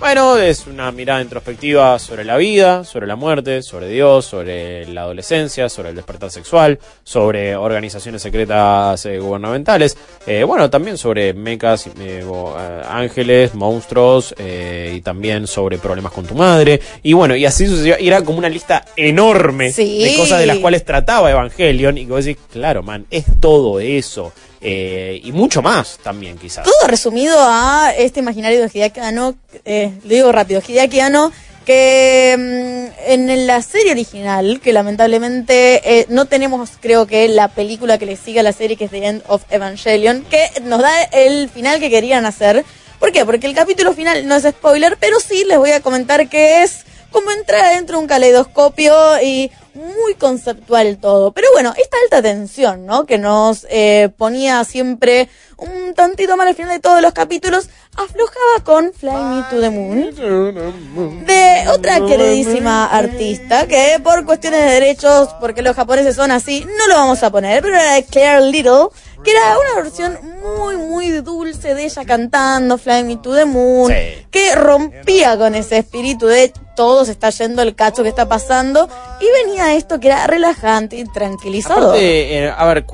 Bueno, 0.00 0.38
es 0.38 0.68
una 0.68 0.92
mirada 0.92 1.20
introspectiva 1.20 1.98
sobre 1.98 2.24
la 2.24 2.36
vida, 2.36 2.84
sobre 2.84 3.08
la 3.08 3.16
muerte, 3.16 3.62
sobre 3.62 3.88
Dios, 3.88 4.26
sobre 4.26 4.86
la 4.86 5.02
adolescencia, 5.02 5.68
sobre 5.68 5.88
el 5.88 5.96
despertar 5.96 6.30
sexual, 6.30 6.78
sobre 7.02 7.56
organizaciones 7.56 8.22
secretas 8.22 9.04
eh, 9.06 9.18
gubernamentales, 9.18 9.96
eh, 10.24 10.44
bueno, 10.44 10.70
también 10.70 10.96
sobre 10.98 11.34
mecas, 11.34 11.88
eh, 11.88 11.92
eh, 11.98 12.82
ángeles, 12.88 13.56
monstruos, 13.56 14.36
eh, 14.38 14.94
y 14.96 15.00
también 15.00 15.48
sobre 15.48 15.78
problemas 15.78 16.12
con 16.12 16.24
tu 16.24 16.36
madre, 16.36 16.80
y 17.02 17.12
bueno, 17.12 17.34
y 17.34 17.44
así 17.44 17.66
sucesivamente, 17.66 18.04
y 18.04 18.06
era 18.08 18.22
como 18.22 18.38
una 18.38 18.48
lista 18.48 18.84
enorme 18.94 19.72
Sí. 19.72 20.04
de 20.04 20.16
cosas 20.16 20.38
de 20.38 20.46
las 20.46 20.58
cuales 20.58 20.84
trataba 20.84 21.28
Evangelion, 21.28 21.98
y 21.98 22.06
que 22.06 22.12
vos 22.12 22.24
decís, 22.24 22.40
claro, 22.52 22.84
man, 22.84 23.04
es 23.10 23.24
todo 23.40 23.80
eso, 23.80 24.32
eh, 24.60 25.20
y 25.22 25.32
mucho 25.32 25.62
más 25.62 25.98
también 26.02 26.36
quizás. 26.38 26.64
Todo 26.64 26.88
resumido 26.88 27.36
a 27.38 27.92
este 27.96 28.20
imaginario 28.20 28.60
de 28.60 28.70
Hideaki 28.72 29.00
Anno, 29.00 29.34
eh, 29.64 29.92
lo 30.02 30.08
digo 30.08 30.32
rápido, 30.32 30.60
Hideaki 30.66 31.00
Anno, 31.00 31.32
que 31.64 32.34
mm, 32.36 33.12
en 33.12 33.46
la 33.46 33.60
serie 33.62 33.92
original, 33.92 34.60
que 34.62 34.72
lamentablemente 34.72 36.00
eh, 36.00 36.06
no 36.08 36.24
tenemos, 36.24 36.70
creo 36.80 37.06
que, 37.06 37.28
la 37.28 37.48
película 37.48 37.98
que 37.98 38.06
le 38.06 38.16
sigue 38.16 38.40
a 38.40 38.42
la 38.42 38.52
serie, 38.52 38.76
que 38.76 38.86
es 38.86 38.90
The 38.90 39.06
End 39.06 39.22
of 39.28 39.44
Evangelion, 39.50 40.24
que 40.24 40.48
nos 40.62 40.80
da 40.80 41.02
el 41.12 41.48
final 41.50 41.78
que 41.78 41.90
querían 41.90 42.24
hacer. 42.24 42.64
¿Por 42.98 43.12
qué? 43.12 43.24
Porque 43.24 43.46
el 43.46 43.54
capítulo 43.54 43.92
final 43.92 44.26
no 44.26 44.36
es 44.36 44.44
spoiler, 44.44 44.96
pero 44.98 45.20
sí 45.20 45.44
les 45.44 45.58
voy 45.58 45.70
a 45.72 45.80
comentar 45.80 46.28
que 46.28 46.62
es 46.62 46.84
como 47.10 47.30
entrar 47.30 47.74
dentro 47.74 47.96
de 47.96 48.02
un 48.02 48.08
caleidoscopio 48.08 48.94
y 49.22 49.50
muy 49.74 50.14
conceptual 50.14 50.98
todo. 50.98 51.32
Pero 51.32 51.48
bueno, 51.52 51.72
esta 51.76 51.96
alta 52.04 52.22
tensión, 52.22 52.86
¿no? 52.86 53.06
Que 53.06 53.18
nos 53.18 53.66
eh, 53.70 54.10
ponía 54.16 54.64
siempre 54.64 55.28
un 55.56 55.94
tantito 55.94 56.36
mal 56.36 56.48
al 56.48 56.54
final 56.54 56.70
de 56.70 56.80
todos 56.80 57.02
los 57.02 57.12
capítulos, 57.12 57.68
aflojaba 57.98 58.64
con 58.64 58.92
Fly 58.92 59.10
Me 59.10 59.42
to 59.50 59.60
the 59.60 59.70
Moon. 59.70 61.24
De 61.26 61.64
otra 61.70 62.00
queridísima 62.06 62.86
artista 62.86 63.66
que 63.66 64.00
por 64.02 64.24
cuestiones 64.24 64.64
de 64.64 64.70
derechos, 64.72 65.28
porque 65.40 65.62
los 65.62 65.74
japoneses 65.74 66.14
son 66.16 66.30
así, 66.30 66.64
no 66.78 66.86
lo 66.88 66.94
vamos 66.94 67.22
a 67.22 67.30
poner, 67.30 67.62
pero 67.62 67.74
era 67.74 67.94
de 67.94 68.04
Claire 68.04 68.40
Little, 68.42 68.88
que 69.24 69.32
era 69.32 69.56
una 69.58 69.82
versión 69.82 70.18
muy, 70.58 70.76
muy 70.76 71.10
dulce 71.20 71.74
de 71.74 71.84
ella 71.86 72.04
cantando 72.04 72.78
Fly 72.78 73.04
Me 73.04 73.16
to 73.16 73.34
the 73.34 73.44
Moon, 73.44 73.92
Sí. 73.92 74.26
que 74.30 74.54
rompía 74.54 75.36
con 75.36 75.54
ese 75.54 75.78
espíritu 75.78 76.26
de 76.26 76.52
todo 76.76 77.04
se 77.04 77.10
está 77.10 77.30
yendo 77.30 77.62
el 77.62 77.74
cacho 77.74 78.04
que 78.04 78.08
está 78.08 78.28
pasando, 78.28 78.88
y 79.20 79.44
venía 79.44 79.74
esto 79.74 79.98
que 79.98 80.06
era 80.08 80.26
relajante 80.28 80.96
y 80.96 81.04
tranquilizador. 81.04 81.88
Aparte, 81.96 82.44
eh, 82.44 82.52
a 82.56 82.64
ver, 82.66 82.84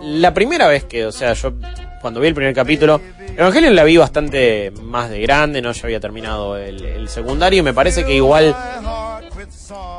la 0.00 0.32
primera 0.32 0.66
vez 0.66 0.84
que, 0.84 1.04
o 1.04 1.12
sea, 1.12 1.34
yo 1.34 1.52
cuando 2.00 2.20
vi 2.20 2.28
el 2.28 2.34
primer 2.34 2.54
capítulo, 2.54 3.00
Evangelion 3.36 3.74
la 3.74 3.84
vi 3.84 3.96
bastante 3.96 4.70
más 4.82 5.10
de 5.10 5.20
grande, 5.20 5.60
no 5.60 5.72
ya 5.72 5.82
había 5.84 6.00
terminado 6.00 6.56
el, 6.56 6.84
el 6.84 7.08
secundario 7.08 7.60
y 7.60 7.62
me 7.62 7.74
parece 7.74 8.04
que 8.04 8.14
igual 8.14 8.54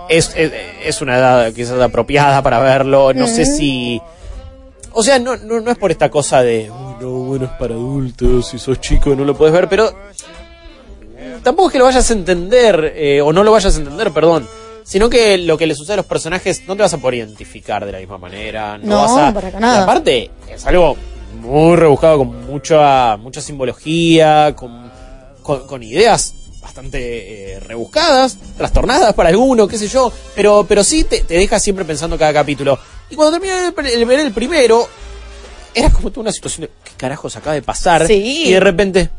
es, 0.10 0.32
es, 0.36 0.52
es 0.84 1.02
una 1.02 1.18
edad 1.18 1.54
quizás 1.54 1.80
apropiada 1.82 2.42
para 2.42 2.60
verlo, 2.60 3.14
no 3.14 3.28
sé 3.28 3.46
si... 3.46 4.02
O 4.94 5.04
sea, 5.04 5.20
no, 5.20 5.36
no, 5.36 5.60
no 5.60 5.72
es 5.72 5.78
por 5.78 5.92
esta 5.92 6.10
cosa 6.10 6.42
de, 6.42 6.72
"Uy, 6.72 6.96
no, 7.02 7.10
bueno, 7.10 7.46
es 7.46 7.52
para 7.52 7.74
adultos, 7.74 8.48
si 8.48 8.58
sos 8.60 8.80
chico 8.80 9.14
no 9.16 9.26
lo 9.26 9.36
puedes 9.36 9.54
ver, 9.54 9.68
pero 9.68 9.94
tampoco 11.44 11.68
es 11.68 11.74
que 11.74 11.80
lo 11.80 11.86
vayas 11.86 12.10
a 12.10 12.14
entender, 12.14 12.94
eh, 12.96 13.20
o 13.22 13.34
no 13.34 13.44
lo 13.44 13.52
vayas 13.52 13.76
a 13.76 13.80
entender, 13.80 14.12
perdón, 14.12 14.48
sino 14.86 15.10
que 15.10 15.38
lo 15.38 15.58
que 15.58 15.68
le 15.68 15.76
sucede 15.76 15.96
a 15.96 15.98
los 15.98 16.06
personajes 16.06 16.64
no 16.68 16.76
te 16.78 16.84
vas 16.84 16.94
a 16.94 16.98
poder 17.00 17.16
identificar 17.16 17.86
de 17.86 17.92
la 17.92 17.98
misma 18.00 18.18
manera. 18.18 18.78
No, 18.78 18.86
No, 18.88 19.02
vas 19.02 19.18
a, 19.18 19.34
para 19.34 19.60
nada. 19.60 19.80
y 19.80 19.84
aparte, 19.84 20.32
es 20.50 20.66
algo 20.66 20.96
muy 21.36 21.76
rebuscado, 21.76 22.20
con 22.20 22.46
mucha, 22.46 23.18
mucha 23.18 23.42
simbología, 23.42 24.56
con, 24.56 24.92
con, 25.44 25.84
ideas 25.84 26.34
bastante 26.62 27.54
eh, 27.54 27.60
rebuscadas, 27.60 28.38
trastornadas 28.58 29.14
para 29.14 29.30
alguno, 29.30 29.68
qué 29.68 29.78
sé 29.78 29.88
yo, 29.88 30.12
pero, 30.36 30.66
pero 30.68 30.84
sí 30.84 31.04
te, 31.04 31.22
te 31.22 31.36
deja 31.36 31.60
siempre 31.60 31.86
pensando 31.86 32.18
cada 32.18 32.34
capítulo. 32.34 32.80
Y 33.10 33.16
cuando 33.16 33.40
terminé 33.40 33.72
de 33.72 34.06
ver 34.06 34.20
el 34.20 34.34
primero, 34.34 34.88
era 35.76 35.90
como 35.92 36.10
toda 36.10 36.22
una 36.22 36.32
situación 36.32 36.62
de 36.62 36.72
¿qué 36.84 36.92
carajos 36.98 37.36
acaba 37.36 37.54
de 37.54 37.62
pasar? 37.62 38.08
Sí. 38.08 38.44
Y 38.48 38.54
de 38.54 38.60
repente. 38.60 39.10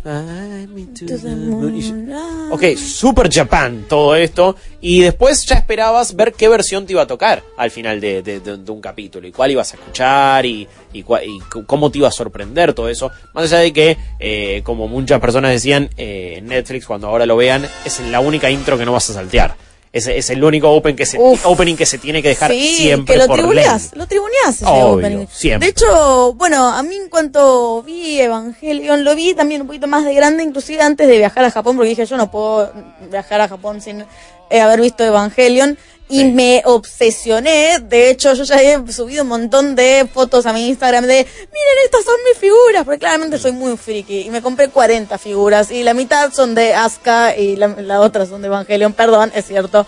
Ok, 2.50 2.76
Super 2.76 3.28
Japan, 3.32 3.84
todo 3.88 4.16
esto. 4.16 4.56
Y 4.80 5.00
después 5.00 5.44
ya 5.46 5.56
esperabas 5.56 6.14
ver 6.16 6.32
qué 6.32 6.48
versión 6.48 6.86
te 6.86 6.92
iba 6.92 7.02
a 7.02 7.06
tocar 7.06 7.42
al 7.56 7.70
final 7.70 8.00
de, 8.00 8.22
de- 8.22 8.40
de- 8.40 8.56
de 8.56 8.70
un 8.72 8.80
capítulo. 8.80 9.26
Y 9.28 9.32
cuál 9.32 9.50
ibas 9.50 9.72
a 9.72 9.76
escuchar 9.76 10.46
y, 10.46 10.66
y, 10.92 11.00
y 11.00 11.38
cómo 11.66 11.90
te 11.90 11.98
iba 11.98 12.08
a 12.08 12.12
sorprender 12.12 12.72
todo 12.72 12.88
eso. 12.88 13.10
Más 13.34 13.44
allá 13.44 13.58
de 13.58 13.72
que, 13.72 13.96
eh, 14.18 14.62
como 14.64 14.88
muchas 14.88 15.20
personas 15.20 15.50
decían, 15.52 15.90
eh, 15.96 16.40
Netflix, 16.42 16.86
cuando 16.86 17.08
ahora 17.08 17.26
lo 17.26 17.36
vean, 17.36 17.66
es 17.84 18.00
la 18.00 18.20
única 18.20 18.50
intro 18.50 18.78
que 18.78 18.84
no 18.84 18.92
vas 18.92 19.10
a 19.10 19.14
saltear. 19.14 19.56
Es, 19.96 20.06
es 20.06 20.28
el 20.30 20.44
único 20.44 20.70
open 20.70 20.94
que 20.94 21.06
se, 21.06 21.18
Uf. 21.18 21.46
opening 21.46 21.74
que 21.76 21.86
se 21.86 21.96
tiene 21.98 22.20
que 22.22 22.28
dejar 22.28 22.50
sí, 22.50 22.76
siempre 22.76 23.14
que 23.14 23.20
lo 23.20 23.26
por 23.26 23.38
tribuneás, 23.38 23.92
ley. 23.92 23.98
lo 24.00 24.06
tribuneás 24.06 24.56
ese 24.56 24.64
Obvio, 24.66 24.88
opening. 25.08 25.26
siempre. 25.30 25.66
De 25.66 25.70
hecho, 25.70 26.34
bueno, 26.34 26.68
a 26.68 26.82
mí 26.82 26.94
en 26.96 27.08
cuanto 27.08 27.82
vi 27.82 28.20
Evangelion, 28.20 29.04
lo 29.04 29.14
vi 29.14 29.32
también 29.34 29.62
un 29.62 29.66
poquito 29.68 29.86
más 29.86 30.04
de 30.04 30.12
grande, 30.14 30.42
inclusive 30.42 30.82
antes 30.82 31.08
de 31.08 31.16
viajar 31.16 31.44
a 31.44 31.50
Japón, 31.50 31.76
porque 31.76 31.88
dije 31.90 32.04
yo 32.04 32.16
no 32.18 32.30
puedo 32.30 32.70
viajar 33.10 33.40
a 33.40 33.48
Japón 33.48 33.80
sin 33.80 34.04
eh, 34.50 34.60
haber 34.60 34.80
visto 34.82 35.02
Evangelion. 35.02 35.78
Y 36.08 36.24
me 36.24 36.62
obsesioné, 36.64 37.80
de 37.80 38.10
hecho 38.10 38.32
yo 38.34 38.44
ya 38.44 38.62
he 38.62 38.92
subido 38.92 39.24
un 39.24 39.28
montón 39.28 39.74
de 39.74 40.08
fotos 40.12 40.46
a 40.46 40.52
mi 40.52 40.68
Instagram 40.68 41.04
de, 41.04 41.16
miren, 41.16 41.84
estas 41.84 42.04
son 42.04 42.14
mis 42.28 42.38
figuras, 42.38 42.84
porque 42.84 43.00
claramente 43.00 43.38
soy 43.38 43.50
muy 43.50 43.76
friki, 43.76 44.20
y 44.20 44.30
me 44.30 44.40
compré 44.40 44.68
40 44.68 45.18
figuras, 45.18 45.72
y 45.72 45.82
la 45.82 45.94
mitad 45.94 46.32
son 46.32 46.54
de 46.54 46.74
Asuka 46.74 47.36
y 47.36 47.56
la, 47.56 47.68
la 47.68 48.00
otra 48.00 48.24
son 48.24 48.40
de 48.40 48.46
Evangelion, 48.46 48.92
perdón, 48.92 49.32
es 49.34 49.46
cierto. 49.46 49.84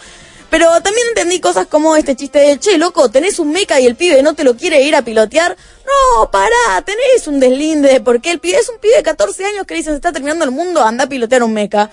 Pero 0.50 0.68
también 0.80 1.06
entendí 1.08 1.40
cosas 1.40 1.66
como 1.66 1.94
este 1.96 2.16
chiste 2.16 2.38
de, 2.38 2.58
che, 2.58 2.78
loco, 2.78 3.10
tenés 3.10 3.38
un 3.38 3.52
mecha 3.52 3.78
y 3.80 3.86
el 3.86 3.96
pibe 3.96 4.22
no 4.22 4.34
te 4.34 4.44
lo 4.44 4.56
quiere 4.56 4.82
ir 4.82 4.96
a 4.96 5.02
pilotear. 5.02 5.56
No, 5.84 6.30
pará, 6.30 6.82
tenés 6.84 7.26
un 7.26 7.38
deslinde, 7.38 8.00
porque 8.00 8.30
el 8.30 8.40
pibe 8.40 8.58
es 8.58 8.68
un 8.68 8.78
pibe 8.78 8.96
de 8.96 9.02
14 9.02 9.44
años 9.44 9.66
que 9.66 9.74
dice, 9.74 9.90
se 9.90 9.96
está 9.96 10.10
terminando 10.10 10.44
el 10.44 10.50
mundo, 10.50 10.82
anda 10.82 11.04
a 11.04 11.08
pilotear 11.08 11.42
un 11.42 11.52
mecha. 11.52 11.90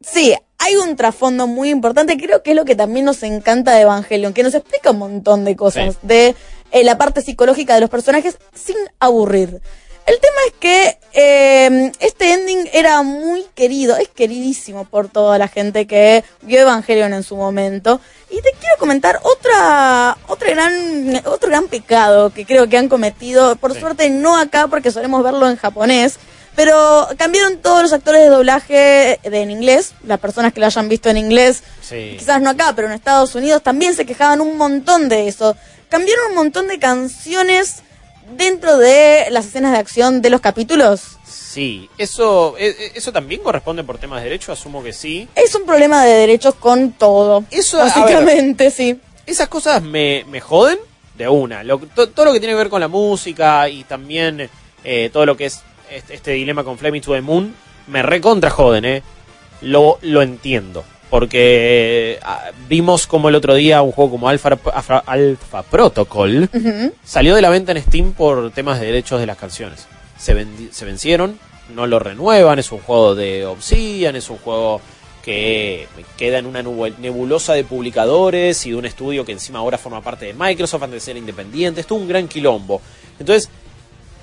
Sí, 0.00 0.34
hay 0.58 0.76
un 0.76 0.96
trasfondo 0.96 1.46
muy 1.46 1.70
importante, 1.70 2.16
creo 2.16 2.42
que 2.42 2.50
es 2.50 2.56
lo 2.56 2.64
que 2.64 2.76
también 2.76 3.04
nos 3.04 3.22
encanta 3.22 3.74
de 3.74 3.82
Evangelion, 3.82 4.32
que 4.32 4.42
nos 4.42 4.54
explica 4.54 4.92
un 4.92 4.98
montón 4.98 5.44
de 5.44 5.56
cosas 5.56 5.94
Sí. 5.94 5.98
de 6.02 6.34
eh, 6.70 6.84
la 6.84 6.98
parte 6.98 7.20
psicológica 7.22 7.74
de 7.74 7.80
los 7.80 7.90
personajes 7.90 8.38
sin 8.54 8.76
aburrir. 9.00 9.60
El 10.06 10.18
tema 10.20 10.36
es 10.46 10.52
que 10.58 10.98
eh, 11.12 11.92
este 12.00 12.32
ending 12.32 12.68
era 12.72 13.02
muy 13.02 13.44
querido, 13.54 13.96
es 13.96 14.08
queridísimo 14.08 14.84
por 14.84 15.08
toda 15.08 15.36
la 15.36 15.48
gente 15.48 15.86
que 15.86 16.24
vio 16.42 16.60
Evangelion 16.60 17.12
en 17.12 17.22
su 17.22 17.36
momento. 17.36 18.00
Y 18.30 18.36
te 18.36 18.50
quiero 18.58 18.76
comentar 18.78 19.20
otra, 19.22 20.16
otra 20.28 20.50
gran, 20.50 21.22
otro 21.26 21.50
gran 21.50 21.66
pecado 21.68 22.30
que 22.30 22.46
creo 22.46 22.68
que 22.68 22.78
han 22.78 22.88
cometido, 22.88 23.56
por 23.56 23.74
Sí. 23.74 23.80
suerte 23.80 24.08
no 24.08 24.36
acá 24.38 24.66
porque 24.68 24.90
solemos 24.90 25.22
verlo 25.22 25.46
en 25.48 25.56
japonés, 25.56 26.18
pero 26.58 27.06
cambiaron 27.16 27.58
todos 27.58 27.82
los 27.82 27.92
actores 27.92 28.20
de 28.20 28.30
doblaje 28.30 29.20
de, 29.22 29.42
en 29.42 29.52
inglés, 29.52 29.92
las 30.04 30.18
personas 30.18 30.52
que 30.52 30.58
lo 30.58 30.66
hayan 30.66 30.88
visto 30.88 31.08
en 31.08 31.16
inglés, 31.16 31.62
Sí. 31.80 32.16
quizás 32.18 32.42
no 32.42 32.50
acá, 32.50 32.72
pero 32.74 32.88
en 32.88 32.94
Estados 32.94 33.32
Unidos 33.36 33.62
también 33.62 33.94
se 33.94 34.04
quejaban 34.04 34.40
un 34.40 34.56
montón 34.56 35.08
de 35.08 35.28
eso. 35.28 35.56
Cambiaron 35.88 36.30
un 36.30 36.34
montón 36.34 36.66
de 36.66 36.80
canciones 36.80 37.76
dentro 38.36 38.76
de 38.76 39.26
las 39.30 39.46
escenas 39.46 39.70
de 39.70 39.78
acción 39.78 40.20
de 40.20 40.30
los 40.30 40.40
capítulos. 40.40 41.02
Sí, 41.24 41.88
eso, 41.96 42.56
e- 42.58 42.66
e- 42.70 42.92
eso 42.96 43.12
también 43.12 43.40
corresponde 43.40 43.84
por 43.84 43.98
temas 43.98 44.18
de 44.20 44.24
derecho, 44.24 44.50
asumo 44.50 44.82
que 44.82 44.92
sí. 44.92 45.28
Es 45.36 45.54
un 45.54 45.64
problema 45.64 46.04
de 46.04 46.12
derechos 46.14 46.56
con 46.56 46.90
todo. 46.90 47.44
Eso, 47.52 47.76
ver. 47.76 47.86
básicamente, 47.86 48.72
sí. 48.72 49.00
Esas 49.26 49.46
cosas 49.46 49.80
me, 49.80 50.24
me 50.28 50.40
joden 50.40 50.78
de 51.16 51.28
una. 51.28 51.62
Lo- 51.62 51.78
to- 51.78 52.08
todo 52.08 52.24
lo 52.26 52.32
que 52.32 52.40
tiene 52.40 52.54
que 52.54 52.58
ver 52.58 52.68
con 52.68 52.80
la 52.80 52.88
música 52.88 53.68
y 53.68 53.84
también 53.84 54.50
eh, 54.82 55.10
todo 55.12 55.24
lo 55.24 55.36
que 55.36 55.46
es 55.46 55.60
este, 55.90 56.14
este 56.14 56.32
dilema 56.32 56.64
con 56.64 56.78
Flaming 56.78 57.02
to 57.02 57.12
the 57.12 57.20
Moon, 57.20 57.54
me 57.86 58.02
recontra 58.02 58.50
joden, 58.50 58.84
¿eh? 58.84 59.02
Lo, 59.62 59.98
lo 60.02 60.22
entiendo. 60.22 60.84
Porque 61.10 62.18
eh, 62.20 62.20
vimos 62.68 63.06
como 63.06 63.30
el 63.30 63.34
otro 63.34 63.54
día 63.54 63.80
un 63.80 63.92
juego 63.92 64.10
como 64.12 64.28
Alpha, 64.28 64.58
Alpha, 64.74 65.02
Alpha 65.06 65.62
Protocol 65.62 66.50
salió 67.02 67.34
de 67.34 67.40
la 67.40 67.48
venta 67.48 67.72
en 67.72 67.82
Steam 67.82 68.12
por 68.12 68.50
temas 68.50 68.78
de 68.78 68.86
derechos 68.86 69.18
de 69.18 69.26
las 69.26 69.38
canciones. 69.38 69.86
Se, 70.18 70.46
se 70.70 70.84
vencieron, 70.84 71.38
no 71.74 71.86
lo 71.86 71.98
renuevan, 71.98 72.58
es 72.58 72.70
un 72.72 72.80
juego 72.80 73.14
de 73.14 73.46
Obsidian, 73.46 74.16
es 74.16 74.28
un 74.28 74.36
juego 74.36 74.82
que 75.22 75.86
queda 76.16 76.38
en 76.38 76.46
una 76.46 76.62
nebulosa 76.62 77.54
de 77.54 77.64
publicadores 77.64 78.64
y 78.66 78.70
de 78.70 78.76
un 78.76 78.84
estudio 78.84 79.24
que 79.24 79.32
encima 79.32 79.58
ahora 79.60 79.78
forma 79.78 80.02
parte 80.02 80.26
de 80.26 80.34
Microsoft 80.34 80.82
antes 80.82 81.02
de 81.02 81.04
ser 81.04 81.16
independiente. 81.16 81.80
Esto 81.80 81.96
es 81.96 82.02
un 82.02 82.08
gran 82.08 82.28
quilombo. 82.28 82.80
Entonces, 83.18 83.50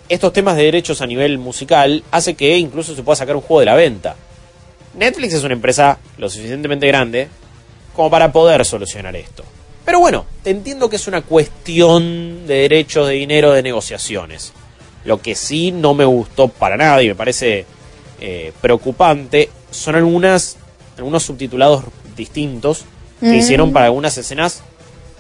estos 0.10 0.34
temas 0.34 0.56
de 0.56 0.64
derechos 0.64 1.02
a 1.02 1.08
nivel 1.08 1.38
musical 1.38 2.04
hace 2.12 2.36
que 2.36 2.58
incluso 2.58 2.96
se 2.96 3.04
pueda 3.04 3.16
sacar 3.16 3.36
un 3.36 3.42
juego 3.42 3.62
de 3.62 3.66
la 3.66 3.76
venta. 3.76 4.16
Netflix 4.98 5.34
es 5.34 5.44
una 5.44 5.54
empresa 5.54 5.98
lo 6.18 6.30
suficientemente 6.30 6.88
grande 6.88 7.28
como 7.96 8.10
para 8.10 8.32
poder 8.32 8.64
solucionar 8.66 9.16
esto. 9.16 9.44
Pero 9.84 10.00
bueno, 10.00 10.26
te 10.44 10.50
entiendo 10.50 10.90
que 10.90 10.96
es 10.96 11.08
una 11.08 11.22
cuestión 11.22 12.48
de 12.48 12.56
derechos, 12.62 13.08
de 13.08 13.14
dinero, 13.14 13.52
de 13.52 13.62
negociaciones. 13.64 14.54
Lo 15.04 15.22
que 15.22 15.36
sí 15.36 15.72
no 15.72 15.94
me 15.94 16.06
gustó 16.06 16.48
para 16.48 16.78
nada 16.78 17.02
y 17.04 17.08
me 17.08 17.16
parece 17.16 17.66
eh, 18.20 18.52
preocupante 18.62 19.50
son 19.70 19.96
algunas, 19.96 20.58
algunos 20.98 21.24
subtitulados 21.24 21.84
distintos 22.16 22.86
que 23.20 23.28
Mm. 23.28 23.36
hicieron 23.36 23.74
para 23.74 23.86
algunas 23.86 24.18
escenas 24.18 24.62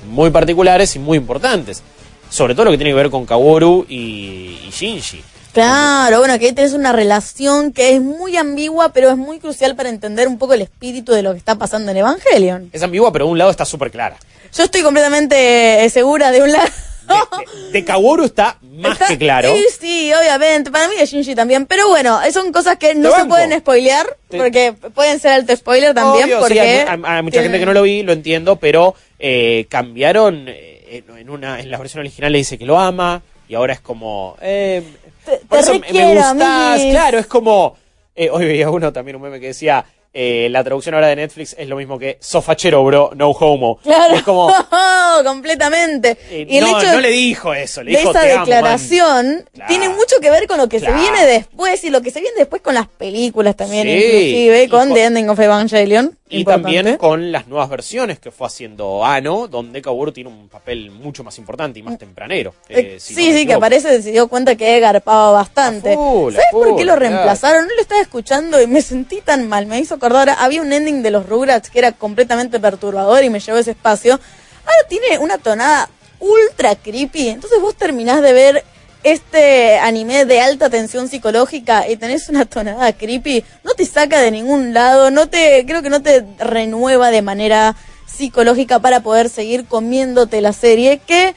muy 0.10 0.30
particulares 0.30 0.96
y 0.96 1.00
muy 1.00 1.18
importantes. 1.18 1.82
Sobre 2.30 2.54
todo 2.56 2.66
lo 2.66 2.72
que 2.72 2.78
tiene 2.78 2.92
que 2.92 2.96
ver 2.96 3.10
con 3.10 3.26
Kaworu 3.26 3.86
y, 3.88 4.60
y 4.68 4.70
Shinji. 4.72 5.22
Claro, 5.54 6.20
bueno, 6.20 6.38
que 6.38 6.48
ahí 6.48 6.52
tenés 6.54 6.74
una 6.74 6.92
relación 6.92 7.72
que 7.72 7.96
es 7.96 8.02
muy 8.02 8.36
ambigua, 8.36 8.90
pero 8.90 9.10
es 9.10 9.16
muy 9.18 9.40
crucial 9.40 9.76
para 9.76 9.88
entender 9.88 10.28
un 10.28 10.38
poco 10.38 10.54
el 10.54 10.62
espíritu 10.62 11.14
de 11.14 11.22
lo 11.24 11.32
que 11.32 11.38
está 11.38 11.56
pasando 11.56 11.92
en 11.92 11.98
Evangelion. 11.98 12.70
Es 12.74 12.84
ambigua, 12.84 13.14
pero 13.14 13.26
de 13.26 13.32
un 13.32 13.38
lado 13.38 13.52
está 13.52 13.64
súper 13.64 13.90
clara. 13.90 14.18
Yo 14.54 14.64
estoy 14.66 14.82
completamente 14.82 15.86
eh, 15.86 15.90
segura 15.90 16.32
de 16.32 16.44
un 16.44 16.52
lado 16.52 16.66
de, 17.08 17.72
de 17.72 17.86
Kaworu 17.86 18.26
está 18.26 18.58
más 18.64 18.94
Está- 18.94 19.08
que 19.08 19.18
claro. 19.18 19.54
Sí, 19.56 19.64
sí, 19.80 20.12
obviamente. 20.14 20.72
Para 20.72 20.88
mí 20.90 20.96
de 20.98 21.06
Shinji 21.06 21.36
también. 21.36 21.66
Pero 21.68 21.88
bueno, 21.88 22.20
son 22.34 22.52
cosas 22.52 22.78
que 22.78 22.94
no 22.96 23.16
se 23.16 23.26
pueden 23.26 23.58
spoilear. 23.58 24.08
Te- 24.28 24.38
Porque 24.38 24.74
pueden 24.94 25.20
ser 25.20 25.32
alto 25.34 25.56
spoiler 25.56 25.94
también. 25.94 26.26
Obvio, 26.26 26.38
sí, 26.38 26.42
porque 26.42 26.60
hay, 26.62 26.98
mu- 26.98 27.06
hay- 27.06 27.16
hay 27.18 27.22
mucha 27.24 27.42
gente 27.44 27.60
que 27.60 27.66
no 27.66 27.74
lo 27.74 27.84
vi, 27.84 28.04
lo 28.04 28.12
entiendo, 28.12 28.56
pero 28.58 28.96
eh, 29.20 29.68
cambiaron 29.70 30.46
eh, 30.50 30.75
en 30.90 31.30
una 31.30 31.60
en 31.60 31.70
la 31.72 31.78
versión 31.78 32.00
original 32.02 32.32
le 32.32 32.40
dice 32.40 32.58
que 32.58 32.66
lo 32.66 32.80
ama 32.80 33.22
y 33.48 33.56
ahora 33.56 33.74
es 33.74 33.80
como 33.82 34.36
eh, 34.42 34.84
Te- 35.26 35.38
por 35.48 35.60
te 35.60 35.60
eso 35.60 35.72
me- 35.80 36.16
gustás, 36.16 36.82
claro, 36.92 37.20
es 37.20 37.28
como 37.28 37.78
eh, 38.16 38.30
hoy 38.30 38.46
veía 38.46 38.70
uno 38.70 38.94
también 38.94 39.16
un 39.18 39.24
meme 39.24 39.40
que 39.40 39.48
decía 39.48 39.84
eh, 40.18 40.48
la 40.50 40.64
traducción 40.64 40.96
ahora 40.96 41.08
de 41.08 41.18
Netflix 41.18 41.56
es 41.60 41.68
lo 41.68 41.76
mismo 41.76 42.00
que 42.00 42.18
sofachero, 42.22 42.84
bro, 42.86 43.12
no 43.16 43.32
homo. 43.32 43.80
Claro, 43.84 44.16
es 44.16 44.24
como 44.24 44.50
completamente. 45.24 46.18
eh, 46.30 46.46
y 46.50 46.58
el 46.58 46.64
no, 46.64 46.80
hecho 46.80 46.94
no 46.94 47.02
le 47.02 47.10
dijo 47.10 47.54
eso, 47.54 47.84
le 47.84 47.92
de 47.92 47.98
dijo 47.98 48.12
esa 48.12 48.22
te 48.22 48.28
amo, 48.32 48.38
man". 48.40 48.46
declaración 48.46 49.46
Claro. 49.54 49.68
tiene 49.70 49.90
mucho 49.90 50.16
que 50.22 50.30
ver 50.30 50.48
con 50.48 50.58
lo 50.58 50.68
que 50.70 50.80
Claro. 50.80 50.96
se 50.98 51.02
viene 51.02 51.26
después 51.26 51.84
y 51.84 51.90
lo 51.90 52.02
que 52.02 52.12
se 52.12 52.22
viene 52.22 52.38
después 52.38 52.62
con 52.62 52.74
las 52.76 52.88
películas 52.88 53.56
también, 53.56 53.88
Sí, 53.88 53.94
inclusive 53.94 54.64
y 54.64 54.68
con 54.70 54.80
con- 54.88 54.94
The 54.94 55.04
Ending 55.06 55.30
of 55.30 55.40
Evangelion. 55.40 56.18
Y 56.28 56.40
importante. 56.40 56.74
también 56.74 56.98
con 56.98 57.32
las 57.32 57.48
nuevas 57.48 57.70
versiones 57.70 58.18
que 58.18 58.32
fue 58.32 58.48
haciendo 58.48 59.06
Ano, 59.06 59.48
donde 59.48 59.80
Kaworu 59.80 60.12
tiene 60.12 60.30
un 60.32 60.50
papel 60.50 60.90
mucho 60.90 61.24
más 61.24 61.38
importante 61.38 61.78
y 61.80 61.84
más 61.84 62.00
tempranero. 62.00 62.56
Eh, 62.68 62.96
si 63.00 63.14
sí, 63.14 63.30
no 63.32 63.38
sí, 63.38 63.46
que 63.46 63.54
aparece, 63.54 64.02
se 64.02 64.12
dio 64.12 64.28
cuenta 64.28 64.56
que 64.56 64.76
he 64.76 64.80
garpado 64.80 65.34
bastante. 65.34 65.94
Full, 65.94 66.34
¿Sabes 66.34 66.48
por 66.52 66.76
qué 66.76 66.84
lo 66.84 66.96
reemplazaron? 66.96 67.68
No 67.68 67.76
lo 67.76 67.82
estaba 67.82 68.02
escuchando 68.02 68.60
y 68.60 68.66
me 68.66 68.82
sentí 68.82 69.22
tan 69.22 69.48
mal. 69.48 69.68
Me 69.68 69.78
hizo 69.80 70.00
acordar, 70.06 70.36
había 70.40 70.62
un 70.62 70.72
ending 70.72 71.02
de 71.02 71.12
los 71.12 71.28
Rugrats 71.28 71.70
que 71.70 71.80
era 71.80 71.92
completamente 71.92 72.60
perturbador 72.60 73.24
y 73.24 73.30
me 73.30 73.40
llevó 73.40 73.58
ese 73.58 73.72
espacio. 73.72 74.14
Ahora 74.14 74.88
tiene 74.88 75.18
una 75.20 75.38
tonada 75.38 75.90
ultra 76.20 76.76
creepy. 76.76 77.30
Entonces 77.30 77.60
vos 77.62 77.76
terminás 77.76 78.22
de 78.22 78.34
ver 78.34 78.64
este 79.04 79.78
anime 79.78 80.26
de 80.26 80.42
alta 80.42 80.70
tensión 80.70 81.08
psicológica 81.08 81.88
y 81.88 81.96
tenés 81.96 82.28
una 82.30 82.46
tonada 82.46 82.92
creepy, 82.94 83.44
no 83.64 83.74
te 83.74 83.86
saca 83.86 84.20
de 84.20 84.32
ningún 84.32 84.74
lado, 84.74 85.12
no 85.12 85.30
te, 85.30 85.64
creo 85.68 85.84
que 85.84 85.92
no 85.92 86.02
te 86.02 86.26
renueva 86.40 87.12
de 87.12 87.22
manera 87.22 87.76
psicológica 88.08 88.80
para 88.80 89.02
poder 89.02 89.30
seguir 89.30 89.68
comiéndote 89.68 90.42
la 90.42 90.54
serie, 90.54 91.02
que 91.06 91.36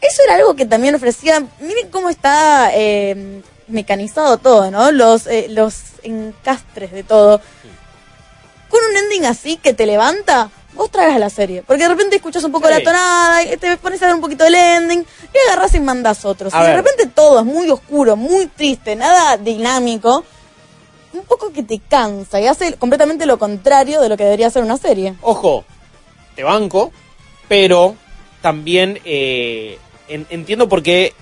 eso 0.00 0.22
era 0.24 0.36
algo 0.36 0.54
que 0.54 0.66
también 0.66 0.94
ofrecía, 0.94 1.42
miren 1.58 1.90
cómo 1.90 2.10
está 2.10 2.70
eh, 2.74 3.42
mecanizado 3.66 4.38
todo, 4.38 4.70
¿no? 4.70 4.92
Los, 4.92 5.26
eh, 5.26 5.46
los 5.48 5.74
encastres 6.04 6.92
de 6.92 7.02
todo. 7.02 7.40
Un 8.90 8.96
ending 8.96 9.24
así 9.26 9.56
que 9.56 9.72
te 9.74 9.86
levanta, 9.86 10.50
vos 10.74 10.90
tragas 10.90 11.18
la 11.18 11.30
serie. 11.30 11.62
Porque 11.66 11.82
de 11.84 11.88
repente 11.88 12.16
escuchas 12.16 12.44
un 12.44 12.52
poco 12.52 12.68
Sí. 12.68 12.74
la 12.74 12.82
tonada, 12.82 13.42
y 13.42 13.56
te 13.56 13.76
pones 13.76 14.02
a 14.02 14.06
ver 14.06 14.14
un 14.14 14.20
poquito 14.20 14.44
del 14.44 14.54
ending, 14.54 15.00
y 15.34 15.48
agarras 15.48 15.74
y 15.74 15.80
mandas 15.80 16.24
otros. 16.24 16.52
A 16.54 16.62
y 16.62 16.66
de 16.68 16.76
repente 16.76 17.06
todo 17.06 17.40
es 17.40 17.44
muy 17.46 17.68
oscuro, 17.70 18.16
muy 18.16 18.46
triste, 18.46 18.96
nada 18.96 19.36
dinámico. 19.36 20.24
Un 21.12 21.24
poco 21.24 21.52
que 21.52 21.62
te 21.64 21.80
cansa 21.80 22.40
y 22.40 22.46
hace 22.46 22.74
completamente 22.74 23.26
lo 23.26 23.36
contrario 23.38 24.00
de 24.00 24.08
lo 24.08 24.16
que 24.16 24.22
debería 24.24 24.48
ser 24.48 24.62
una 24.62 24.76
serie. 24.76 25.14
Ojo, 25.22 25.64
te 26.36 26.44
banco, 26.44 26.92
pero 27.48 27.96
también 28.40 29.00
eh, 29.04 29.78
en- 30.08 30.26
entiendo 30.30 30.68
por 30.68 30.82
qué 30.84 31.12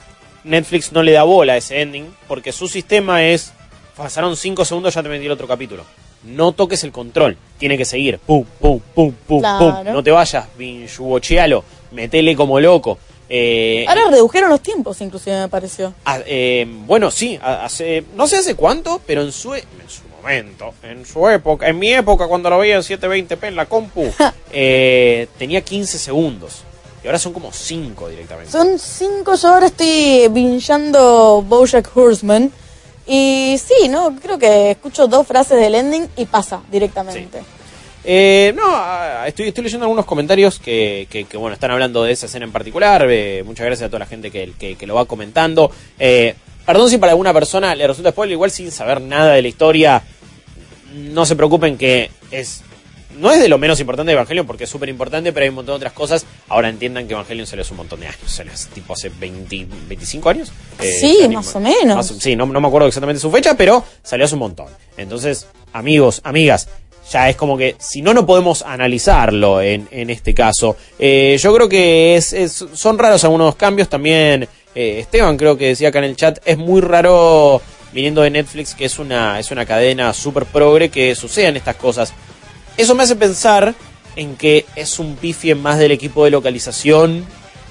Netflix 0.45 0.93
no 0.93 1.03
le 1.03 1.13
da 1.13 1.23
bola 1.23 1.55
a 1.55 1.57
ese 1.57 1.81
ending, 1.81 2.15
porque 2.29 2.53
su 2.53 2.69
sistema 2.69 3.25
es, 3.25 3.53
pasaron 3.97 4.37
5 4.37 4.65
segundos, 4.67 4.93
ya 4.95 5.03
te 5.03 5.09
metí 5.09 5.25
el 5.25 5.33
otro 5.33 5.49
capítulo. 5.49 5.85
No 6.25 6.53
toques 6.53 6.83
el 6.85 6.93
control, 6.93 7.37
tiene 7.59 7.79
que 7.79 7.85
seguir. 7.85 8.19
Pum, 8.19 8.45
pum, 8.61 8.81
pum, 8.95 9.13
pum, 9.27 9.41
Claro. 9.41 9.83
pum. 9.85 9.93
No 9.93 10.03
te 10.03 10.11
vayas, 10.11 10.47
binge-watchealo, 10.59 11.63
metele 11.93 12.35
como 12.37 12.59
loco. 12.61 12.99
Eh, 13.31 13.85
Ahora 13.87 14.11
redujeron 14.11 14.49
los 14.51 14.61
tiempos, 14.63 15.01
inclusive 15.01 15.39
me 15.41 15.49
pareció. 15.49 15.93
Ah, 16.05 16.19
eh, 16.27 16.67
bueno, 16.87 17.11
sí, 17.11 17.39
ha- 17.43 17.65
hace, 17.65 18.05
no 18.17 18.27
sé 18.27 18.39
hace 18.39 18.55
cuánto, 18.55 19.01
pero 19.07 19.23
en 19.23 19.33
su, 19.33 19.55
en 19.55 19.63
su 19.87 20.01
momento, 20.21 20.73
en 20.83 21.05
su 21.05 21.29
época, 21.29 21.69
en 21.69 21.79
mi 21.79 21.93
época 21.93 22.27
cuando 22.27 22.49
lo 22.51 22.59
veía 22.59 22.77
en 22.77 22.83
720p 22.83 23.49
en 23.49 23.57
la 23.57 23.67
compu, 23.67 24.11
eh, 24.53 25.29
tenía 25.39 25.61
15 25.61 25.99
segundos. 25.99 26.63
Y 27.05 27.07
ahora 27.07 27.19
son 27.19 27.33
como 27.33 27.53
5 27.53 28.09
directamente. 28.09 28.51
Son 28.51 28.77
cinco, 28.79 29.35
yo 29.37 29.49
ahora 29.49 29.67
estoy 29.67 30.27
bingeando 30.31 31.43
Bojack 31.47 31.97
Horseman. 31.97 32.51
Y 33.09 33.57
sí, 33.59 33.89
¿no? 33.89 34.15
Creo 34.21 34.39
que 34.39 34.73
escucho 34.73 35.07
dos 35.07 35.27
frases 35.27 35.59
del 35.59 35.75
ending 35.75 36.09
y 36.17 36.27
pasa 36.27 36.61
directamente. 36.71 37.41
Eh, 38.05 38.55
no, 38.55 39.25
estoy, 39.27 39.49
estoy 39.49 39.65
leyendo 39.65 39.85
algunos 39.85 40.05
comentarios 40.05 40.59
que, 40.59 41.07
que, 41.11 41.25
que, 41.25 41.37
bueno, 41.37 41.55
están 41.55 41.71
hablando 41.71 42.05
de 42.05 42.13
esa 42.13 42.27
escena 42.27 42.45
en 42.45 42.53
particular. 42.53 43.07
eh, 43.11 43.43
muchas 43.45 43.67
gracias 43.67 43.87
a 43.87 43.91
toda 43.91 44.01
la 44.01 44.07
gente 44.07 44.31
que, 44.31 44.53
que, 44.59 44.77
que 44.77 44.87
lo 44.87 44.95
va 44.95 45.07
comentando. 45.07 45.71
Eh, 45.99 46.35
perdón 46.65 46.91
si 46.91 46.99
para 46.99 47.13
alguna 47.13 47.33
persona 47.33 47.75
le 47.75 47.87
resulta 47.87 48.11
spoiler, 48.11 48.33
igual 48.33 48.51
sin 48.51 48.71
saber 48.71 49.01
nada 49.01 49.33
de 49.33 49.43
la 49.43 49.49
historia. 49.49 50.03
No 50.95 51.27
se 51.27 51.37
preocupen 51.37 51.77
que 51.77 52.11
es 52.31 52.63
no 53.19 53.31
es 53.33 53.41
de 53.41 53.49
lo 53.49 53.59
menos 53.59 53.79
importante 53.81 54.11
de 54.11 54.15
Evangelion 54.15 54.47
porque 54.47 54.65
es 54.65 54.71
súper 54.71 54.89
importante, 54.89 55.33
pero 55.33 55.45
hay 55.45 55.49
un 55.51 55.57
montón 55.57 55.75
de 55.75 55.77
otras 55.77 55.93
cosas. 55.93 56.25
Ahora 56.49 56.69
entiendan 56.69 57.07
que 57.07 57.15
Evangelion 57.15 57.47
salió 57.47 57.63
hace 57.63 57.73
un 57.73 57.79
montón 57.79 58.01
de 58.01 58.07
años, 58.07 58.19
salió 58.27 58.53
hace 58.53 58.69
tipo 58.71 58.93
hace 58.95 59.09
20, 59.11 59.67
25 59.89 60.29
años. 60.31 60.53
Eh, 60.81 60.93
Sí, 61.01 61.29
más 61.29 61.55
o 61.55 61.61
menos. 61.61 61.97
más- 61.97 62.07
sí, 62.19 62.37
no, 62.37 62.47
no 62.47 62.61
me 62.61 62.69
acuerdo 62.69 62.89
exactamente 62.89 63.21
su 63.21 63.31
fecha, 63.31 63.55
pero 63.55 63.85
salió 64.03 64.25
hace 64.25 64.35
un 64.35 64.41
montón. 64.41 64.69
Entonces, 64.97 65.47
amigos, 65.73 66.21
amigas, 66.25 66.69
ya 67.11 67.29
es 67.31 67.37
como 67.37 67.57
que 67.57 67.75
si 67.79 68.03
no, 68.03 68.13
no 68.13 68.27
podemos 68.27 68.63
analizarlo 68.63 69.61
en, 69.63 69.89
en 69.91 70.11
este 70.11 70.35
caso. 70.35 70.77
Eh, 70.99 71.39
yo 71.41 71.55
creo 71.55 71.69
que 71.69 72.17
es, 72.17 72.33
es- 72.33 72.65
son 72.75 72.99
raros 72.99 73.25
algunos 73.25 73.55
cambios. 73.57 73.89
También 73.89 74.49
eh, 74.75 74.99
Esteban 75.01 75.37
creo 75.37 75.57
que 75.57 75.69
decía 75.69 75.89
acá 75.89 75.99
en 75.99 76.05
el 76.05 76.17
chat, 76.17 76.39
es 76.45 76.59
muy 76.59 76.81
raro 76.81 77.61
viniendo 77.93 78.21
de 78.23 78.31
Netflix, 78.31 78.75
que 78.75 78.85
es 78.85 78.99
una, 78.99 79.41
es 79.41 79.51
una 79.51 79.65
cadena 79.65 80.13
súper 80.13 80.45
progre, 80.45 80.91
que 80.91 81.15
sucedan 81.15 81.57
estas 81.57 81.77
cosas. 81.77 82.13
Eso 82.79 82.95
me 82.95 83.03
hace 83.03 83.17
pensar 83.17 83.75
en 84.17 84.37
que 84.37 84.65
es 84.75 84.99
un 84.99 85.17
pifie 85.17 85.55
más 85.55 85.79
del 85.79 85.91
equipo 85.93 86.25
de 86.25 86.31
localización 86.31 87.25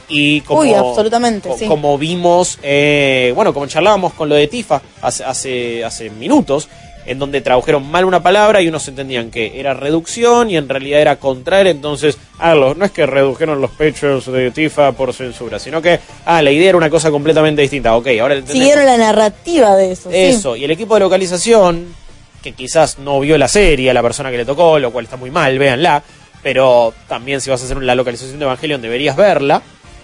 y 0.10 0.42
como, 0.42 0.62
Uy, 0.62 0.74
absolutamente, 0.74 1.50
co- 1.50 1.58
sí. 1.58 1.66
como 1.66 1.98
vimos, 1.98 2.60
eh, 2.64 3.32
bueno, 3.36 3.54
como 3.54 3.66
charlábamos 3.68 4.14
con 4.14 4.30
lo 4.30 4.36
de 4.36 4.48
Tifa 4.48 4.82
hace, 5.02 5.24
hace, 5.26 5.84
hace 5.84 6.10
minutos, 6.10 6.70
en 7.06 7.20
donde 7.20 7.40
tradujeron 7.42 7.90
mal 7.90 8.04
una 8.06 8.22
palabra 8.24 8.62
y 8.62 8.68
unos 8.68 8.88
entendían 8.88 9.32
que 9.32 9.60
era 9.60 9.74
reducción 9.74 10.50
y 10.50 10.58
en 10.58 10.68
realidad 10.70 11.00
era 11.02 11.16
contraer, 11.18 11.68
entonces, 11.68 12.18
ah, 12.40 12.54
los- 12.56 12.78
no 12.78 12.86
es 12.86 12.92
que 12.92 13.06
redujeron 13.06 13.60
los 13.62 13.72
pechos 13.72 14.26
de 14.32 14.52
Tifa 14.52 14.92
por 14.94 15.14
censura, 15.14 15.58
sino 15.60 15.82
que, 15.82 16.00
ah, 16.26 16.42
la 16.42 16.52
idea 16.52 16.70
era 16.70 16.78
una 16.78 16.90
cosa 16.90 17.10
completamente 17.12 17.62
distinta, 17.62 17.96
ok, 17.96 18.08
ahora 18.22 18.36
entendemos. 18.36 18.52
Siguieron 18.62 18.86
la 18.86 18.98
narrativa 18.98 19.76
de 19.76 19.92
eso. 19.92 20.10
sí. 20.10 20.16
Eso, 20.18 20.56
y 20.56 20.64
el 20.66 20.72
equipo 20.72 20.94
de 20.94 21.00
localización, 21.02 21.94
que 22.42 22.54
quizás 22.54 23.00
no 23.00 23.20
vio 23.20 23.38
la 23.38 23.48
serie 23.48 23.90
a 23.90 23.94
la 23.94 24.02
persona 24.02 24.32
que 24.32 24.38
le 24.38 24.46
tocó, 24.46 24.80
lo 24.80 24.92
cual 24.92 25.06
está 25.06 25.18
muy 25.18 25.32
mal, 25.32 25.58
véanla, 25.58 26.04
pero 26.44 26.94
también 27.08 27.42
si 27.42 27.50
vas 27.50 27.62
a 27.62 27.66
hacer 27.66 27.78
la 27.78 27.96
localización 27.96 28.40
de 28.40 28.46
Evangelion 28.46 28.82
deberías 28.82 29.16
verla, 29.16 29.62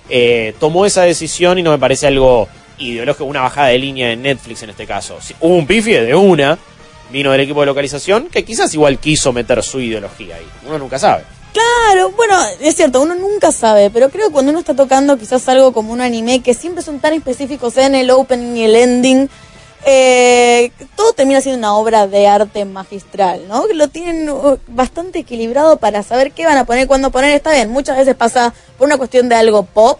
eh, 0.10 0.54
tomó 0.60 0.86
esa 0.86 1.04
decisión 1.04 1.60
y 1.60 1.64
no 1.64 1.72
me 1.72 1.80
parece 1.80 2.08
algo 2.08 2.48
ideológico, 2.78 3.26
una 3.26 3.42
bajada 3.42 3.68
de 3.68 3.78
línea 3.78 4.12
en 4.12 4.22
Netflix 4.22 4.64
en 4.64 4.72
este 4.72 4.86
caso. 4.86 5.18
Si 5.22 5.36
hubo 5.40 5.56
un 5.56 5.68
pifie 5.68 6.02
de 6.02 6.16
una, 6.16 6.58
vino 7.12 7.32
del 7.32 7.42
equipo 7.42 7.62
de 7.62 7.68
localización, 7.68 8.28
que 8.30 8.44
quizás 8.44 8.74
igual 8.74 9.00
quiso 9.00 9.32
meter 9.32 9.64
su 9.64 9.80
ideología 9.80 10.36
ahí, 10.36 10.48
uno 10.66 10.80
nunca 10.80 11.00
sabe. 11.00 11.24
Claro, 11.54 12.12
bueno, 12.18 12.36
es 12.62 12.76
cierto, 12.76 13.00
uno 13.02 13.14
nunca 13.14 13.52
sabe, 13.52 13.92
pero 13.92 14.10
creo 14.10 14.28
que 14.28 14.34
cuando 14.34 14.50
uno 14.50 14.60
está 14.60 14.76
tocando 14.76 15.18
quizás 15.18 15.48
algo 15.48 15.72
como 15.72 15.94
un 15.94 16.02
anime 16.02 16.42
que 16.42 16.56
siempre 16.56 16.84
son 16.84 17.00
tan 17.00 17.14
específicos 17.14 17.78
en 17.78 17.94
el 17.94 18.10
opening 18.10 18.58
y 18.58 18.64
el 18.64 18.76
ending, 18.76 19.30
eh, 19.86 20.72
todo 20.96 21.14
termina 21.14 21.42
siendo 21.42 21.58
una 21.60 21.76
obra 21.76 22.08
de 22.08 22.28
arte 22.28 22.66
magistral, 22.66 23.48
¿no? 23.48 23.66
Lo 23.74 23.88
tienen 23.90 24.30
uh, 24.30 24.58
bastante 24.68 25.20
equilibrado 25.20 25.78
para 25.78 26.04
saber 26.04 26.32
qué 26.32 26.46
van 26.46 26.58
a 26.58 26.66
poner, 26.66 26.88
cuándo 26.88 27.12
poner. 27.12 27.32
Está 27.32 27.52
bien, 27.54 27.70
muchas 27.70 27.98
veces 27.98 28.16
pasa 28.16 28.54
por 28.78 28.88
una 28.88 28.98
cuestión 28.98 29.30
de 29.30 29.36
algo 29.36 29.64
pop. 29.64 30.00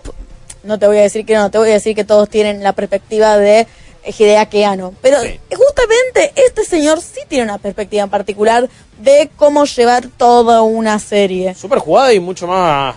No 0.64 0.80
te 0.80 0.88
voy 0.88 0.98
a 0.98 1.02
decir 1.02 1.26
que 1.26 1.36
no, 1.36 1.52
te 1.52 1.58
voy 1.58 1.70
a 1.70 1.74
decir 1.74 1.96
que 1.96 2.06
todos 2.06 2.30
tienen 2.30 2.64
la 2.64 2.72
perspectiva 2.74 3.38
de 3.38 3.68
Hideaki 4.06 4.64
Anno. 4.64 4.94
Pero 5.02 5.22
Sí. 5.22 5.40
justamente 5.56 6.32
este 6.36 6.64
señor 6.64 7.02
sí 7.02 7.20
tiene 7.28 7.44
una 7.44 7.58
perspectiva 7.58 8.04
en 8.04 8.10
particular 8.10 8.70
de 9.00 9.30
cómo 9.36 9.66
llevar 9.66 10.08
toda 10.18 10.62
una 10.62 11.00
serie. 11.00 11.56
Súper 11.56 11.80
jugada 11.80 12.14
y 12.14 12.20
mucho 12.22 12.48
más 12.48 12.96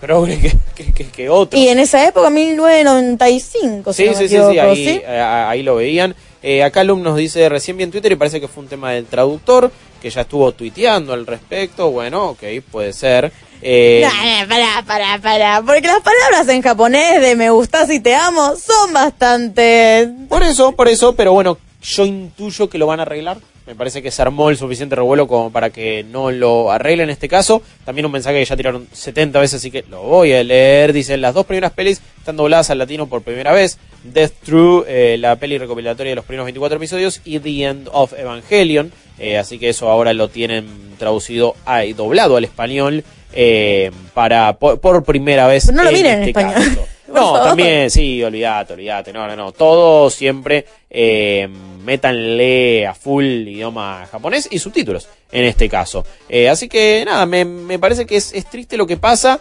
progre 0.00 0.38
que, 0.40 0.52
que, 0.74 0.92
que, 0.92 1.04
que 1.06 1.28
otro. 1.28 1.58
Y 1.58 1.68
en 1.68 1.78
esa 1.78 2.06
época, 2.06 2.30
1995, 2.30 3.92
si 3.92 4.02
Sí, 4.02 4.08
no 4.08 4.12
me 4.12 4.18
sí, 4.18 4.28
sí, 4.28 4.34
equivoco, 4.36 4.52
sí, 4.52 4.58
ahí, 4.58 4.84
¿sí? 4.84 5.02
ahí 5.06 5.62
lo 5.62 5.76
veían. 5.76 6.14
Eh, 6.42 6.62
acá 6.62 6.84
Lum 6.84 7.02
nos 7.02 7.16
dice, 7.16 7.48
recién 7.48 7.76
vi 7.76 7.84
en 7.84 7.90
Twitter 7.90 8.12
y 8.12 8.16
parece 8.16 8.40
que 8.40 8.48
fue 8.48 8.62
un 8.62 8.68
tema 8.68 8.92
del 8.92 9.06
traductor, 9.06 9.70
que 10.00 10.08
ya 10.10 10.22
estuvo 10.22 10.50
tuiteando 10.52 11.12
al 11.12 11.26
respecto. 11.26 11.90
Bueno, 11.90 12.30
ok, 12.30 12.42
puede 12.70 12.92
ser. 12.92 13.30
Eh, 13.62 14.02
Nah, 14.02 14.40
nah, 14.40 14.46
pará, 14.48 14.82
pará, 14.86 15.18
pará. 15.22 15.62
Porque 15.64 15.86
las 15.86 16.00
palabras 16.00 16.48
en 16.48 16.62
japonés 16.62 17.20
de 17.20 17.36
me 17.36 17.50
gustas 17.50 17.90
y 17.90 18.00
te 18.00 18.14
amo 18.14 18.54
son 18.56 18.92
bastante. 18.94 20.08
por 20.28 20.42
eso, 20.42 20.72
por 20.72 20.88
eso, 20.88 21.14
pero 21.14 21.32
bueno, 21.32 21.58
yo 21.82 22.06
intuyo 22.06 22.70
que 22.70 22.78
lo 22.78 22.86
van 22.86 23.00
a 23.00 23.02
arreglar. 23.02 23.36
Me 23.70 23.76
parece 23.76 24.02
que 24.02 24.10
se 24.10 24.20
armó 24.20 24.50
el 24.50 24.56
suficiente 24.56 24.96
revuelo 24.96 25.28
como 25.28 25.52
para 25.52 25.70
que 25.70 26.02
no 26.02 26.32
lo 26.32 26.72
arreglen 26.72 27.04
en 27.04 27.10
este 27.10 27.28
caso. 27.28 27.62
También 27.84 28.04
un 28.04 28.10
mensaje 28.10 28.40
que 28.40 28.44
ya 28.44 28.56
tiraron 28.56 28.88
70 28.90 29.38
veces, 29.38 29.58
así 29.60 29.70
que 29.70 29.84
lo 29.88 30.02
voy 30.02 30.32
a 30.32 30.42
leer. 30.42 30.92
Dicen, 30.92 31.20
las 31.20 31.34
dos 31.34 31.46
primeras 31.46 31.70
pelis 31.70 32.02
están 32.18 32.36
dobladas 32.36 32.68
al 32.70 32.78
latino 32.78 33.06
por 33.06 33.22
primera 33.22 33.52
vez. 33.52 33.78
Death 34.02 34.32
True, 34.44 34.84
eh, 34.88 35.16
la 35.20 35.36
peli 35.36 35.56
recopilatoria 35.56 36.10
de 36.10 36.16
los 36.16 36.24
primeros 36.24 36.46
24 36.46 36.78
episodios, 36.78 37.20
y 37.24 37.38
The 37.38 37.62
End 37.64 37.88
of 37.92 38.12
Evangelion. 38.18 38.90
Eh, 39.20 39.38
así 39.38 39.60
que 39.60 39.68
eso 39.68 39.88
ahora 39.88 40.12
lo 40.14 40.26
tienen 40.26 40.66
traducido 40.98 41.54
a- 41.64 41.84
y 41.84 41.92
doblado 41.92 42.38
al 42.38 42.44
español 42.44 43.04
eh, 43.32 43.92
para 44.14 44.54
por, 44.54 44.80
por 44.80 45.04
primera 45.04 45.46
vez. 45.46 45.66
Pero 45.66 45.76
no 45.76 45.84
lo 45.84 45.92
miren 45.92 46.12
en 46.14 46.18
este 46.28 46.30
español. 46.30 46.54
caso. 46.54 46.86
No, 47.10 47.32
también, 47.42 47.90
sí, 47.90 48.22
olvídate, 48.22 48.72
olvídate. 48.74 49.12
No, 49.12 49.26
no, 49.26 49.34
no. 49.34 49.50
Todo 49.50 50.08
siempre 50.10 50.64
eh, 50.88 51.48
métanle 51.84 52.86
a 52.86 52.94
full 52.94 53.24
idioma 53.24 54.06
japonés 54.10 54.48
y 54.50 54.58
subtítulos 54.58 55.08
en 55.32 55.44
este 55.44 55.68
caso. 55.68 56.04
Eh, 56.28 56.48
así 56.48 56.68
que 56.68 57.02
nada, 57.04 57.26
me, 57.26 57.44
me 57.44 57.78
parece 57.78 58.06
que 58.06 58.16
es, 58.16 58.32
es 58.32 58.46
triste 58.46 58.76
lo 58.76 58.86
que 58.86 58.96
pasa. 58.96 59.40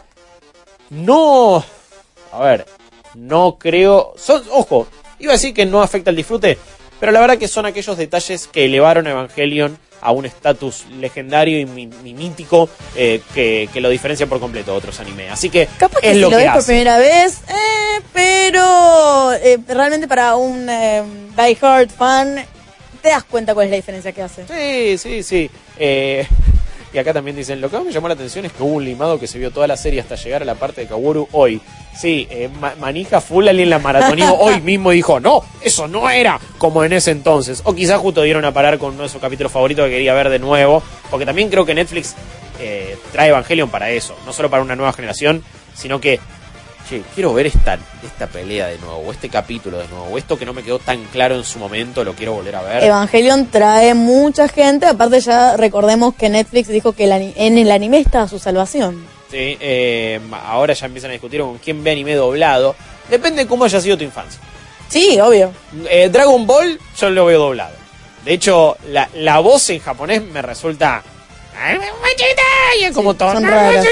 No. 0.89 1.63
A 2.31 2.39
ver, 2.43 2.65
no 3.15 3.57
creo. 3.59 4.13
Son, 4.17 4.43
ojo, 4.51 4.87
iba 5.19 5.33
a 5.33 5.35
decir 5.35 5.53
que 5.53 5.65
no 5.65 5.81
afecta 5.81 6.09
el 6.09 6.15
disfrute, 6.15 6.57
pero 6.99 7.11
la 7.11 7.19
verdad 7.19 7.37
que 7.37 7.47
son 7.47 7.65
aquellos 7.65 7.97
detalles 7.97 8.47
que 8.47 8.65
elevaron 8.65 9.07
Evangelion 9.07 9.77
a 10.01 10.11
un 10.11 10.25
estatus 10.25 10.85
legendario 10.99 11.59
y 11.59 11.65
mi- 11.65 11.87
mi 11.87 12.13
mítico 12.13 12.69
eh, 12.95 13.21
que, 13.33 13.69
que 13.73 13.81
lo 13.81 13.89
diferencia 13.89 14.27
por 14.27 14.39
completo 14.39 14.71
de 14.71 14.77
otros 14.77 14.99
anime. 14.99 15.29
Así 15.29 15.49
que 15.49 15.67
Capaz 15.77 15.99
que 16.01 16.07
es 16.09 16.15
si 16.15 16.21
lo 16.21 16.29
lo 16.29 16.37
que 16.37 16.43
ves 16.43 16.53
por 16.53 16.65
primera 16.65 16.97
vez, 16.97 17.39
eh, 17.49 18.01
pero 18.13 19.33
eh, 19.33 19.57
realmente 19.67 20.07
para 20.07 20.35
un 20.35 20.65
Die 20.65 21.57
Hard 21.61 21.89
fan 21.89 22.35
te 23.01 23.09
das 23.09 23.23
cuenta 23.23 23.53
cuál 23.53 23.65
es 23.67 23.71
la 23.71 23.77
diferencia 23.77 24.11
que 24.11 24.21
hace. 24.21 24.45
Sí, 24.47 24.97
sí, 24.97 25.23
sí. 25.23 25.49
Y 26.93 26.97
acá 26.97 27.13
también 27.13 27.35
dicen, 27.37 27.61
lo 27.61 27.69
que 27.69 27.77
más 27.77 27.85
me 27.85 27.91
llamó 27.91 28.07
la 28.07 28.15
atención 28.15 28.45
es 28.45 28.51
que 28.51 28.63
hubo 28.63 28.73
un 28.73 28.83
limado 28.85 29.19
que 29.19 29.27
se 29.27 29.37
vio 29.37 29.51
toda 29.51 29.67
la 29.67 29.77
serie 29.77 30.01
hasta 30.01 30.15
llegar 30.15 30.41
a 30.41 30.45
la 30.45 30.55
parte 30.55 30.81
de 30.81 30.87
Kaworu 30.87 31.27
hoy. 31.33 31.61
Sí, 31.95 32.27
eh, 32.31 32.49
ma- 32.59 32.73
manija 32.79 33.21
full 33.21 33.47
alguien 33.47 33.69
la 33.69 33.77
maratonió 33.79 34.33
hoy 34.39 34.59
mismo 34.61 34.91
y 34.91 34.95
dijo, 34.97 35.19
no, 35.19 35.43
eso 35.61 35.87
no 35.87 36.09
era 36.09 36.39
como 36.57 36.83
en 36.83 36.93
ese 36.93 37.11
entonces. 37.11 37.61
O 37.65 37.75
quizás 37.75 37.99
justo 37.99 38.23
dieron 38.23 38.43
a 38.45 38.51
parar 38.53 38.79
con 38.79 38.93
uno 38.95 39.03
de 39.03 39.09
sus 39.09 39.21
capítulos 39.21 39.51
favoritos 39.51 39.85
que 39.85 39.91
quería 39.91 40.13
ver 40.15 40.29
de 40.29 40.39
nuevo. 40.39 40.81
Porque 41.11 41.25
también 41.27 41.49
creo 41.49 41.65
que 41.65 41.75
Netflix 41.75 42.15
eh, 42.59 42.97
trae 43.11 43.29
Evangelion 43.29 43.69
para 43.69 43.91
eso. 43.91 44.15
No 44.25 44.33
solo 44.33 44.49
para 44.49 44.63
una 44.63 44.75
nueva 44.75 44.91
generación, 44.93 45.43
sino 45.75 46.01
que, 46.01 46.19
che, 46.89 47.03
quiero 47.13 47.33
ver 47.33 47.47
esta, 47.47 47.77
esta 48.03 48.27
pelea 48.27 48.67
de 48.67 48.79
nuevo, 48.79 48.97
o 48.97 49.11
este 49.11 49.29
capítulo 49.29 49.77
de 49.77 49.87
nuevo, 49.87 50.05
o 50.05 50.17
esto 50.17 50.37
que 50.37 50.45
no 50.45 50.53
me 50.53 50.63
quedó 50.63 50.79
tan 50.79 51.03
claro 51.05 51.35
en 51.35 51.43
su 51.43 51.59
momento, 51.59 52.03
lo 52.03 52.13
quiero 52.13 52.33
volver 52.33 52.55
a 52.55 52.61
ver. 52.63 52.83
Evangelion 52.83 53.47
trae 53.47 53.93
mucha 53.93 54.47
gente, 54.47 54.87
aparte 54.87 55.19
ya 55.19 55.55
recordemos 55.55 56.15
que 56.15 56.29
Netflix 56.29 56.67
dijo 56.69 56.93
que 56.93 57.03
el 57.05 57.33
en 57.35 57.57
el 57.57 57.71
anime 57.71 57.99
está 57.99 58.27
su 58.27 58.39
salvación. 58.39 59.05
Sí, 59.29 59.57
eh, 59.59 60.19
ahora 60.31 60.73
ya 60.73 60.87
empiezan 60.87 61.11
a 61.11 61.13
discutir 61.13 61.41
con 61.41 61.59
quién 61.59 61.83
ve 61.83 61.91
anime 61.91 62.15
doblado. 62.15 62.75
Depende 63.09 63.43
de 63.43 63.47
cómo 63.47 63.65
haya 63.65 63.79
sido 63.79 63.97
tu 63.97 64.03
infancia. 64.03 64.39
Sí, 64.87 65.19
obvio. 65.19 65.51
Eh, 65.87 66.09
Dragon 66.11 66.47
Ball 66.47 66.79
yo 66.97 67.09
lo 67.11 67.25
veo 67.25 67.39
doblado. 67.39 67.75
De 68.25 68.33
hecho, 68.33 68.75
la, 68.87 69.07
la 69.13 69.39
voz 69.39 69.69
en 69.69 69.79
japonés 69.79 70.23
me 70.23 70.41
resulta... 70.41 71.03
Como 72.93 73.13
todo... 73.13 73.31
son 73.33 73.45
raras. 73.45 73.85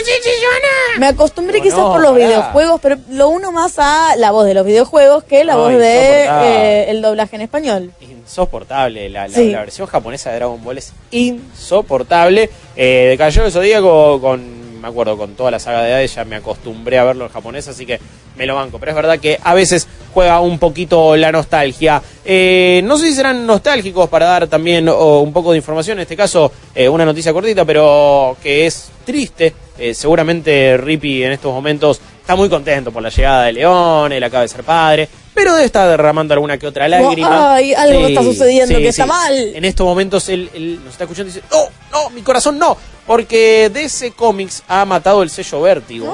Me 0.97 1.07
acostumbré 1.07 1.57
No, 1.59 1.63
quizás 1.63 1.77
no, 1.79 1.91
por 1.91 2.01
los 2.01 2.11
pará. 2.13 2.25
videojuegos, 2.27 2.81
pero 2.81 2.97
lo 3.09 3.29
uno 3.29 3.51
más 3.51 3.75
a 3.77 4.15
la 4.17 4.31
voz 4.31 4.45
de 4.45 4.53
los 4.53 4.65
videojuegos 4.65 5.23
que 5.23 5.43
la 5.43 5.53
No, 5.53 5.59
voz 5.59 5.73
de 5.73 6.25
eh, 6.25 6.85
el 6.89 7.01
doblaje 7.01 7.35
en 7.35 7.41
español. 7.43 7.91
Insoportable. 8.01 9.09
La, 9.09 9.27
la- 9.27 9.33
Sí. 9.33 9.51
la 9.51 9.59
versión 9.59 9.87
japonesa 9.87 10.29
de 10.31 10.37
Dragon 10.37 10.63
Ball 10.63 10.77
es 10.79 10.93
insoportable. 11.11 12.49
Eh, 12.75 13.07
de 13.11 13.17
Caballero 13.17 13.43
del 13.43 13.51
Zodíaco 13.53 14.19
con... 14.21 14.56
Me 14.77 14.87
acuerdo, 14.87 15.17
con 15.17 15.35
toda 15.35 15.51
la 15.51 15.59
saga 15.59 15.83
de 15.83 15.93
Hades 15.93 16.15
ya 16.15 16.25
me 16.25 16.35
acostumbré 16.35 16.97
a 16.97 17.03
verlo 17.03 17.25
en 17.25 17.31
japonés, 17.31 17.67
así 17.67 17.85
que 17.85 17.99
me 18.35 18.45
lo 18.45 18.55
banco. 18.55 18.79
Pero 18.79 18.91
es 18.91 18.95
verdad 18.95 19.19
que 19.19 19.39
a 19.43 19.53
veces 19.53 19.87
juega 20.13 20.39
un 20.39 20.59
poquito 20.59 21.15
la 21.15 21.31
nostalgia. 21.31 22.01
Eh, 22.23 22.81
no 22.83 22.97
sé 22.97 23.07
si 23.07 23.15
serán 23.15 23.45
nostálgicos 23.45 24.09
para 24.09 24.25
dar 24.25 24.47
también 24.47 24.87
un 24.89 25.33
poco 25.33 25.51
de 25.51 25.57
información. 25.57 25.97
En 25.97 26.03
este 26.03 26.15
caso, 26.15 26.51
eh, 26.73 26.87
una 26.87 27.05
noticia 27.05 27.33
cortita, 27.33 27.65
pero 27.65 28.37
que 28.41 28.65
es 28.65 28.89
triste. 29.05 29.53
Eh, 29.77 29.93
seguramente 29.93 30.75
Rippy 30.77 31.23
en 31.23 31.33
estos 31.33 31.53
momentos 31.53 32.01
está 32.19 32.35
muy 32.35 32.49
contento 32.49 32.91
por 32.91 33.03
la 33.03 33.09
llegada 33.09 33.43
de 33.43 33.53
León, 33.53 34.11
él 34.11 34.23
acaba 34.23 34.41
de 34.41 34.49
ser 34.49 34.63
padre, 34.63 35.07
pero 35.33 35.53
debe 35.53 35.67
estar 35.67 35.87
derramando 35.87 36.33
alguna 36.33 36.57
que 36.57 36.65
otra 36.65 36.87
lágrima. 36.87 37.53
ay, 37.53 37.73
algo 37.75 38.07
está 38.07 38.23
sucediendo 38.23 38.75
que 38.79 38.87
está 38.87 39.05
mal. 39.05 39.33
En 39.33 39.63
estos 39.63 39.85
momentos 39.85 40.27
él, 40.29 40.49
él 40.53 40.79
nos 40.83 40.93
está 40.93 41.03
escuchando 41.03 41.31
y 41.31 41.35
dice, 41.35 41.45
no, 41.51 41.67
no, 41.91 42.09
mi 42.09 42.21
corazón 42.21 42.57
no, 42.57 42.75
porque 43.07 43.71
DC 43.73 44.11
Comics 44.11 44.61
ha 44.67 44.85
matado 44.85 45.23
el 45.23 45.29
sello 45.29 45.61
Vértigo. 45.61 46.13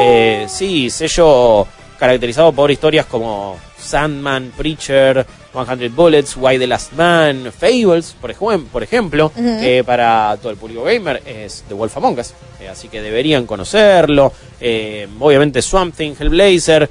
Eh, 0.00 0.46
sí, 0.48 0.90
sello 0.90 1.66
caracterizado 1.98 2.52
por 2.52 2.70
historias 2.70 3.06
como 3.06 3.56
Sandman, 3.78 4.52
Preacher, 4.56 5.24
100 5.52 5.94
Bullets, 5.94 6.36
Why 6.36 6.58
the 6.58 6.66
Last 6.66 6.92
Man, 6.94 7.52
Fables, 7.56 8.16
por, 8.20 8.34
ejem- 8.34 8.66
por 8.66 8.82
ejemplo, 8.82 9.30
que 9.60 9.84
para 9.84 10.36
todo 10.40 10.50
el 10.50 10.56
público 10.58 10.82
gamer 10.84 11.22
es 11.26 11.64
The 11.68 11.74
Wolf 11.74 11.96
Among 11.96 12.18
Us, 12.18 12.32
eh, 12.60 12.68
así 12.68 12.88
que 12.88 13.00
deberían 13.02 13.46
conocerlo. 13.46 14.32
Eh, 14.60 15.06
obviamente 15.20 15.62
Swamp 15.62 15.94
Thing, 15.94 16.14
Hellblazer, 16.18 16.88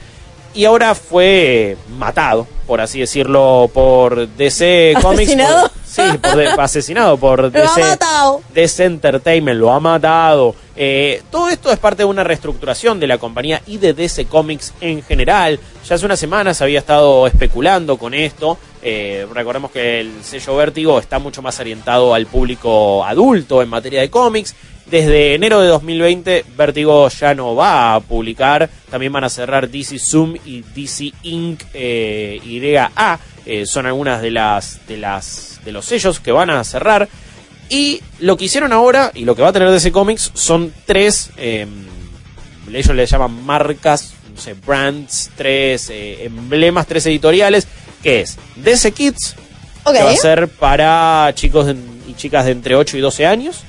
y 0.54 0.66
ahora 0.66 0.94
fue 0.96 1.76
matado, 1.98 2.46
por 2.72 2.80
así 2.80 3.02
decirlo, 3.02 3.70
por 3.74 4.30
DC 4.30 4.94
Comics. 5.02 5.24
¿Asesinado? 5.34 5.62
por- 5.68 5.72
sí, 5.86 6.02
por 6.22 6.36
de- 6.38 6.48
asesinado 6.48 7.18
por 7.18 7.54
Lo 7.54 7.70
ha 7.70 7.78
matado. 7.80 8.42
DC 8.54 8.86
Entertainment 8.86 9.60
lo 9.60 9.72
ha 9.74 9.82
matado. 9.82 10.56
Eh, 10.78 11.22
todo 11.30 11.50
esto 11.50 11.70
es 11.70 11.78
parte 11.80 12.04
de 12.04 12.06
una 12.06 12.24
reestructuración 12.24 12.98
de 13.02 13.08
la 13.08 13.18
compañía 13.18 13.62
y 13.68 13.76
de 13.76 13.94
DC 13.94 14.24
Comics 14.28 14.74
en 14.80 15.04
general. 15.04 15.60
Ya 15.86 15.96
hace 15.96 16.06
unas 16.06 16.18
semanas 16.18 16.62
había 16.62 16.80
estado 16.80 17.28
especulando 17.28 17.98
con 17.98 18.14
esto. 18.14 18.58
Eh, 18.82 19.28
recordemos 19.34 19.70
que 19.72 20.00
el 20.00 20.24
sello 20.24 20.56
Vértigo 20.56 20.98
está 20.98 21.20
mucho 21.20 21.42
más 21.42 21.60
orientado 21.60 22.14
al 22.14 22.26
público 22.26 23.04
adulto 23.04 23.62
en 23.62 23.68
materia 23.68 24.00
de 24.00 24.10
cómics. 24.10 24.56
Desde 24.92 25.36
enero 25.36 25.62
de 25.62 25.70
2020, 25.70 26.46
Vértigo 26.58 27.08
ya 27.08 27.34
no 27.34 27.56
va 27.56 27.96
a 27.96 28.00
publicar. 28.02 28.70
También 28.90 29.14
van 29.14 29.24
a 29.24 29.30
cerrar 29.30 29.70
DC 29.70 29.98
Zoom 29.98 30.36
y 30.46 30.64
DC 30.76 31.14
Inc. 31.24 31.64
eh, 31.74 32.42
YA. 32.44 33.20
Eh, 33.46 33.66
son 33.66 33.86
algunas 33.86 34.22
de 34.22 34.32
las, 34.32 34.86
de 34.88 34.98
las 34.98 35.62
de 35.64 35.72
los 35.72 35.86
sellos 35.86 36.20
que 36.20 36.32
van 36.32 36.50
a 36.50 36.64
cerrar. 36.66 37.08
Y 37.70 38.02
lo 38.20 38.36
que 38.36 38.46
hicieron 38.46 38.74
ahora, 38.74 39.12
y 39.16 39.24
lo 39.24 39.34
que 39.36 39.42
va 39.42 39.48
a 39.48 39.54
tener 39.54 39.72
DC 39.72 39.94
Comics, 39.94 40.32
son 40.34 40.74
tres, 40.86 41.30
eh, 41.38 41.66
ellos 42.74 42.96
le 42.96 43.06
llaman 43.06 43.46
marcas, 43.46 44.14
no 44.34 44.42
sé, 44.42 44.56
brands, 44.56 45.32
tres 45.38 45.90
eh, 45.90 46.26
emblemas, 46.26 46.86
tres 46.86 47.06
editoriales, 47.06 47.68
que 48.04 48.22
es 48.22 48.38
DC 48.58 48.92
Kids, 48.92 49.36
que 49.86 50.04
va 50.04 50.12
a 50.12 50.16
ser 50.18 50.50
para 50.50 51.32
chicos 51.34 51.74
y 52.08 52.14
chicas 52.16 52.46
de 52.46 52.52
entre 52.52 52.76
8 52.76 52.98
y 52.98 53.00
12 53.00 53.26
años. 53.26 53.64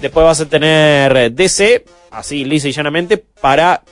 Después 0.00 0.24
vas 0.24 0.40
a 0.40 0.46
tener 0.46 1.16
eh, 1.16 1.30
DC, 1.30 1.84
así 2.10 2.44
lisa 2.44 2.68
y 2.68 2.72
llanamente, 2.72 3.18
para 3.18 3.82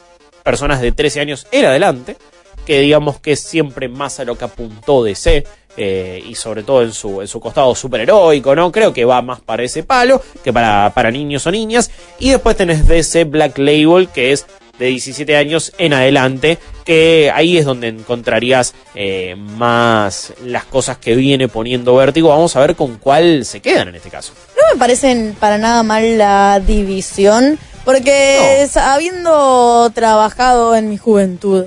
personas 0.42 0.80
de 0.80 0.92
13 0.92 1.20
años 1.20 1.46
en 1.50 1.64
adelante, 1.66 2.16
que 2.64 2.80
digamos 2.80 3.20
que 3.20 3.32
es 3.32 3.40
siempre 3.40 3.88
más 3.88 4.20
a 4.20 4.24
lo 4.24 4.36
que 4.38 4.44
apuntó 4.44 5.02
DC, 5.02 5.44
eh, 5.78 6.24
y 6.26 6.34
sobre 6.34 6.62
todo 6.62 6.82
en 6.82 6.92
su, 6.92 7.20
en 7.20 7.28
su 7.28 7.38
costado 7.38 7.74
superheroico, 7.74 8.54
¿no? 8.54 8.72
Creo 8.72 8.94
que 8.94 9.04
va 9.04 9.20
más 9.20 9.40
para 9.40 9.62
ese 9.62 9.82
palo 9.82 10.22
que 10.42 10.52
para, 10.52 10.90
para 10.94 11.10
niños 11.10 11.46
o 11.46 11.50
niñas. 11.50 11.90
Y 12.18 12.30
después 12.30 12.56
tenés 12.56 12.88
DC 12.88 13.24
Black 13.24 13.58
Label, 13.58 14.08
que 14.08 14.32
es 14.32 14.46
de 14.78 14.86
17 14.86 15.36
años 15.36 15.72
en 15.76 15.92
adelante, 15.92 16.58
que 16.86 17.30
ahí 17.34 17.58
es 17.58 17.64
donde 17.66 17.88
encontrarías 17.88 18.72
eh, 18.94 19.34
más 19.36 20.32
las 20.44 20.64
cosas 20.64 20.96
que 20.96 21.14
viene 21.16 21.48
poniendo 21.48 21.96
Vértigo. 21.96 22.28
Vamos 22.30 22.56
a 22.56 22.60
ver 22.60 22.76
con 22.76 22.96
cuál 22.96 23.44
se 23.44 23.60
quedan 23.60 23.88
en 23.88 23.96
este 23.96 24.08
caso. 24.08 24.32
No 24.56 24.72
me 24.72 24.78
parecen 24.78 25.36
para 25.38 25.58
nada 25.58 25.82
mal 25.82 26.16
la 26.16 26.60
división, 26.64 27.58
porque 27.84 28.66
No. 28.74 28.80
habiendo 28.82 29.90
trabajado 29.94 30.74
en 30.76 30.88
mi 30.88 30.96
juventud, 30.96 31.66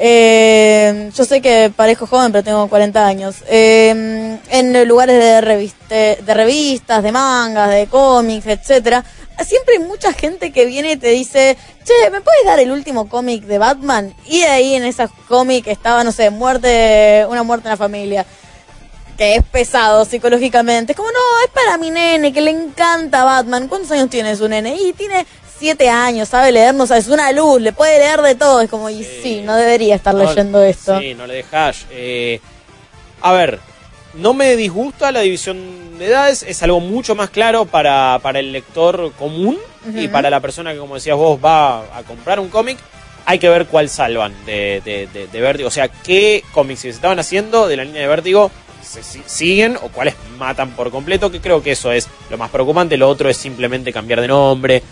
eh, 0.00 1.10
yo 1.16 1.24
sé 1.24 1.40
que 1.40 1.72
parezco 1.74 2.06
joven, 2.06 2.30
pero 2.30 2.44
tengo 2.44 2.68
40 2.68 3.06
años, 3.06 3.36
eh, 3.48 4.38
en 4.50 4.88
lugares 4.88 5.18
de, 5.18 5.40
reviste- 5.40 6.18
de 6.22 6.34
revistas, 6.34 7.02
de 7.02 7.10
mangas, 7.10 7.70
de 7.70 7.86
cómics, 7.86 8.46
etcétera, 8.46 9.04
siempre 9.44 9.76
hay 9.76 9.84
mucha 9.84 10.12
gente 10.12 10.52
que 10.52 10.66
viene 10.66 10.92
y 10.92 10.96
te 10.96 11.08
dice, 11.08 11.56
che, 11.84 12.10
¿me 12.10 12.20
puedes 12.20 12.44
dar 12.44 12.58
el 12.60 12.70
último 12.70 13.08
cómic 13.08 13.44
de 13.44 13.58
Batman? 13.58 14.14
Y 14.26 14.42
ahí 14.42 14.74
en 14.74 14.84
esa 14.84 15.08
cómic 15.28 15.66
estaba, 15.66 16.04
no 16.04 16.12
sé, 16.12 16.30
muerte, 16.30 17.26
una 17.28 17.42
muerte 17.42 17.68
en 17.68 17.70
la 17.70 17.76
familia 17.76 18.26
que 19.16 19.34
es 19.34 19.44
pesado 19.44 20.04
psicológicamente. 20.04 20.92
Es 20.92 20.96
como, 20.96 21.10
no, 21.10 21.18
es 21.44 21.50
para 21.50 21.76
mi 21.76 21.90
nene, 21.90 22.32
que 22.32 22.40
le 22.40 22.52
encanta 22.52 23.24
Batman. 23.24 23.66
¿Cuántos 23.66 23.90
años 23.90 24.08
tiene 24.08 24.36
su 24.36 24.48
nene? 24.48 24.76
Y 24.80 24.92
tiene 24.92 25.26
siete 25.58 25.90
años, 25.90 26.28
sabe 26.28 26.52
leer, 26.52 26.72
no 26.72 26.86
sabe, 26.86 27.00
es 27.00 27.08
una 27.08 27.32
luz, 27.32 27.60
le 27.60 27.72
puede 27.72 27.98
leer 27.98 28.22
de 28.22 28.36
todo. 28.36 28.60
Es 28.60 28.70
como, 28.70 28.88
y 28.88 29.02
sí, 29.02 29.42
no 29.44 29.56
debería 29.56 29.96
estar 29.96 30.14
No, 30.14 30.22
leyendo 30.22 30.62
esto. 30.62 31.00
Sí, 31.00 31.14
no 31.14 31.26
le 31.26 31.34
dejas. 31.34 31.86
Eh, 31.90 32.40
a 33.20 33.32
ver, 33.32 33.58
no 34.18 34.34
me 34.34 34.56
disgusta 34.56 35.10
la 35.12 35.20
división 35.20 35.98
de 35.98 36.06
edades, 36.06 36.42
es 36.42 36.62
algo 36.62 36.80
mucho 36.80 37.14
más 37.14 37.30
claro 37.30 37.64
para, 37.64 38.18
para 38.22 38.38
el 38.38 38.52
lector 38.52 39.12
común 39.18 39.58
y 39.94 40.08
para 40.08 40.28
la 40.30 40.40
persona 40.40 40.72
que, 40.72 40.78
como 40.78 40.94
decías 40.96 41.16
vos, 41.16 41.38
va 41.44 41.80
a 41.96 42.02
comprar 42.06 42.38
un 42.40 42.48
cómic. 42.48 42.78
Hay 43.26 43.38
que 43.38 43.48
ver 43.48 43.66
cuál 43.66 43.88
salvan 43.88 44.32
de, 44.46 44.80
de, 44.84 45.06
de- 45.12 45.26
de 45.26 45.40
Vértigo. 45.40 45.68
O 45.68 45.70
sea, 45.72 45.88
qué 45.88 46.42
cómics 46.52 46.80
si 46.80 46.88
se 46.90 46.94
estaban 46.96 47.18
haciendo 47.18 47.66
de 47.68 47.76
la 47.76 47.84
línea 47.84 48.02
de 48.02 48.08
Vértigo 48.08 48.50
se 48.82 49.02
si- 49.02 49.22
siguen 49.26 49.76
o 49.76 49.88
cuáles 49.88 50.14
matan 50.38 50.70
por 50.70 50.90
completo, 50.90 51.30
que 51.30 51.40
creo 51.40 51.62
que 51.62 51.72
eso 51.72 51.92
es 51.92 52.08
lo 52.30 52.38
más 52.38 52.50
preocupante. 52.50 52.96
Lo 52.96 53.08
otro 53.08 53.28
es 53.28 53.36
simplemente 53.36 53.92
cambiar 53.92 54.20
de 54.20 54.28
nombre. 54.28 54.82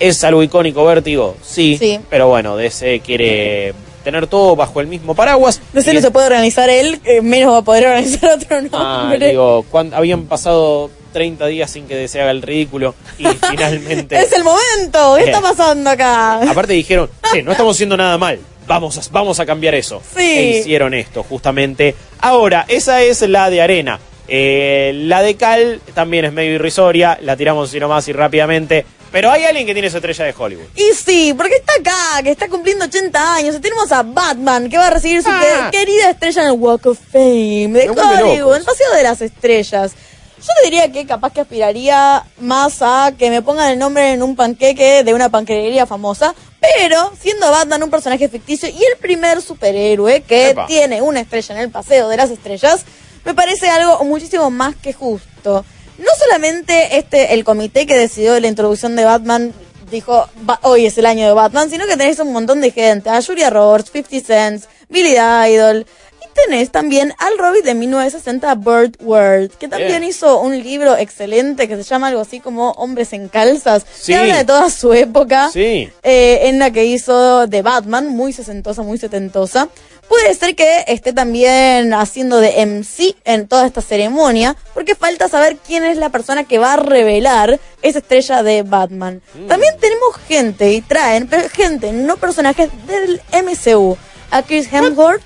¿Es 0.00 0.24
algo 0.24 0.42
icónico 0.42 0.84
Vértigo? 0.84 1.36
Sí, 1.42 1.76
Sí. 1.78 2.00
Pero 2.10 2.26
bueno, 2.28 2.56
DC 2.56 3.00
quiere 3.04 3.74
tener 4.04 4.26
todo 4.26 4.56
bajo 4.56 4.80
el 4.80 4.86
mismo 4.86 5.14
paraguas. 5.14 5.60
Ese 5.74 5.92
Y 5.92 5.94
no 5.94 6.00
se 6.00 6.10
puede 6.10 6.26
organizar 6.26 6.68
él, 6.70 7.00
eh, 7.04 7.20
menos 7.20 7.52
va 7.52 7.58
a 7.58 7.62
poder 7.62 7.86
organizar 7.86 8.30
otro 8.36 8.56
Ah, 8.72 9.02
nombre. 9.08 9.28
digo, 9.28 9.64
cuan- 9.70 9.92
habían 9.94 10.24
pasado 10.24 10.90
30 11.12 11.46
días 11.46 11.70
sin 11.70 11.86
que 11.86 11.96
DC 11.96 12.20
haga 12.20 12.30
el 12.30 12.42
ridículo 12.42 12.94
y 13.18 13.24
finalmente... 13.50 14.16
es 14.20 14.32
el 14.32 14.44
momento, 14.44 15.14
¿qué 15.16 15.22
Eh. 15.24 15.26
está 15.26 15.40
pasando 15.40 15.90
acá? 15.90 16.42
Aparte 16.50 16.72
dijeron, 16.72 17.10
sí, 17.32 17.42
no 17.42 17.50
estamos 17.52 17.76
haciendo 17.76 17.96
nada 17.96 18.16
mal, 18.18 18.38
vamos 18.66 18.96
a, 18.96 19.02
vamos 19.10 19.40
a 19.40 19.46
cambiar 19.46 19.74
eso. 19.74 20.00
Sí. 20.16 20.22
E 20.22 20.58
hicieron 20.60 20.94
esto, 20.94 21.22
justamente. 21.22 21.94
Ahora, 22.20 22.64
esa 22.68 23.02
es 23.02 23.22
la 23.22 23.50
de 23.50 23.60
arena. 23.62 23.98
Eh, 24.32 24.92
la 24.94 25.22
de 25.22 25.34
cal 25.34 25.80
también 25.92 26.24
es 26.24 26.32
medio 26.32 26.52
irrisoria, 26.54 27.18
la 27.20 27.36
tiramos 27.36 27.68
así 27.68 27.80
nomás 27.80 28.06
y 28.06 28.12
rápidamente. 28.12 28.86
Pero 29.12 29.30
hay 29.30 29.44
alguien 29.44 29.66
que 29.66 29.72
tiene 29.72 29.90
su 29.90 29.96
estrella 29.96 30.24
de 30.26 30.34
Hollywood. 30.38 30.66
Y 30.76 30.94
sí, 30.94 31.34
porque 31.36 31.56
está 31.56 31.72
acá, 31.80 32.22
que 32.22 32.30
está 32.30 32.48
cumpliendo 32.48 32.84
80 32.84 33.34
años. 33.34 33.56
Y 33.56 33.58
tenemos 33.60 33.90
a 33.90 34.02
Batman, 34.04 34.68
que 34.70 34.78
va 34.78 34.86
a 34.86 34.90
recibir 34.90 35.22
su 35.22 35.28
Ah. 35.30 35.68
que- 35.70 35.78
querida 35.78 36.10
estrella 36.10 36.42
en 36.42 36.48
el 36.48 36.54
Walk 36.54 36.86
of 36.86 36.98
Fame 37.10 37.68
de 37.68 37.90
Hollywood, 37.90 38.56
el 38.56 38.64
Paseo 38.64 38.92
de 38.94 39.02
las 39.02 39.20
Estrellas. 39.20 39.92
Yo 40.38 40.46
te 40.62 40.64
diría 40.70 40.90
que 40.90 41.06
capaz 41.06 41.32
que 41.32 41.40
aspiraría 41.42 42.24
más 42.38 42.78
a 42.80 43.12
que 43.18 43.28
me 43.30 43.42
pongan 43.42 43.72
el 43.72 43.78
nombre 43.78 44.12
en 44.12 44.22
un 44.22 44.36
panqueque 44.36 45.04
de 45.04 45.12
una 45.12 45.28
panquequería 45.28 45.84
famosa, 45.86 46.34
pero 46.60 47.12
siendo 47.20 47.50
Batman 47.50 47.82
un 47.82 47.90
personaje 47.90 48.26
ficticio 48.28 48.68
y 48.70 48.82
el 48.82 48.96
primer 48.98 49.42
superhéroe 49.42 50.22
que 50.22 50.50
Epa. 50.50 50.66
tiene 50.66 51.02
una 51.02 51.20
estrella 51.20 51.56
en 51.56 51.60
el 51.62 51.70
Paseo 51.70 52.08
de 52.08 52.16
las 52.16 52.30
Estrellas, 52.30 52.84
me 53.24 53.34
parece 53.34 53.68
algo 53.68 54.02
muchísimo 54.04 54.48
más 54.50 54.74
que 54.76 54.94
justo. 54.94 55.64
No 56.00 56.10
solamente 56.18 56.96
este 56.98 57.34
el 57.34 57.44
comité 57.44 57.86
que 57.86 57.96
decidió 57.96 58.38
la 58.40 58.48
introducción 58.48 58.96
de 58.96 59.04
Batman 59.04 59.52
dijo 59.90 60.28
"Va- 60.48 60.60
hoy 60.62 60.86
es 60.86 60.96
el 60.98 61.06
año 61.06 61.26
de 61.26 61.32
Batman, 61.32 61.68
sino 61.70 61.86
que 61.86 61.96
tenés 61.96 62.18
un 62.20 62.32
montón 62.32 62.60
de 62.60 62.70
gente, 62.70 63.10
a 63.10 63.20
Julia 63.22 63.50
Roberts, 63.50 63.90
50 63.92 64.20
Cent, 64.26 64.64
Billy 64.88 65.16
Idol, 65.18 65.84
y 66.22 66.26
tenés 66.46 66.70
también 66.70 67.12
al 67.18 67.36
Robin 67.38 67.62
de 67.64 67.74
1960, 67.74 68.54
Burt 68.54 68.94
Ward, 69.00 69.50
que 69.58 69.66
también 69.66 69.98
Bien. 70.00 70.04
hizo 70.04 70.40
un 70.40 70.56
libro 70.62 70.96
excelente 70.96 71.66
que 71.66 71.76
se 71.76 71.82
llama 71.82 72.06
algo 72.08 72.20
así 72.20 72.38
como 72.38 72.70
Hombres 72.72 73.12
en 73.12 73.28
Calzas, 73.28 73.84
Sí. 74.00 74.12
que 74.12 74.18
habla 74.18 74.36
de 74.38 74.44
toda 74.44 74.70
su 74.70 74.92
época, 74.92 75.50
Sí. 75.52 75.88
eh, 76.04 76.38
en 76.44 76.60
la 76.60 76.70
que 76.70 76.84
hizo 76.84 77.48
de 77.48 77.62
Batman, 77.62 78.08
muy 78.08 78.32
sesentosa, 78.32 78.82
muy 78.82 78.96
setentosa. 78.96 79.68
Puede 80.10 80.34
ser 80.34 80.56
que 80.56 80.84
esté 80.88 81.12
también 81.12 81.94
haciendo 81.94 82.40
de 82.40 82.66
MC 82.66 83.14
en 83.24 83.46
toda 83.46 83.64
esta 83.64 83.80
ceremonia, 83.80 84.56
porque 84.74 84.96
falta 84.96 85.28
saber 85.28 85.56
quién 85.64 85.84
es 85.84 85.98
la 85.98 86.08
persona 86.08 86.42
que 86.42 86.58
va 86.58 86.72
a 86.72 86.76
revelar 86.76 87.60
esa 87.80 88.00
estrella 88.00 88.42
de 88.42 88.64
Batman. 88.64 89.22
También 89.46 89.78
tenemos 89.78 90.16
gente, 90.26 90.72
y 90.72 90.80
traen 90.80 91.30
gente, 91.52 91.92
no 91.92 92.16
personajes 92.16 92.70
del 92.88 93.22
MCU. 93.32 93.96
A 94.32 94.42
Chris 94.42 94.66
Hemsworth, 94.72 95.22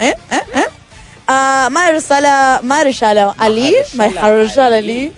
¿eh? 0.00 0.14
¿eh? 0.30 0.40
¿eh? 0.54 0.66
A 1.26 1.68
Mahershala, 1.72 2.60
Mahershala 2.62 3.34
Ali, 3.38 3.74
Mahershala 3.94 4.76
Ali. 4.76 5.14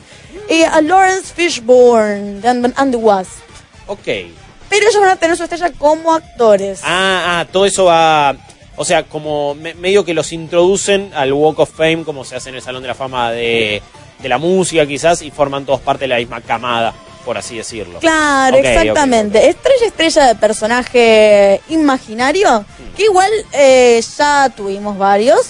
Y 0.48 0.62
a 0.62 0.80
Lawrence 0.80 1.34
Fishburne, 1.34 2.40
de 2.40 2.48
and 2.48 2.92
the 2.92 2.96
Wasp. 2.96 3.40
Ok. 3.88 4.06
Pero 4.68 4.86
ellos 4.88 5.00
van 5.00 5.10
a 5.10 5.16
tener 5.16 5.36
su 5.36 5.42
estrella 5.42 5.72
como 5.76 6.14
actores. 6.14 6.82
Ah, 6.84 7.40
ah, 7.40 7.46
todo 7.50 7.66
eso 7.66 7.86
va. 7.86 8.36
O 8.78 8.84
sea, 8.84 9.02
como 9.02 9.54
me- 9.54 9.74
medio 9.74 10.04
que 10.04 10.14
los 10.14 10.32
introducen 10.32 11.10
al 11.14 11.32
Walk 11.32 11.58
of 11.58 11.70
Fame, 11.70 12.04
como 12.04 12.24
se 12.24 12.36
hace 12.36 12.48
en 12.50 12.54
el 12.54 12.62
Salón 12.62 12.80
de 12.82 12.88
la 12.88 12.94
Fama 12.94 13.30
de, 13.32 13.82
de 14.20 14.28
la 14.28 14.38
música, 14.38 14.86
quizás, 14.86 15.20
y 15.22 15.30
forman 15.30 15.66
todos 15.66 15.80
parte 15.80 16.04
de 16.04 16.08
la 16.08 16.16
misma 16.18 16.40
camada, 16.40 16.94
por 17.24 17.36
así 17.36 17.56
decirlo. 17.56 17.98
Claro, 17.98 18.56
exactamente. 18.56 19.48
Estrella, 19.48 19.86
estrella 19.86 20.26
de 20.28 20.34
personaje 20.36 21.60
imaginario, 21.68 22.64
que 22.96 23.04
igual 23.04 23.30
eh, 23.52 24.00
ya 24.16 24.48
tuvimos 24.56 24.96
varios. 24.96 25.40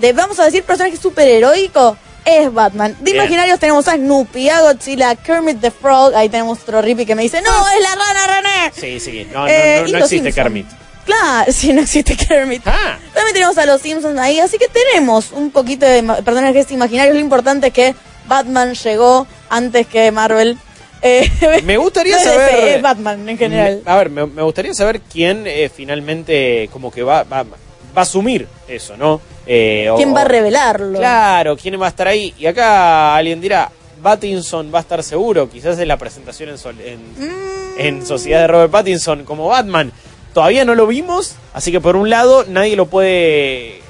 De, 0.00 0.12
vamos 0.12 0.40
a 0.40 0.44
decir, 0.46 0.64
personaje 0.64 0.96
superheroico, 0.96 1.96
es 2.24 2.52
Batman. 2.52 2.96
De 2.98 3.04
Bien. 3.12 3.16
imaginarios 3.16 3.60
tenemos 3.60 3.86
a 3.86 3.94
Snoopy, 3.96 4.48
a 4.48 4.62
Godzilla, 4.62 5.10
a 5.10 5.16
Kermit 5.16 5.60
the 5.60 5.70
Frog. 5.70 6.14
Ahí 6.14 6.28
tenemos 6.30 6.58
otro 6.62 6.80
Rippy 6.82 7.04
que 7.06 7.14
me 7.14 7.22
dice, 7.22 7.40
no, 7.42 7.50
es 7.50 7.82
la 7.82 7.94
rana 7.94 8.26
René. 8.40 8.72
Sí, 8.74 8.98
sí. 8.98 9.28
No, 9.32 9.40
no, 9.40 9.48
Eh, 9.48 9.82
no, 9.84 9.92
no 9.92 9.98
los 9.98 10.10
existe 10.12 10.32
Simpson. 10.32 10.42
Kermit. 10.44 10.66
Claro, 11.04 11.52
sí, 11.52 11.72
no 11.72 11.82
existe 11.82 12.16
Kermit. 12.16 12.62
Ah. 12.66 12.98
También 13.12 13.34
tenemos 13.34 13.58
a 13.58 13.66
los 13.66 13.80
Simpsons 13.80 14.18
ahí, 14.18 14.38
así 14.40 14.58
que 14.58 14.68
tenemos 14.68 15.32
un 15.32 15.50
poquito 15.50 15.86
de 15.86 16.02
personajes 16.24 16.70
imaginarios. 16.72 17.14
Lo 17.14 17.20
importante 17.20 17.68
es 17.68 17.72
que 17.72 17.94
Batman 18.26 18.74
llegó 18.74 19.26
antes 19.50 19.86
que 19.86 20.10
Marvel. 20.10 20.58
Eh, 21.06 21.60
Me 21.64 21.76
gustaría 21.76 22.16
no 22.16 22.24
saber- 22.24 22.50
DC, 22.64 22.80
Batman 22.80 23.28
en 23.28 23.36
general. 23.36 23.82
Me- 23.84 23.92
a 23.92 23.96
ver, 23.98 24.08
me, 24.08 24.24
me 24.24 24.40
gustaría 24.40 24.72
saber 24.72 25.02
quién 25.02 25.42
eh, 25.46 25.68
finalmente 25.68 26.70
como 26.72 26.90
que 26.90 27.02
va, 27.02 27.24
va, 27.24 27.42
va 27.42 27.56
a 27.96 28.00
asumir 28.00 28.48
eso, 28.66 28.96
¿no? 28.96 29.20
Eh, 29.46 29.90
o- 29.90 29.96
¿Quién 29.96 30.14
va 30.14 30.22
a 30.22 30.24
revelarlo? 30.24 30.98
Claro, 30.98 31.58
¿quién 31.58 31.78
va 31.78 31.84
a 31.84 31.88
estar 31.90 32.08
ahí? 32.08 32.32
Y 32.38 32.46
acá 32.46 33.14
alguien 33.16 33.38
dirá, 33.38 33.70
Pattinson 34.02 34.72
va 34.74 34.78
a 34.78 34.80
estar 34.80 35.02
seguro, 35.02 35.50
quizás 35.50 35.78
en 35.78 35.88
la 35.88 35.98
presentación 35.98 36.48
en, 36.48 36.56
sol- 36.56 36.80
en, 36.80 37.00
Mm. 37.18 37.80
en 37.80 38.06
Sociedad 38.06 38.40
de 38.40 38.46
Robert 38.46 38.70
Pattinson 38.72 39.24
como 39.26 39.48
Batman. 39.48 39.92
Todavía 40.34 40.64
no 40.64 40.74
lo 40.74 40.86
vimos, 40.88 41.36
así 41.54 41.70
que 41.70 41.80
por 41.80 41.94
un 41.94 42.10
lado 42.10 42.44
nadie 42.48 42.74
lo 42.74 42.86
puede 42.86 43.80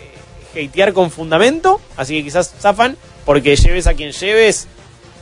hatear 0.53 0.93
con 0.93 1.11
fundamento, 1.11 1.81
así 1.97 2.19
que 2.19 2.25
quizás 2.25 2.55
zafan, 2.61 2.97
porque 3.25 3.57
lleves 3.57 3.87
a 3.87 3.95
quien 3.95 4.13
lleves, 4.13 4.69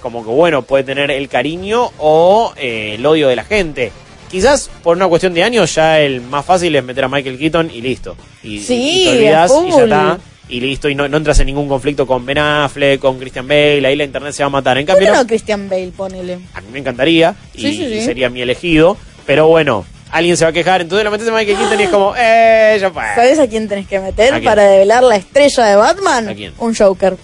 como 0.03 0.25
que 0.25 0.31
bueno, 0.31 0.63
puede 0.63 0.83
tener 0.83 1.13
el 1.13 1.29
cariño 1.29 1.93
o 1.99 2.53
eh, 2.57 2.97
el 2.97 3.07
odio 3.07 3.29
de 3.29 3.37
la 3.37 3.45
gente. 3.45 3.93
Quizás 4.33 4.69
por 4.83 4.97
una 4.97 5.07
cuestión 5.07 5.33
de 5.33 5.45
años 5.45 5.73
ya 5.75 6.01
el 6.01 6.23
más 6.23 6.45
fácil 6.45 6.75
es 6.75 6.83
meter 6.83 7.05
a 7.05 7.09
Michael 7.09 7.39
Keaton 7.39 7.71
y 7.73 7.83
listo. 7.83 8.17
Y, 8.43 8.59
Sí, 8.61 9.03
y 9.03 9.05
te 9.05 9.21
y 9.21 9.23
ya 9.25 9.45
está. 9.45 10.19
Y 10.49 10.61
listo, 10.61 10.89
y 10.89 10.95
no, 10.97 11.09
no 11.09 11.17
entras 11.17 11.39
en 11.39 11.47
ningún 11.47 11.69
conflicto 11.69 12.05
con 12.05 12.27
Ben 12.27 12.39
Affleck, 12.39 13.01
con 13.01 13.19
Christian 13.19 13.47
Bale, 13.47 13.87
ahí 13.87 13.95
la 13.95 14.05
internet 14.05 14.33
se 14.33 14.43
va 14.43 14.49
a 14.49 14.51
matar. 14.51 14.77
En 14.77 14.87
¿Por 14.87 14.97
qué 14.99 15.05
cambio, 15.05 15.15
no 15.15 15.23
no, 15.23 15.27
Christian 15.29 15.69
Bale, 15.69 15.93
ponele? 15.97 16.41
a 16.53 16.61
mí 16.61 16.67
me 16.73 16.81
encantaría 16.81 17.37
y, 17.55 17.61
Sí, 17.61 17.77
sí, 17.77 17.85
y 17.85 18.01
sería 18.03 18.29
mi 18.29 18.43
elegido, 18.43 18.97
pero 19.25 19.47
bueno, 19.47 19.87
alguien 20.13 20.37
se 20.37 20.45
va 20.45 20.51
a 20.51 20.53
quejar, 20.53 20.81
entonces 20.83 21.05
lo 21.05 21.11
metes 21.11 21.27
a 21.27 21.33
Michael 21.33 21.59
Keaton 21.59 21.81
y 21.81 21.83
es 21.83 21.91
como, 21.91 22.15
eh, 22.17 22.79
ya 22.81 22.91
fue. 22.91 23.03
¿Sabes 23.17 23.39
a 23.41 23.49
quién 23.49 23.69
tenés 23.69 23.89
que 23.89 23.99
meter 23.99 24.43
para 24.45 24.63
develar 24.63 25.03
la 25.03 25.17
estrella 25.17 25.65
de 25.65 25.77
Batman? 25.77 26.29
¿A 26.29 26.35
quién? 26.35 26.53
Un 26.59 26.75
Joker. 26.75 27.17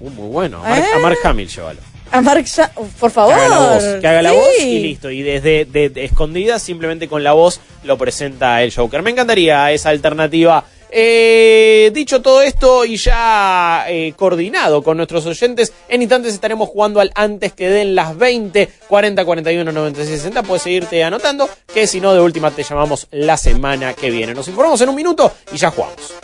Uh, 0.00 0.10
muy 0.10 0.28
bueno, 0.28 0.64
a 0.64 0.68
Mark, 0.70 0.82
¿Eh? 0.84 0.96
a 0.96 0.98
Mark 0.98 1.18
Hamill 1.24 1.48
llévalo. 1.48 1.80
A 2.12 2.20
Mark 2.22 2.44
Sha- 2.44 2.72
por 2.98 3.10
Que 3.10 3.14
favor. 3.14 3.34
haga 3.34 3.48
la 3.48 3.58
voz, 3.58 3.84
que 4.00 4.08
haga 4.08 4.22
la 4.22 4.30
Sí. 4.30 4.36
voz 4.36 4.48
y 4.60 4.78
listo. 4.80 5.10
Y 5.10 5.22
desde 5.22 5.64
de, 5.64 5.90
de 5.90 6.04
escondida, 6.04 6.58
simplemente 6.58 7.06
con 7.06 7.22
la 7.22 7.34
voz, 7.34 7.60
lo 7.84 7.96
presenta 7.98 8.62
el 8.62 8.74
Joker. 8.74 9.02
Me 9.02 9.10
encantaría 9.10 9.70
esa 9.70 9.90
alternativa. 9.90 10.64
Eh, 10.90 11.90
dicho 11.94 12.20
todo 12.20 12.42
esto 12.42 12.84
y 12.84 12.96
ya 12.96 13.84
eh, 13.88 14.12
coordinado 14.16 14.82
con 14.82 14.96
nuestros 14.96 15.24
oyentes, 15.26 15.72
en 15.88 16.02
instantes 16.02 16.34
estaremos 16.34 16.68
jugando 16.68 17.00
al 17.00 17.12
antes 17.14 17.52
que 17.52 17.68
den 17.68 17.94
las 17.94 18.16
20, 18.16 18.68
40, 18.88 19.24
41, 19.24 19.72
96, 19.72 20.16
60. 20.16 20.42
Puedes 20.42 20.62
seguirte 20.62 21.02
anotando, 21.04 21.48
que 21.72 21.86
si 21.86 22.00
no, 22.00 22.12
de 22.12 22.20
última 22.20 22.50
te 22.50 22.62
llamamos 22.62 23.06
la 23.10 23.36
semana 23.36 23.94
que 23.94 24.10
viene. 24.10 24.34
Nos 24.34 24.48
informamos 24.48 24.80
en 24.80 24.88
un 24.88 24.96
minuto 24.96 25.32
y 25.52 25.56
ya 25.56 25.70
jugamos. 25.70 26.14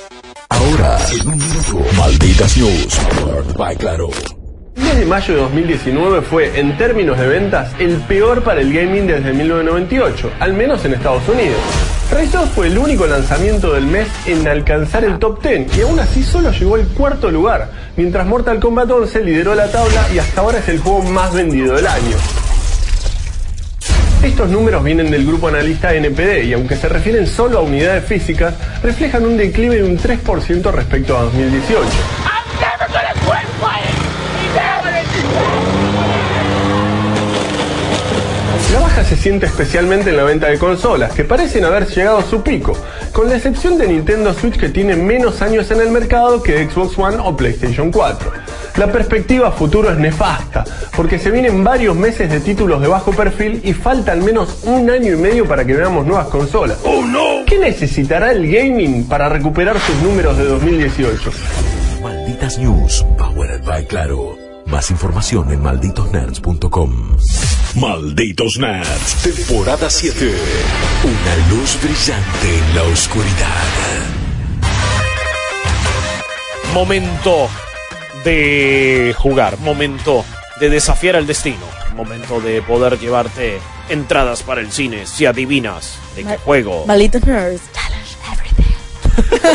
Ahora, 0.48 0.98
en 1.12 1.28
un 1.28 1.38
minuto, 1.38 1.96
malditas 1.96 2.56
news. 2.56 2.98
By 3.56 3.76
Claro. 3.76 4.35
El 4.76 4.82
mes 4.82 4.98
de 4.98 5.06
mayo 5.06 5.34
de 5.34 5.40
2019 5.40 6.20
fue, 6.20 6.60
en 6.60 6.76
términos 6.76 7.18
de 7.18 7.26
ventas, 7.26 7.70
el 7.78 7.96
peor 8.02 8.42
para 8.42 8.60
el 8.60 8.74
gaming 8.74 9.06
desde 9.06 9.32
1998, 9.32 10.32
al 10.38 10.52
menos 10.52 10.84
en 10.84 10.92
Estados 10.92 11.26
Unidos. 11.28 11.56
Rise 12.10 12.36
2 12.36 12.50
fue 12.50 12.66
el 12.66 12.76
único 12.76 13.06
lanzamiento 13.06 13.72
del 13.72 13.86
mes 13.86 14.06
en 14.26 14.46
alcanzar 14.46 15.04
el 15.04 15.18
top 15.18 15.42
10 15.42 15.78
y 15.78 15.80
aún 15.80 15.98
así 15.98 16.22
solo 16.22 16.50
llegó 16.50 16.74
al 16.74 16.86
cuarto 16.88 17.30
lugar, 17.30 17.70
mientras 17.96 18.26
Mortal 18.26 18.60
Kombat 18.60 18.90
11 18.90 19.24
lideró 19.24 19.54
la 19.54 19.70
tabla 19.70 20.08
y 20.14 20.18
hasta 20.18 20.42
ahora 20.42 20.58
es 20.58 20.68
el 20.68 20.78
juego 20.78 21.02
más 21.04 21.32
vendido 21.32 21.74
del 21.74 21.86
año. 21.86 22.16
Estos 24.22 24.50
números 24.50 24.84
vienen 24.84 25.10
del 25.10 25.26
grupo 25.26 25.48
analista 25.48 25.94
NPD 25.94 26.44
y 26.44 26.52
aunque 26.52 26.76
se 26.76 26.88
refieren 26.90 27.26
solo 27.26 27.58
a 27.58 27.62
unidades 27.62 28.04
físicas, 28.04 28.54
reflejan 28.82 29.24
un 29.24 29.38
declive 29.38 29.76
de 29.76 29.84
un 29.84 29.98
3% 29.98 30.70
respecto 30.70 31.16
a 31.16 31.22
2018. 31.22 31.80
La 38.72 38.80
baja 38.80 39.04
se 39.04 39.16
siente 39.16 39.46
especialmente 39.46 40.10
en 40.10 40.16
la 40.16 40.24
venta 40.24 40.48
de 40.48 40.58
consolas, 40.58 41.12
que 41.12 41.22
parecen 41.24 41.64
haber 41.64 41.86
llegado 41.86 42.18
a 42.18 42.24
su 42.24 42.42
pico, 42.42 42.76
con 43.12 43.28
la 43.28 43.36
excepción 43.36 43.78
de 43.78 43.86
Nintendo 43.86 44.34
Switch 44.34 44.58
que 44.58 44.68
tiene 44.68 44.96
menos 44.96 45.40
años 45.40 45.70
en 45.70 45.80
el 45.80 45.90
mercado 45.90 46.42
que 46.42 46.68
Xbox 46.68 46.98
One 46.98 47.16
o 47.22 47.36
PlayStation 47.36 47.92
4. 47.92 48.32
La 48.76 48.90
perspectiva 48.90 49.52
futuro 49.52 49.90
es 49.90 49.98
nefasta, 49.98 50.64
porque 50.96 51.18
se 51.18 51.30
vienen 51.30 51.62
varios 51.62 51.94
meses 51.94 52.28
de 52.28 52.40
títulos 52.40 52.80
de 52.80 52.88
bajo 52.88 53.12
perfil 53.12 53.60
y 53.64 53.72
falta 53.72 54.12
al 54.12 54.22
menos 54.22 54.64
un 54.64 54.90
año 54.90 55.12
y 55.14 55.16
medio 55.16 55.46
para 55.46 55.64
que 55.64 55.74
veamos 55.74 56.04
nuevas 56.04 56.26
consolas. 56.26 56.78
¡Oh 56.84 57.04
no! 57.06 57.44
¿Qué 57.46 57.58
necesitará 57.58 58.32
el 58.32 58.50
gaming 58.50 59.04
para 59.08 59.28
recuperar 59.28 59.78
sus 59.78 59.96
números 60.02 60.36
de 60.36 60.44
2018? 60.44 61.30
Malditas 62.02 62.58
News, 62.58 63.06
powered 63.16 63.64
by 63.64 63.86
Claro. 63.86 64.36
Más 64.66 64.90
información 64.90 65.52
en 65.52 65.62
malditosnerds.com. 65.62 67.16
Malditos 67.76 68.58
Nerds, 68.58 69.22
temporada 69.22 69.90
7. 69.90 70.34
Una 71.04 71.48
luz 71.50 71.78
brillante 71.82 72.58
en 72.58 72.74
la 72.74 72.82
oscuridad. 72.84 73.64
Momento 76.72 77.48
de 78.24 79.14
jugar, 79.18 79.58
momento 79.58 80.24
de 80.58 80.70
desafiar 80.70 81.16
al 81.16 81.26
destino, 81.26 81.66
momento 81.94 82.40
de 82.40 82.62
poder 82.62 82.98
llevarte 82.98 83.58
entradas 83.90 84.42
para 84.42 84.60
el 84.62 84.72
cine 84.72 85.06
si 85.06 85.26
adivinas 85.26 85.98
de 86.16 86.24
qué 86.24 86.36
juego. 86.38 86.86
Malditos 86.86 87.24
nerds. 87.26 87.60
Challenge 87.72 88.16
everything. 88.32 89.50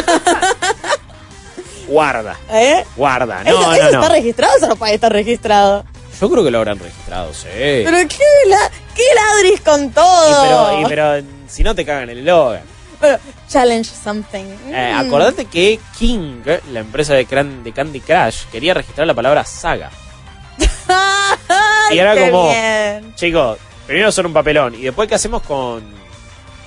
Guarda, 1.87 2.37
¿Eh? 2.49 2.85
guarda. 2.95 3.41
¿Eso, 3.41 3.59
No, 3.61 3.73
eso 3.73 3.83
no, 3.85 3.91
no. 3.91 4.01
está 4.03 4.13
registrado 4.13 4.55
eso 4.57 4.67
no 4.67 4.75
puede 4.77 4.93
estar 4.93 5.11
registrado? 5.11 5.83
Yo 6.21 6.29
creo 6.29 6.43
que 6.43 6.51
lo 6.51 6.59
habrán 6.59 6.77
registrado, 6.79 7.33
sí. 7.33 7.47
Pero 7.49 7.97
qué, 8.07 8.23
la, 8.49 8.71
qué 8.95 9.03
ladris 9.15 9.61
con 9.61 9.85
Y 9.85 9.89
todo. 9.89 10.43
pero, 10.43 10.81
y 10.81 10.85
pero 10.85 11.27
si 11.47 11.63
no 11.63 11.73
te 11.75 11.83
cagan 11.83 12.09
el 12.11 12.23
logo. 12.23 12.55
Bueno, 12.99 13.17
challenge 13.49 13.89
something. 14.03 14.45
Eh, 14.69 14.91
Mm. 14.93 14.99
acordate 15.07 15.45
que 15.45 15.79
King, 15.97 16.43
la 16.71 16.81
empresa 16.81 17.15
de, 17.15 17.25
Cran- 17.27 17.63
de 17.63 17.71
Candy 17.71 17.99
Crush, 18.01 18.43
quería 18.51 18.75
registrar 18.75 19.07
la 19.07 19.15
palabra 19.15 19.43
saga. 19.43 19.89
Y 21.91 21.97
era 21.97 22.15
como-. 22.15 22.51
Chicos, 23.15 23.57
primero 23.87 24.11
son 24.11 24.27
un 24.27 24.33
papelón. 24.33 24.75
¿Y 24.75 24.83
después 24.83 25.09
qué 25.09 25.15
hacemos 25.15 25.41
con, 25.41 25.83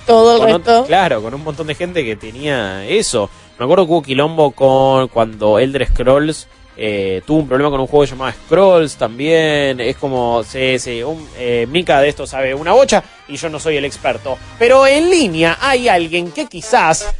Todo 0.05 0.35
el 0.35 0.41
con 0.41 0.63
resto. 0.63 0.85
claro, 0.85 1.21
con 1.21 1.33
un 1.33 1.43
montón 1.43 1.67
de 1.67 1.75
gente 1.75 2.03
que 2.03 2.15
tenía 2.15 2.85
eso. 2.85 3.29
Me 3.57 3.65
acuerdo 3.65 3.85
que 3.85 3.91
hubo 3.93 4.01
quilombo 4.03 4.51
con 4.51 5.07
cuando 5.07 5.57
Elder 5.59 5.87
Scrolls 5.87 6.47
eh, 6.77 7.21
tuvo 7.25 7.39
un 7.39 7.47
problema 7.47 7.69
con 7.69 7.79
un 7.79 7.87
juego 7.87 8.05
llamado 8.05 8.33
Scrolls 8.45 8.95
también. 8.95 9.79
Es 9.79 9.97
como, 9.97 10.43
sí, 10.43 11.03
un, 11.03 11.27
eh, 11.37 11.67
Mika 11.69 12.01
de 12.01 12.09
esto 12.09 12.27
sabe 12.27 12.53
una 12.53 12.73
bocha 12.73 13.03
y 13.27 13.37
yo 13.37 13.49
no 13.49 13.59
soy 13.59 13.77
el 13.77 13.85
experto. 13.85 14.37
Pero 14.59 14.85
en 14.85 15.09
línea 15.09 15.57
hay 15.61 15.87
alguien 15.87 16.31
que 16.31 16.47
quizás 16.47 17.13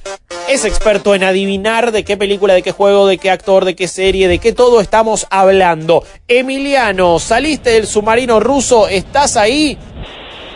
es 0.49 0.65
experto 0.65 1.15
en 1.15 1.23
adivinar 1.23 1.91
de 1.91 2.03
qué 2.03 2.17
película, 2.17 2.53
de 2.53 2.61
qué 2.61 2.71
juego, 2.71 3.07
de 3.07 3.17
qué 3.17 3.31
actor, 3.31 3.65
de 3.65 3.75
qué 3.75 3.87
serie, 3.87 4.27
de 4.27 4.39
qué 4.39 4.53
todo 4.53 4.81
estamos 4.81 5.25
hablando. 5.29 6.03
Emiliano, 6.27 7.19
saliste 7.19 7.71
del 7.71 7.87
submarino 7.87 8.39
ruso, 8.39 8.87
¿estás 8.87 9.37
ahí? 9.37 9.77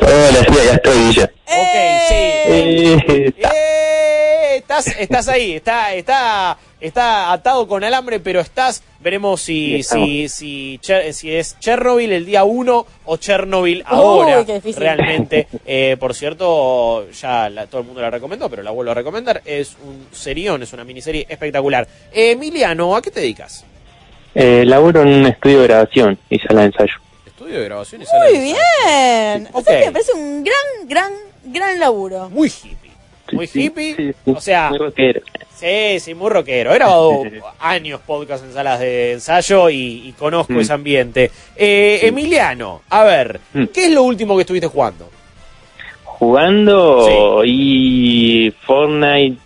Hola, 0.02 0.40
sí, 0.48 0.68
acá 0.68 0.76
estoy. 0.76 1.10
Ok, 1.10 1.76
sí. 2.08 2.16
Eh, 2.16 3.34
¡Eh! 3.38 4.56
Estás, 4.58 4.88
estás 5.00 5.28
ahí, 5.28 5.54
está, 5.56 5.94
está, 5.96 6.58
está 6.80 7.32
atado 7.32 7.68
con 7.68 7.84
alambre, 7.84 8.20
pero 8.20 8.40
estás. 8.40 8.84
Veremos 9.00 9.42
Sí, 9.42 9.82
si, 9.84 10.28
si, 10.28 10.80
si, 10.82 11.14
si 11.14 11.34
es 11.36 11.58
Chernobyl 11.60 12.12
el 12.12 12.26
día 12.26 12.44
1 12.44 12.86
o 13.06 13.18
Chernobyl 13.18 13.78
Uy, 13.80 13.84
ahora. 13.86 14.46
Realmente. 14.76 15.48
Eh, 15.66 15.96
por 16.00 16.14
cierto, 16.14 17.10
ya 17.12 17.50
la- 17.50 17.66
todo 17.68 17.82
el 17.82 17.88
mundo 17.88 18.02
la 18.02 18.10
recomendó, 18.12 18.50
pero 18.50 18.62
la 18.62 18.72
vuelvo 18.72 18.92
a 18.92 18.96
recomendar. 18.96 19.42
Es 19.46 19.76
un 19.84 20.08
serión, 20.12 20.62
es 20.64 20.72
una 20.74 20.84
miniserie 20.84 21.26
espectacular. 21.30 21.88
Eh, 22.12 22.32
Emiliano, 22.32 22.96
¿a 22.96 23.02
qué 23.02 23.12
te 23.12 23.22
dedicas? 23.22 23.66
eh, 24.36 24.64
laburo 24.66 25.02
en 25.02 25.08
un 25.08 25.26
estudio 25.26 25.62
de 25.62 25.68
grabación 25.68 26.20
y 26.30 26.38
sala 26.40 26.62
de 26.62 26.68
ensayo. 26.68 26.94
Estudio 27.40 27.60
de 27.60 27.66
grabación 27.66 28.02
y 28.02 28.06
sala 28.06 28.26
Muy 28.30 28.40
bien. 28.40 29.48
O 29.53 29.60
Ok. 29.60 29.66
sea 29.66 29.80
que 29.80 29.86
me 29.86 29.91
parece 29.94 30.11
un 30.11 30.44
gran, 30.44 30.88
gran, 30.90 31.14
gran 31.45 31.80
laburo. 31.80 32.30
Muy 32.30 32.49
hippie. 32.49 32.91
Muy 33.32 33.48
Sí, 33.48 33.61
hippie. 33.68 33.95
sí, 33.95 34.11
sí, 34.26 34.32
o 34.32 34.41
sea, 34.41 34.68
muy 34.72 34.78
rockero. 34.80 35.22
Sí, 35.56 35.99
sí, 36.02 36.14
muy 36.16 36.30
rockero. 36.32 36.72
He 36.72 36.76
grabado 36.76 37.24
años 37.61 38.02
podcast 38.06 38.44
en 38.44 38.52
salas 38.52 38.82
de 38.82 39.14
ensayo 39.14 39.70
y, 39.70 40.10
y 40.10 40.11
conozco 40.20 40.52
Mm. 40.52 40.60
ese 40.60 40.74
ambiente. 40.74 41.32
Eh, 41.56 41.99
Emiliano, 42.03 42.82
a 42.90 43.03
ver, 43.06 43.40
Mm. 43.53 43.66
¿qué 43.68 43.86
es 43.86 43.91
lo 43.91 44.03
último 44.03 44.36
que 44.36 44.41
estuviste 44.41 44.68
jugando? 44.68 45.10
Jugando 46.03 47.41
y 47.45 48.53
Fortnite, 48.66 49.38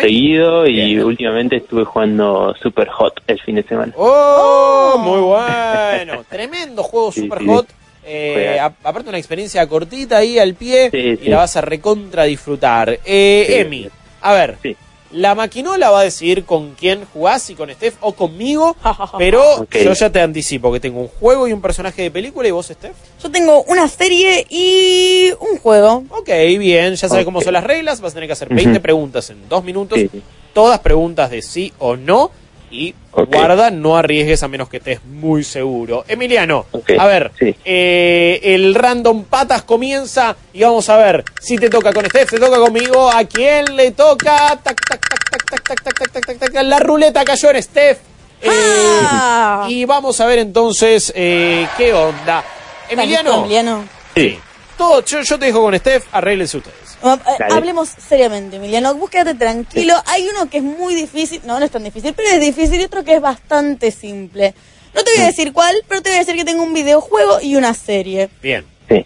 seguido 0.00 0.66
y 0.66 0.72
Bien. 0.72 1.04
últimamente 1.04 1.56
estuve 1.56 1.84
jugando 1.84 2.54
Super 2.60 2.88
Hot 2.88 3.20
el 3.26 3.40
fin 3.40 3.54
de 3.56 3.62
semana. 3.62 3.92
¡Oh! 3.96 4.98
Muy 5.02 5.20
bueno. 5.20 6.24
Tremendo 6.28 6.82
juego 6.82 7.12
Sí, 7.12 7.20
super 7.22 7.38
sí, 7.38 7.46
hot. 7.46 7.66
Eh, 8.04 8.58
a- 8.60 8.66
aparte 8.82 9.08
una 9.08 9.18
experiencia 9.18 9.64
cortita 9.68 10.16
ahí 10.18 10.38
al 10.38 10.54
pie 10.54 10.90
Sí, 10.90 10.98
y 10.98 11.16
sí. 11.18 11.28
la 11.28 11.38
vas 11.38 11.56
a 11.56 11.60
recontra 11.60 12.24
disfrutar. 12.24 12.98
Eh, 13.04 13.44
Sí, 13.46 13.54
Emi, 13.54 13.82
sí. 13.84 13.90
a 14.22 14.32
ver, 14.34 14.56
Sí. 14.62 14.76
La 15.12 15.34
maquinola 15.34 15.90
va 15.90 16.00
a 16.00 16.04
decidir 16.04 16.44
con 16.44 16.74
quién 16.74 17.04
jugás, 17.12 17.42
si 17.42 17.54
con 17.54 17.70
Steph 17.70 17.96
o 18.00 18.12
conmigo, 18.12 18.76
pero 19.18 19.66
yo 19.70 19.92
ya 19.92 20.10
te 20.10 20.20
anticipo 20.20 20.72
que 20.72 20.80
tengo 20.80 21.00
un 21.00 21.08
juego 21.08 21.46
y 21.46 21.52
un 21.52 21.60
personaje 21.60 22.02
de 22.02 22.10
película 22.10 22.48
y 22.48 22.50
vos, 22.50 22.66
Steph. 22.66 22.96
Yo 23.22 23.30
tengo 23.30 23.62
una 23.64 23.88
serie 23.88 24.46
y 24.48 25.30
un 25.40 25.58
juego. 25.58 26.04
Ok, 26.10 26.28
bien, 26.58 26.94
ya 26.94 27.08
sabes 27.08 27.24
cómo 27.24 27.40
son 27.40 27.52
las 27.52 27.64
reglas, 27.64 28.00
vas 28.00 28.12
a 28.12 28.14
tener 28.14 28.28
que 28.28 28.32
hacer 28.32 28.48
20 28.48 28.70
Ujú. 28.70 28.80
preguntas 28.80 29.30
en 29.30 29.48
dos 29.48 29.64
minutos, 29.64 29.98
sí. 29.98 30.22
todas 30.52 30.80
preguntas 30.80 31.30
de 31.30 31.42
sí 31.42 31.72
o 31.78 31.96
no, 31.96 32.30
y 32.72 32.94
guarda, 33.12 33.70
no 33.70 33.96
arriesgues 33.96 34.42
a 34.42 34.48
menos 34.48 34.68
que 34.70 34.78
estés 34.78 35.04
muy 35.04 35.44
seguro. 35.44 36.04
Emiliano, 36.08 36.64
a 36.98 37.06
ver, 37.06 37.30
sí. 37.38 37.54
eh, 37.64 38.40
el 38.42 38.74
random 38.74 39.24
patas 39.24 39.62
comienza 39.62 40.34
y 40.54 40.62
vamos 40.62 40.88
a 40.88 40.96
ver 40.96 41.22
si 41.40 41.58
te 41.58 41.68
toca 41.68 41.92
con 41.92 42.06
Steph, 42.06 42.30
te 42.30 42.38
toca 42.40 42.56
conmigo, 42.56 43.10
a 43.10 43.24
quién 43.24 43.76
le 43.76 43.90
toca, 43.90 44.58
tac, 44.62 44.80
tac, 44.88 45.06
tac, 45.06 45.30
tac, 45.30 45.50
tac, 45.50 45.62
tac, 45.64 45.82
tac, 45.82 46.10
tac, 46.12 46.26
tac, 46.26 46.38
tac, 46.52 46.62
la 46.64 46.78
ruleta 46.80 47.24
cayó 47.24 47.50
en 47.50 47.62
Steph. 47.62 47.98
Eh, 48.40 48.48
Ah. 49.04 49.66
y 49.68 49.84
vamos 49.84 50.18
a 50.20 50.26
ver 50.26 50.38
entonces 50.40 51.12
eh, 51.14 51.66
qué 51.76 51.92
onda. 51.92 52.42
¿Estás 52.88 53.06
listo, 53.06 53.20
Emiliano, 53.20 53.34
Emiliano? 53.44 53.84
Sí. 54.16 54.38
todo, 54.76 55.04
yo, 55.04 55.20
yo 55.20 55.38
te 55.38 55.46
dejo 55.46 55.62
con 55.62 55.78
Steph, 55.78 56.06
arréglense 56.10 56.56
ustedes. 56.56 56.76
Eh, 57.04 57.18
Dale. 57.38 57.54
Hablemos 57.54 57.88
seriamente, 57.88 58.56
Emiliano. 58.56 58.94
Vos 58.94 59.10
quédate 59.10 59.34
tranquilo. 59.34 59.94
Hay 60.06 60.28
uno 60.28 60.48
que 60.48 60.58
es 60.58 60.62
muy 60.62 60.94
difícil. 60.94 61.40
No, 61.44 61.58
no 61.58 61.64
es 61.64 61.70
tan 61.70 61.84
difícil, 61.84 62.14
pero 62.14 62.28
es 62.28 62.40
difícil. 62.40 62.80
Y 62.80 62.84
otro 62.84 63.02
que 63.04 63.14
es 63.14 63.20
bastante 63.20 63.90
simple. 63.90 64.54
No 64.94 65.02
te 65.02 65.10
Mm. 65.10 65.14
voy 65.16 65.22
a 65.24 65.26
decir 65.28 65.52
cuál, 65.52 65.76
pero 65.88 66.02
te 66.02 66.10
voy 66.10 66.16
a 66.16 66.20
decir 66.20 66.36
que 66.36 66.44
tengo 66.44 66.62
un 66.62 66.74
videojuego 66.74 67.40
y 67.40 67.56
una 67.56 67.74
serie. 67.74 68.28
Bien. 68.42 68.64
Sí. 68.88 69.04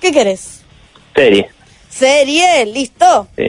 ¿Qué 0.00 0.12
querés? 0.12 0.60
Serie. 1.14 1.50
Serie, 1.88 2.64
¿listo? 2.66 3.28
Sí. 3.36 3.44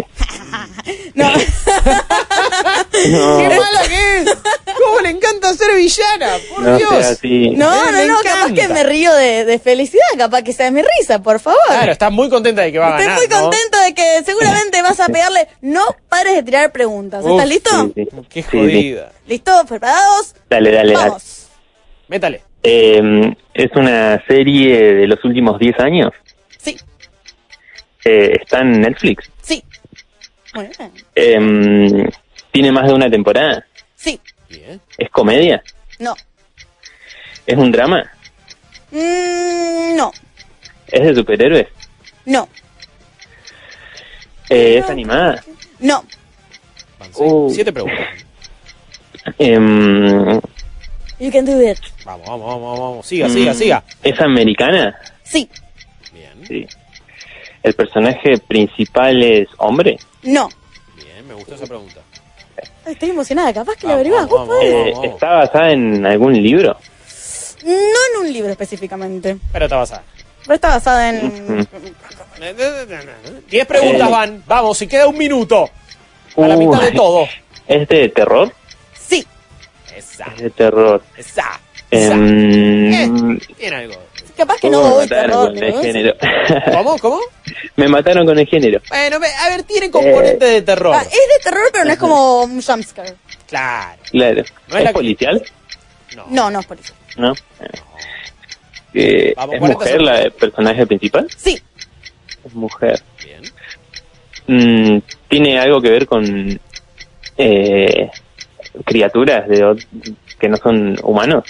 No. 1.16 1.30
No, 1.32 1.38
¡Qué 2.92 3.50
mala 3.50 3.82
que 3.88 4.18
es! 4.20 4.38
¿Cómo 4.80 5.00
le 5.02 5.10
encanta 5.10 5.54
ser 5.54 5.76
villana? 5.76 6.38
¡Por 6.50 6.62
no 6.64 6.78
Dios! 6.78 7.06
así. 7.06 7.50
No, 7.52 7.72
Eh, 7.90 8.08
no, 8.08 8.14
no, 8.16 8.22
capaz 8.24 8.48
encanta. 8.50 8.62
que 8.62 8.68
me 8.74 8.84
río 8.84 9.14
de, 9.14 9.46
de 9.46 9.60
felicidad, 9.60 10.02
capaz 10.18 10.42
que 10.44 10.54
sea 10.54 10.72
mi 10.72 10.82
risa, 11.00 11.20
por 11.22 11.40
favor. 11.40 11.60
Claro, 11.68 11.92
está 11.92 12.10
muy 12.10 12.30
contenta 12.30 12.62
de 12.64 12.72
que 12.72 12.80
va 12.80 12.96
a 12.96 13.00
Estoy 13.00 13.06
ganar, 13.06 13.20
muy 13.20 13.28
¿no? 13.28 13.42
contento 13.42 13.78
de 13.82 13.94
que 13.94 14.24
seguramente 14.26 14.82
vas 14.82 15.00
a 15.00 15.08
pegarle. 15.08 15.48
No 15.62 15.82
pares 16.10 16.36
de 16.36 16.44
tirar 16.44 16.72
preguntas. 16.72 17.24
Uf, 17.24 17.32
¿Estás 17.32 17.48
listo? 17.50 17.70
Sí, 17.70 17.94
sí. 17.96 18.08
¡Qué 18.30 18.42
Sí, 18.44 18.48
sí. 18.52 18.58
jodida! 18.58 19.12
¿Listo? 19.28 19.66
¿Preparados? 19.68 20.36
Dale, 20.50 20.72
dale, 20.72 20.94
dale. 20.94 21.08
Vamos. 21.10 21.48
Métale. 22.08 22.44
Eh, 22.64 23.34
es 23.54 23.72
una 23.76 24.24
serie 24.28 24.94
de 24.94 25.08
los 25.08 25.24
últimos 25.26 25.60
10 25.60 25.80
años. 25.80 26.12
Sí, 26.60 26.78
Eh, 28.06 28.38
está 28.42 28.60
en 28.62 28.82
Netflix. 28.82 29.30
sí. 29.42 29.64
Eh, 31.16 32.10
tiene 32.52 32.72
más 32.72 32.88
de 32.88 32.94
una 32.94 33.10
temporada. 33.10 33.66
Sí, 33.96 34.20
Bien. 34.50 34.80
Es 34.98 35.10
comedia. 35.10 35.64
no. 36.00 36.16
Es 37.46 37.58
un 37.58 37.72
drama. 37.72 38.10
Mm, 38.92 39.96
no, 39.98 40.12
Es 40.88 41.02
de 41.04 41.16
superhéroes. 41.16 41.68
no, 42.26 42.48
Eh, 44.50 44.78
es 44.78 44.90
animada. 44.90 45.44
no. 45.80 46.06
Van 47.00 47.14
seis- 47.14 47.32
Uh. 47.32 47.52
Siete 47.54 47.74
preguntas. 47.74 48.08
Em, 49.40 50.40
You 51.20 51.32
can 51.32 51.46
do 51.46 51.62
it. 51.62 51.78
Vamos, 52.06 52.28
vamos, 52.28 52.46
vamos, 52.48 52.80
vamos. 52.80 53.06
Siga, 53.08 53.30
siga, 53.30 53.54
mm, 53.54 53.56
siga. 53.56 53.84
Es 54.04 54.20
americana. 54.20 54.96
Sí, 55.24 55.50
Bien, 56.14 56.46
Sí. 56.48 56.68
El 57.64 57.74
personaje 57.74 58.38
principal 58.40 59.24
es 59.24 59.48
hombre. 59.58 59.98
no. 60.24 60.50
bien, 60.96 61.28
me 61.28 61.34
gustó 61.34 61.56
esa 61.56 61.66
pregunta. 61.66 62.02
Estoy 62.86 63.10
emocionada, 63.12 63.54
capaz 63.54 63.76
que 63.78 63.88
la 63.88 63.94
averiguás. 63.94 64.28
vamos, 64.30 64.48
vamos. 64.50 64.64
Eh, 64.66 64.94
¿Está 65.04 65.36
basada 65.36 65.72
en 65.72 66.06
algún 66.06 66.34
libro? 66.34 66.78
No 67.64 67.72
en 67.72 68.22
un 68.28 68.34
libro 68.34 68.52
específicamente. 68.52 69.38
Pero 69.54 69.66
está 69.66 69.78
basada. 69.78 70.04
Pero 70.44 70.56
está 70.56 70.68
basada 70.70 71.10
en. 71.10 71.66
Diez 73.50 73.66
preguntas 73.66 74.08
Eh. 74.08 74.12
van. 74.12 74.44
Vamos, 74.46 74.82
y 74.82 74.88
queda 74.88 75.08
un 75.08 75.18
minuto. 75.18 75.70
A 76.36 76.42
la 76.48 76.58
mitad 76.58 76.82
de 76.82 76.92
todo. 76.92 77.26
¿Es 77.68 77.88
de 77.88 78.10
terror? 78.10 78.52
Sí. 79.00 79.26
Esa, 79.96 80.26
Es 80.36 80.42
de 80.42 80.50
terror. 80.50 81.02
esa, 81.16 81.60
esa. 81.90 82.14
Em, 82.14 83.38
Eh, 83.38 83.40
tiene 83.58 83.76
algo. 83.78 83.96
Capaz 84.38 84.58
que 84.60 84.68
uh, 84.68 84.72
no 84.72 84.84
me 84.84 84.90
voy 84.90 85.04
mataron 85.04 85.54
terror. 85.54 85.54
con 85.54 85.64
el 85.64 85.82
género. 85.86 86.14
¿Cómo? 86.72 86.98
¿Cómo? 87.00 87.20
me 87.76 87.88
mataron 87.88 88.26
con 88.26 88.40
el 88.40 88.48
género. 88.48 88.82
Bueno, 88.90 89.20
ve- 89.20 89.28
a 89.34 89.50
ver, 89.50 89.64
tiene 89.64 89.92
componente 89.92 90.46
de 90.46 90.62
terror. 90.62 90.96
Ah, 90.96 91.04
es 91.04 91.12
de 91.12 91.44
terror, 91.44 91.70
pero 91.72 91.86
no 91.86 91.92
es 91.92 91.98
como 92.00 92.44
un 92.44 92.62
jumpscare. 92.62 93.14
Claro. 93.48 94.02
Claro. 94.12 94.44
No 94.68 94.76
es 94.76 94.80
¿Es, 94.80 94.84
la 94.84 94.90
que- 94.90 94.94
policial? 94.94 95.44
No. 96.16 96.26
No, 96.30 96.52
no 96.52 96.60
es 96.60 96.68
eso. 96.80 96.94
¿No? 97.18 97.34
Eh, 98.94 99.34
Vamos, 99.36 99.56
¿Es 99.56 99.60
40 99.60 99.80
mujer 99.80 100.02
la 100.02 100.30
personaje 100.30 100.86
principal? 100.88 101.28
Sí. 101.36 101.60
Es 102.46 102.54
mujer. 102.54 103.02
Bien. 103.24 103.42
Mm, 104.48 105.02
¿Tiene 105.30 105.60
algo 105.60 105.82
que 105.82 105.90
ver 105.90 106.06
con 106.06 106.60
eh, 107.38 108.10
criaturas 108.86 109.48
de, 109.48 109.86
que 110.40 110.50
no 110.50 110.58
son 110.58 110.96
humanos? 111.04 111.44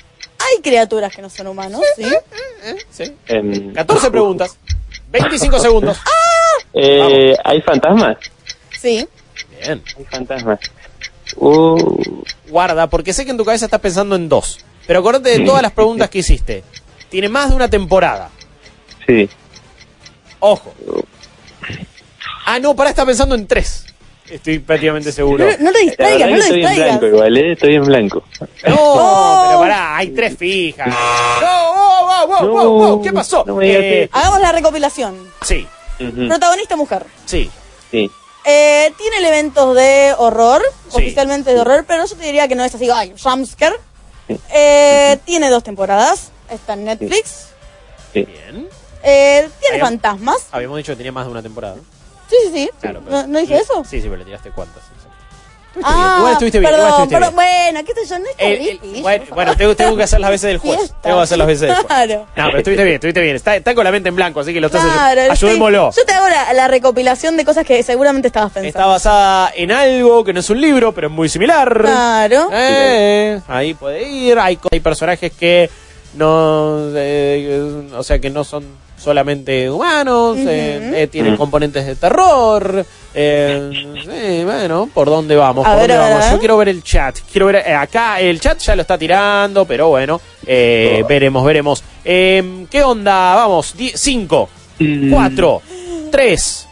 Hay 0.53 0.61
criaturas 0.61 1.15
que 1.15 1.21
no 1.21 1.29
son 1.29 1.47
humanos, 1.47 1.81
¿sí? 1.95 2.05
Sí. 2.89 3.13
Em, 3.27 3.73
14 3.73 4.09
preguntas. 4.09 4.57
25 5.11 5.59
segundos. 5.59 5.97
eh, 6.73 7.35
¿Hay 7.43 7.61
fantasmas? 7.61 8.17
Sí. 8.79 9.05
Bien. 9.59 9.83
Hay 9.97 10.05
fantasmas. 10.05 10.59
Uh, 11.35 12.23
Guarda, 12.47 12.87
porque 12.87 13.11
sé 13.13 13.25
que 13.25 13.31
en 13.31 13.37
tu 13.37 13.43
cabeza 13.45 13.65
estás 13.65 13.81
pensando 13.81 14.15
en 14.15 14.29
dos. 14.29 14.59
Pero 14.87 14.99
acordate 14.99 15.37
de 15.39 15.45
todas 15.45 15.61
las 15.61 15.71
preguntas 15.71 16.09
que 16.09 16.19
hiciste. 16.19 16.63
Tiene 17.09 17.29
más 17.29 17.49
de 17.49 17.55
una 17.55 17.69
temporada. 17.69 18.29
sí. 19.07 19.29
Ojo. 20.39 20.73
Ah, 22.45 22.59
no, 22.59 22.75
para 22.75 22.89
estar 22.89 23.05
pensando 23.05 23.33
en 23.35 23.47
tres. 23.47 23.85
Estoy 24.29 24.59
prácticamente 24.59 25.11
seguro. 25.11 25.45
No, 25.45 25.51
no 25.59 25.71
lo 25.71 25.79
distraigas, 25.79 26.19
no 26.29 26.35
que 26.35 26.37
lo 26.37 26.43
estoy 26.43 26.63
en 26.65 26.75
blanco 26.75 27.05
igual, 27.07 27.37
¿eh? 27.37 27.51
Estoy 27.53 27.75
en 27.75 27.83
blanco. 27.85 28.23
No, 28.67 28.75
Oh. 28.79 29.45
pero 29.47 29.59
pará, 29.59 29.97
hay 29.97 30.07
tres 30.11 30.37
fijas. 30.37 30.87
No, 30.87 32.05
wow, 32.05 32.07
wow, 32.07 32.27
wow, 32.27 32.45
No, 32.45 32.51
wow, 32.53 32.77
wow, 32.87 33.01
¿qué 33.01 33.11
pasó? 33.13 33.45
Eh. 33.61 34.09
Hagamos 34.11 34.39
la 34.41 34.51
recopilación. 34.51 35.27
sí, 35.41 35.67
Protagonista 36.27 36.75
mujer. 36.75 37.05
sí. 37.25 37.49
Sí. 37.91 38.09
Eh, 38.45 38.91
tiene 38.97 39.17
elementos 39.17 39.73
de 39.75 40.13
horror, 40.17 40.61
Sí. 40.89 40.97
oficialmente 40.97 41.53
de 41.53 41.61
horror, 41.61 41.85
pero 41.87 42.05
yo 42.05 42.15
te 42.15 42.25
diría 42.25 42.47
que 42.47 42.55
no 42.55 42.63
es 42.65 42.73
así, 42.75 42.89
ay, 42.89 43.13
jumpscare. 43.21 43.75
Eh, 44.53 45.17
tiene 45.25 45.49
dos 45.49 45.63
temporadas, 45.63 46.31
está 46.49 46.73
en 46.73 46.85
Netflix. 46.85 47.47
sí. 48.13 48.23
Bien. 48.25 48.67
Eh, 49.03 49.49
tiene 49.59 49.75
Habíamos- 49.75 49.89
fantasmas. 49.89 50.47
Habíamos 50.51 50.77
dicho 50.77 50.93
que 50.93 50.95
tenía 50.97 51.11
más 51.11 51.25
de 51.25 51.31
una 51.31 51.41
temporada. 51.41 51.75
Sí, 52.29 52.35
sí, 52.45 52.51
sí. 52.53 52.69
Claro, 52.81 53.01
pero- 53.05 53.21
¿No, 53.21 53.27
no 53.27 53.39
dije 53.39 53.57
eso? 53.57 53.83
Sí, 53.83 53.97
sí, 54.01 54.03
pero 54.03 54.17
le 54.17 54.25
tiraste 54.25 54.51
cuántas. 54.51 54.81
Ah, 55.83 56.17
Igual 56.19 56.33
estuviste 56.33 56.59
bien, 56.59 56.71
perdón, 56.71 56.87
estuviste 56.91 57.17
bien. 57.17 57.33
bueno, 57.33 57.79
qué 57.83 57.93
sé 57.95 58.05
yo, 58.07 58.19
no 58.19 58.25
está 58.29 58.45
El- 58.45 59.31
bueno, 59.33 59.57
tengo, 59.57 59.75
tengo 59.75 59.97
que 59.97 60.03
hacer 60.03 60.19
las 60.19 60.29
veces 60.29 60.47
del 60.49 60.57
juez. 60.59 60.77
Fiesta. 60.77 60.97
Tengo 61.01 61.17
que 61.17 61.23
hacer 61.23 61.37
las 61.39 61.47
veces 61.47 61.61
del 61.61 61.73
juez. 61.73 61.85
Claro. 61.87 62.27
No, 62.35 62.45
pero 62.45 62.57
estuviste 62.59 62.83
bien, 62.83 62.93
estuviste 62.95 63.21
bien. 63.21 63.35
Está, 63.35 63.55
está 63.55 63.73
con 63.73 63.83
la 63.83 63.91
mente 63.91 64.09
en 64.09 64.15
blanco, 64.15 64.39
así 64.41 64.53
que 64.53 64.61
lo 64.61 64.67
estás 64.67 64.83
Claro, 64.83 65.31
Ayudémoslo. 65.31 65.91
sí. 65.91 65.99
Yo 66.01 66.05
te 66.05 66.13
hago 66.13 66.29
la, 66.29 66.53
la 66.53 66.67
recopilación 66.67 67.37
de 67.37 67.43
cosas 67.45 67.65
que 67.65 67.81
seguramente 67.81 68.27
estabas 68.27 68.51
pensando. 68.51 68.67
Está 68.69 68.85
basada 68.85 69.51
en 69.55 69.71
algo 69.71 70.23
que 70.23 70.31
no 70.31 70.41
es 70.41 70.49
un 70.51 70.61
libro, 70.61 70.91
pero 70.93 71.07
es 71.07 71.13
muy 71.13 71.27
similar. 71.27 71.75
Claro. 71.81 72.49
Eh, 72.53 73.41
ahí 73.47 73.73
puede 73.73 74.07
ir. 74.07 74.37
Hay, 74.37 74.57
co- 74.57 74.69
hay 74.71 74.79
personajes 74.79 75.31
que 75.33 75.71
no, 76.13 76.91
eh, 76.95 77.89
o 77.95 78.03
sea, 78.03 78.19
que 78.19 78.29
no 78.29 78.43
son 78.43 78.63
solamente 79.03 79.69
humanos. 79.69 80.37
eh, 80.39 80.91
eh, 81.03 81.07
tienen 81.07 81.33
Ujú. 81.33 81.41
componentes 81.41 81.85
de 81.85 81.95
terror. 81.95 82.85
Eh, 83.13 84.41
bueno, 84.45 84.89
¿por 84.93 85.07
dónde 85.09 85.35
vamos? 85.35 85.67
¿Por 85.67 85.75
ver, 85.77 85.89
dónde 85.89 85.97
vamos? 86.13 86.31
Yo 86.31 86.39
quiero 86.39 86.57
ver 86.57 86.69
el 86.69 86.81
chat. 86.83 87.17
Quiero 87.31 87.47
ver 87.47 87.57
eh, 87.57 87.73
acá 87.73 88.19
el 88.19 88.39
chat 88.39 88.57
ya 88.59 88.75
lo 88.75 88.81
está 88.81 88.97
tirando, 88.97 89.65
pero 89.65 89.89
bueno, 89.89 90.19
eh, 90.47 91.03
veremos, 91.07 91.43
veremos. 91.45 91.83
Eh, 92.05 92.65
¿Qué 92.71 92.81
onda? 92.83 93.35
Vamos, 93.35 93.73
5, 93.95 94.49
Mm, 94.79 95.11
4, 95.11 95.61
3, 96.11 96.67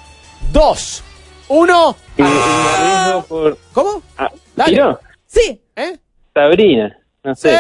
2, 0.52 1.04
1. 1.50 1.96
y- 2.18 2.22
y 2.22 2.24
me 2.24 2.30
arriesgo 2.30 3.24
por... 3.28 3.58
¿Cómo? 3.74 4.02
Ah, 4.18 4.32
Dale. 4.56 4.72
¿tiró? 4.72 5.00
Sí. 5.28 5.62
¿Eh? 5.76 5.98
Sabrina. 6.34 6.98
No 7.24 7.36
sé. 7.36 7.56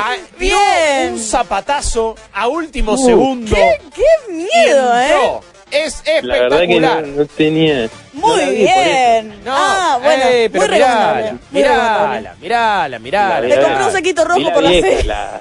Ah, 0.00 0.16
dio 0.38 0.56
Bien. 0.58 1.12
Un 1.14 1.18
zapatazo 1.48 2.14
a 2.32 2.46
último 2.48 2.92
Uh, 2.92 3.04
segundo. 3.06 3.56
¡Qué, 3.56 4.32
miedo, 4.32 5.00
eh! 5.00 5.40
Es 5.70 6.02
La 6.22 6.34
verdad 6.38 6.60
que 6.60 6.80
no, 6.80 6.86
espectacular. 6.88 7.06
no 7.06 7.26
tenía... 7.26 7.82
no 7.84 8.20
Muy 8.20 8.56
bien. 8.56 9.28
No, 9.44 9.52
ah, 9.54 9.98
bueno, 10.02 10.24
eh, 10.30 10.48
pero 10.50 10.66
muy 10.66 10.78
recomendable. 10.78 11.32
mirala, 11.50 12.08
mirala, 12.08 12.36
mirala, 12.40 12.98
mirala. 12.98 13.40
La 13.40 13.48
Le 13.48 13.62
compré 13.62 13.84
un 13.84 13.92
saquito 13.92 14.24
rojo 14.24 14.40
la 14.40 14.54
por 14.54 14.62
la. 14.62 14.70
La, 14.70 15.40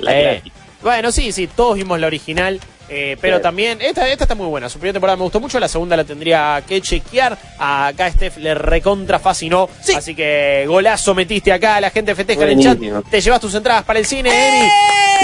la 0.00 0.20
Eh, 0.20 0.42
bueno, 0.82 1.12
sí, 1.12 1.30
sí, 1.32 1.46
todos 1.46 1.76
vimos 1.76 2.00
la 2.00 2.06
original. 2.06 2.58
Eh, 2.94 3.16
pero 3.20 3.36
Sí. 3.38 3.42
también, 3.42 3.78
esta, 3.80 4.06
esta 4.08 4.24
está 4.24 4.34
muy 4.34 4.46
buena. 4.46 4.68
Su 4.68 4.78
primera 4.78 4.92
temporada 4.94 5.16
me 5.16 5.22
gustó 5.24 5.40
mucho. 5.40 5.58
La 5.58 5.68
segunda 5.68 5.96
la 5.96 6.04
tendría 6.04 6.62
que 6.66 6.80
chequear. 6.80 7.36
Acá 7.58 8.10
Steph 8.10 8.36
le 8.38 8.54
recontra 8.54 9.18
fascinó. 9.18 9.68
Sí. 9.82 9.94
Así 9.94 10.14
que 10.14 10.64
golazo 10.68 11.14
metiste 11.14 11.52
acá. 11.52 11.80
La 11.80 11.90
gente 11.90 12.14
festeja 12.14 12.44
en 12.44 12.58
el 12.58 12.62
chat. 12.64 12.78
Te 13.10 13.20
llevas 13.20 13.40
tus 13.40 13.54
entradas 13.54 13.82
para 13.84 13.98
el 13.98 14.06
cine, 14.06 14.30
Emi. 14.30 14.66
¡Eh! 14.66 14.70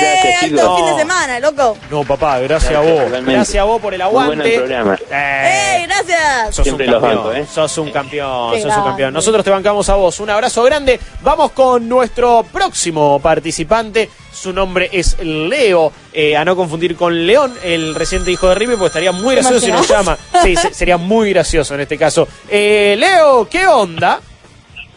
Gracias, 0.01 0.41
chicos. 0.41 0.77
fin 0.77 0.85
de 0.87 0.91
No. 0.93 0.99
semana, 0.99 1.41
loco. 1.41 1.77
No, 1.91 2.05
papá, 2.05 2.39
gracias, 2.39 2.71
a 2.71 2.75
Gracias, 2.81 2.95
vos. 2.95 3.05
totalmente. 3.05 3.33
Gracias 3.33 3.61
a 3.61 3.65
vos 3.65 3.81
por 3.83 3.93
el 3.95 4.01
Muy 4.03 4.11
bueno 4.13 4.33
aguante. 4.33 4.55
el 4.55 4.61
programa. 4.61 4.99
Eh, 5.11 5.77
¡Ey, 5.81 5.87
gracias! 5.87 6.55
Sos 6.55 6.65
Siempre 6.65 6.87
un 6.87 6.93
los 6.93 7.03
campeón, 7.03 7.25
banco, 7.25 7.37
¿eh? 7.39 7.47
sos 7.53 7.79
un 7.79 7.91
campeón, 7.91 8.55
Qué 8.55 8.63
sos 8.63 8.77
un 8.77 8.85
campeón. 8.85 9.13
Nosotros 9.15 9.45
te 9.45 9.51
bancamos 9.51 9.89
a 9.89 9.95
vos. 9.97 10.21
Un 10.21 10.31
abrazo 10.31 10.63
grande. 10.63 10.99
Vamos 11.23 11.51
con 11.53 11.89
nuestro 11.89 12.45
próximo 12.51 13.19
participante. 13.21 14.09
Su 14.33 14.53
nombre 14.53 14.89
es 14.93 15.19
Leo, 15.23 15.93
eh, 16.13 16.37
a 16.37 16.45
no 16.45 16.55
confundir 16.57 16.95
con 16.97 17.27
León, 17.27 17.55
el 17.65 17.95
reciente 17.95 18.31
hijo 18.31 18.49
de 18.49 18.55
River, 18.55 18.77
porque 18.77 18.87
estaría 18.89 19.13
muy 19.13 19.35
¿Te 19.35 19.41
gracioso 19.41 19.67
si 19.67 19.73
nos 19.73 19.89
llama. 19.89 20.17
Sí, 20.43 20.55
se- 20.57 20.73
sería 20.73 20.97
muy 20.97 21.31
gracioso 21.31 21.75
en 21.75 21.81
este 21.81 21.99
caso. 21.99 22.27
Eh, 22.49 22.95
Leo, 22.99 23.49
¿qué 23.51 23.67
onda? 23.67 24.21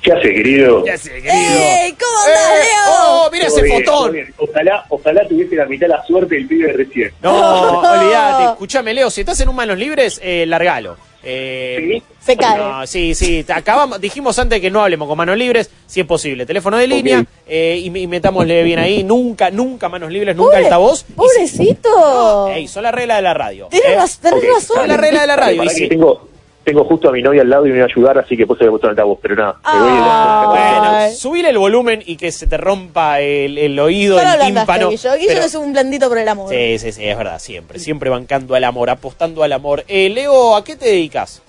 ¿Qué 0.01 0.11
hace, 0.11 0.34
querido? 0.34 0.85
Ya 0.85 0.97
sé, 0.97 1.11
querido. 1.14 1.34
¡Ey! 1.34 1.93
¿Cómo 1.93 2.18
andás, 2.26 2.51
Eh, 2.51 2.64
Leo? 2.64 2.93
¡Oh, 2.99 3.30
mira 3.31 3.47
ese 3.47 3.61
bien, 3.64 3.85
fotón! 3.85 4.18
Ojalá, 4.38 4.85
ojalá 4.89 5.27
tuviese 5.27 5.55
la 5.55 5.65
mitad 5.65 5.88
de 5.88 5.93
la 5.93 6.05
suerte 6.05 6.35
del 6.35 6.45
pibe 6.47 6.68
de 6.68 6.73
recién. 6.73 7.11
No, 7.22 7.80
olvídate. 7.80 8.51
Escúchame, 8.51 8.93
Leo, 8.93 9.10
si 9.10 9.22
estás 9.22 9.39
en 9.39 9.47
un 9.49 9.55
manos 9.55 9.77
libres, 9.77 10.19
eh, 10.22 10.45
largalo. 10.45 10.97
Eh, 11.23 11.77
¿Sí? 11.80 12.03
Se 12.25 12.37
cae. 12.37 12.57
No, 12.57 12.87
sí, 12.87 13.13
sí. 13.15 13.45
Acabamos, 13.53 13.99
dijimos 13.99 14.39
antes 14.39 14.61
que 14.61 14.71
no 14.71 14.81
hablemos 14.81 15.07
con 15.09 15.17
manos 15.17 15.37
libres, 15.37 15.69
si 15.85 15.99
es 15.99 16.05
posible. 16.05 16.45
Teléfono 16.45 16.77
de 16.77 16.87
línea 16.87 17.25
eh, 17.45 17.81
y, 17.83 17.97
y 17.97 18.07
metámosle 18.07 18.63
bien 18.63 18.79
ahí. 18.79 19.03
Nunca, 19.03 19.49
nunca 19.51 19.89
manos 19.89 20.09
libres, 20.11 20.35
nunca 20.35 20.51
Pobre- 20.57 20.63
altavoz. 20.65 21.05
Y 21.09 21.13
Pobrecito. 21.13 22.47
si- 22.47 22.53
Ey, 22.53 22.67
son 22.67 22.83
la 22.83 22.91
regla 22.91 23.17
de 23.17 23.21
la 23.23 23.33
radio. 23.33 23.67
Tienes 23.69 23.91
eh. 23.91 23.95
razón. 23.97 24.61
Son 24.61 24.87
la 24.87 24.97
regla 24.97 25.21
de 25.21 25.27
la 25.27 25.35
radio. 25.35 25.63
Y 25.63 25.69
si- 25.69 25.89
tengo, 25.89 26.29
tengo 26.63 26.85
justo 26.85 27.09
a 27.09 27.11
mi 27.11 27.21
novia 27.21 27.41
al 27.41 27.49
lado 27.49 27.67
y 27.67 27.71
me 27.71 27.79
va 27.79 27.85
a 27.85 27.87
ayudar, 27.87 28.17
así 28.19 28.37
que 28.37 28.47
puse 28.47 28.63
el 28.63 28.69
botón 28.69 28.91
altavoz, 28.91 29.19
pero 29.21 29.35
nada. 29.35 29.59
Ah, 29.65 30.45
Bueno, 30.49 30.97
Ay. 30.99 31.13
subile 31.15 31.49
el 31.49 31.57
volumen 31.57 32.01
y 32.05 32.15
que 32.15 32.31
se 32.31 32.47
te 32.47 32.55
rompa 32.55 33.19
el, 33.19 33.57
el 33.57 33.77
oído, 33.79 34.17
Solo 34.17 34.31
el 34.33 34.39
tímpano. 34.53 34.89
Guillo. 34.89 35.13
Guillo 35.15 35.27
pero- 35.27 35.41
es 35.45 35.55
un 35.55 35.73
blandito 35.73 36.07
por 36.07 36.17
el 36.17 36.27
amor. 36.29 36.49
Sí, 36.49 36.79
sí, 36.79 36.93
sí, 36.93 37.03
es 37.05 37.17
verdad, 37.17 37.39
siempre. 37.39 37.79
Siempre 37.79 38.09
bancando 38.09 38.55
al 38.55 38.63
amor, 38.63 38.89
apostando 38.89 39.43
al 39.43 39.51
amor. 39.51 39.83
Eh, 39.89 40.09
Leo, 40.09 40.55
¿a 40.55 40.63
qué 40.63 40.77
te 40.77 40.85
dedicas? 40.85 41.41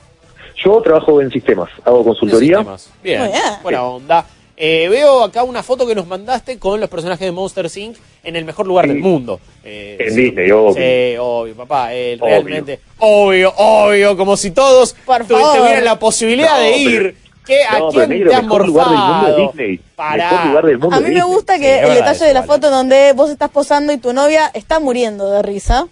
Yo 0.57 0.81
trabajo 0.83 1.21
en 1.21 1.31
sistemas, 1.31 1.69
hago 1.85 2.05
consultoría. 2.05 2.59
Sistemas. 2.59 2.91
Bien, 3.03 3.21
Muy 3.21 3.29
bien. 3.31 3.43
buena 3.63 3.83
onda. 3.85 4.27
Eh, 4.57 4.87
veo 4.89 5.25
acá 5.25 5.43
una 5.43 5.65
foto 5.65 5.85
que 5.85 5.97
nos 5.97 6.07
mandaste 6.07 6.61
con 6.61 6.79
los 6.81 6.89
personajes 6.89 7.27
de 7.27 7.33
Monster 7.33 7.69
Inc. 7.75 7.97
en 8.23 8.37
el 8.37 8.45
mejor 8.45 8.67
lugar 8.69 8.85
Sí. 8.85 8.93
del 8.93 9.01
mundo. 9.01 9.41
Eh, 9.65 9.97
En 9.99 10.15
sí. 10.15 10.23
Disney, 10.23 10.51
obvio. 10.53 10.75
Sí, 10.75 11.17
obvio, 11.19 11.55
papá. 11.57 11.93
eh, 11.93 12.17
Obvio. 12.21 12.27
Realmente, 12.35 12.81
obvio, 13.01 13.53
obvio, 13.57 14.17
como 14.17 14.37
si 14.37 14.53
todos 14.53 14.95
tuvieran 15.27 15.85
la 15.85 15.99
posibilidad 15.99 16.57
No, 16.57 16.63
de 16.63 16.71
pero- 16.71 16.91
ir. 17.09 17.17
¿Qué, 17.45 17.63
¿A 17.63 17.79
No, 17.79 17.89
quién 17.91 18.01
pero 18.01 18.09
negro, 18.15 18.31
te 18.31 18.37
has 18.37 18.43
mejor 18.45 18.67
lugar 18.67 18.89
del 18.89 18.97
mundo 18.99 19.37
Disney. 19.53 19.81
Pará. 19.95 20.31
Mejor 20.31 20.47
lugar 20.47 20.65
del 20.67 20.79
mundo 20.79 20.97
A 20.97 21.01
mí 21.01 21.11
me 21.11 21.23
gusta 21.25 21.59
que 21.59 21.81
el 21.81 21.95
detalle 21.95 22.13
eso, 22.17 22.25
de 22.25 22.33
la 22.33 22.41
vale. 22.41 22.53
foto 22.55 22.71
donde 22.71 23.13
vos 23.13 23.29
estás 23.29 23.51
posando 23.51 23.93
y 23.93 23.99
tu 23.99 24.15
novia 24.15 24.51
está 24.55 24.81
muriendo 24.81 25.31
de 25.31 25.43
risa. 25.43 25.87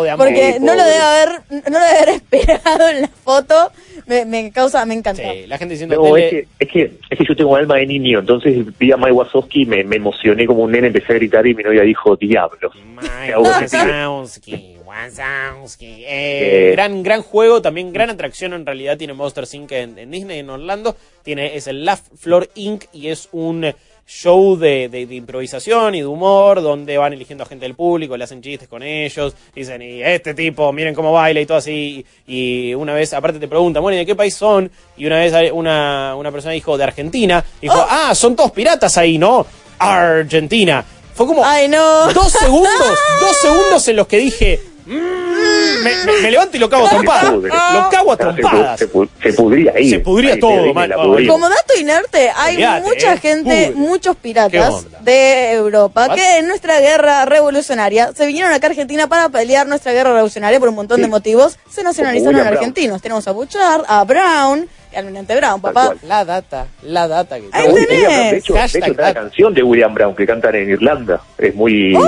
O 0.00 0.04
de 0.04 0.10
amor. 0.10 0.26
Porque 0.28 0.52
Sí, 0.52 0.58
no 0.60 0.74
lo 0.76 0.84
debe 0.84 0.96
haber, 1.00 1.28
no 1.50 1.78
lo 1.80 1.84
debe 1.84 1.98
haber 1.98 2.08
esperado 2.30 2.88
en 2.88 3.00
la 3.02 3.08
foto. 3.08 3.72
Me, 4.06 4.24
me 4.24 4.52
causa, 4.52 4.84
me 4.86 4.94
encanta. 4.94 5.22
Sí, 5.22 5.46
la 5.48 5.58
gente 5.58 5.74
diciendo 5.74 5.96
No, 5.96 6.02
tele- 6.14 6.24
es 6.26 6.30
que, 6.30 6.46
es, 6.60 6.68
que, 6.70 6.82
es 7.10 7.18
que 7.18 7.24
yo 7.28 7.34
tengo 7.34 7.56
alma 7.56 7.76
de 7.76 7.86
niño, 7.86 8.20
entonces 8.20 8.56
vi 8.78 8.92
a 8.92 8.96
Mike 8.96 9.10
Wazowski, 9.12 9.66
me, 9.66 9.82
me 9.82 9.96
emocioné 9.96 10.46
como 10.46 10.62
un 10.62 10.70
nene, 10.70 10.86
empecé 10.86 11.12
a 11.12 11.16
gritar 11.16 11.44
y 11.46 11.54
mi 11.54 11.62
novia 11.64 11.82
dijo, 11.82 12.14
diablos. 12.16 12.72
Mike. 12.94 13.36
Wazowski, 13.36 14.76
Wazowski. 14.84 16.04
Eh, 16.04 16.68
Eh. 16.68 16.70
gran, 16.72 17.02
gran 17.02 17.22
juego, 17.22 17.60
también 17.60 17.92
gran 17.92 18.08
atracción 18.10 18.52
en 18.54 18.64
realidad 18.64 18.96
tiene 18.96 19.12
Monster 19.14 19.44
Inc. 19.52 19.72
en, 19.72 19.98
en 19.98 20.10
Disney, 20.10 20.38
en 20.38 20.50
Orlando. 20.50 20.96
Tiene, 21.22 21.56
es 21.56 21.66
el 21.66 21.84
Laugh 21.84 22.00
Floor 22.16 22.48
Inc. 22.54 22.84
y 22.92 23.08
es 23.08 23.28
un 23.32 23.64
eh, 23.64 23.74
show 24.10 24.56
de, 24.56 24.88
de- 24.88 25.06
de 25.06 25.14
improvisación 25.14 25.94
y 25.94 26.00
de 26.00 26.06
humor 26.06 26.62
donde 26.62 26.96
van 26.96 27.12
eligiendo 27.12 27.44
a 27.44 27.46
gente 27.46 27.66
del 27.66 27.74
público, 27.74 28.16
le 28.16 28.24
hacen 28.24 28.40
chistes 28.40 28.66
con 28.66 28.82
ellos, 28.82 29.34
dicen, 29.54 29.82
y 29.82 30.02
este 30.02 30.32
tipo, 30.32 30.72
miren 30.72 30.94
cómo 30.94 31.12
baila 31.12 31.40
y 31.42 31.46
todo 31.46 31.58
así. 31.58 32.04
Y 32.26 32.72
una 32.74 32.94
vez, 32.94 33.12
aparte 33.12 33.38
te 33.38 33.46
preguntan, 33.48 33.82
bueno, 33.82 33.96
¿y 33.96 33.98
de 33.98 34.06
qué 34.06 34.14
país 34.16 34.34
son? 34.34 34.70
Y 34.96 35.04
una 35.04 35.18
vez 35.18 35.34
una, 35.52 36.14
una 36.16 36.32
persona 36.32 36.54
dijo, 36.54 36.78
de 36.78 36.84
Argentina. 36.84 37.44
Dijo, 37.60 37.76
ah, 37.86 38.14
son 38.14 38.34
todos 38.34 38.50
piratas 38.50 38.96
ahí, 38.96 39.18
¿no? 39.18 39.44
Argentina. 39.78 40.82
Fue 41.14 41.26
como 41.26 41.44
Ay, 41.44 41.68
no. 41.68 42.10
dos 42.12 42.32
segundos, 42.32 42.72
dos 43.20 43.36
segundos 43.42 43.88
en 43.88 43.96
los 43.96 44.06
que 44.06 44.18
dije, 44.18 44.60
me, 44.88 46.04
me- 46.04 46.22
me 46.22 46.30
levanto 46.30 46.56
y 46.56 46.60
lo 46.60 46.68
cago 46.70 46.86
a 46.86 46.90
trompadas. 46.90 47.32
Lo 47.32 47.88
cago 47.90 48.12
a 48.12 48.76
se, 48.76 48.86
se 48.86 49.08
se 49.22 49.32
pudría 49.34 49.72
ahí. 49.76 49.90
Se 49.90 49.98
pudría 50.00 50.34
Ahí 50.34 50.40
todo, 50.40 50.72
mal-. 50.74 50.92
Como 51.28 51.48
dato 51.48 51.78
inerte, 51.78 52.30
hay 52.34 52.56
mucha 52.82 53.14
eh, 53.14 53.18
gente, 53.18 53.66
pudre. 53.68 53.72
muchos 53.74 54.16
¿Qué 54.16 54.22
piratas 54.22 54.86
de 55.02 55.52
Europa 55.52 56.06
What? 56.08 56.16
que 56.16 56.38
en 56.38 56.48
nuestra 56.48 56.80
guerra 56.80 57.24
revolucionaria 57.24 58.12
se 58.16 58.26
vinieron 58.26 58.52
acá 58.52 58.66
a 58.66 58.70
Argentina 58.70 59.06
para 59.08 59.28
pelear 59.28 59.66
nuestra 59.66 59.92
guerra 59.92 60.12
revolucionaria 60.12 60.58
por 60.58 60.68
un 60.68 60.74
montón 60.74 61.00
de 61.00 61.08
motivos. 61.08 61.58
Se 61.70 61.82
nacionalizaron 61.82 62.40
argentinos. 62.40 63.00
Tenemos 63.02 63.26
a 63.28 63.32
Bouchard, 63.32 63.82
a 63.88 64.04
Brown, 64.04 64.68
almirante 64.96 65.36
Brown, 65.36 65.60
papá. 65.60 65.94
La 66.02 66.24
data, 66.24 66.66
la 66.82 67.06
data 67.08 67.38
que 67.38 67.48
Ahí 67.52 67.68
No, 67.68 67.74
tenés. 67.74 67.88
William 67.90 68.10
Brown, 68.12 68.30
de 68.30 68.36
hecho, 68.38 68.54
de 68.54 68.64
hecho 68.64 68.78
está 68.78 69.02
la 69.02 69.14
canción 69.14 69.54
de 69.54 69.62
William 69.62 69.94
Brown 69.94 70.14
que 70.16 70.26
cantan 70.26 70.54
en 70.54 70.70
Irlanda. 70.70 71.20
Es 71.38 71.54
muy... 71.54 71.94
¡Oh, 71.94 72.04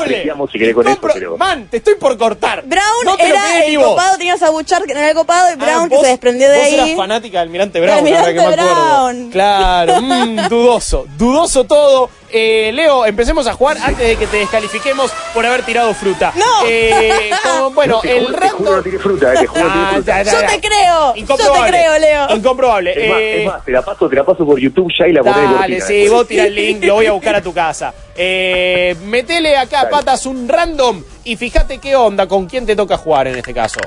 apreciamos 0.00 0.50
si 0.50 0.58
querés 0.58 0.74
con 0.74 0.86
eso, 0.86 0.96
Incompro- 1.00 1.10
pero... 1.14 1.36
Man, 1.36 1.66
te 1.70 1.78
estoy 1.78 1.94
por 1.96 2.16
cortar. 2.18 2.62
Brown 2.64 2.82
No 3.04 3.16
era 3.18 3.64
el 3.64 3.78
vos. 3.78 3.88
copado, 3.88 4.16
tenías 4.18 4.42
a 4.42 4.50
Bouchard 4.50 4.84
que 4.84 4.92
era 4.92 5.08
el 5.10 5.14
copado 5.14 5.48
y 5.50 5.52
Ah, 5.52 5.56
Brown 5.56 5.88
que 5.88 5.94
vos- 5.96 6.04
se 6.04 6.10
desprendió 6.10 6.50
de 6.50 6.56
vos 6.56 6.66
ahí. 6.66 6.74
eras 6.74 6.90
fanática 6.96 7.38
del 7.38 7.48
Almirante 7.48 7.80
Brown, 7.80 8.04
Del 8.04 8.14
ahora 8.14 8.28
que 8.28 8.34
me 8.34 8.40
Almirante 8.44 8.62
acuerdo. 8.72 8.84
Brown. 9.14 9.30
Claro, 9.30 10.00
mm, 10.02 10.48
dudoso, 10.48 11.06
dudoso 11.16 11.64
todo. 11.64 12.10
Eh, 12.36 12.72
Leo, 12.72 13.06
empecemos 13.06 13.46
a 13.46 13.52
jugar 13.52 13.76
antes 13.80 14.08
de 14.08 14.16
que 14.16 14.26
te 14.26 14.38
descalifiquemos 14.38 15.12
por 15.32 15.46
haber 15.46 15.62
tirado 15.62 15.94
fruta. 15.94 16.32
No. 16.34 16.66
Eh, 16.68 17.30
como- 17.44 17.70
bueno, 17.74 18.00
el 18.02 18.26
juro 18.26 18.82
no 18.82 18.98
fruta, 18.98 19.34
eh, 19.34 19.46
juro 19.46 19.62
Ah, 19.70 19.90
fruta. 19.94 20.22
ya, 20.24 20.32
ya, 20.32 20.40
Yo 20.40 20.46
te 20.48 20.60
creo, 20.68 21.14
yo 21.14 21.36
te 21.36 21.68
creo, 21.70 21.98
Leo. 22.00 22.36
Incomprobable. 22.36 22.90
Es 22.90 23.08
más, 23.08 23.18
Eh, 23.20 23.40
es 23.42 23.46
más, 23.46 23.64
te 23.64 23.70
la 23.70 23.82
paso, 23.82 24.08
te 24.08 24.16
la 24.16 24.24
paso 24.24 24.44
por 24.44 24.58
YouTube 24.58 24.92
ya 24.98 25.06
y 25.06 25.12
la 25.12 25.20
ponés 25.22 25.36
Dale, 25.36 25.56
cortina. 25.58 25.86
sí, 25.86 25.92
después. 25.94 26.10
vos 26.12 26.26
tira 26.26 26.44
el 26.46 26.54
link, 26.56 26.82
lo 26.84 26.94
voy 26.94 27.06
a 27.06 27.12
buscar 27.12 27.36
a 27.36 27.40
tu 27.40 27.54
casa. 27.54 27.94
Eh, 28.16 28.96
metele 29.04 29.56
acá, 29.56 29.78
Dale. 29.84 29.90
patas, 29.90 30.26
un 30.26 30.48
random 30.48 31.04
y 31.22 31.36
fíjate 31.36 31.78
qué 31.78 31.94
onda, 31.94 32.26
con 32.26 32.46
quién 32.46 32.66
te 32.66 32.74
toca 32.74 32.96
jugar 32.96 33.28
en 33.28 33.36
este 33.36 33.54
caso. 33.54 33.78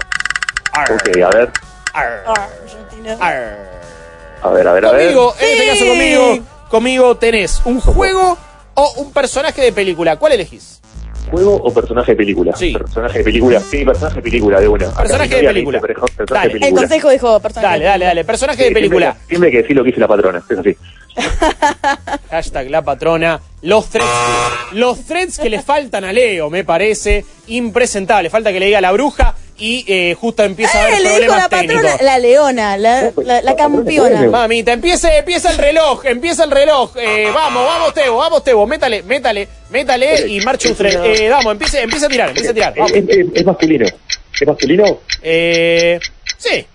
Arr, 0.71 0.93
Ok, 0.93 1.17
a 1.21 1.37
ver, 1.37 1.51
arr, 1.93 2.23
Argentina. 2.27 3.17
arr. 3.19 3.57
a 4.41 4.49
ver, 4.51 4.67
a 4.67 4.71
ver, 4.71 4.85
a 4.85 4.91
ver. 4.91 5.01
Conmigo, 5.01 5.35
en 5.37 5.45
este 5.49 5.63
Sí. 5.63 5.67
caso 5.79 5.85
conmigo, 5.91 6.39
conmigo 6.69 7.15
tenés 7.17 7.61
un 7.65 7.79
juego 7.79 8.37
o 8.75 8.93
un 8.97 9.11
personaje 9.11 9.61
de 9.61 9.71
película. 9.71 10.17
¿Cuál 10.17 10.33
elegís? 10.33 10.81
¿Juego 11.31 11.55
o 11.55 11.73
personaje 11.73 12.11
de 12.13 12.15
película? 12.15 12.55
Sí. 12.55 12.71
Personaje 12.73 13.17
de 13.17 13.23
película. 13.25 13.59
Sí, 13.59 13.83
personaje 13.83 14.15
de 14.15 14.21
película, 14.21 14.59
de 14.61 14.67
una. 14.69 14.89
Personaje 14.91 15.35
de 15.35 15.43
película. 15.47 15.79
dice, 15.79 15.95
Personaje 16.15 16.25
Dale. 16.33 16.47
de 16.47 16.53
El 16.53 16.59
película. 16.61 16.81
consejo 16.81 17.09
dijo 17.09 17.39
personaje. 17.41 17.67
Dale, 17.73 17.85
dale, 17.85 18.05
dale. 18.05 18.23
Personaje 18.23 18.63
de 18.63 18.71
película. 18.71 19.17
Siempre, 19.27 19.51
que 19.51 19.57
decir 19.57 19.75
lo 19.75 19.83
que 19.83 19.87
dice 19.89 19.99
la 19.99 20.07
patrona, 20.07 20.43
es 20.49 20.57
así. 20.57 20.77
Hashtag 22.29 22.69
la 22.69 22.81
patrona. 22.81 23.41
Los 23.61 23.89
threads. 23.89 24.07
Los 24.73 25.05
threads 25.05 25.37
que 25.39 25.49
le 25.49 25.61
faltan 25.61 26.05
a 26.05 26.13
Leo, 26.13 26.49
me 26.49 26.63
parece 26.63 27.25
impresentable. 27.47 28.29
Falta 28.29 28.53
que 28.53 28.59
le 28.59 28.67
diga 28.67 28.79
la 28.79 28.91
bruja 28.91 29.35
y 29.59 29.83
eh, 29.87 30.13
justo 30.13 30.43
empieza 30.43 30.77
a 30.79 30.83
haber 30.85 30.93
Eh, 30.95 30.99
le 31.01 31.09
dijo 31.09 31.19
problemas 31.33 31.41
la 31.43 31.49
patrona, 31.49 31.97
la 32.01 32.17
leona, 32.19 32.77
la, 32.77 33.11
la, 33.43 33.55
campeona. 33.55 34.27
Mamita, 34.29 34.73
empieza, 34.73 35.15
empieza 35.17 35.51
el 35.51 35.57
reloj, 35.57 36.05
empieza 36.05 36.43
el 36.43 36.51
reloj. 36.51 36.95
Eh, 36.97 37.29
vamos, 37.33 37.65
vamos, 37.65 37.93
Tebo, 37.93 38.17
vamos, 38.17 38.43
Tebo. 38.43 38.67
Métale, 38.67 39.03
métale, 39.03 39.47
métale 39.71 40.27
y 40.27 40.39
marcha 40.41 40.69
un 40.69 40.75
thread. 40.75 41.05
Eh, 41.05 41.29
vamos, 41.29 41.51
empiece, 41.53 41.81
empieza 41.81 42.05
a 42.05 42.09
tirar, 42.09 42.29
empieza 42.29 42.51
a 42.51 42.53
tirar. 42.53 42.73
Es, 42.73 42.77
Vamos. 42.79 42.91
es- 42.93 43.09
es- 43.09 43.27
es 43.33 43.45
masculino. 43.45 43.85
¿Es 44.39 44.47
masculino? 44.47 44.99
Eh, 45.23 45.99
sí. 46.37 46.65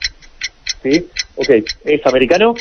Sí. 0.83 1.09
Ok. 1.37 1.49
¿Es 1.85 2.07
americano? 2.07 2.55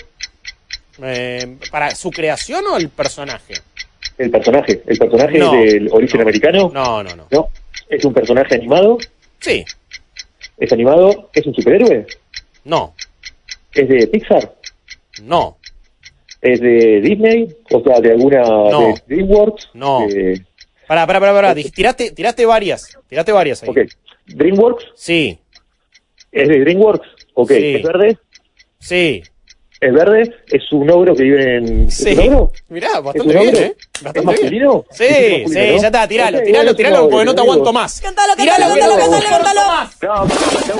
Eh, 1.04 1.58
¿Para 1.72 1.96
su 1.96 2.12
creación 2.12 2.64
o 2.68 2.78
el 2.78 2.90
personaje? 2.90 3.54
El 4.18 4.30
personaje. 4.30 4.84
¿El 4.86 4.98
personaje 5.00 5.38
No. 5.40 5.54
es 5.56 5.74
del 5.74 5.90
origen 5.92 6.22
americano? 6.22 6.70
No, 6.74 7.02
no, 7.02 7.16
no. 7.16 7.28
No. 7.32 7.50
¿Es 7.90 8.06
un 8.06 8.14
personaje 8.14 8.54
animado? 8.56 8.98
Sí, 9.40 9.66
¿Es 10.62 10.72
animado? 10.72 11.30
¿Es 11.34 11.46
un 11.46 11.54
superhéroe? 11.56 12.06
no, 12.64 12.94
¿Es 13.74 13.90
de 13.90 14.08
Pixar? 14.08 14.54
no. 15.24 15.58
¿Es 16.42 16.60
de 16.60 17.02
Disney? 17.02 17.48
O 17.72 17.82
sea, 17.84 18.00
de 18.00 18.12
alguna... 18.12 18.42
No. 18.42 18.94
de 19.08 19.16
DreamWorks? 19.16 19.70
No. 19.76 20.08
Eh, 20.10 20.34
Pará, 20.88 21.06
pará, 21.06 21.20
pará, 21.20 21.54
Tiraste, 21.56 22.12
tiraste 22.12 22.46
varias. 22.46 22.98
Tiraste 23.08 23.32
varias 23.32 23.62
ahí. 23.64 23.70
ok. 23.70 23.78
¿DreamWorks? 24.28 24.86
Sí, 24.96 25.38
¿Es 26.32 26.48
de 26.48 26.60
DreamWorks? 26.62 27.08
Ok. 27.36 27.52
Sí. 27.52 27.76
¿Es 27.76 27.84
verde? 27.84 28.18
sí. 28.80 29.24
¿Es 29.82 29.92
verde? 29.92 30.32
¿Es 30.48 30.72
un 30.72 30.88
ogro 30.92 31.16
que 31.16 31.24
vive 31.24 31.58
en... 31.58 31.88
¿Es 31.88 31.96
Sí. 31.96 32.14
un 32.14 32.20
ogro? 32.36 32.52
Mirá, 32.70 32.88
¿Es 32.90 33.04
bastante 33.04 33.22
un 33.22 33.28
bien, 33.30 33.48
ogro? 33.56 33.60
¿eh? 33.66 33.76
¿Es 33.78 34.04
Bastante 34.04 34.20
bien. 34.20 34.26
masculino? 34.28 34.86
Sí, 34.92 35.04
¿Es 35.04 35.10
sí, 35.10 35.42
masculino, 35.42 35.74
no? 35.76 35.82
ya 35.82 35.88
está, 35.88 36.08
tiralo, 36.08 36.42
tiralo, 36.44 36.76
tiralo, 36.76 36.96
es 36.98 37.02
un 37.02 37.10
porque 37.10 37.26
no 37.26 37.34
te 37.36 37.42
aguanto 37.42 37.74
más. 37.74 37.96
Te 38.00 38.06
cántalo, 38.06 38.34
aguanto 38.34 38.46
cántalo. 38.46 39.62
más. 39.68 39.98
No, 40.04 40.26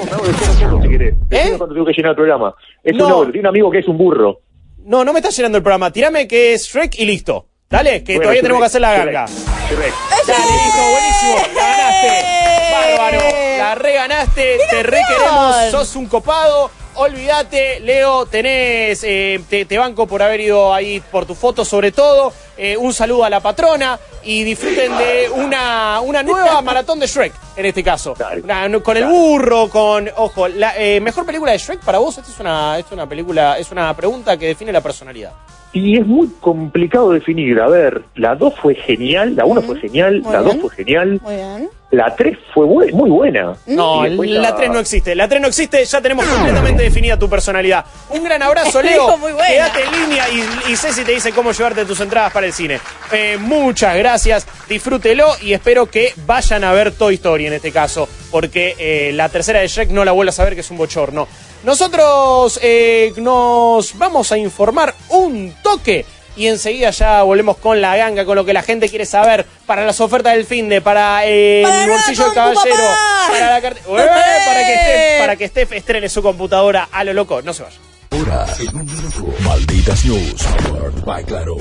me 0.06 0.12
hago, 0.12 0.26
de 0.28 0.84
si 0.84 0.90
querés. 0.90 1.14
¿Eh? 1.32 1.54
Cuando 1.58 1.74
tengo 1.74 1.86
que 1.88 1.94
llenar 1.94 2.10
el 2.12 2.16
programa. 2.16 2.56
Es 2.84 2.96
No. 2.96 3.06
un 3.08 3.12
ogro. 3.12 3.32
Tiene 3.32 3.40
un 3.40 3.48
amigo 3.48 3.72
que 3.72 3.80
es 3.80 3.88
un 3.88 3.98
burro. 3.98 4.40
No, 4.86 5.04
no 5.04 5.14
me 5.14 5.20
está 5.20 5.32
llenando 5.32 5.58
el 5.58 5.64
programa. 5.64 5.92
Tirame 5.92 6.28
que 6.28 6.54
es 6.54 6.68
Shrek 6.68 7.00
y 7.00 7.06
listo. 7.06 7.48
Dale, 7.72 8.04
que 8.04 8.14
Bueno, 8.18 8.22
todavía 8.24 8.42
Shrek, 8.42 8.44
tenemos 8.44 8.62
que 8.62 8.66
hacer 8.68 8.82
la 8.82 8.94
Shrek, 8.98 9.06
ganga. 9.14 9.26
Shrek. 9.26 9.94
Dale, 10.28 10.52
listo, 10.52 10.82
buenísimo. 10.92 11.56
La 11.56 11.68
ganaste. 11.70 12.26
Bárbaro. 12.72 13.20
La 13.58 13.76
reganaste. 13.76 14.58
Te 14.70 14.84
requeremos. 14.84 15.56
Sos 15.72 15.96
un 15.96 16.06
copado. 16.08 16.70
Olvídate, 16.96 17.80
Leo, 17.80 18.26
tenés, 18.26 19.04
eh, 19.04 19.40
te, 19.50 19.66
te 19.66 19.78
banco 19.78 20.06
por 20.08 20.22
haber 20.22 20.42
ido 20.42 20.74
ahí 20.74 21.02
por 21.12 21.26
tu 21.26 21.36
foto 21.36 21.64
sobre 21.66 21.92
todo. 21.92 22.34
Eh, 22.58 22.76
un 22.78 22.94
saludo 22.94 23.24
a 23.24 23.30
la 23.30 23.40
patrona 23.40 23.98
y 24.24 24.44
disfruten 24.44 24.96
de 24.98 25.30
una, 25.34 26.00
una 26.02 26.22
nueva 26.22 26.62
maratón 26.62 27.00
de 27.00 27.08
Shrek, 27.08 27.34
en 27.56 27.66
este 27.66 27.84
caso. 27.84 28.14
Una- 28.44 28.80
con 28.82 28.98
el 28.98 29.06
burro, 29.06 29.70
con, 29.70 30.10
ojo, 30.18 30.48
la 30.48 30.74
eh, 30.78 31.00
mejor 31.00 31.26
película 31.26 31.54
de 31.54 31.58
Shrek 31.58 31.80
para 31.80 31.98
vos, 31.98 32.18
esta 32.18 32.30
es 32.32 32.40
una, 32.40 32.78
esta 32.78 32.90
es 32.90 32.94
una 32.94 33.08
película, 33.10 33.58
es 33.58 33.72
una 33.72 33.96
pregunta 33.96 34.38
que 34.38 34.48
define 34.48 34.72
la 34.72 34.82
personalidad. 34.82 35.32
Y 35.74 35.98
es 35.98 36.06
muy 36.06 36.28
complicado 36.42 37.12
definir. 37.12 37.60
A 37.62 37.68
ver, 37.68 38.04
la 38.16 38.36
2 38.36 38.54
fue 38.62 38.76
genial, 38.76 39.36
la 39.38 39.46
1 39.46 39.62
fue 39.62 39.80
genial, 39.80 40.22
Muy 40.22 40.34
la 40.34 40.40
2 40.42 40.48
bien. 40.54 40.62
fue 40.62 40.76
genial, 40.76 41.20
Muy 41.24 41.36
bien. 41.36 41.70
La 41.92 42.16
3 42.16 42.38
fue 42.54 42.66
bu- 42.66 42.92
muy 42.94 43.10
buena. 43.10 43.54
No, 43.66 44.06
la 44.06 44.56
3 44.56 44.70
no 44.72 44.80
existe. 44.80 45.14
La 45.16 45.28
3 45.28 45.42
no 45.42 45.48
existe, 45.48 45.84
ya 45.84 46.02
tenemos 46.02 46.26
completamente 46.26 46.84
definida 46.84 47.18
tu 47.20 47.30
personalidad. 47.30 47.86
Un 48.10 48.24
gran 48.24 48.42
abrazo, 48.42 48.82
Leo. 48.84 49.18
Muy. 49.18 49.34
Quédate 49.34 49.84
en 49.84 49.92
línea 49.92 50.26
y, 50.30 50.72
y 50.72 50.76
Ceci 50.78 51.04
te 51.04 51.12
dice 51.12 51.32
cómo 51.34 51.52
llevarte 51.52 51.86
tus 51.86 52.00
entradas 52.00 52.32
para 52.32 52.46
el 52.48 52.54
cine. 52.54 52.80
Eh, 53.12 53.38
muchas 53.40 53.96
gracias, 53.98 54.48
disfrútelo 54.70 55.28
y 55.42 55.54
espero 55.54 55.86
que 55.88 56.14
vayan 56.26 56.64
a 56.64 56.72
ver 56.74 56.92
Toy 56.94 57.16
Story 57.16 57.48
en 57.48 57.54
este 57.54 57.72
caso, 57.72 58.08
porque 58.32 58.76
eh, 58.80 59.12
la 59.14 59.28
tercera 59.30 59.60
de 59.60 59.68
Shrek 59.68 59.90
no 59.90 60.06
la 60.06 60.14
vuelvas 60.14 60.40
a 60.40 60.46
ver, 60.46 60.56
que 60.56 60.62
es 60.62 60.72
un 60.72 60.78
bochorno. 60.78 61.28
Nosotros 61.64 62.60
eh, 62.64 63.14
nos 63.18 63.98
vamos 63.98 64.32
a 64.32 64.38
informar 64.38 64.94
un 65.10 65.54
toque. 65.62 66.06
Y 66.36 66.48
enseguida 66.48 66.90
ya 66.92 67.24
volvemos 67.24 67.58
con 67.58 67.82
la 67.82 67.96
ganga, 67.98 68.24
con 68.26 68.36
lo 68.36 68.46
que 68.46 68.54
la 68.54 68.62
gente 68.64 68.88
quiere 68.90 69.06
saber 69.06 69.46
para 69.66 69.86
las 69.86 70.00
ofertas 70.00 70.34
del 70.34 70.46
fin 70.46 70.70
de, 70.70 70.82
para 70.82 71.22
eh, 71.26 71.62
Para 71.64 71.84
el 71.84 71.90
la 71.90 71.94
bolsillo 71.96 72.24
del 72.26 72.34
caballero, 72.34 72.84
para 73.30 73.50
la 73.52 73.62
carta- 73.62 73.82
¡Ué! 73.90 74.06
para 74.06 74.66
que 74.66 74.76
Steph, 74.76 75.20
para 75.20 75.36
que 75.36 75.48
Steph 75.48 75.72
estrene 75.74 76.10
su 76.10 76.22
computadora 76.24 76.88
a 76.92 77.04
lo 77.04 77.14
loco. 77.14 77.42
No 77.42 77.54
se 77.54 77.64
vaya. 77.64 77.76
Ahora, 78.12 78.46
en 78.60 78.76
un 78.76 78.86
minuto, 78.86 79.34
Malditas 79.42 80.06
News, 80.06 80.44
powered 80.68 81.04
by 81.06 81.24
Claro. 81.26 81.58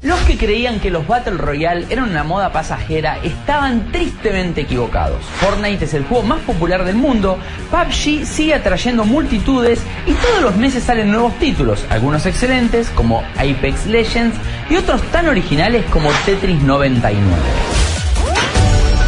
Los 0.00 0.20
que 0.20 0.38
creían 0.38 0.78
que 0.78 0.92
los 0.92 1.08
Battle 1.08 1.38
Royale 1.38 1.86
eran 1.90 2.10
una 2.10 2.22
moda 2.22 2.52
pasajera 2.52 3.18
estaban 3.24 3.90
tristemente 3.90 4.60
equivocados. 4.60 5.24
Fortnite 5.40 5.86
es 5.86 5.94
el 5.94 6.04
juego 6.04 6.22
más 6.22 6.38
popular 6.42 6.84
del 6.84 6.94
mundo, 6.94 7.36
PUBG 7.72 8.24
sigue 8.24 8.54
atrayendo 8.54 9.04
multitudes 9.04 9.80
y 10.06 10.12
todos 10.12 10.40
los 10.40 10.56
meses 10.56 10.84
salen 10.84 11.10
nuevos 11.10 11.36
títulos, 11.40 11.84
algunos 11.90 12.26
excelentes 12.26 12.90
como 12.90 13.24
Apex 13.36 13.86
Legends 13.86 14.36
y 14.70 14.76
otros 14.76 15.02
tan 15.10 15.26
originales 15.26 15.84
como 15.86 16.10
Tetris 16.24 16.62
99. 16.62 17.97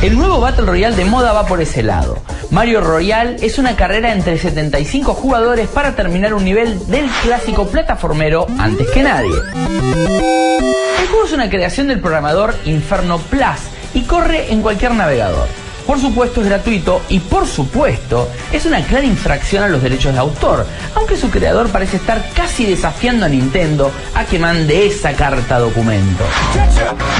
El 0.03 0.17
nuevo 0.17 0.41
Battle 0.41 0.65
Royale 0.65 0.97
de 0.97 1.05
moda 1.05 1.35
va 1.35 1.45
por 1.45 1.61
ese 1.61 1.83
lado. 1.83 2.17
Mario 2.51 2.81
Royale 2.81 3.37
es 3.43 3.59
una 3.59 3.77
carrera 3.77 4.13
entre 4.13 4.39
75 4.39 5.13
jugadores 5.13 5.69
para 5.69 5.95
terminar 5.95 6.33
un 6.33 6.43
nivel 6.43 6.87
del 6.87 7.07
clásico 7.23 7.67
plataformero 7.67 8.47
antes 8.59 8.89
que 8.89 9.03
nadie. 9.03 9.35
El 9.35 11.07
juego 11.07 11.27
es 11.27 11.33
una 11.35 11.51
creación 11.51 11.89
del 11.89 12.01
programador 12.01 12.55
Inferno 12.65 13.19
Plus 13.19 13.61
y 13.93 14.05
corre 14.05 14.51
en 14.51 14.63
cualquier 14.63 14.95
navegador. 14.95 15.49
Por 15.91 15.99
supuesto 15.99 16.41
es 16.41 16.47
gratuito 16.47 17.03
y 17.09 17.19
por 17.19 17.49
supuesto 17.49 18.29
es 18.53 18.65
una 18.65 18.81
clara 18.81 19.05
infracción 19.05 19.65
a 19.65 19.69
los 19.69 19.83
derechos 19.83 20.13
de 20.13 20.21
autor, 20.21 20.65
aunque 20.95 21.17
su 21.17 21.31
creador 21.31 21.69
parece 21.71 21.97
estar 21.97 22.25
casi 22.33 22.65
desafiando 22.65 23.27
a 23.27 23.29
Nintendo 23.29 23.91
a 24.15 24.25
que 24.25 24.39
mande 24.39 24.87
esa 24.87 25.15
carta 25.15 25.59
documento. 25.59 26.23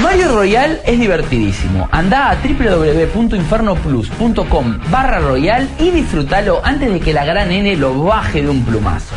Mario 0.01 0.33
Royal 0.33 0.79
es 0.85 0.97
divertidísimo. 0.97 1.89
Anda 1.91 2.29
a 2.29 2.37
www.infernoplus.com 2.37 4.79
barra 4.89 5.19
Royal 5.19 5.67
y 5.77 5.89
disfrútalo 5.89 6.61
antes 6.63 6.93
de 6.93 7.01
que 7.01 7.11
la 7.11 7.25
gran 7.25 7.51
N 7.51 7.75
lo 7.75 8.05
baje 8.05 8.41
de 8.41 8.47
un 8.47 8.63
plumazo. 8.63 9.15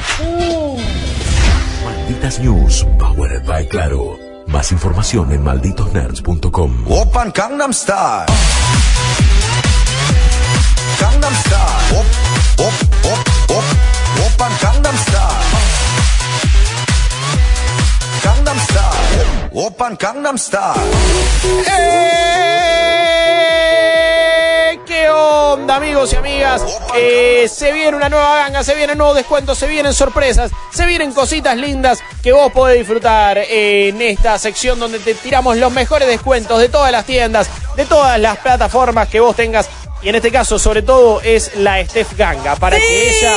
Malditas 1.85 2.41
News, 2.41 2.85
powered 2.99 3.47
by 3.47 3.69
Claro. 3.69 4.19
Más 4.49 4.73
información 4.73 5.31
en 5.31 5.45
malditosnerds.com. 5.45 6.87
Open 6.89 7.33
Gangnam 7.33 7.73
Style. 7.73 8.27
Gangnam 11.01 11.35
Style. 11.35 11.99
Op, 11.99 12.07
op, 12.57 12.75
op, 13.13 13.19
op. 13.57 13.65
Open 14.25 14.53
Gangnam 14.61 14.97
Style. 14.97 15.45
Gangnam 18.23 18.59
Style. 18.59 19.25
Open 19.53 19.97
Gangnam 19.99 20.37
Style. 20.39 20.81
¡Eh! 21.67 22.45
¿Qué 24.87 25.09
onda, 25.11 25.77
amigos 25.77 26.13
y 26.13 26.17
amigas? 26.17 26.63
Eh, 26.97 27.49
se 27.49 27.73
viene 27.73 27.97
una 27.97 28.09
nueva 28.09 28.37
ganga, 28.37 28.63
se 28.63 28.75
vienen 28.75 28.99
nuevos 28.99 29.17
descuentos, 29.17 29.59
se 29.59 29.67
vienen 29.67 29.95
sorpresas, 29.95 30.51
se 30.71 30.87
vienen 30.87 31.13
cositas 31.13 31.57
lindas 31.57 32.01
que 32.23 32.33
vos 32.33 32.53
podés 32.53 32.79
disfrutar 32.79 33.39
en 33.39 34.01
esta 34.03 34.39
sección 34.39 34.79
donde 34.79 34.99
te 34.99 35.15
tiramos 35.15 35.57
los 35.57 35.73
mejores 35.73 36.07
descuentos 36.09 36.59
de 36.61 36.69
todas 36.69 36.93
las 36.93 37.05
tiendas, 37.05 37.49
de 37.77 37.87
todas 37.87 38.21
las 38.21 38.39
plataformas 38.39 39.09
que 39.09 39.21
vos 39.21 39.35
tengas. 39.35 39.69
Y 40.05 40.11
en 40.11 40.17
este 40.17 40.31
caso, 40.31 40.59
sobre 40.59 40.83
todo, 40.83 41.23
es 41.23 41.57
la 41.57 41.83
Steph 41.83 42.15
Ganga, 42.15 42.57
para 42.57 42.77
que 42.77 43.09
ella 43.09 43.35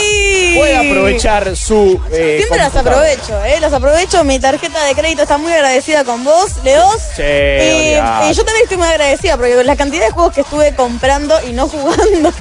pueda 0.60 0.82
aprovechar 0.82 1.56
su. 1.56 1.98
eh, 2.12 2.36
Siempre 2.40 2.58
las 2.58 2.76
aprovecho, 2.76 3.42
¿eh? 3.46 3.58
Las 3.62 3.72
aprovecho. 3.72 4.22
Mi 4.26 4.38
tarjeta 4.38 4.84
de 4.84 4.94
crédito 4.94 5.22
está 5.22 5.38
muy 5.38 5.54
agradecida 5.54 6.04
con 6.04 6.26
vos, 6.26 6.58
Leos. 6.66 6.98
Sí, 7.16 7.22
y, 7.24 7.96
olvidate. 7.96 8.30
y 8.30 8.34
yo 8.34 8.44
también 8.44 8.64
estoy 8.64 8.78
muy 8.78 8.88
agradecida 8.88 9.38
porque 9.38 9.64
la 9.64 9.76
cantidad 9.78 10.06
de 10.08 10.12
juegos 10.12 10.34
que 10.34 10.42
estuve 10.42 10.76
comprando 10.76 11.36
y 11.48 11.54
no 11.54 11.70
jugando, 11.70 12.34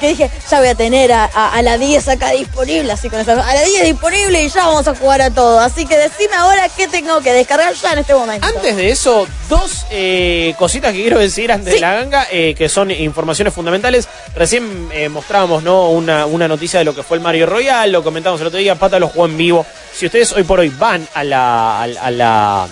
que 0.00 0.08
dije, 0.08 0.30
ya 0.50 0.58
voy 0.58 0.68
a 0.68 0.74
tener 0.74 1.12
a, 1.12 1.24
a- 1.32 1.52
a 1.54 1.62
la 1.62 1.78
10 1.78 2.08
acá 2.08 2.30
disponible, 2.30 2.92
así 2.92 3.08
con 3.10 3.20
esa, 3.20 3.32
a 3.32 3.54
la 3.54 3.62
10 3.62 3.84
disponible 3.84 4.42
y 4.42 4.48
ya 4.48 4.66
vamos 4.66 4.86
a 4.88 4.94
jugar 4.94 5.22
a 5.22 5.30
todo. 5.30 5.60
Así 5.60 5.86
que 5.86 5.96
decime 5.96 6.34
ahora 6.36 6.68
qué 6.76 6.88
tengo 6.88 7.20
que 7.20 7.32
descargar 7.32 7.72
ya 7.74 7.92
en 7.92 7.98
este 8.00 8.14
momento. 8.14 8.46
Antes 8.46 8.76
de 8.76 8.90
eso, 8.90 9.26
dos 9.48 9.86
eh, 9.90 10.54
cositas 10.58 10.92
que 10.92 11.00
quiero 11.02 11.18
decir 11.18 11.50
antes 11.52 11.74
de 11.74 11.80
la 11.80 11.94
ganga, 11.94 12.26
eh, 12.30 12.54
que 12.56 12.68
son 12.68 12.90
informaciones 12.90 13.54
fundamentales. 13.54 14.08
Recién 14.34 14.88
eh, 14.92 15.08
mostrábamos 15.08 15.62
¿no? 15.62 15.90
una, 15.90 16.26
una 16.26 16.48
noticia 16.48 16.78
de 16.78 16.84
lo 16.84 16.94
que 16.94 17.02
fue 17.02 17.16
el 17.16 17.22
Mario 17.22 17.46
Royal, 17.46 17.90
lo 17.90 18.02
comentamos 18.04 18.40
el 18.40 18.46
otro 18.48 18.58
día, 18.58 18.74
Pata 18.74 18.98
lo 18.98 19.08
jugó 19.08 19.26
en 19.26 19.36
vivo. 19.36 19.66
Si 19.94 20.06
ustedes 20.06 20.32
hoy 20.32 20.42
por 20.42 20.60
hoy 20.60 20.68
van 20.68 21.06
a 21.14 21.24
la, 21.24 21.82
a, 21.82 21.86
la- 21.86 22.00
a 22.02 22.10
la 22.10 22.68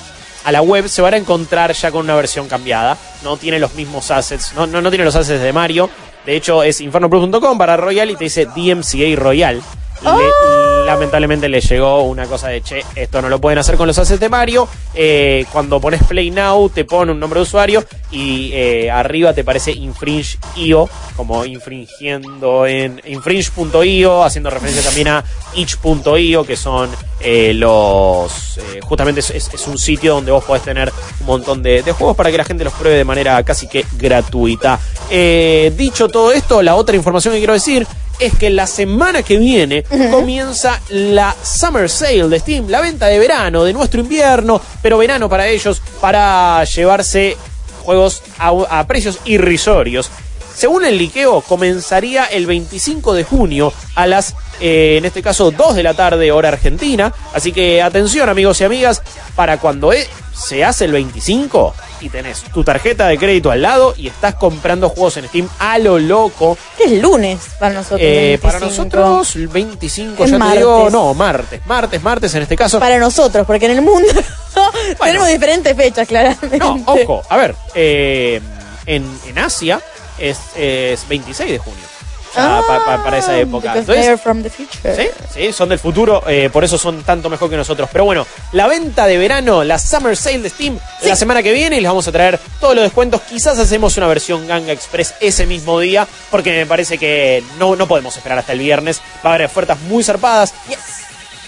a 0.46 0.52
la 0.52 0.60
web, 0.60 0.86
se 0.90 1.00
van 1.00 1.14
a 1.14 1.16
encontrar 1.16 1.72
ya 1.72 1.90
con 1.90 2.02
una 2.02 2.14
versión 2.16 2.48
cambiada. 2.48 2.98
No 3.22 3.38
tiene 3.38 3.58
los 3.58 3.72
mismos 3.72 4.10
assets, 4.10 4.52
no, 4.54 4.66
no, 4.66 4.82
no 4.82 4.90
tiene 4.90 5.02
los 5.06 5.16
assets 5.16 5.40
de 5.40 5.52
Mario. 5.54 5.88
De 6.26 6.36
hecho, 6.36 6.62
es 6.62 6.80
infernoplus.com 6.80 7.58
para 7.58 7.76
Royal 7.76 8.10
y 8.10 8.16
te 8.16 8.24
dice 8.24 8.46
DMCA 8.46 9.16
Royal. 9.16 9.62
Le- 10.04 10.84
lamentablemente 10.86 11.48
le 11.48 11.60
llegó 11.60 12.02
una 12.02 12.26
cosa 12.26 12.48
de 12.48 12.60
che, 12.62 12.84
esto 12.94 13.22
no 13.22 13.28
lo 13.30 13.40
pueden 13.40 13.58
hacer 13.58 13.76
con 13.76 13.86
los 13.86 13.98
assets 13.98 14.20
de 14.20 14.28
Mario. 14.28 14.68
Eh, 14.94 15.46
cuando 15.50 15.80
pones 15.80 16.02
Play 16.04 16.30
Now, 16.30 16.68
te 16.68 16.84
pone 16.84 17.10
un 17.12 17.18
nombre 17.18 17.38
de 17.38 17.42
usuario 17.44 17.84
y 18.10 18.50
eh, 18.52 18.90
arriba 18.90 19.32
te 19.32 19.44
parece 19.44 19.72
infringe.io, 19.72 20.88
como 21.16 21.44
infringiendo 21.44 22.66
en 22.66 23.00
infringe.io, 23.06 24.22
haciendo 24.24 24.50
referencia 24.50 24.82
también 24.82 25.08
a 25.08 25.24
itch.io, 25.54 26.44
que 26.44 26.56
son 26.56 26.90
eh, 27.20 27.52
los. 27.54 28.60
justamente 28.82 29.20
es, 29.20 29.66
un 29.66 29.78
sitio 29.78 30.14
donde 30.14 30.32
vos 30.32 30.44
podés 30.44 30.62
tener 30.62 30.92
un 31.20 31.26
montón 31.26 31.62
de, 31.62 31.82
de 31.82 31.92
juegos 31.92 32.14
para 32.16 32.30
que 32.30 32.36
la 32.36 32.44
gente 32.44 32.62
los 32.62 32.74
pruebe 32.74 32.98
de 32.98 33.04
manera 33.04 33.42
casi 33.42 33.66
que 33.68 33.84
gratuita. 33.96 34.78
Dicho 35.10 36.08
todo 36.08 36.30
esto, 36.30 36.60
la 36.62 36.74
otra 36.76 36.94
información 36.94 37.32
que 37.34 37.38
quiero 37.40 37.54
decir 37.54 37.86
es 38.18 38.34
que 38.34 38.50
la 38.50 38.66
semana 38.66 39.22
que 39.22 39.36
viene 39.36 39.84
comienza 40.10 40.80
la 40.88 41.34
Summer 41.42 41.88
Sale 41.90 42.28
de 42.28 42.38
Steam, 42.40 42.68
la 42.68 42.80
venta 42.80 43.06
de 43.06 43.18
verano, 43.18 43.64
de 43.64 43.72
nuestro 43.72 44.00
invierno, 44.00 44.60
pero 44.82 44.98
verano 44.98 45.28
para 45.28 45.48
ellos, 45.48 45.82
para 46.00 46.62
llevarse 46.64 47.36
juegos 47.82 48.22
a, 48.38 48.48
a 48.70 48.86
precios 48.86 49.18
irrisorios. 49.24 50.10
Según 50.56 50.84
el 50.84 50.96
liqueo, 50.96 51.40
comenzaría 51.40 52.26
el 52.26 52.46
25 52.46 53.12
de 53.14 53.24
junio 53.24 53.72
a 53.96 54.06
las, 54.06 54.36
eh, 54.60 54.94
en 54.98 55.04
este 55.04 55.20
caso, 55.20 55.50
2 55.50 55.74
de 55.74 55.82
la 55.82 55.94
tarde, 55.94 56.30
hora 56.30 56.48
argentina. 56.50 57.12
Así 57.34 57.50
que 57.50 57.82
atención, 57.82 58.28
amigos 58.28 58.60
y 58.60 58.64
amigas, 58.64 59.02
para 59.34 59.58
cuando 59.58 59.92
e- 59.92 60.06
se 60.32 60.64
hace 60.64 60.84
el 60.84 60.92
25 60.92 61.74
y 62.04 62.10
tenés 62.10 62.42
tu 62.42 62.62
tarjeta 62.62 63.08
de 63.08 63.16
crédito 63.16 63.50
al 63.50 63.62
lado 63.62 63.94
y 63.96 64.08
estás 64.08 64.34
comprando 64.34 64.90
juegos 64.90 65.16
en 65.16 65.26
Steam 65.26 65.48
a 65.58 65.78
lo 65.78 65.98
loco. 65.98 66.58
Que 66.76 66.84
es 66.84 67.02
lunes 67.02 67.40
para 67.58 67.74
nosotros. 67.74 68.00
Eh, 68.02 68.38
para 68.42 68.58
25. 68.58 68.84
nosotros, 68.84 69.36
el 69.36 69.48
25, 69.48 70.24
Es 70.24 70.30
ya 70.30 70.38
te 70.38 70.58
digo, 70.58 70.90
no, 70.90 71.14
martes, 71.14 71.60
martes, 71.66 72.02
martes 72.02 72.34
en 72.34 72.42
este 72.42 72.56
caso. 72.56 72.78
Para 72.78 72.98
nosotros, 72.98 73.46
porque 73.46 73.66
en 73.66 73.72
el 73.72 73.82
mundo 73.82 74.12
tenemos 75.02 75.28
diferentes 75.28 75.74
fechas, 75.74 76.06
claramente. 76.06 76.58
No, 76.58 76.82
ojo, 76.84 77.22
a 77.28 77.36
ver, 77.38 77.54
eh, 77.74 78.40
en, 78.84 79.06
en 79.26 79.38
Asia 79.38 79.80
es, 80.18 80.38
es 80.56 81.08
26 81.08 81.52
de 81.52 81.58
junio. 81.58 81.93
Ya 82.36 82.62
pa- 82.66 82.84
pa- 82.84 83.04
para 83.04 83.18
esa 83.18 83.38
época. 83.38 83.72
Ah, 83.72 83.74
Because 83.74 83.80
Entonces, 83.80 84.04
they're 84.04 84.18
from 84.18 84.42
the 84.42 84.50
future. 84.50 84.96
¿Sí? 84.96 85.08
Sí, 85.32 85.52
son 85.52 85.68
del 85.68 85.78
futuro, 85.78 86.22
eh, 86.28 86.50
por 86.52 86.64
eso 86.64 86.76
son 86.78 87.02
tanto 87.02 87.30
mejor 87.30 87.48
que 87.50 87.56
nosotros. 87.56 87.88
Pero 87.92 88.04
bueno, 88.04 88.26
la 88.52 88.66
venta 88.66 89.06
de 89.06 89.16
verano, 89.18 89.62
la 89.64 89.78
Summer 89.78 90.16
Sale 90.16 90.38
de 90.40 90.50
Steam, 90.50 90.78
la 91.02 91.16
semana 91.16 91.42
que 91.42 91.52
viene 91.52 91.76
y 91.76 91.80
les 91.80 91.88
vamos 91.90 92.06
a 92.08 92.12
traer 92.12 92.38
todos 92.60 92.74
los 92.74 92.82
descuentos. 92.84 93.20
Quizás 93.22 93.58
hacemos 93.58 93.96
una 93.96 94.06
versión 94.06 94.46
Ganga 94.48 94.72
Express 94.72 95.14
ese 95.20 95.46
mismo 95.46 95.78
día, 95.80 96.06
porque 96.30 96.50
me 96.52 96.66
parece 96.66 96.98
que 96.98 97.42
no, 97.58 97.76
no 97.76 97.86
podemos 97.86 98.16
esperar 98.16 98.38
hasta 98.38 98.52
el 98.52 98.58
viernes. 98.58 99.00
Va 99.24 99.30
a 99.30 99.34
haber 99.34 99.46
ofertas 99.46 99.78
muy 99.82 100.02
zarpadas. 100.02 100.52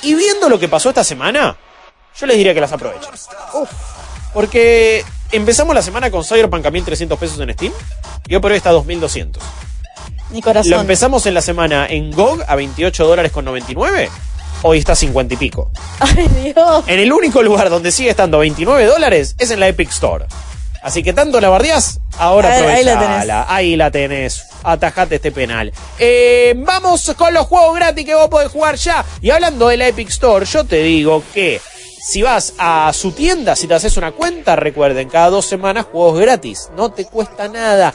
Y 0.02 0.14
viendo 0.14 0.48
lo 0.48 0.58
que 0.58 0.68
pasó 0.68 0.88
esta 0.90 1.02
semana, 1.04 1.56
yo 2.18 2.26
les 2.26 2.36
diría 2.36 2.54
que 2.54 2.60
las 2.60 2.72
aprovechen. 2.72 3.10
Porque 4.32 5.04
empezamos 5.32 5.74
la 5.74 5.82
semana 5.82 6.10
con 6.10 6.22
Cyberpunk 6.24 6.64
a 6.66 6.70
1300 6.70 7.18
pesos 7.18 7.40
en 7.40 7.52
Steam 7.54 7.72
y 8.28 8.34
hoy 8.34 8.40
por 8.40 8.50
hoy 8.50 8.58
está 8.58 8.70
a 8.70 8.74
2200. 8.74 9.42
Mi 10.30 10.42
corazón. 10.42 10.70
Lo 10.72 10.80
empezamos 10.80 11.24
en 11.26 11.34
la 11.34 11.40
semana 11.42 11.86
en 11.88 12.10
GOG 12.10 12.42
a 12.46 12.54
28 12.56 13.06
dólares 13.06 13.32
con 13.32 13.44
99. 13.44 14.10
Hoy 14.62 14.78
está 14.78 14.92
a 14.92 14.96
50 14.96 15.34
y 15.34 15.36
pico. 15.36 15.70
Ay, 16.00 16.26
Dios. 16.54 16.84
En 16.86 16.98
el 16.98 17.12
único 17.12 17.42
lugar 17.42 17.70
donde 17.70 17.92
sigue 17.92 18.10
estando 18.10 18.38
a 18.38 18.40
29 18.40 18.84
dólares 18.86 19.34
es 19.38 19.50
en 19.50 19.60
la 19.60 19.68
Epic 19.68 19.90
Store. 19.90 20.26
Así 20.82 21.02
que 21.02 21.12
tanto 21.12 21.40
la 21.40 21.48
bardeás, 21.48 22.00
ahora 22.18 22.48
Ahí- 22.54 22.64
ahí 22.64 22.84
la 22.84 22.98
tenés. 23.00 23.30
Ahí 23.48 23.76
la 23.76 23.90
tenés. 23.90 24.42
Atajate 24.62 25.16
este 25.16 25.32
penal. 25.32 25.72
Eh, 25.98 26.54
vamos 26.58 27.12
con 27.16 27.34
los 27.34 27.46
juegos 27.46 27.74
gratis 27.76 28.04
que 28.04 28.14
vos 28.14 28.28
podés 28.28 28.50
jugar 28.50 28.76
ya. 28.76 29.04
Y 29.20 29.30
hablando 29.30 29.68
de 29.68 29.76
la 29.76 29.88
Epic 29.88 30.08
Store, 30.08 30.44
yo 30.46 30.64
te 30.64 30.82
digo 30.82 31.22
que 31.34 31.60
si 32.04 32.22
vas 32.22 32.54
a 32.58 32.92
su 32.94 33.10
tienda, 33.12 33.56
si 33.56 33.66
te 33.66 33.74
haces 33.74 33.96
una 33.96 34.12
cuenta, 34.12 34.54
recuerden, 34.54 35.08
cada 35.08 35.30
dos 35.30 35.46
semanas 35.46 35.86
juegos 35.90 36.20
gratis. 36.20 36.68
No 36.76 36.90
te 36.92 37.04
cuesta 37.04 37.48
nada. 37.48 37.92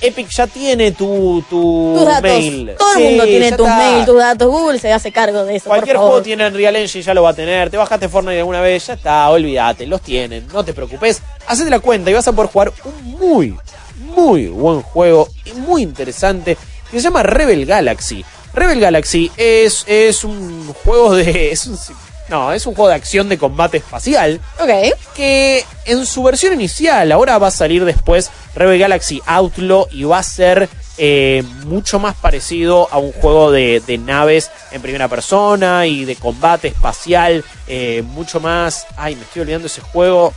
Epic 0.00 0.28
ya 0.28 0.46
tiene 0.46 0.92
tu, 0.92 1.42
tu 1.48 1.94
Tus 1.96 2.04
datos. 2.06 2.22
mail. 2.22 2.72
Todo 2.78 2.92
el 2.92 2.98
Sí, 2.98 3.04
mundo 3.08 3.24
tiene 3.24 3.52
tus 3.52 3.66
está. 3.66 3.78
mail, 3.78 4.04
tus 4.04 4.16
datos. 4.18 4.48
Google 4.48 4.78
se 4.78 4.92
hace 4.92 5.12
cargo 5.12 5.44
de 5.44 5.56
eso. 5.56 5.68
Cualquier 5.70 5.96
por 5.96 6.00
favor. 6.02 6.10
juego 6.10 6.22
tiene 6.24 6.46
Unreal 6.46 6.76
Engine, 6.76 7.02
ya 7.02 7.14
lo 7.14 7.22
va 7.22 7.30
a 7.30 7.34
tener. 7.34 7.70
Te 7.70 7.76
bajaste 7.76 8.08
Fortnite 8.08 8.38
alguna 8.40 8.60
vez, 8.60 8.86
ya 8.86 8.94
está, 8.94 9.30
olvídate, 9.30 9.86
los 9.86 10.00
tienen, 10.02 10.46
no 10.52 10.64
te 10.64 10.74
preocupes. 10.74 11.22
Hacete 11.46 11.70
la 11.70 11.80
cuenta 11.80 12.10
y 12.10 12.14
vas 12.14 12.28
a 12.28 12.32
poder 12.32 12.50
jugar 12.50 12.72
un 12.84 13.04
muy, 13.18 13.56
muy 13.98 14.48
buen 14.48 14.82
juego 14.82 15.28
y 15.44 15.52
muy 15.54 15.82
interesante 15.82 16.56
que 16.90 16.98
se 16.98 17.02
llama 17.04 17.22
Rebel 17.22 17.64
Galaxy. 17.64 18.24
Rebel 18.52 18.78
Galaxy 18.80 19.30
es, 19.36 19.84
es 19.88 20.22
un 20.24 20.72
juego 20.84 21.14
de. 21.14 21.50
Es 21.52 21.66
un, 21.66 21.78
no, 22.28 22.52
es 22.52 22.66
un 22.66 22.74
juego 22.74 22.88
de 22.88 22.94
acción 22.94 23.28
de 23.28 23.38
combate 23.38 23.78
espacial. 23.78 24.40
Ok. 24.58 24.70
Que 25.14 25.64
en 25.84 26.06
su 26.06 26.22
versión 26.22 26.52
inicial, 26.54 27.12
ahora 27.12 27.38
va 27.38 27.48
a 27.48 27.50
salir 27.50 27.84
después 27.84 28.30
Rebel 28.54 28.78
Galaxy 28.78 29.20
Outlaw 29.26 29.88
y 29.90 30.04
va 30.04 30.18
a 30.18 30.22
ser 30.22 30.68
eh, 30.96 31.42
mucho 31.64 31.98
más 31.98 32.14
parecido 32.14 32.88
a 32.90 32.98
un 32.98 33.12
juego 33.12 33.50
de, 33.50 33.82
de 33.86 33.98
naves 33.98 34.50
en 34.70 34.80
primera 34.80 35.08
persona 35.08 35.86
y 35.86 36.04
de 36.04 36.16
combate 36.16 36.68
espacial. 36.68 37.44
eh, 37.66 38.02
mucho 38.06 38.40
más. 38.40 38.86
Ay, 38.96 39.16
me 39.16 39.22
estoy 39.22 39.42
olvidando 39.42 39.66
ese 39.66 39.80
juego. 39.80 40.32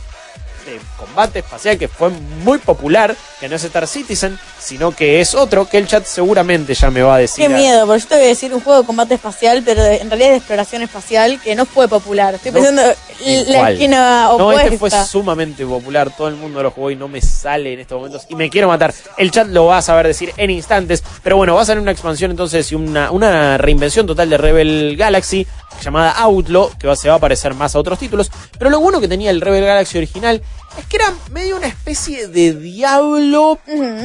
De 0.70 0.80
combate 0.96 1.40
espacial 1.40 1.78
que 1.78 1.88
fue 1.88 2.10
muy 2.44 2.58
popular, 2.58 3.14
que 3.40 3.48
no 3.48 3.56
es 3.56 3.64
Star 3.64 3.86
Citizen, 3.86 4.38
sino 4.58 4.90
que 4.92 5.20
es 5.20 5.34
otro, 5.34 5.68
que 5.68 5.78
el 5.78 5.86
chat 5.86 6.04
seguramente 6.04 6.74
ya 6.74 6.90
me 6.90 7.02
va 7.02 7.16
a 7.16 7.18
decir. 7.18 7.46
Qué 7.46 7.48
miedo, 7.54 7.86
porque 7.86 8.00
yo 8.02 8.08
te 8.08 8.14
voy 8.16 8.24
a 8.24 8.28
decir 8.28 8.54
un 8.54 8.60
juego 8.60 8.80
de 8.80 8.86
combate 8.86 9.14
espacial, 9.14 9.62
pero 9.64 9.82
de- 9.82 9.96
en 9.98 10.08
realidad 10.10 10.28
es 10.30 10.32
de 10.34 10.38
exploración 10.38 10.82
espacial 10.82 11.40
que 11.40 11.54
no 11.54 11.66
fue 11.66 11.88
popular. 11.88 12.34
Estoy 12.34 12.52
No, 12.52 12.60
pensando 12.60 12.82
¿Y 13.24 13.44
la 13.46 13.58
cuál? 13.60 13.72
esquina 13.72 14.22
No, 14.24 14.30
opuesta. 14.36 14.64
este 14.64 14.78
fue 14.78 14.90
sumamente 14.90 15.64
popular, 15.66 16.10
todo 16.16 16.28
el 16.28 16.36
mundo 16.36 16.62
lo 16.62 16.70
jugó 16.70 16.90
y 16.90 16.96
no 16.96 17.08
me 17.08 17.20
sale 17.20 17.72
en 17.74 17.80
estos 17.80 17.96
momentos 17.98 18.26
y 18.28 18.34
me 18.34 18.48
quiero 18.50 18.68
matar. 18.68 18.92
El 19.16 19.30
chat 19.30 19.48
lo 19.48 19.66
va 19.66 19.78
a 19.78 19.82
saber 19.82 20.06
decir 20.06 20.32
en 20.36 20.50
instantes, 20.50 21.02
pero 21.22 21.36
bueno, 21.36 21.54
va 21.54 21.62
a 21.62 21.64
salir 21.64 21.80
una 21.82 21.92
expansión 21.92 22.30
entonces 22.30 22.70
y 22.72 22.74
una, 22.74 23.10
una 23.10 23.58
reinvención 23.58 24.06
total 24.06 24.30
de 24.30 24.36
Rebel 24.38 24.94
Galaxy 24.96 25.46
llamada 25.80 26.12
Outlaw, 26.12 26.70
que 26.78 26.94
se 26.96 27.08
va 27.08 27.16
a 27.16 27.18
parecer 27.18 27.54
más 27.54 27.74
a 27.74 27.78
otros 27.78 27.98
títulos, 27.98 28.30
pero 28.58 28.70
lo 28.70 28.80
bueno 28.80 29.00
que 29.00 29.08
tenía 29.08 29.30
el 29.30 29.40
Rebel 29.40 29.64
Galaxy 29.64 29.98
original 29.98 30.42
es 30.78 30.86
que 30.86 30.96
era 30.96 31.12
medio 31.30 31.56
una 31.56 31.66
especie 31.66 32.28
de 32.28 32.54
diablo, 32.54 33.58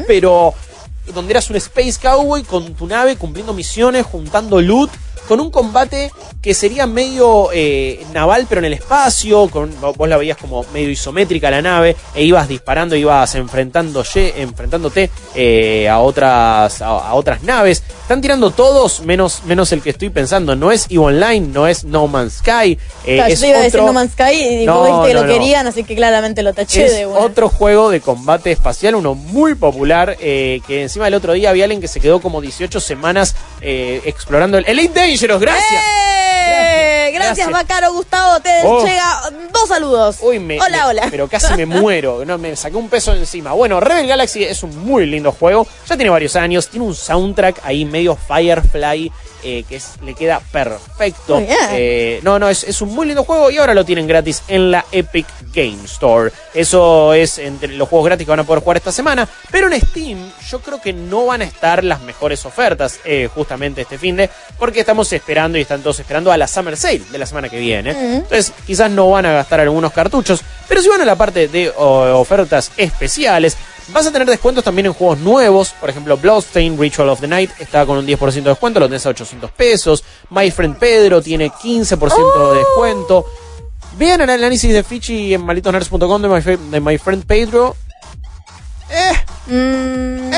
pero 0.07 0.53
donde 1.13 1.31
eras 1.31 1.49
un 1.49 1.57
Space 1.57 1.95
Cowboy 2.01 2.43
con 2.43 2.73
tu 2.75 2.87
nave 2.87 3.17
cumpliendo 3.17 3.53
misiones, 3.53 4.05
juntando 4.05 4.61
loot, 4.61 4.89
con 5.33 5.39
un 5.39 5.49
combate 5.49 6.11
que 6.43 6.53
sería 6.53 6.85
medio 6.85 7.49
eh, 7.51 8.05
naval 8.13 8.45
pero 8.47 8.59
en 8.59 8.65
el 8.65 8.73
espacio, 8.73 9.47
con, 9.47 9.71
vos 9.81 10.07
la 10.07 10.15
veías 10.15 10.37
como 10.37 10.63
medio 10.71 10.91
isométrica 10.91 11.49
la 11.49 11.59
nave, 11.59 11.95
e 12.13 12.23
ibas 12.23 12.47
disparando, 12.47 12.95
ibas 12.95 13.33
enfrentando, 13.33 14.03
enfrentándote 14.13 15.09
eh, 15.33 15.89
a, 15.89 15.97
otras, 16.01 16.83
a, 16.83 16.85
a 16.87 17.13
otras 17.15 17.41
naves. 17.41 17.81
Están 18.03 18.21
tirando 18.21 18.51
todos 18.51 19.01
menos, 19.01 19.41
menos 19.45 19.71
el 19.71 19.81
que 19.81 19.89
estoy 19.89 20.11
pensando. 20.11 20.55
No 20.55 20.71
es 20.71 20.85
EVE 20.91 20.99
Online, 20.99 21.47
no 21.47 21.65
es 21.67 21.83
No 21.83 22.05
Man's 22.07 22.33
Sky. 22.33 22.77
eh, 23.07 23.15
Claro, 23.15 23.33
yo 23.33 23.39
te 23.39 23.47
iba 23.47 23.57
a 23.57 23.61
decir 23.63 23.79
otro- 23.79 23.87
No 23.87 23.93
Man's 23.93 24.11
Sky 24.11 24.33
y 24.61 24.65
No, 24.67 24.85
dijiste 24.85 25.07
que 25.07 25.13
no, 25.15 25.21
lo 25.21 25.27
no. 25.27 25.33
querían, 25.33 25.65
así 25.65 25.83
que 25.83 25.95
claramente 25.95 26.43
lo 26.43 26.53
taché 26.53 26.85
Es 26.85 26.95
de 26.95 27.05
una. 27.07 27.19
otro 27.21 27.49
juego 27.49 27.89
de 27.89 28.01
combate 28.01 28.51
espacial, 28.51 28.93
uno 28.93 29.15
muy 29.15 29.55
popular, 29.55 30.15
eh, 30.19 30.61
que 30.67 30.83
encima 30.83 31.07
el 31.07 31.15
otro 31.15 31.33
día 31.33 31.49
había 31.49 31.63
alguien 31.63 31.81
que 31.81 31.87
se 31.87 31.99
quedó 31.99 32.21
como 32.21 32.39
18 32.39 32.79
semanas 32.79 33.35
eh, 33.63 34.01
explorando 34.05 34.57
el 34.57 34.65
Elite 34.67 34.99
Dangerous, 34.99 35.39
gracias. 35.41 35.81
¡Eh! 35.83 37.11
Gracias. 37.13 37.49
Bacaro 37.49 37.93
Gustavo. 37.93 38.39
Te 38.41 38.49
Oh. 38.65 38.83
llega 38.85 39.21
dos 39.51 39.67
saludos. 39.69 40.17
Uy, 40.21 40.39
me- 40.39 40.59
hola, 40.59 40.77
me- 40.77 40.83
hola. 40.85 41.07
Pero 41.09 41.27
casi 41.27 41.53
me 41.55 41.65
muero, 41.65 42.25
no, 42.25 42.37
me 42.37 42.55
saqué 42.55 42.75
un 42.75 42.89
peso 42.89 43.13
encima. 43.13 43.53
Bueno, 43.53 43.79
Rebel 43.79 44.07
Galaxy 44.07 44.43
es 44.43 44.61
un 44.63 44.77
muy 44.85 45.05
lindo 45.05 45.31
juego, 45.31 45.65
ya 45.87 45.95
tiene 45.95 46.09
varios 46.09 46.35
años, 46.35 46.67
tiene 46.69 46.85
un 46.85 46.95
soundtrack 46.95 47.61
ahí 47.63 47.85
medio 47.85 48.15
Firefly, 48.15 49.11
eh, 49.43 49.63
que 49.67 49.75
es- 49.77 49.93
le 50.03 50.13
queda 50.15 50.39
perfecto. 50.51 51.37
Eh, 51.71 52.19
no, 52.23 52.39
no, 52.39 52.49
es, 52.49 52.63
es 52.63 52.81
un 52.81 52.93
muy 52.93 53.05
lindo 53.07 53.23
juego 53.23 53.49
y 53.51 53.57
ahora 53.57 53.73
lo 53.73 53.83
tienen 53.85 54.07
gratis 54.07 54.43
en 54.47 54.71
la 54.71 54.85
Epic 54.91 55.25
Game 55.53 55.83
Store. 55.85 56.31
Eso 56.53 57.13
es 57.13 57.37
entre 57.37 57.69
los 57.73 57.87
juegos 57.89 58.05
gratis 58.07 58.25
que 58.25 58.31
van 58.31 58.39
a 58.39 58.43
poder 58.43 58.61
jugar 58.63 58.77
esta 58.77 58.91
semana. 58.91 59.27
Pero 59.51 59.71
en 59.71 59.79
Steam 59.81 60.31
yo 60.49 60.59
creo 60.59 60.81
que 60.81 60.93
no 60.93 61.25
van 61.27 61.41
a 61.41 61.45
estar 61.45 61.83
las 61.83 62.01
mejores 62.01 62.45
ofertas 62.45 62.99
eh, 63.05 63.29
justamente 63.33 63.81
este 63.81 63.97
fin 63.97 64.15
de, 64.15 64.29
porque 64.57 64.79
estamos 64.81 65.11
esperando 65.13 65.57
y 65.57 65.61
están 65.61 65.81
todos 65.81 65.99
esperando 65.99 66.31
a 66.31 66.37
la 66.37 66.47
Summer 66.47 66.77
Sale 66.77 67.01
de 67.11 67.17
la 67.17 67.25
semana 67.25 67.49
que 67.49 67.59
viene. 67.59 67.91
Entonces 67.91 68.51
quizás 68.65 68.89
no 68.91 69.09
van 69.09 69.25
a 69.25 69.33
gastar 69.33 69.59
algunos 69.59 69.91
cartuchos, 69.91 70.41
pero 70.67 70.81
si 70.81 70.89
van 70.89 71.01
a 71.01 71.05
la 71.05 71.15
parte 71.15 71.47
de 71.47 71.69
o, 71.75 72.19
ofertas 72.19 72.71
especiales, 72.77 73.57
Vas 73.89 74.07
a 74.07 74.11
tener 74.11 74.27
descuentos 74.27 74.63
también 74.63 74.85
en 74.85 74.93
juegos 74.93 75.19
nuevos. 75.19 75.73
Por 75.79 75.89
ejemplo, 75.89 76.15
Bloodstain 76.17 76.79
Ritual 76.79 77.09
of 77.09 77.19
the 77.19 77.27
Night 77.27 77.51
está 77.59 77.85
con 77.85 77.97
un 77.97 78.05
10% 78.07 78.31
de 78.43 78.49
descuento, 78.49 78.79
lo 78.79 78.87
tenés 78.87 79.05
a 79.05 79.09
800 79.09 79.51
pesos. 79.51 80.03
My 80.29 80.49
Friend 80.51 80.77
Pedro 80.77 81.21
tiene 81.21 81.51
15% 81.51 82.51
de 82.53 82.59
descuento. 82.59 83.25
Vean 83.97 84.21
el 84.21 84.29
análisis 84.29 84.71
de 84.73 84.83
Fichi 84.83 85.33
en 85.33 85.45
malitosnerds.com 85.45 86.21
de, 86.21 86.27
My 86.27 86.41
Fe- 86.41 86.57
de 86.57 86.79
My 86.79 86.97
Friend 86.97 87.25
Pedro. 87.25 87.75
Mm, 89.47 90.31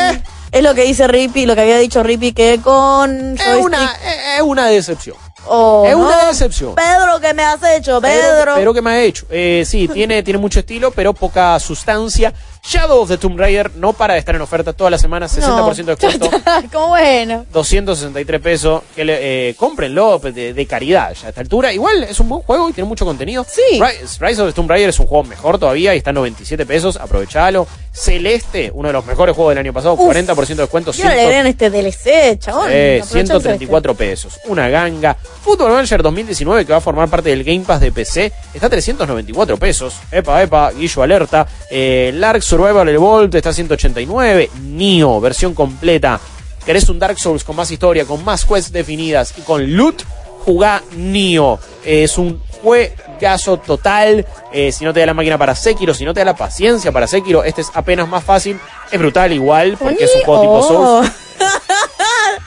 Es 0.52 0.64
lo 0.64 0.74
que 0.74 0.84
dice 0.84 1.08
Rippy, 1.08 1.46
lo 1.46 1.54
que 1.56 1.62
había 1.62 1.78
dicho 1.78 2.02
Rippy, 2.02 2.32
que 2.34 2.60
con 2.64 3.36
Es 3.38 3.56
una, 3.62 3.94
es 4.38 4.42
una 4.42 4.68
decepción. 4.68 5.18
Oh, 5.48 5.84
es 5.86 5.92
no. 5.96 6.06
una 6.06 6.26
decepción. 6.28 6.74
Pedro, 6.74 7.20
¿qué 7.22 7.34
me 7.34 7.44
has 7.44 7.60
hecho? 7.78 8.02
Pedro. 8.02 8.54
Pero 8.56 8.74
que 8.74 8.82
me 8.82 8.90
ha 8.92 9.02
hecho. 9.04 9.26
Eh, 9.30 9.64
sí, 9.68 9.88
tiene, 9.88 10.24
tiene 10.24 10.40
mucho 10.40 10.60
estilo, 10.60 10.90
pero 10.92 11.14
poca 11.14 11.60
sustancia. 11.60 12.34
Shadow 12.68 13.02
of 13.02 13.10
the 13.10 13.18
Tomb 13.18 13.38
Raider 13.38 13.72
no 13.76 13.94
para 13.94 14.14
de 14.14 14.20
estar 14.20 14.34
en 14.36 14.42
oferta 14.42 14.74
toda 14.74 14.90
la 14.90 14.98
semana, 14.98 15.28
60% 15.28 15.76
de 15.76 15.96
descuento. 15.96 16.30
Como 16.74 16.88
bueno. 16.90 17.46
263 17.54 18.42
pesos. 18.42 18.82
Que 18.96 19.06
le, 19.06 19.50
eh, 19.50 19.56
cómprenlo 19.56 20.18
de, 20.20 20.54
de 20.54 20.66
caridad 20.66 21.14
ya 21.14 21.28
a 21.28 21.30
esta 21.30 21.42
altura. 21.42 21.72
Igual 21.72 22.04
es 22.04 22.20
un 22.20 22.30
buen 22.30 22.42
juego 22.42 22.70
y 22.70 22.74
tiene 22.74 22.88
mucho 22.88 23.06
contenido. 23.06 23.46
Sí. 23.48 23.80
Rise, 23.80 24.18
Rise 24.26 24.42
of 24.42 24.48
the 24.50 24.54
Tomb 24.54 24.70
Raider 24.70 24.90
es 24.90 25.00
un 25.00 25.06
juego 25.06 25.24
mejor 25.26 25.60
todavía 25.60 25.94
y 25.94 26.00
está 26.00 26.10
a 26.10 26.14
97 26.14 26.66
pesos. 26.66 26.98
Aprovechalo. 26.98 27.68
Celeste, 27.92 28.72
uno 28.74 28.90
de 28.90 28.94
los 28.94 29.06
mejores 29.06 29.36
juegos 29.36 29.52
del 29.52 29.60
año 29.60 29.72
pasado, 29.72 29.94
Uf. 29.94 30.14
40% 30.14 30.48
de 30.48 30.56
descuento. 30.56 30.92
Yo 30.92 31.04
no 31.06 31.10
le 31.12 31.16
100 31.16 31.26
agregan 31.26 31.48
este 31.48 31.70
DLC, 31.70 32.40
chabón. 32.40 32.68
eh, 32.70 33.00
Aprovechá 33.02 33.26
134 33.40 33.96
pesos. 33.96 34.40
Una 34.48 34.68
ganga. 34.68 35.16
Football 35.46 35.74
Manager 35.74 36.02
2019, 36.02 36.66
que 36.66 36.72
va 36.72 36.80
a 36.80 36.82
formar 36.82 37.08
parte 37.08 37.30
del 37.30 37.44
Game 37.44 37.60
Pass 37.60 37.80
de 37.80 37.92
PC, 37.92 38.34
está 38.52 38.66
a 38.66 38.70
394 38.72 39.58
pesos. 39.58 39.94
Epa, 40.12 40.42
epa, 40.42 40.72
Guillo 40.72 41.04
Alerta. 41.04 41.46
Eh, 41.70 42.12
Lark 42.16 42.42
Survival 42.42 42.90
Evolved 42.90 43.36
está 43.36 43.52
a 43.52 43.54
189. 43.54 44.50
Nio, 44.64 45.22
versión 45.22 45.54
completa. 45.54 46.20
¿Querés 46.66 46.90
un 46.90 46.98
Dark 46.98 47.20
Souls 47.20 47.44
con 47.44 47.56
más 47.56 47.70
historia, 47.70 48.06
con 48.06 48.26
más 48.26 48.44
quests 48.44 48.72
definidas 48.72 49.36
y 49.38 49.42
con 49.42 49.72
loot? 49.76 50.02
Jugá 50.46 50.82
Nio. 50.96 51.60
Es 51.86 52.18
un 52.18 52.42
juegazo 52.64 53.58
total. 53.58 54.26
Eh, 54.52 54.72
si 54.72 54.84
no 54.84 54.94
te 54.96 55.02
da 55.02 55.06
la 55.06 55.14
máquina 55.14 55.38
para 55.38 55.54
Sekiro, 55.54 55.94
si 55.94 56.06
no 56.06 56.14
te 56.16 56.22
da 56.22 56.26
la 56.26 56.36
paciencia 56.36 56.92
para 56.92 57.06
Sekiro, 57.06 57.44
este 57.44 57.62
es 57.62 57.70
apenas 57.76 58.08
más 58.08 58.24
fácil. 58.24 58.60
Es 58.92 58.98
brutal 58.98 59.32
igual, 59.32 59.78
porque 59.78 60.06
es 60.06 60.16
un 60.16 60.22
juego 60.24 60.42
tipo 60.42 60.68
Oh. 60.74 61.04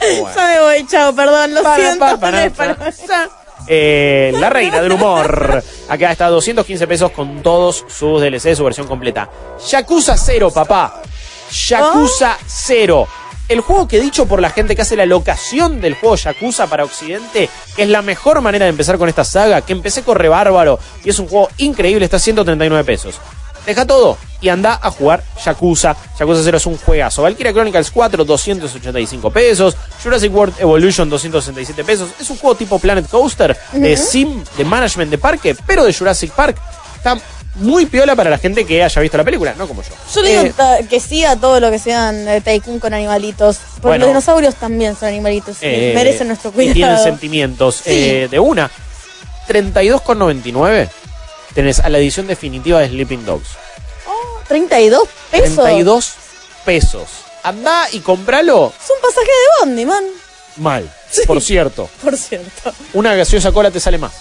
Ya 0.00 0.46
me 0.46 0.60
voy, 0.60 0.86
chao, 0.86 1.14
perdón, 1.14 1.54
lo 1.54 1.62
Para, 1.62 1.76
siento. 1.76 1.98
pa, 2.00 2.16
para, 2.18 2.50
para- 2.50 2.76
Eh, 3.66 4.32
la 4.38 4.48
reina 4.48 4.80
del 4.80 4.92
humor. 4.92 5.62
Acá 5.88 6.12
está 6.12 6.28
215 6.28 6.86
pesos 6.86 7.10
con 7.10 7.42
todos 7.42 7.84
sus 7.88 8.20
DLC, 8.20 8.54
su 8.56 8.64
versión 8.64 8.86
completa. 8.86 9.28
Yakuza 9.68 10.16
0, 10.16 10.50
papá. 10.50 11.02
Yakuza 11.68 12.38
0. 12.46 13.06
El 13.48 13.60
juego 13.62 13.88
que 13.88 13.98
dicho 13.98 14.26
por 14.26 14.40
la 14.40 14.50
gente 14.50 14.76
que 14.76 14.82
hace 14.82 14.94
la 14.96 15.06
locación 15.06 15.80
del 15.80 15.94
juego 15.94 16.16
Yakuza 16.16 16.66
para 16.66 16.84
Occidente, 16.84 17.48
que 17.74 17.82
es 17.82 17.88
la 17.88 18.02
mejor 18.02 18.40
manera 18.42 18.64
de 18.66 18.70
empezar 18.70 18.98
con 18.98 19.08
esta 19.08 19.24
saga, 19.24 19.62
que 19.62 19.72
empecé 19.72 20.02
corre 20.02 20.28
bárbaro 20.28 20.78
y 21.02 21.08
es 21.10 21.18
un 21.18 21.28
juego 21.28 21.48
increíble, 21.56 22.04
está 22.04 22.18
a 22.18 22.20
139 22.20 22.84
pesos. 22.84 23.16
Deja 23.66 23.84
todo 23.86 24.16
y 24.40 24.48
anda 24.48 24.78
a 24.80 24.90
jugar 24.90 25.22
Yakuza. 25.44 25.96
Yakuza 26.18 26.40
0 26.44 26.56
es 26.56 26.66
un 26.66 26.76
juegazo. 26.78 27.22
Valkyria 27.22 27.52
Chronicles 27.52 27.90
4, 27.90 28.24
285 28.24 29.30
pesos. 29.30 29.76
Jurassic 30.02 30.34
World 30.34 30.54
Evolution, 30.60 31.08
267 31.10 31.84
pesos. 31.84 32.08
Es 32.20 32.30
un 32.30 32.36
juego 32.38 32.54
tipo 32.56 32.78
Planet 32.78 33.08
Coaster, 33.08 33.56
de 33.72 33.96
sim, 33.96 34.42
de 34.56 34.64
management 34.64 35.10
de 35.10 35.18
parque, 35.18 35.56
pero 35.66 35.84
de 35.84 35.92
Jurassic 35.92 36.30
Park. 36.32 36.56
Está 36.96 37.18
muy 37.56 37.86
piola 37.86 38.14
para 38.14 38.30
la 38.30 38.38
gente 38.38 38.64
que 38.64 38.84
haya 38.84 39.02
visto 39.02 39.16
la 39.18 39.24
película, 39.24 39.52
no 39.58 39.66
como 39.66 39.82
yo. 39.82 39.88
Yo 40.14 40.22
digo 40.22 40.42
Eh, 40.42 40.86
que 40.88 41.00
sí 41.00 41.24
a 41.24 41.34
todo 41.34 41.58
lo 41.58 41.70
que 41.72 41.80
sean 41.80 42.28
eh, 42.28 42.40
Tycoon 42.40 42.78
con 42.78 42.94
animalitos. 42.94 43.56
Porque 43.74 43.80
Bueno. 43.88 44.04
los 44.04 44.08
dinosaurios 44.10 44.54
también 44.54 44.94
son 44.94 45.08
animalitos. 45.08 45.56
y 45.62 45.66
eh, 45.66 45.92
merecen 45.94 46.28
nuestro 46.28 46.50
y 46.50 46.54
cuidado. 46.54 46.74
tienen 46.74 46.98
sentimientos. 47.02 47.76
Sí. 47.76 47.82
Eh, 47.92 48.28
de 48.30 48.38
una, 48.38 48.70
32,99 49.48 50.88
tenés 51.58 51.80
a 51.80 51.88
la 51.88 51.98
edición 51.98 52.28
definitiva 52.28 52.78
de 52.78 52.86
Sleeping 52.86 53.26
Dogs. 53.26 53.48
32 54.46 55.08
pesos. 55.28 55.56
32 55.56 56.14
pesos. 56.64 57.08
Andá 57.42 57.88
y 57.90 57.98
compralo 57.98 58.72
Es 58.80 58.90
un 58.90 59.02
pasaje 59.02 59.26
de 59.26 59.66
Bondi, 59.66 59.84
man. 59.84 60.04
mal. 60.58 60.88
Por 61.26 61.42
cierto, 61.42 61.90
Por 62.04 62.16
cierto. 62.16 62.72
una 62.92 63.16
gaseosa 63.16 63.50
cola 63.50 63.72
te 63.72 63.80
sale 63.80 63.98
más. 63.98 64.12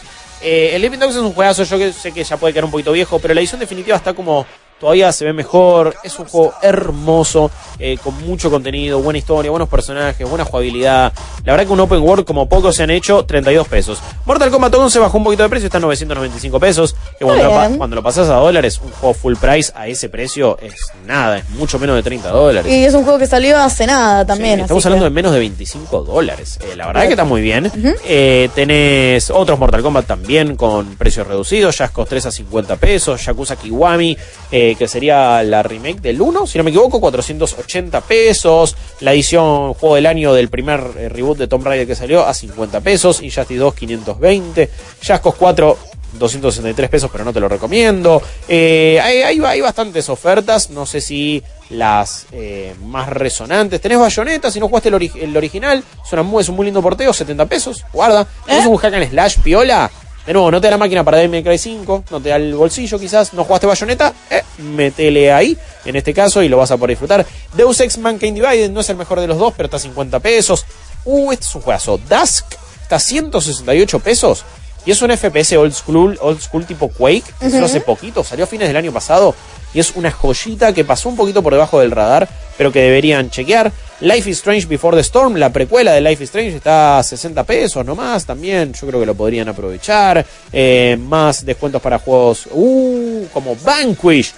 Eh, 0.41 0.71
el 0.73 0.81
Sleeping 0.81 0.99
Dogs 0.99 1.15
es 1.15 1.21
un 1.21 1.33
juegazo, 1.33 1.63
yo 1.63 1.77
que 1.77 1.93
sé 1.93 2.11
que 2.11 2.23
ya 2.23 2.37
puede 2.37 2.53
quedar 2.53 2.65
un 2.65 2.71
poquito 2.71 2.91
viejo, 2.91 3.19
pero 3.19 3.35
la 3.35 3.39
edición 3.41 3.59
definitiva 3.59 3.97
está 3.97 4.15
como 4.15 4.47
todavía 4.79 5.11
se 5.11 5.25
ve 5.25 5.33
mejor. 5.33 5.95
Es 6.03 6.17
un 6.19 6.25
juego 6.25 6.53
hermoso, 6.61 7.51
eh, 7.79 7.97
con 8.03 8.15
mucho 8.25 8.49
contenido, 8.49 8.99
buena 8.99 9.19
historia, 9.19 9.51
buenos 9.51 9.69
personajes, 9.69 10.27
buena 10.27 10.45
jugabilidad. 10.45 11.11
La 11.45 11.53
verdad 11.53 11.65
que 11.67 11.73
un 11.73 11.79
open 11.79 11.99
world 12.01 12.25
como 12.25 12.47
pocos 12.49 12.75
se 12.75 12.83
han 12.83 12.89
hecho, 12.89 13.25
32 13.25 13.67
pesos. 13.67 13.99
Mortal 14.25 14.49
Kombat 14.51 14.73
11 14.75 14.99
bajó 14.99 15.17
un 15.17 15.23
poquito 15.23 15.43
de 15.43 15.49
precio, 15.49 15.67
está 15.67 15.77
en 15.77 15.83
995 15.83 16.59
pesos. 16.59 16.95
Que 17.17 17.25
cuando 17.25 17.43
lo, 17.43 17.77
cuando 17.77 17.95
lo 17.95 18.03
pasas 18.03 18.29
a 18.29 18.35
dólares, 18.35 18.79
un 18.83 18.91
juego 18.91 19.13
full 19.13 19.35
price 19.35 19.71
a 19.75 19.87
ese 19.87 20.09
precio 20.09 20.57
es 20.61 20.73
nada, 21.05 21.37
es 21.39 21.49
mucho 21.51 21.79
menos 21.79 21.95
de 21.95 22.03
30 22.03 22.29
dólares. 22.29 22.71
Y 22.71 22.83
es 22.83 22.93
un 22.93 23.03
juego 23.03 23.17
que 23.19 23.27
salió 23.27 23.57
hace 23.59 23.87
nada 23.87 24.25
también. 24.25 24.55
Sí, 24.57 24.61
estamos 24.63 24.85
hablando 24.85 25.05
que- 25.05 25.09
de 25.09 25.15
menos 25.15 25.31
de 25.33 25.39
25 25.39 26.03
dólares. 26.03 26.59
Eh, 26.61 26.75
la 26.75 26.87
verdad 26.87 27.03
que 27.03 27.09
está 27.11 27.23
muy 27.23 27.41
bien. 27.41 27.71
Eh, 28.05 28.49
tenés 28.55 29.29
otros 29.29 29.57
Mortal 29.59 29.81
Kombat 29.81 30.05
también 30.05 30.55
con 30.55 30.95
precios 30.95 31.25
reducidos. 31.27 31.77
Jaskos 31.77 32.07
3 32.09 32.25
a 32.25 32.31
50 32.31 32.75
pesos. 32.75 33.23
Yakuza 33.25 33.55
Kiwami, 33.55 34.17
eh, 34.51 34.66
que 34.75 34.87
sería 34.87 35.41
la 35.43 35.63
remake 35.63 36.01
del 36.01 36.19
1, 36.21 36.47
si 36.47 36.57
no 36.57 36.63
me 36.63 36.71
equivoco, 36.71 36.99
480 36.99 38.01
pesos. 38.01 38.75
La 39.01 39.13
edición 39.13 39.73
juego 39.75 39.95
del 39.95 40.05
año 40.07 40.33
del 40.33 40.49
primer 40.49 40.81
eh, 40.97 41.09
reboot 41.09 41.37
de 41.37 41.47
Tomb 41.47 41.65
Raider 41.65 41.87
que 41.87 41.95
salió 41.95 42.25
a 42.25 42.33
50 42.33 42.81
pesos. 42.81 43.21
Injustice 43.21 43.59
2, 43.59 43.73
520. 43.73 44.69
Jaskos 45.03 45.35
4 45.35 45.77
263 46.19 46.89
pesos, 46.89 47.09
pero 47.11 47.23
no 47.25 47.33
te 47.33 47.39
lo 47.39 47.47
recomiendo. 47.49 48.21
Eh, 48.47 48.99
hay, 49.03 49.21
hay- 49.21 49.39
hay 49.45 49.61
bastantes 49.61 50.09
ofertas, 50.09 50.69
no 50.69 50.85
sé 50.85 51.01
si 51.01 51.43
las 51.69 52.25
eh, 52.31 52.73
más 52.85 53.09
resonantes. 53.09 53.79
Tenés 53.81 53.99
Bayonetta, 53.99 54.49
si 54.49 54.59
no 54.59 54.67
jugaste 54.69 54.89
el, 54.89 54.95
ori- 54.95 55.11
el 55.21 55.35
original, 55.35 55.83
es, 56.05 56.13
una 56.13 56.41
es 56.41 56.49
un 56.49 56.55
muy 56.55 56.65
lindo 56.65 56.81
porteo, 56.81 57.13
70 57.13 57.45
pesos, 57.45 57.83
guarda. 57.93 58.25
Es 58.47 58.65
un 58.65 58.77
hack 58.77 58.93
and 58.93 59.09
slash 59.09 59.37
piola. 59.43 59.91
De 60.27 60.33
nuevo, 60.33 60.51
no 60.51 60.59
te 60.59 60.67
da 60.67 60.71
la 60.71 60.77
máquina 60.77 61.05
para 61.05 61.15
Devil 61.15 61.31
May 61.31 61.41
Cry 61.41 61.57
5, 61.57 62.03
no 62.11 62.19
te 62.19 62.27
da 62.27 62.35
el 62.35 62.53
bolsillo 62.53 62.99
quizás, 62.99 63.33
no 63.33 63.45
jugaste 63.45 63.65
Bayonetta, 63.65 64.13
eh, 64.29 64.43
metele 64.57 65.31
ahí, 65.31 65.57
en 65.85 65.95
este 65.95 66.13
caso, 66.13 66.43
y 66.43 66.49
lo 66.49 66.57
vas 66.57 66.69
a 66.69 66.75
poder 66.75 66.89
disfrutar. 66.89 67.25
Deus 67.53 67.79
Ex 67.79 67.97
Mankind 67.97 68.35
Divided 68.35 68.69
no 68.69 68.81
es 68.81 68.89
el 68.89 68.97
mejor 68.97 69.21
de 69.21 69.27
los 69.27 69.37
dos, 69.37 69.53
pero 69.55 69.67
está 69.67 69.77
a 69.77 69.79
50 69.79 70.19
pesos. 70.19 70.65
Uh, 71.05 71.31
este 71.31 71.45
es 71.45 71.55
un 71.55 71.61
juegazo. 71.61 71.97
Dusk 71.97 72.45
está 72.81 72.97
a 72.97 72.99
168 72.99 73.99
pesos. 74.01 74.43
Y 74.87 74.91
es 74.91 75.01
un 75.01 75.11
FPS 75.11 75.57
old 75.57 75.73
school, 75.73 76.17
old 76.21 76.39
school 76.39 76.65
tipo 76.65 76.87
Quake, 76.87 77.25
que 77.41 77.49
salió 77.49 77.65
hace 77.65 77.81
poquito, 77.81 78.23
salió 78.23 78.45
a 78.45 78.47
fines 78.47 78.69
del 78.69 78.77
año 78.77 78.93
pasado. 78.93 79.35
Y 79.73 79.81
es 79.81 79.91
una 79.97 80.11
joyita 80.11 80.71
que 80.71 80.85
pasó 80.85 81.09
un 81.09 81.17
poquito 81.17 81.43
por 81.43 81.51
debajo 81.51 81.81
del 81.81 81.91
radar, 81.91 82.29
pero 82.57 82.71
que 82.71 82.79
deberían 82.79 83.29
chequear. 83.29 83.69
Life 83.99 84.29
is 84.29 84.37
Strange 84.37 84.65
Before 84.65 84.95
the 84.95 85.01
Storm, 85.01 85.35
la 85.35 85.51
precuela 85.51 85.91
de 85.91 85.99
Life 85.99 86.23
is 86.23 86.29
Strange, 86.29 86.55
está 86.55 86.99
a 86.99 87.03
60 87.03 87.43
pesos 87.43 87.85
nomás 87.85 88.25
también. 88.25 88.71
Yo 88.71 88.87
creo 88.87 89.01
que 89.01 89.05
lo 89.05 89.13
podrían 89.13 89.49
aprovechar. 89.49 90.25
Eh, 90.53 90.97
más 90.97 91.45
descuentos 91.45 91.81
para 91.81 91.99
juegos 91.99 92.47
uh, 92.49 93.25
como 93.33 93.57
Vanquish. 93.57 94.33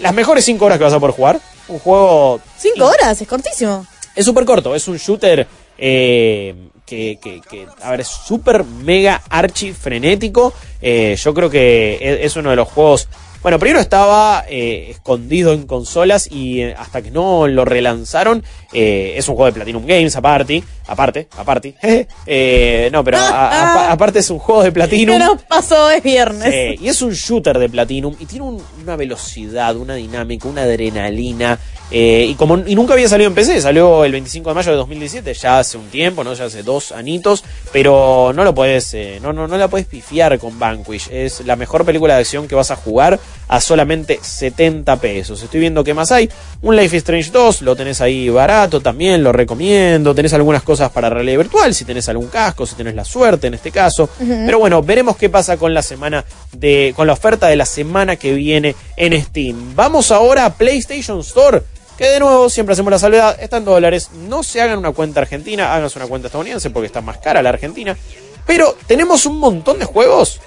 Las 0.00 0.12
mejores 0.12 0.44
5 0.44 0.64
horas 0.64 0.78
que 0.78 0.84
vas 0.84 0.94
a 0.94 0.98
poder 0.98 1.14
jugar. 1.14 1.40
Un 1.68 1.78
juego 1.78 2.40
Cinco 2.58 2.86
horas, 2.86 3.22
es 3.22 3.28
cortísimo. 3.28 3.86
es 4.16 4.24
súper 4.24 4.44
corto, 4.44 4.74
es 4.74 4.88
un 4.88 4.96
shooter 4.96 5.46
eh, 5.78 6.56
que, 6.92 7.18
que- 7.22 7.40
que, 7.48 7.66
a 7.82 7.90
ver, 7.90 8.00
es 8.02 8.08
súper 8.08 8.64
mega 8.64 9.22
archi 9.30 9.72
frenético. 9.72 10.52
Eh, 10.82 11.16
yo 11.18 11.32
creo 11.32 11.48
que 11.48 11.96
es, 12.00 12.26
es 12.26 12.36
uno 12.36 12.50
de 12.50 12.56
los 12.56 12.68
juegos. 12.68 13.08
Bueno, 13.40 13.58
primero 13.58 13.80
estaba 13.80 14.44
eh, 14.48 14.88
escondido 14.90 15.52
en 15.52 15.66
consolas 15.66 16.28
y 16.30 16.60
eh, 16.60 16.74
hasta 16.78 17.00
que 17.02 17.10
no 17.10 17.48
lo 17.48 17.64
relanzaron, 17.64 18.44
eh, 18.72 19.14
es 19.16 19.26
un 19.28 19.34
juego 19.34 19.46
de 19.46 19.52
Platinum 19.54 19.84
Games 19.84 20.14
aparte, 20.14 20.62
aparte, 20.86 21.26
aparte. 21.36 21.74
no, 22.92 23.02
pero 23.02 23.16
a- 23.18 23.48
a- 23.88 23.92
aparte 23.94 24.18
es 24.20 24.30
un 24.30 24.38
juego 24.38 24.62
de 24.62 24.70
Platinum. 24.70 25.18
¿Qué 25.18 25.24
nos 25.24 25.42
pasó? 25.42 25.90
Es 25.90 26.02
viernes. 26.02 26.78
Y 26.80 26.88
es 26.88 27.00
un 27.02 27.12
shooter 27.14 27.58
de 27.58 27.68
Platinum 27.68 28.14
y 28.20 28.26
tiene 28.26 28.44
un- 28.44 28.62
una 28.82 28.96
velocidad, 28.96 29.74
una 29.76 29.94
dinámica, 29.94 30.46
una 30.46 30.62
adrenalina. 30.62 31.58
Eh, 31.94 32.24
y 32.26 32.34
como 32.36 32.56
y 32.66 32.74
nunca 32.74 32.94
había 32.94 33.06
salido 33.06 33.28
en 33.28 33.34
PC, 33.34 33.60
salió 33.60 34.02
el 34.06 34.12
25 34.12 34.48
de 34.48 34.54
mayo 34.54 34.70
de 34.70 34.78
2017, 34.78 35.34
ya 35.34 35.58
hace 35.58 35.76
un 35.76 35.88
tiempo, 35.88 36.24
¿no? 36.24 36.32
Ya 36.32 36.46
hace 36.46 36.62
dos 36.62 36.90
anitos, 36.90 37.44
pero 37.70 38.32
no 38.34 38.44
lo 38.44 38.54
puedes, 38.54 38.94
eh, 38.94 39.18
no, 39.20 39.34
no, 39.34 39.46
no 39.46 39.58
la 39.58 39.68
puedes 39.68 39.86
pifiar 39.86 40.38
con 40.38 40.58
Vanquish. 40.58 41.10
Es 41.12 41.44
la 41.44 41.54
mejor 41.54 41.84
película 41.84 42.14
de 42.14 42.20
acción 42.20 42.48
que 42.48 42.54
vas 42.54 42.70
a 42.70 42.76
jugar 42.76 43.20
a 43.46 43.60
solamente 43.60 44.18
70 44.22 44.96
pesos. 44.96 45.42
Estoy 45.42 45.60
viendo 45.60 45.84
qué 45.84 45.92
más 45.92 46.10
hay. 46.12 46.30
Un 46.62 46.76
Life 46.76 46.96
is 46.96 47.02
Strange 47.02 47.30
2, 47.30 47.60
lo 47.60 47.76
tenés 47.76 48.00
ahí 48.00 48.30
barato 48.30 48.80
también, 48.80 49.22
lo 49.22 49.30
recomiendo. 49.30 50.14
Tenés 50.14 50.32
algunas 50.32 50.62
cosas 50.62 50.90
para 50.92 51.10
realidad 51.10 51.36
virtual, 51.36 51.74
si 51.74 51.84
tenés 51.84 52.08
algún 52.08 52.28
casco, 52.28 52.64
si 52.64 52.74
tenés 52.74 52.94
la 52.94 53.04
suerte 53.04 53.48
en 53.48 53.54
este 53.54 53.70
caso. 53.70 54.08
Pero 54.18 54.58
bueno, 54.58 54.82
veremos 54.82 55.18
qué 55.18 55.28
pasa 55.28 55.58
con 55.58 55.74
la 55.74 55.82
semana 55.82 56.24
de. 56.52 56.94
con 56.96 57.06
la 57.06 57.12
oferta 57.12 57.48
de 57.48 57.56
la 57.56 57.66
semana 57.66 58.16
que 58.16 58.32
viene 58.32 58.74
en 58.96 59.22
Steam. 59.22 59.74
Vamos 59.76 60.10
ahora 60.10 60.46
a 60.46 60.54
PlayStation 60.54 61.20
Store. 61.20 61.62
Que 62.02 62.08
de 62.08 62.18
nuevo, 62.18 62.50
siempre 62.50 62.72
hacemos 62.72 62.90
la 62.90 62.98
salvedad, 62.98 63.36
está 63.40 63.58
en 63.58 63.64
dólares. 63.64 64.10
No 64.12 64.42
se 64.42 64.60
hagan 64.60 64.76
una 64.76 64.90
cuenta 64.90 65.20
argentina, 65.20 65.72
háganse 65.72 66.00
una 66.00 66.08
cuenta 66.08 66.26
estadounidense 66.26 66.68
porque 66.70 66.88
está 66.88 67.00
más 67.00 67.18
cara 67.18 67.40
la 67.42 67.50
argentina. 67.50 67.96
Pero 68.44 68.76
tenemos 68.88 69.24
un 69.24 69.38
montón 69.38 69.78
de 69.78 69.84
juegos 69.84 70.40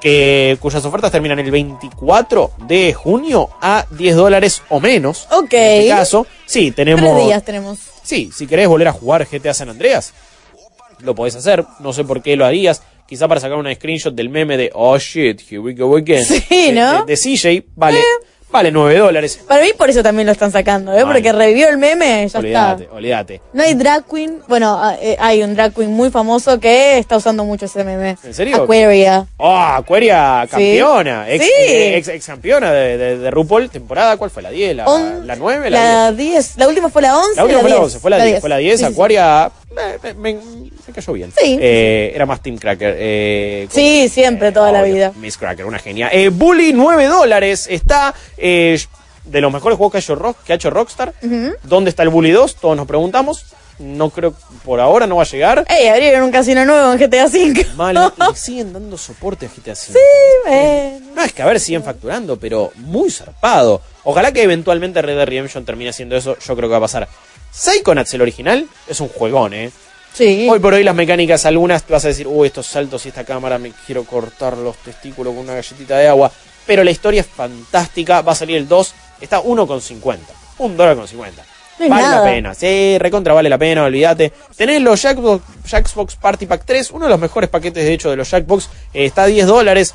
que, 0.00 0.56
cuyas 0.62 0.82
ofertas 0.82 1.12
terminan 1.12 1.38
el 1.40 1.50
24 1.50 2.52
de 2.66 2.94
junio 2.94 3.50
a 3.60 3.84
10 3.90 4.16
dólares 4.16 4.62
o 4.70 4.80
menos. 4.80 5.28
Ok. 5.30 5.52
En 5.52 5.80
este 5.82 5.88
caso, 5.90 6.26
sí, 6.46 6.70
tenemos. 6.70 7.02
Tres 7.02 7.26
días 7.26 7.44
tenemos. 7.44 7.78
Sí, 8.02 8.30
si 8.34 8.46
querés 8.46 8.66
volver 8.66 8.88
a 8.88 8.92
jugar 8.92 9.28
GTA 9.30 9.52
San 9.52 9.68
Andreas, 9.68 10.14
lo 11.00 11.14
podés 11.14 11.36
hacer. 11.36 11.66
No 11.80 11.92
sé 11.92 12.04
por 12.04 12.22
qué 12.22 12.34
lo 12.34 12.46
harías. 12.46 12.82
Quizá 13.06 13.28
para 13.28 13.42
sacar 13.42 13.58
una 13.58 13.74
screenshot 13.74 14.14
del 14.14 14.30
meme 14.30 14.56
de 14.56 14.70
Oh 14.72 14.96
shit, 14.96 15.42
here 15.50 15.58
we 15.58 15.74
go 15.74 15.94
again. 15.98 16.24
Sí, 16.24 16.72
¿no? 16.72 17.04
De, 17.04 17.14
de 17.14 17.16
CJ, 17.18 17.72
vale, 17.76 18.02
vale 18.54 18.70
9 18.70 18.98
dólares. 18.98 19.40
Para 19.48 19.62
mí 19.62 19.70
por 19.76 19.90
eso 19.90 20.00
también 20.02 20.26
lo 20.26 20.32
están 20.32 20.52
sacando, 20.52 20.96
¿eh? 20.96 21.04
Porque 21.04 21.32
revivió 21.32 21.68
el 21.68 21.76
meme, 21.76 22.26
ya 22.28 22.38
Olvídate, 22.38 22.82
está. 22.84 22.94
olvídate. 22.94 23.40
No 23.52 23.62
hay 23.64 23.74
drag 23.74 24.04
queen. 24.08 24.38
Bueno, 24.46 24.78
ah, 24.80 24.96
eh, 25.00 25.16
hay 25.18 25.42
un 25.42 25.54
drag 25.56 25.74
queen 25.74 25.90
muy 25.90 26.10
famoso 26.10 26.60
que 26.60 26.98
está 26.98 27.16
usando 27.16 27.44
mucho 27.44 27.64
ese 27.66 27.82
meme. 27.82 28.16
¿En 28.22 28.32
serio? 28.32 28.62
Aquaria. 28.62 29.26
Oh, 29.38 29.56
Aquaria 29.56 30.42
Sí. 30.44 30.50
campeona. 30.50 31.28
Ex, 31.28 31.44
Sí. 31.44 31.50
eh, 31.68 31.96
ex, 31.96 32.08
ex 32.08 32.26
campeona 32.26 32.70
de, 32.72 32.96
de, 32.96 33.18
de 33.18 33.30
RuPaul. 33.32 33.68
¿Temporada 33.70 34.16
cuál 34.16 34.30
fue? 34.30 34.40
¿La 34.42 34.50
10? 34.50 34.76
¿La, 34.76 34.86
On- 34.86 35.26
la 35.26 35.34
9? 35.34 35.68
¿La 35.70 35.80
10? 35.80 35.92
La 35.92 36.12
10. 36.12 36.52
La 36.56 36.68
última 36.68 36.88
fue 36.90 37.02
la 37.02 37.18
11. 37.18 37.34
La 37.36 37.42
última 37.44 37.60
fue 37.60 37.70
la 37.70 37.76
10. 37.76 37.84
11, 37.86 37.98
fue 37.98 38.10
la 38.10 38.24
10. 38.24 38.40
Fue 38.40 38.48
la 38.50 38.56
10. 38.58 38.72
Sí, 38.72 38.78
sí, 38.78 38.86
sí. 38.86 38.92
Acuaria 38.92 39.50
me, 39.74 40.12
me- 40.14 40.34
me- 40.34 40.70
me 40.86 40.92
cayó 40.94 41.12
bien. 41.12 41.32
Sí. 41.36 41.58
Eh, 41.60 42.12
era 42.14 42.26
más 42.26 42.40
Team 42.42 42.56
Cracker. 42.56 42.94
Eh, 42.98 43.68
Sí, 43.70 44.08
siempre, 44.08 44.52
toda 44.52 44.70
la 44.72 44.82
vida. 44.82 45.12
Miss 45.16 45.36
Cracker, 45.36 45.64
una 45.66 45.78
genia. 45.78 46.08
Eh, 46.12 46.28
Bully, 46.28 46.72
9 46.72 47.06
dólares. 47.06 47.66
Está 47.70 48.14
eh, 48.36 48.78
de 49.24 49.40
los 49.40 49.52
mejores 49.52 49.76
juegos 49.78 49.92
que 49.92 49.98
ha 49.98 50.00
hecho, 50.00 50.14
Rock, 50.14 50.38
que 50.44 50.52
ha 50.52 50.56
hecho 50.56 50.70
Rockstar. 50.70 51.12
¿Dónde 51.62 51.90
está 51.90 52.02
el 52.02 52.08
Bully 52.10 52.30
2? 52.30 52.56
Todos 52.56 52.76
nos 52.76 52.86
preguntamos. 52.86 53.44
No 53.80 54.10
creo, 54.10 54.32
por 54.64 54.78
ahora 54.78 55.04
no 55.08 55.16
va 55.16 55.22
a 55.24 55.26
llegar. 55.26 55.64
Ey, 55.68 55.88
abrieron 55.88 56.22
un 56.22 56.30
casino 56.30 56.64
nuevo 56.64 56.92
en 56.92 56.98
GTA 56.98 57.24
V. 57.26 57.66
Mal, 57.74 57.94
le 58.16 58.34
siguen 58.36 58.72
dando 58.72 58.96
soporte 58.96 59.46
a 59.46 59.48
GTA 59.48 59.72
V. 59.72 59.74
Sí, 59.74 59.98
ven. 60.48 61.12
No, 61.12 61.22
es 61.24 61.32
que 61.32 61.42
a 61.42 61.46
ver, 61.46 61.58
siguen 61.58 61.82
facturando, 61.82 62.38
pero 62.38 62.70
muy 62.76 63.10
zarpado. 63.10 63.80
Ojalá 64.04 64.30
que 64.30 64.44
eventualmente 64.44 65.02
Red 65.02 65.16
Dead 65.16 65.26
Redemption 65.26 65.64
termine 65.64 65.90
haciendo 65.90 66.16
eso. 66.16 66.36
Yo 66.38 66.54
creo 66.54 66.68
que 66.68 66.72
va 66.72 66.76
a 66.76 66.80
pasar. 66.82 67.08
Psychonauts, 67.54 68.12
el 68.14 68.22
original, 68.22 68.66
es 68.88 69.00
un 69.00 69.08
juegón, 69.08 69.54
¿eh? 69.54 69.70
Sí. 70.12 70.48
Hoy 70.50 70.58
por 70.58 70.74
hoy 70.74 70.82
las 70.82 70.94
mecánicas, 70.94 71.46
algunas 71.46 71.84
te 71.84 71.92
vas 71.92 72.04
a 72.04 72.08
decir, 72.08 72.26
uy, 72.26 72.48
estos 72.48 72.66
saltos 72.66 73.06
y 73.06 73.08
esta 73.08 73.24
cámara, 73.24 73.58
me 73.58 73.72
quiero 73.86 74.04
cortar 74.04 74.56
los 74.56 74.76
testículos 74.78 75.32
con 75.34 75.44
una 75.44 75.54
galletita 75.54 75.98
de 75.98 76.08
agua. 76.08 76.30
Pero 76.66 76.82
la 76.82 76.90
historia 76.90 77.20
es 77.20 77.26
fantástica, 77.26 78.22
va 78.22 78.32
a 78.32 78.34
salir 78.34 78.56
el 78.56 78.66
2, 78.66 78.94
está 79.20 79.40
1,50. 79.40 80.18
Un 80.58 80.76
dólar 80.76 80.96
con 80.96 81.06
50. 81.06 81.42
No 81.78 81.84
es 81.84 81.90
vale 81.90 82.02
nada. 82.02 82.16
la 82.18 82.24
pena, 82.24 82.54
sí, 82.54 82.96
recontra 82.98 83.34
vale 83.34 83.48
la 83.48 83.58
pena, 83.58 83.84
olvídate. 83.84 84.32
Tenés 84.56 84.80
los 84.80 85.00
Jackbox, 85.02 85.42
Jackbox 85.66 86.16
Party 86.16 86.46
Pack 86.46 86.62
3, 86.64 86.90
uno 86.92 87.06
de 87.06 87.10
los 87.10 87.20
mejores 87.20 87.50
paquetes 87.50 87.84
de 87.84 87.92
hecho 87.92 88.10
de 88.10 88.16
los 88.16 88.30
Jackbox, 88.30 88.68
eh, 88.92 89.04
está 89.04 89.24
a 89.24 89.26
10 89.26 89.46
dólares. 89.46 89.94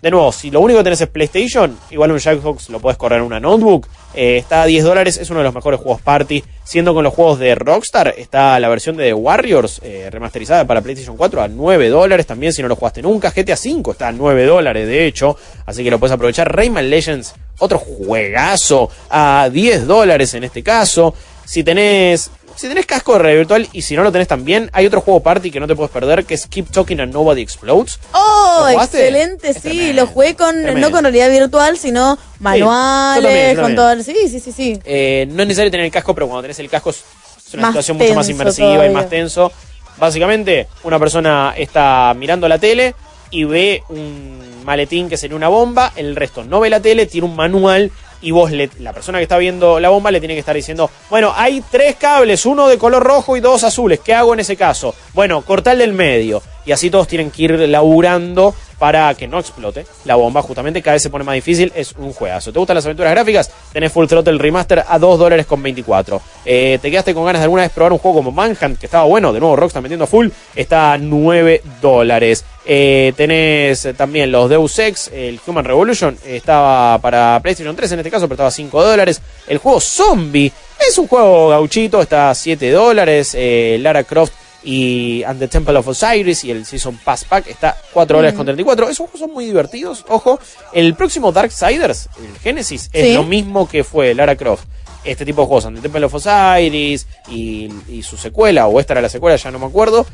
De 0.00 0.10
nuevo, 0.10 0.30
si 0.30 0.50
lo 0.50 0.60
único 0.60 0.78
que 0.78 0.84
tenés 0.84 1.00
es 1.00 1.08
PlayStation, 1.08 1.76
igual 1.90 2.12
un 2.12 2.18
Jackbox 2.18 2.70
lo 2.70 2.80
puedes 2.80 2.96
correr 2.96 3.18
en 3.18 3.24
una 3.24 3.40
notebook. 3.40 3.86
Eh, 4.14 4.38
está 4.38 4.62
a 4.62 4.66
10 4.66 4.84
dólares, 4.84 5.18
es 5.18 5.30
uno 5.30 5.40
de 5.40 5.44
los 5.44 5.54
mejores 5.54 5.80
juegos 5.80 6.00
party. 6.00 6.44
Siendo 6.64 6.92
con 6.92 7.02
los 7.02 7.14
juegos 7.14 7.38
de 7.38 7.54
Rockstar, 7.54 8.14
está 8.18 8.60
la 8.60 8.68
versión 8.68 8.96
de 8.96 9.04
The 9.04 9.14
Warriors 9.14 9.80
eh, 9.82 10.08
remasterizada 10.10 10.66
para 10.66 10.82
PlayStation 10.82 11.16
4 11.16 11.42
a 11.42 11.48
9 11.48 11.88
dólares. 11.88 12.26
También 12.26 12.52
si 12.52 12.60
no 12.60 12.68
lo 12.68 12.76
jugaste 12.76 13.00
nunca, 13.00 13.30
GTA 13.30 13.56
5 13.56 13.92
está 13.92 14.08
a 14.08 14.12
9 14.12 14.44
dólares 14.44 14.86
de 14.86 15.06
hecho. 15.06 15.36
Así 15.64 15.82
que 15.82 15.90
lo 15.90 15.98
puedes 15.98 16.12
aprovechar. 16.12 16.54
Rayman 16.54 16.90
Legends, 16.90 17.34
otro 17.58 17.78
juegazo 17.78 18.90
a 19.08 19.48
10 19.50 19.86
dólares 19.86 20.34
en 20.34 20.44
este 20.44 20.62
caso. 20.62 21.14
Si 21.46 21.64
tenés 21.64 22.30
si 22.58 22.66
tenés 22.66 22.86
casco 22.86 23.12
de 23.12 23.20
realidad 23.20 23.40
virtual 23.42 23.68
y 23.72 23.82
si 23.82 23.94
no 23.94 24.02
lo 24.02 24.10
tenés 24.10 24.26
también, 24.26 24.68
hay 24.72 24.84
otro 24.84 25.00
juego 25.00 25.20
party 25.20 25.52
que 25.52 25.60
no 25.60 25.68
te 25.68 25.76
puedes 25.76 25.92
perder 25.92 26.24
que 26.24 26.34
es 26.34 26.48
Keep 26.48 26.72
Talking 26.72 26.98
and 26.98 27.14
Nobody 27.14 27.40
Explodes. 27.40 28.00
Oh, 28.12 28.66
excelente, 28.68 29.54
sí, 29.54 29.92
lo 29.92 30.08
jugué 30.08 30.34
con, 30.34 30.50
tremendo. 30.50 30.80
no 30.80 30.90
con 30.90 31.04
realidad 31.04 31.30
virtual, 31.30 31.78
sino 31.78 32.18
manuales, 32.40 33.22
yo 33.22 33.28
también, 33.28 33.56
yo 33.56 33.62
con 33.62 33.74
todo, 33.76 34.02
sí, 34.02 34.16
sí, 34.28 34.40
sí, 34.40 34.50
sí. 34.50 34.80
Eh, 34.84 35.28
no 35.30 35.42
es 35.42 35.48
necesario 35.48 35.70
tener 35.70 35.86
el 35.86 35.92
casco, 35.92 36.12
pero 36.16 36.26
cuando 36.26 36.42
tenés 36.42 36.58
el 36.58 36.68
casco 36.68 36.90
es 36.90 37.04
una 37.52 37.62
Más 37.62 37.70
situación 37.70 37.96
mucho 37.96 38.14
más 38.14 38.28
inmersiva 38.28 38.86
y 38.86 38.90
más 38.90 39.08
tenso. 39.08 39.52
Básicamente, 39.96 40.66
una 40.82 40.98
persona 40.98 41.54
está 41.56 42.12
mirando 42.16 42.48
la 42.48 42.58
tele 42.58 42.96
y 43.30 43.44
ve 43.44 43.84
un 43.88 44.64
maletín 44.64 45.08
que 45.08 45.16
sería 45.16 45.36
una 45.36 45.48
bomba, 45.48 45.92
el 45.94 46.16
resto 46.16 46.42
no 46.42 46.58
ve 46.58 46.70
la 46.70 46.80
tele, 46.80 47.06
tiene 47.06 47.28
un 47.28 47.36
manual 47.36 47.92
y 48.20 48.30
vos, 48.30 48.50
le- 48.50 48.70
la 48.80 48.92
persona 48.92 49.18
que 49.18 49.22
está 49.24 49.38
viendo 49.38 49.78
la 49.80 49.88
bomba, 49.90 50.10
le 50.10 50.18
tiene 50.20 50.34
que 50.34 50.40
estar 50.40 50.54
diciendo, 50.56 50.90
bueno, 51.10 51.32
hay 51.36 51.62
tres 51.70 51.96
cables, 51.96 52.44
uno 52.46 52.66
de 52.68 52.78
color 52.78 53.02
rojo 53.02 53.36
y 53.36 53.40
dos 53.40 53.64
azules, 53.64 54.00
¿qué 54.04 54.14
hago 54.14 54.34
en 54.34 54.40
ese 54.40 54.56
caso? 54.56 54.94
Bueno, 55.14 55.42
cortar 55.42 55.74
el 55.74 55.78
del 55.80 55.92
medio. 55.92 56.42
Y 56.68 56.72
así 56.72 56.90
todos 56.90 57.08
tienen 57.08 57.30
que 57.30 57.44
ir 57.44 57.58
laburando 57.60 58.54
para 58.78 59.14
que 59.14 59.26
no 59.26 59.38
explote 59.38 59.86
la 60.04 60.16
bomba. 60.16 60.42
Justamente 60.42 60.82
cada 60.82 60.96
vez 60.96 61.02
se 61.02 61.08
pone 61.08 61.24
más 61.24 61.34
difícil. 61.34 61.72
Es 61.74 61.94
un 61.96 62.12
juegazo. 62.12 62.52
¿Te 62.52 62.58
gustan 62.58 62.74
las 62.74 62.84
aventuras 62.84 63.10
gráficas? 63.10 63.50
Tenés 63.72 63.90
Full 63.90 64.06
Throttle 64.06 64.36
Remaster 64.36 64.84
a 64.86 64.98
2 64.98 65.18
dólares 65.18 65.46
con 65.46 65.62
24. 65.62 66.20
Eh, 66.44 66.78
¿Te 66.82 66.90
quedaste 66.90 67.14
con 67.14 67.24
ganas 67.24 67.40
de 67.40 67.44
alguna 67.44 67.62
vez 67.62 67.72
probar 67.72 67.94
un 67.94 67.98
juego 67.98 68.18
como 68.18 68.32
Manhunt? 68.32 68.78
Que 68.78 68.84
estaba 68.84 69.04
bueno. 69.04 69.32
De 69.32 69.40
nuevo, 69.40 69.56
Rockstar 69.56 69.82
metiendo 69.82 70.04
a 70.04 70.08
full. 70.08 70.28
Está 70.54 70.92
a 70.92 70.98
9 70.98 71.62
dólares. 71.80 72.44
Eh, 72.66 73.14
tenés 73.16 73.88
también 73.96 74.30
los 74.30 74.50
Deus 74.50 74.78
Ex, 74.78 75.10
el 75.14 75.40
Human 75.46 75.64
Revolution. 75.64 76.18
Estaba 76.26 76.98
para 76.98 77.40
PlayStation 77.40 77.74
3 77.74 77.92
en 77.92 77.98
este 78.00 78.10
caso, 78.10 78.26
pero 78.26 78.34
estaba 78.34 78.48
a 78.48 78.52
5 78.52 78.84
dólares. 78.84 79.22
El 79.46 79.56
juego 79.56 79.80
Zombie 79.80 80.52
es 80.86 80.98
un 80.98 81.08
juego 81.08 81.48
gauchito. 81.48 82.02
Está 82.02 82.28
a 82.28 82.34
7 82.34 82.70
dólares. 82.72 83.34
Eh, 83.34 83.78
Lara 83.80 84.04
Croft 84.04 84.34
y 84.70 85.22
And 85.24 85.38
the 85.38 85.48
Temple 85.48 85.76
of 85.78 85.88
Osiris 85.88 86.44
y 86.44 86.50
el 86.50 86.66
Season 86.66 86.98
Pass 87.02 87.24
Pack 87.24 87.46
está 87.48 87.74
4 87.92 88.18
dólares 88.18 88.36
con 88.36 88.44
34. 88.44 88.84
Esos 88.86 88.98
juegos 88.98 89.20
son 89.20 89.32
muy 89.32 89.46
divertidos. 89.46 90.04
Ojo, 90.08 90.38
el 90.74 90.94
próximo 90.94 91.32
Darksiders, 91.32 92.10
el 92.22 92.38
Genesis, 92.40 92.90
es 92.92 93.06
Sí. 93.08 93.14
lo 93.14 93.24
mismo 93.24 93.66
que 93.66 93.82
fue 93.82 94.14
Lara 94.14 94.36
Croft. 94.36 94.64
Este 95.04 95.24
tipo 95.24 95.40
de 95.42 95.46
juegos, 95.46 95.64
And 95.64 95.76
the 95.76 95.82
Temple 95.82 96.04
of 96.04 96.14
Osiris 96.14 97.06
y, 97.30 97.70
y 97.88 98.02
su 98.02 98.18
secuela, 98.18 98.66
o 98.66 98.78
esta 98.78 98.92
era 98.92 99.00
la 99.00 99.08
secuela, 99.08 99.36
ya 99.36 99.50
no 99.50 99.58
me 99.58 99.66
acuerdo. 99.66 100.04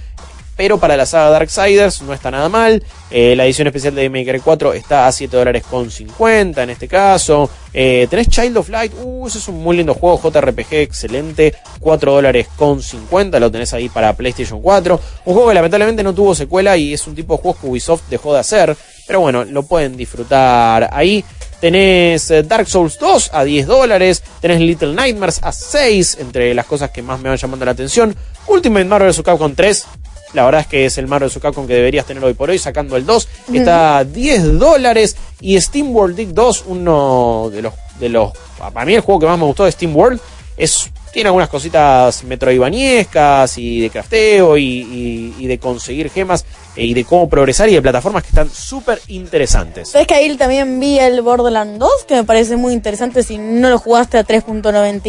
Pero 0.56 0.78
para 0.78 0.96
la 0.96 1.04
saga 1.04 1.30
Darksiders 1.30 2.02
no 2.02 2.12
está 2.12 2.30
nada 2.30 2.48
mal. 2.48 2.82
Eh, 3.10 3.34
la 3.36 3.44
edición 3.44 3.66
especial 3.66 3.94
de 3.94 4.08
Maker 4.08 4.40
4 4.40 4.72
está 4.74 5.06
a 5.06 5.12
7 5.12 5.36
dólares 5.36 5.64
con 5.68 5.90
50 5.90 6.62
en 6.62 6.70
este 6.70 6.86
caso. 6.86 7.50
Eh, 7.72 8.06
tenés 8.08 8.28
Child 8.28 8.58
of 8.58 8.68
Light. 8.68 8.92
Uh, 9.02 9.26
ese 9.26 9.38
es 9.38 9.48
un 9.48 9.62
muy 9.62 9.76
lindo 9.76 9.94
juego. 9.94 10.20
JRPG 10.22 10.74
excelente. 10.74 11.54
4 11.80 12.12
dólares 12.12 12.46
con 12.56 12.80
50. 12.80 13.40
Lo 13.40 13.50
tenés 13.50 13.72
ahí 13.72 13.88
para 13.88 14.12
PlayStation 14.12 14.62
4. 14.62 15.00
Un 15.24 15.34
juego 15.34 15.48
que 15.48 15.54
lamentablemente 15.54 16.02
no 16.04 16.14
tuvo 16.14 16.34
secuela 16.34 16.76
y 16.76 16.94
es 16.94 17.06
un 17.06 17.16
tipo 17.16 17.36
de 17.36 17.42
juego 17.42 17.58
que 17.60 17.66
Ubisoft 17.66 18.08
dejó 18.08 18.32
de 18.32 18.40
hacer. 18.40 18.76
Pero 19.06 19.20
bueno, 19.20 19.44
lo 19.44 19.64
pueden 19.64 19.96
disfrutar 19.96 20.88
ahí. 20.92 21.24
Tenés 21.60 22.30
eh, 22.30 22.42
Dark 22.42 22.68
Souls 22.68 22.98
2 22.98 23.30
a 23.32 23.42
10 23.42 23.66
dólares. 23.66 24.22
Tenés 24.40 24.60
Little 24.60 24.94
Nightmares 24.94 25.40
a 25.42 25.50
6. 25.50 26.18
Entre 26.20 26.54
las 26.54 26.66
cosas 26.66 26.90
que 26.90 27.02
más 27.02 27.20
me 27.20 27.28
van 27.28 27.38
llamando 27.38 27.64
la 27.64 27.72
atención. 27.72 28.14
Ultimate 28.46 28.84
Marvel 28.84 29.10
vs. 29.10 29.22
Capcom 29.22 29.54
3. 29.54 29.86
La 30.34 30.44
verdad 30.44 30.62
es 30.62 30.66
que 30.66 30.84
es 30.86 30.98
el 30.98 31.06
vs. 31.06 31.38
Capcom 31.40 31.66
que 31.66 31.74
deberías 31.74 32.04
tener 32.06 32.22
hoy 32.24 32.34
por 32.34 32.50
hoy, 32.50 32.58
sacando 32.58 32.96
el 32.96 33.06
2. 33.06 33.28
Está 33.54 33.98
a 33.98 34.04
10 34.04 34.58
dólares. 34.58 35.16
Y 35.40 35.60
Steam 35.60 35.94
World 35.94 36.16
Dig 36.16 36.28
2, 36.34 36.64
uno 36.66 37.48
de 37.52 37.62
los, 37.62 37.72
de 38.00 38.08
los. 38.08 38.32
Para 38.58 38.84
mí, 38.84 38.94
el 38.94 39.00
juego 39.00 39.20
que 39.20 39.26
más 39.26 39.38
me 39.38 39.44
gustó 39.44 39.64
de 39.64 39.72
Steam 39.72 39.96
World 39.96 40.20
es. 40.56 40.90
Tiene 41.12 41.28
algunas 41.28 41.48
cositas 41.48 42.24
metroidvaniescas 42.24 43.56
y 43.58 43.80
de 43.82 43.90
crafteo 43.90 44.56
y, 44.56 44.64
y- 44.64 45.34
y 45.38 45.46
de 45.46 45.58
conseguir 45.58 46.10
gemas 46.10 46.44
y 46.76 46.94
de 46.94 47.04
cómo 47.04 47.28
progresar 47.28 47.68
y 47.68 47.74
de 47.74 47.82
plataformas 47.82 48.22
que 48.22 48.30
están 48.30 48.50
súper 48.50 49.00
interesantes. 49.08 49.90
¿Sabes 49.90 50.06
que 50.06 50.14
ahí 50.14 50.36
también 50.36 50.80
vi 50.80 50.98
el 50.98 51.22
Borderlands 51.22 51.78
2? 51.78 52.04
Que 52.06 52.14
me 52.14 52.24
parece 52.24 52.56
muy 52.56 52.72
interesante 52.72 53.22
si 53.22 53.38
no 53.38 53.70
lo 53.70 53.78
jugaste 53.78 54.18
a 54.18 54.26
3.99. 54.26 55.02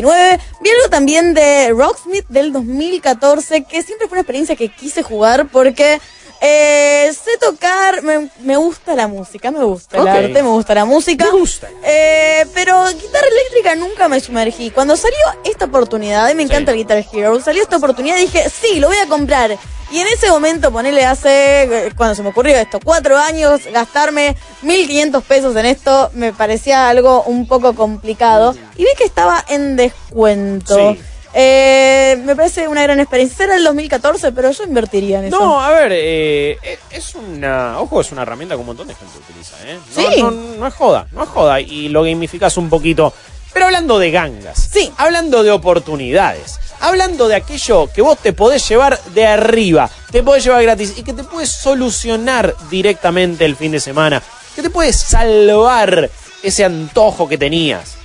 Vi 0.62 0.70
algo 0.70 0.90
también 0.90 1.34
de 1.34 1.70
Rocksmith 1.70 2.28
del 2.30 2.52
2014, 2.54 3.64
que 3.64 3.82
siempre 3.82 4.08
fue 4.08 4.18
una 4.18 4.22
experiencia 4.22 4.56
que 4.56 4.70
quise 4.70 5.04
jugar 5.04 5.48
porque 5.52 6.00
eh, 6.42 7.12
sé 7.14 7.38
tocar, 7.38 8.04
me, 8.04 8.30
me 8.42 8.58
gusta 8.58 8.96
la 8.96 9.08
música, 9.08 9.52
me 9.52 9.64
gusta 9.64 9.98
el 9.98 10.08
arte, 10.08 10.44
me 10.44 10.50
gusta 10.50 10.76
la 10.76 10.86
música. 10.86 11.26
Me 11.26 11.32
gusta. 11.32 11.70
Eh, 11.84 12.46
pero 12.54 12.84
guitarra 12.88 13.28
eléctrica 13.28 13.76
nunca 13.76 14.08
me 14.08 14.20
sumergí. 14.20 14.72
Cuando 14.72 14.96
salió 14.98 15.18
esta 15.44 15.66
oportunidad, 15.66 16.30
y 16.30 16.36
me 16.36 16.44
encanta 16.44 16.72
el 16.72 16.78
Guitar 16.78 17.04
Hero, 17.12 17.40
salió 17.42 17.64
esta 17.64 17.78
oportunidad 17.78 18.18
y 18.18 18.22
dije, 18.22 18.50
sí, 18.50 18.80
lo 18.80 18.88
voy 18.88 18.98
a 18.98 19.08
comprar. 19.08 19.58
Y 19.92 20.00
en 20.00 20.08
ese 20.08 20.30
momento, 20.30 20.72
ponerle 20.72 21.06
hace, 21.06 21.64
eh, 21.64 21.92
cuando 21.96 22.16
se 22.16 22.24
me 22.24 22.30
ocurrió 22.30 22.56
esto, 22.58 22.80
cuatro 22.84 23.18
años, 23.18 23.62
gastarme 23.72 24.36
1.500 24.64 25.22
pesos 25.22 25.56
en 25.56 25.68
esto, 25.68 26.10
me 26.14 26.34
parecía 26.34 26.90
algo 26.90 27.24
un 27.24 27.48
poco 27.48 27.76
complicado. 27.76 28.56
Y 28.76 28.84
vi 28.84 28.90
que 28.98 29.04
estaba 29.04 29.44
en 29.48 29.76
descuento. 29.76 30.76
Sí. 30.76 31.02
Eh, 31.38 32.18
me 32.24 32.34
parece 32.34 32.66
una 32.70 32.82
gran 32.84 32.98
experiencia. 33.02 33.44
Era 33.44 33.58
el 33.58 33.64
2014, 33.66 34.32
pero 34.32 34.52
yo 34.52 34.64
invertiría 34.64 35.20
en 35.20 35.26
eso. 35.26 35.38
No, 35.38 35.62
a 35.62 35.70
ver, 35.72 35.92
eh, 35.92 36.58
eh, 36.64 36.80
es 36.92 37.14
una. 37.14 37.80
Ojo, 37.82 38.00
es 38.00 38.12
una 38.14 38.22
herramienta 38.22 38.56
que 38.56 38.62
un 38.62 38.68
montón 38.68 38.88
de 38.88 38.96
gente 38.96 39.18
utiliza, 39.18 39.58
¿eh? 39.66 39.78
No, 39.96 40.02
Sí. 40.14 40.22
no, 40.22 40.32
no 40.32 40.68
es 40.68 40.74
joda, 40.74 41.08
no 41.12 41.24
es 41.24 41.30
joda. 41.30 41.60
Y 41.60 41.90
lo 41.90 42.04
gamificas 42.04 42.56
un 42.56 42.70
poquito. 42.70 43.12
Pero 43.52 43.66
hablando 43.66 44.00
de 44.00 44.12
gangas, 44.12 44.70
Sí. 44.72 44.92
hablando 44.98 45.44
de 45.44 45.52
oportunidades, 45.52 46.58
hablando 46.80 47.28
de 47.28 47.36
aquello 47.36 47.90
que 47.94 48.02
vos 48.02 48.18
te 48.18 48.32
podés 48.34 48.68
llevar 48.70 48.98
de 49.14 49.26
arriba, 49.28 49.90
te 50.12 50.24
podés 50.24 50.44
llevar 50.46 50.64
gratis 50.64 50.94
y 50.98 51.04
que 51.04 51.14
te 51.14 51.24
puede 51.26 51.48
solucionar 51.48 52.56
directamente 52.70 53.44
el 53.46 53.56
fin 53.58 53.72
de 53.74 53.80
semana, 53.82 54.22
que 54.56 54.62
te 54.62 54.70
puede 54.70 54.92
salvar 54.94 56.10
ese 56.44 56.64
antojo 56.66 57.28
que 57.28 57.38
tenías. 57.38 57.96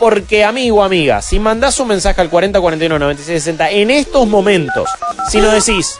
Porque, 0.00 0.44
amigo, 0.44 0.82
amiga, 0.82 1.20
si 1.20 1.38
mandás 1.38 1.78
un 1.78 1.88
mensaje 1.88 2.22
al 2.22 2.30
4041 2.30 2.98
9660 2.98 3.70
en 3.70 3.90
estos 3.90 4.26
momentos, 4.26 4.88
si 5.28 5.42
nos 5.42 5.52
decís, 5.52 5.98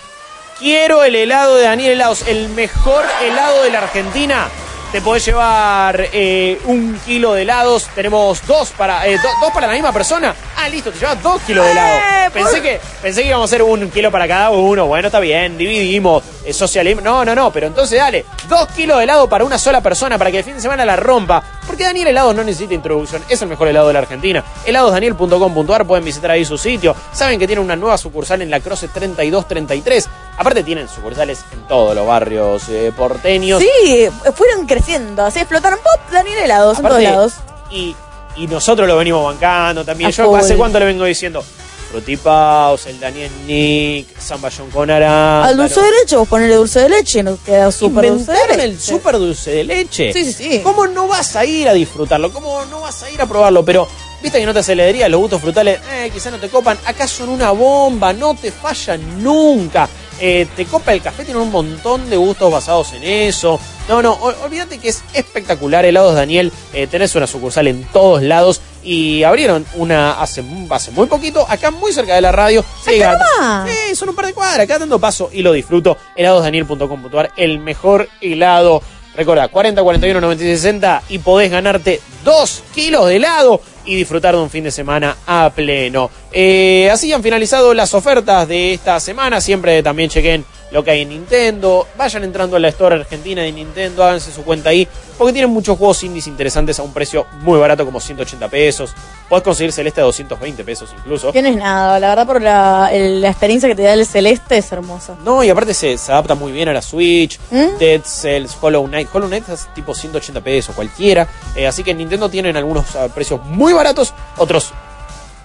quiero 0.58 1.04
el 1.04 1.14
helado 1.14 1.56
de 1.56 1.64
Daniel 1.64 1.92
Helados, 1.92 2.26
el 2.26 2.48
mejor 2.48 3.04
helado 3.22 3.62
de 3.62 3.70
la 3.70 3.80
Argentina, 3.80 4.48
te 4.92 5.00
podés 5.00 5.24
llevar 5.24 6.08
eh, 6.12 6.60
un 6.64 6.98
kilo 7.06 7.32
de 7.34 7.42
helados. 7.42 7.86
Tenemos 7.94 8.44
dos 8.46 8.70
para 8.70 9.06
eh, 9.06 9.16
do- 9.16 9.28
dos 9.40 9.52
para 9.52 9.66
la 9.68 9.72
misma 9.72 9.92
persona. 9.92 10.34
Ah, 10.56 10.68
listo, 10.68 10.90
te 10.90 10.98
llevas 10.98 11.22
dos 11.22 11.40
kilos 11.42 11.64
de 11.64 11.72
helado. 11.72 11.98
Eh, 12.26 12.30
Pensé 12.32 12.52
por- 12.52 12.62
que, 12.62 12.80
pensé 13.02 13.22
que 13.22 13.28
íbamos 13.28 13.50
a 13.50 13.54
hacer 13.54 13.62
un 13.62 13.90
kilo 13.90 14.10
para 14.10 14.26
cada 14.28 14.50
uno. 14.50 14.86
Bueno, 14.86 15.08
está 15.08 15.20
bien, 15.20 15.56
dividimos. 15.56 16.22
eh, 16.44 16.52
socialismo. 16.52 17.02
No, 17.02 17.24
no, 17.24 17.34
no, 17.34 17.52
pero 17.52 17.66
entonces 17.68 17.98
dale, 17.98 18.24
dos 18.48 18.66
kilos 18.70 18.98
de 18.98 19.04
helado 19.04 19.28
para 19.28 19.44
una 19.44 19.58
sola 19.58 19.80
persona 19.80 20.18
para 20.18 20.30
que 20.30 20.38
el 20.38 20.44
fin 20.44 20.54
de 20.54 20.60
semana 20.60 20.84
la 20.84 20.96
rompa. 20.96 21.42
Porque 21.66 21.84
Daniel 21.84 22.08
Helados 22.08 22.34
no 22.34 22.42
necesita 22.42 22.74
introducción, 22.74 23.22
es 23.28 23.40
el 23.42 23.48
mejor 23.48 23.68
helado 23.68 23.86
de 23.86 23.92
la 23.92 24.00
Argentina. 24.00 24.42
Heladosdaniel.com.ar, 24.66 25.86
pueden 25.86 26.04
visitar 26.04 26.30
ahí 26.32 26.44
su 26.44 26.58
sitio. 26.58 26.96
Saben 27.12 27.38
que 27.38 27.46
tiene 27.46 27.62
una 27.62 27.76
nueva 27.76 27.96
sucursal 27.96 28.42
en 28.42 28.50
la 28.50 28.58
Croce 28.60 28.88
3233. 28.88 30.08
Aparte 30.40 30.64
tienen 30.64 30.88
sucursales 30.88 31.40
en 31.52 31.68
todos 31.68 31.94
los 31.94 32.06
barrios 32.06 32.62
eh, 32.70 32.90
porteños. 32.96 33.62
Sí, 33.62 34.08
fueron 34.34 34.66
creciendo, 34.66 35.22
así 35.22 35.38
explotaron 35.38 35.78
pop, 35.80 36.00
Daniel 36.10 36.38
helados 36.38 36.78
en 36.78 36.84
todos 36.86 37.02
lados. 37.02 37.32
Y, 37.70 37.94
y 38.36 38.46
nosotros 38.46 38.88
lo 38.88 38.96
venimos 38.96 39.22
bancando 39.22 39.84
también. 39.84 40.08
A 40.08 40.12
Yo 40.14 40.24
full. 40.30 40.40
hace 40.40 40.56
cuánto 40.56 40.78
le 40.78 40.86
vengo 40.86 41.04
diciendo. 41.04 41.44
Frutipaus, 41.90 42.86
el 42.86 42.98
Daniel 42.98 43.30
Nick, 43.46 44.18
Zamballón 44.18 44.70
con 44.70 44.88
naranja. 44.88 45.44
Al 45.44 45.58
dulce 45.58 45.78
de 45.82 45.90
leche, 46.00 46.16
vos 46.16 46.26
ponele 46.26 46.54
dulce 46.54 46.80
de 46.80 46.88
leche, 46.88 47.22
nos 47.22 47.38
queda 47.40 47.70
súper 47.70 48.08
dulce 48.08 48.32
de 48.32 48.38
¿Inventaron 48.38 48.56
leche. 48.56 48.70
el 48.70 48.80
super 48.80 49.18
dulce 49.18 49.50
de 49.50 49.64
leche? 49.64 50.12
Sí, 50.14 50.24
sí, 50.24 50.32
sí. 50.32 50.60
¿Cómo 50.62 50.86
no 50.86 51.06
vas 51.06 51.36
a 51.36 51.44
ir 51.44 51.68
a 51.68 51.74
disfrutarlo? 51.74 52.32
¿Cómo 52.32 52.64
no 52.70 52.80
vas 52.80 53.02
a 53.02 53.10
ir 53.10 53.20
a 53.20 53.26
probarlo? 53.26 53.62
Pero, 53.62 53.86
viste 54.22 54.38
que 54.38 54.46
no 54.46 54.54
te 54.54 54.60
aceleraría 54.60 55.06
los 55.10 55.20
gustos 55.20 55.42
frutales, 55.42 55.80
eh, 55.92 56.10
quizás 56.14 56.32
no 56.32 56.38
te 56.38 56.48
copan. 56.48 56.78
Acá 56.86 57.06
son 57.06 57.28
una 57.28 57.50
bomba, 57.50 58.14
no 58.14 58.34
te 58.34 58.50
fallan 58.50 59.22
nunca. 59.22 59.86
Eh, 60.20 60.46
te 60.54 60.66
copa 60.66 60.92
el 60.92 61.00
café, 61.00 61.24
tiene 61.24 61.40
un 61.40 61.50
montón 61.50 62.10
de 62.10 62.16
gustos 62.16 62.52
basados 62.52 62.92
en 62.92 63.02
eso. 63.04 63.58
No, 63.88 64.02
no, 64.02 64.18
ol- 64.20 64.36
olvídate 64.44 64.78
que 64.78 64.88
es 64.90 65.02
espectacular. 65.14 65.84
Helados 65.84 66.14
Daniel, 66.14 66.52
eh, 66.74 66.86
tenés 66.86 67.14
una 67.14 67.26
sucursal 67.26 67.66
en 67.68 67.84
todos 67.84 68.22
lados. 68.22 68.60
Y 68.82 69.24
abrieron 69.24 69.66
una 69.74 70.12
hace, 70.22 70.42
hace 70.70 70.90
muy 70.92 71.06
poquito, 71.06 71.44
acá 71.48 71.70
muy 71.70 71.92
cerca 71.92 72.14
de 72.14 72.22
la 72.22 72.32
radio. 72.32 72.64
Acá- 72.98 73.18
nomás. 73.38 73.70
Sí, 73.70 73.94
son 73.94 74.08
un 74.08 74.14
par 74.14 74.24
de 74.26 74.32
cuadras, 74.32 74.60
acá 74.60 74.78
dando 74.78 74.98
paso 74.98 75.28
y 75.32 75.42
lo 75.42 75.52
disfruto. 75.52 75.98
Heladosdaniel.com.ar, 76.16 77.32
el 77.36 77.58
mejor 77.58 78.08
helado. 78.20 78.82
Recuerda, 79.20 79.48
40 79.48 79.82
41 79.82 80.18
96 80.18 80.60
60 80.62 81.02
y 81.10 81.18
podés 81.18 81.50
ganarte 81.50 82.00
2 82.24 82.62
kilos 82.74 83.06
de 83.06 83.16
helado 83.16 83.60
y 83.84 83.94
disfrutar 83.94 84.34
de 84.34 84.40
un 84.40 84.48
fin 84.48 84.64
de 84.64 84.70
semana 84.70 85.14
a 85.26 85.52
pleno. 85.54 86.10
Eh, 86.32 86.88
así 86.90 87.12
han 87.12 87.22
finalizado 87.22 87.74
las 87.74 87.92
ofertas 87.92 88.48
de 88.48 88.72
esta 88.72 88.98
semana. 88.98 89.42
Siempre 89.42 89.82
también 89.82 90.08
chequen 90.08 90.42
lo 90.70 90.82
que 90.84 90.90
hay 90.92 91.02
en 91.02 91.08
Nintendo. 91.10 91.86
Vayan 91.96 92.24
entrando 92.24 92.56
a 92.56 92.60
la 92.60 92.68
Store 92.68 92.94
Argentina 92.96 93.42
de 93.42 93.52
Nintendo, 93.52 94.04
háganse 94.04 94.32
su 94.32 94.42
cuenta 94.44 94.70
ahí, 94.70 94.86
porque 95.18 95.32
tienen 95.32 95.50
muchos 95.50 95.76
juegos 95.76 96.02
indies 96.04 96.26
interesantes 96.26 96.78
a 96.78 96.82
un 96.82 96.92
precio 96.92 97.26
muy 97.40 97.58
barato, 97.58 97.84
como 97.84 98.00
180 98.00 98.48
pesos. 98.48 98.94
Podés 99.28 99.42
conseguir 99.44 99.72
Celeste 99.72 100.00
a 100.00 100.04
220 100.04 100.64
pesos 100.64 100.90
incluso. 100.96 101.32
Tienes 101.32 101.56
nada, 101.56 101.98
la 102.00 102.08
verdad 102.08 102.26
por 102.26 102.40
la, 102.42 102.88
el- 102.92 103.20
la 103.20 103.28
experiencia 103.30 103.68
que 103.68 103.74
te 103.74 103.82
da 103.82 103.92
el 103.94 104.06
celeste 104.06 104.58
es 104.58 104.72
hermosa. 104.72 105.14
No, 105.24 105.42
y 105.44 105.50
aparte 105.50 105.74
se, 105.74 105.96
se 105.98 106.10
adapta 106.12 106.34
muy 106.34 106.52
bien 106.52 106.68
a 106.68 106.72
la 106.72 106.82
Switch. 106.82 107.38
¿Mm? 107.50 107.78
Dead 107.78 108.00
Cells, 108.04 108.56
Hollow 108.60 108.86
Knight. 108.86 109.08
Hollow 109.12 109.28
Knight 109.28 109.48
es 109.48 109.68
tipo 109.74 109.94
180 109.94 110.40
pesos, 110.40 110.74
cualquiera. 110.74 111.28
Eh, 111.54 111.66
así 111.66 111.82
que 111.84 111.92
en 111.92 111.98
Nintendo 111.98 112.28
tienen 112.28 112.56
algunos 112.56 112.96
ah, 112.96 113.08
precios 113.14 113.40
muy 113.44 113.72
baratos, 113.72 114.14
otros, 114.38 114.72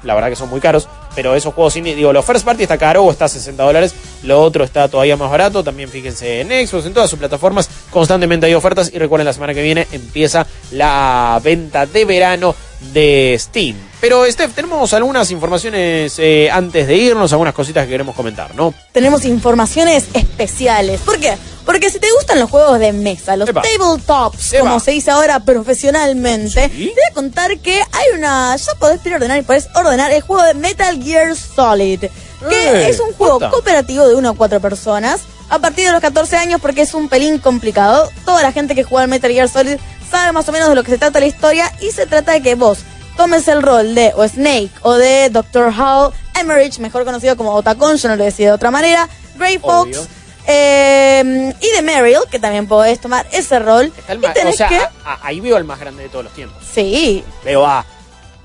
la 0.04 0.14
verdad 0.16 0.30
que 0.30 0.36
son 0.36 0.50
muy 0.50 0.60
caros. 0.62 0.88
Pero 1.16 1.34
esos 1.36 1.54
juegos 1.54 1.76
indie, 1.76 1.96
digo, 1.96 2.12
lo 2.12 2.22
First 2.22 2.46
Party 2.46 2.64
está 2.64 2.78
caro 2.78 3.04
o 3.04 3.12
está 3.12 3.26
a 3.26 3.30
60 3.30 3.64
dólares. 3.64 3.96
Lo 4.24 4.42
otro 4.42 4.64
está 4.64 4.88
todavía 4.88 5.18
más 5.18 5.32
barato. 5.32 5.64
También 5.64 5.90
fíjense 5.90 6.42
en 6.42 6.68
Xbox, 6.68 6.86
en 6.86 6.94
todas 6.94 7.10
sus 7.10 7.20
plataformas. 7.20 7.70
Constantemente 7.90 8.46
hay 8.46 8.54
ofertas. 8.54 8.92
Y 8.94 9.00
recuerden, 9.00 9.26
la 9.26 9.34
semana 9.34 9.54
que 9.54 9.62
viene 9.62 9.88
empieza 9.92 10.46
la 10.72 11.40
venta 11.44 11.86
de 11.86 12.06
verano 12.06 12.56
de 12.94 13.36
Steam. 13.40 13.76
Pero, 14.02 14.30
Steph, 14.30 14.54
tenemos 14.54 14.94
algunas 14.94 15.32
informaciones 15.32 16.20
eh, 16.20 16.50
antes 16.52 16.88
de 16.88 16.96
irnos, 16.96 17.32
algunas 17.32 17.54
cositas 17.54 17.86
que 17.86 17.92
queremos 17.92 18.16
comentar, 18.16 18.54
¿no? 18.54 18.74
Tenemos 18.92 19.26
informaciones 19.26 20.08
especiales. 20.14 21.02
¿Por 21.02 21.20
qué? 21.20 21.36
Porque 21.66 21.90
si 21.90 22.00
te 22.00 22.08
gustan 22.18 22.40
los 22.40 22.50
juegos 22.50 22.80
de 22.80 22.94
mesa, 22.94 23.36
los 23.36 23.50
Epa. 23.50 23.62
tabletops, 23.64 24.54
Epa. 24.54 24.60
como 24.64 24.80
se 24.80 24.92
dice 24.92 25.12
ahora 25.12 25.40
profesionalmente, 25.40 26.70
Sí. 26.70 26.86
te 26.88 26.94
voy 26.94 27.04
a 27.10 27.14
contar 27.14 27.58
que 27.60 27.82
hay 27.92 28.18
una. 28.18 28.56
Ya 28.56 28.76
podés 28.76 29.00
preordenar 29.02 29.38
y 29.40 29.42
podés 29.42 29.68
ordenar 29.76 30.12
el 30.12 30.22
juego 30.22 30.44
de 30.44 30.54
Metal 30.54 31.02
Gear 31.04 31.36
Solid. 31.36 32.06
Que 32.50 32.70
Eh, 32.70 32.90
es 32.90 33.00
un 33.00 33.14
juego 33.14 33.36
puta. 33.36 33.50
cooperativo 33.50 34.08
de 34.08 34.16
1 34.16 34.30
a 34.30 34.36
4 34.36 34.60
personas. 34.60 35.22
A 35.50 35.60
partir 35.60 35.86
de 35.86 35.92
los 35.92 36.02
14 36.02 36.38
años, 36.38 36.60
porque 36.62 36.82
es 36.82 36.94
un 36.94 37.08
pelín 37.10 37.38
complicado. 37.40 38.10
Toda 38.26 38.42
la 38.42 38.52
gente 38.52 38.74
que 38.76 38.84
juega 38.84 39.04
al 39.04 39.10
Metal 39.10 39.32
Gear 39.32 39.48
Solid 39.50 39.78
sabe 40.10 40.32
más 40.32 40.48
o 40.50 40.52
menos 40.52 40.70
de 40.70 40.76
lo 40.76 40.84
que 40.84 40.92
se 40.92 40.98
trata 40.98 41.20
la 41.20 41.28
historia. 41.28 41.72
Y 41.82 41.92
se 41.92 42.06
trata 42.08 42.34
de 42.34 42.42
que 42.42 42.56
vos 42.56 42.80
tomes 43.18 43.48
el 43.48 43.62
rol 43.62 43.96
de 43.96 44.12
o 44.16 44.28
Snake 44.28 44.72
o 44.82 44.94
de 44.96 45.30
Dr. 45.30 45.72
Hal 45.78 46.12
Emmerich, 46.40 46.80
mejor 46.80 47.06
conocido 47.06 47.38
como 47.38 47.54
Otacon, 47.54 47.96
yo 47.98 48.10
no 48.10 48.16
lo 48.18 48.24
decía 48.26 48.48
de 48.48 48.52
otra 48.54 48.72
manera, 48.72 49.08
Gray 49.38 49.58
Obvio. 49.62 50.06
Eh, 50.48 51.54
y 51.60 51.72
de 51.72 51.82
Meryl, 51.82 52.20
que 52.30 52.40
también 52.40 52.68
podés 52.68 53.00
tomar 53.00 53.26
ese 53.32 53.60
rol. 53.60 53.92
Y 54.10 54.48
o 54.48 54.52
sea, 54.54 54.68
que... 54.68 54.78
a- 54.78 54.92
a- 55.06 55.20
ahí 55.28 55.40
veo 55.40 55.58
al 55.58 55.64
más 55.64 55.80
grande 55.80 56.04
de 56.04 56.10
todos 56.10 56.26
los 56.26 56.34
tiempos. 56.34 56.64
Sí, 56.74 57.24
Veo 57.44 57.66
a 57.66 57.86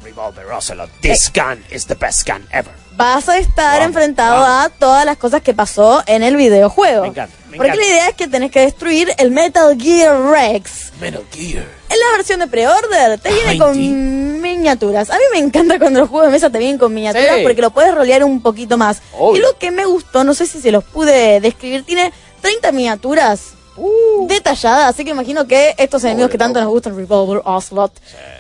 Revolver 0.03 0.47
Ocelot. 0.47 0.91
This 1.03 1.31
gun 1.35 1.63
is 1.71 1.87
the 1.87 1.95
best 1.95 2.27
gun 2.27 2.47
ever. 2.51 2.73
Vas 3.01 3.29
a 3.29 3.39
estar 3.39 3.81
enfrentado 3.83 4.45
a 4.45 4.69
todas 4.69 5.05
las 5.05 5.17
cosas 5.17 5.43
que 5.43 5.55
pasó 5.55 6.03
en 6.07 6.23
el 6.23 6.37
videojuego. 6.37 7.03
Me 7.03 7.09
encanta, 7.09 7.35
me 7.51 7.57
Porque 7.57 7.73
encanta. 7.73 7.87
la 7.87 7.91
idea 7.93 8.09
es 8.09 8.15
que 8.15 8.29
tenés 8.29 8.51
que 8.51 8.61
destruir 8.61 9.13
el 9.19 9.31
Metal 9.31 9.77
Gear 9.81 10.21
Rex. 10.31 10.93
Metal 11.01 11.25
Gear. 11.33 11.65
En 11.89 11.99
la 11.99 12.17
versión 12.17 12.41
de 12.41 12.47
pre-order 12.47 13.19
te 13.19 13.33
viene 13.33 13.59
con 13.59 14.41
miniaturas. 14.41 15.11
A 15.11 15.15
mí 15.15 15.23
me 15.33 15.39
encanta 15.39 15.79
cuando 15.79 16.01
los 16.01 16.09
juegos 16.09 16.29
de 16.29 16.33
mesa 16.33 16.51
te 16.51 16.59
vienen 16.59 16.79
con 16.79 16.93
miniaturas 16.95 17.37
Sí. 17.37 17.43
porque 17.43 17.63
lo 17.63 17.71
puedes 17.71 17.95
rolear 17.95 18.23
un 18.25 18.43
poquito 18.43 18.77
más. 18.77 19.01
Obvio. 19.19 19.39
Y 19.41 19.43
lo 19.43 19.57
que 19.59 19.71
me 19.71 19.85
gustó, 19.87 20.23
no 20.25 20.35
sé 20.35 20.47
si 20.47 20.61
se 20.61 20.71
los 20.71 20.85
pude 20.85 21.41
describir, 21.41 21.85
tiene 21.85 22.13
30 22.43 22.71
miniaturas 22.73 23.55
detalladas, 24.27 24.87
así 24.95 25.05
que 25.05 25.11
imagino 25.11 25.47
que 25.47 25.75
estos 25.79 26.05
enemigos 26.05 26.31
que 26.31 26.39
tanto 26.39 26.61
nos 26.61 26.69
gustan, 26.71 26.97
Revolver, 26.97 27.43
Ocelot, 27.45 27.93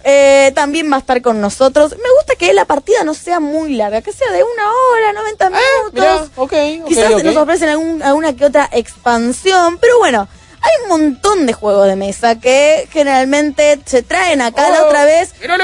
eh, 0.04 0.52
también 0.54 0.90
va 0.90 0.96
a 0.96 0.98
estar 1.00 1.20
con 1.22 1.40
nosotros. 1.40 1.92
Me 1.92 2.10
gusta 2.18 2.34
que 2.38 2.52
la 2.52 2.64
partida 2.64 3.04
no 3.04 3.14
sea 3.14 3.40
muy 3.40 3.74
larga, 3.74 4.02
que 4.02 4.12
sea 4.12 4.30
de 4.32 4.42
una 4.42 4.70
hora, 4.70 5.12
90 5.12 5.50
minutos. 5.50 5.92
Mirá, 5.92 6.16
ok, 6.36 6.52
ok, 6.82 6.88
Quizás 6.88 7.24
nos 7.24 7.36
ofrecen 7.36 7.68
algún- 7.70 8.02
alguna 8.02 8.34
que 8.34 8.44
otra 8.44 8.68
expansión, 8.72 9.78
pero 9.78 9.98
bueno, 9.98 10.28
hay 10.62 10.70
un 10.84 10.88
montón 10.88 11.46
de 11.46 11.52
juegos 11.52 11.86
de 11.86 11.96
mesa 11.96 12.38
que 12.38 12.86
generalmente 12.92 13.78
se 13.86 14.02
traen 14.02 14.40
acá 14.42 14.68
la 14.70 14.82
Oh, 14.82 14.86
otra 14.88 15.04
vez. 15.04 15.34
Mirá 15.40 15.56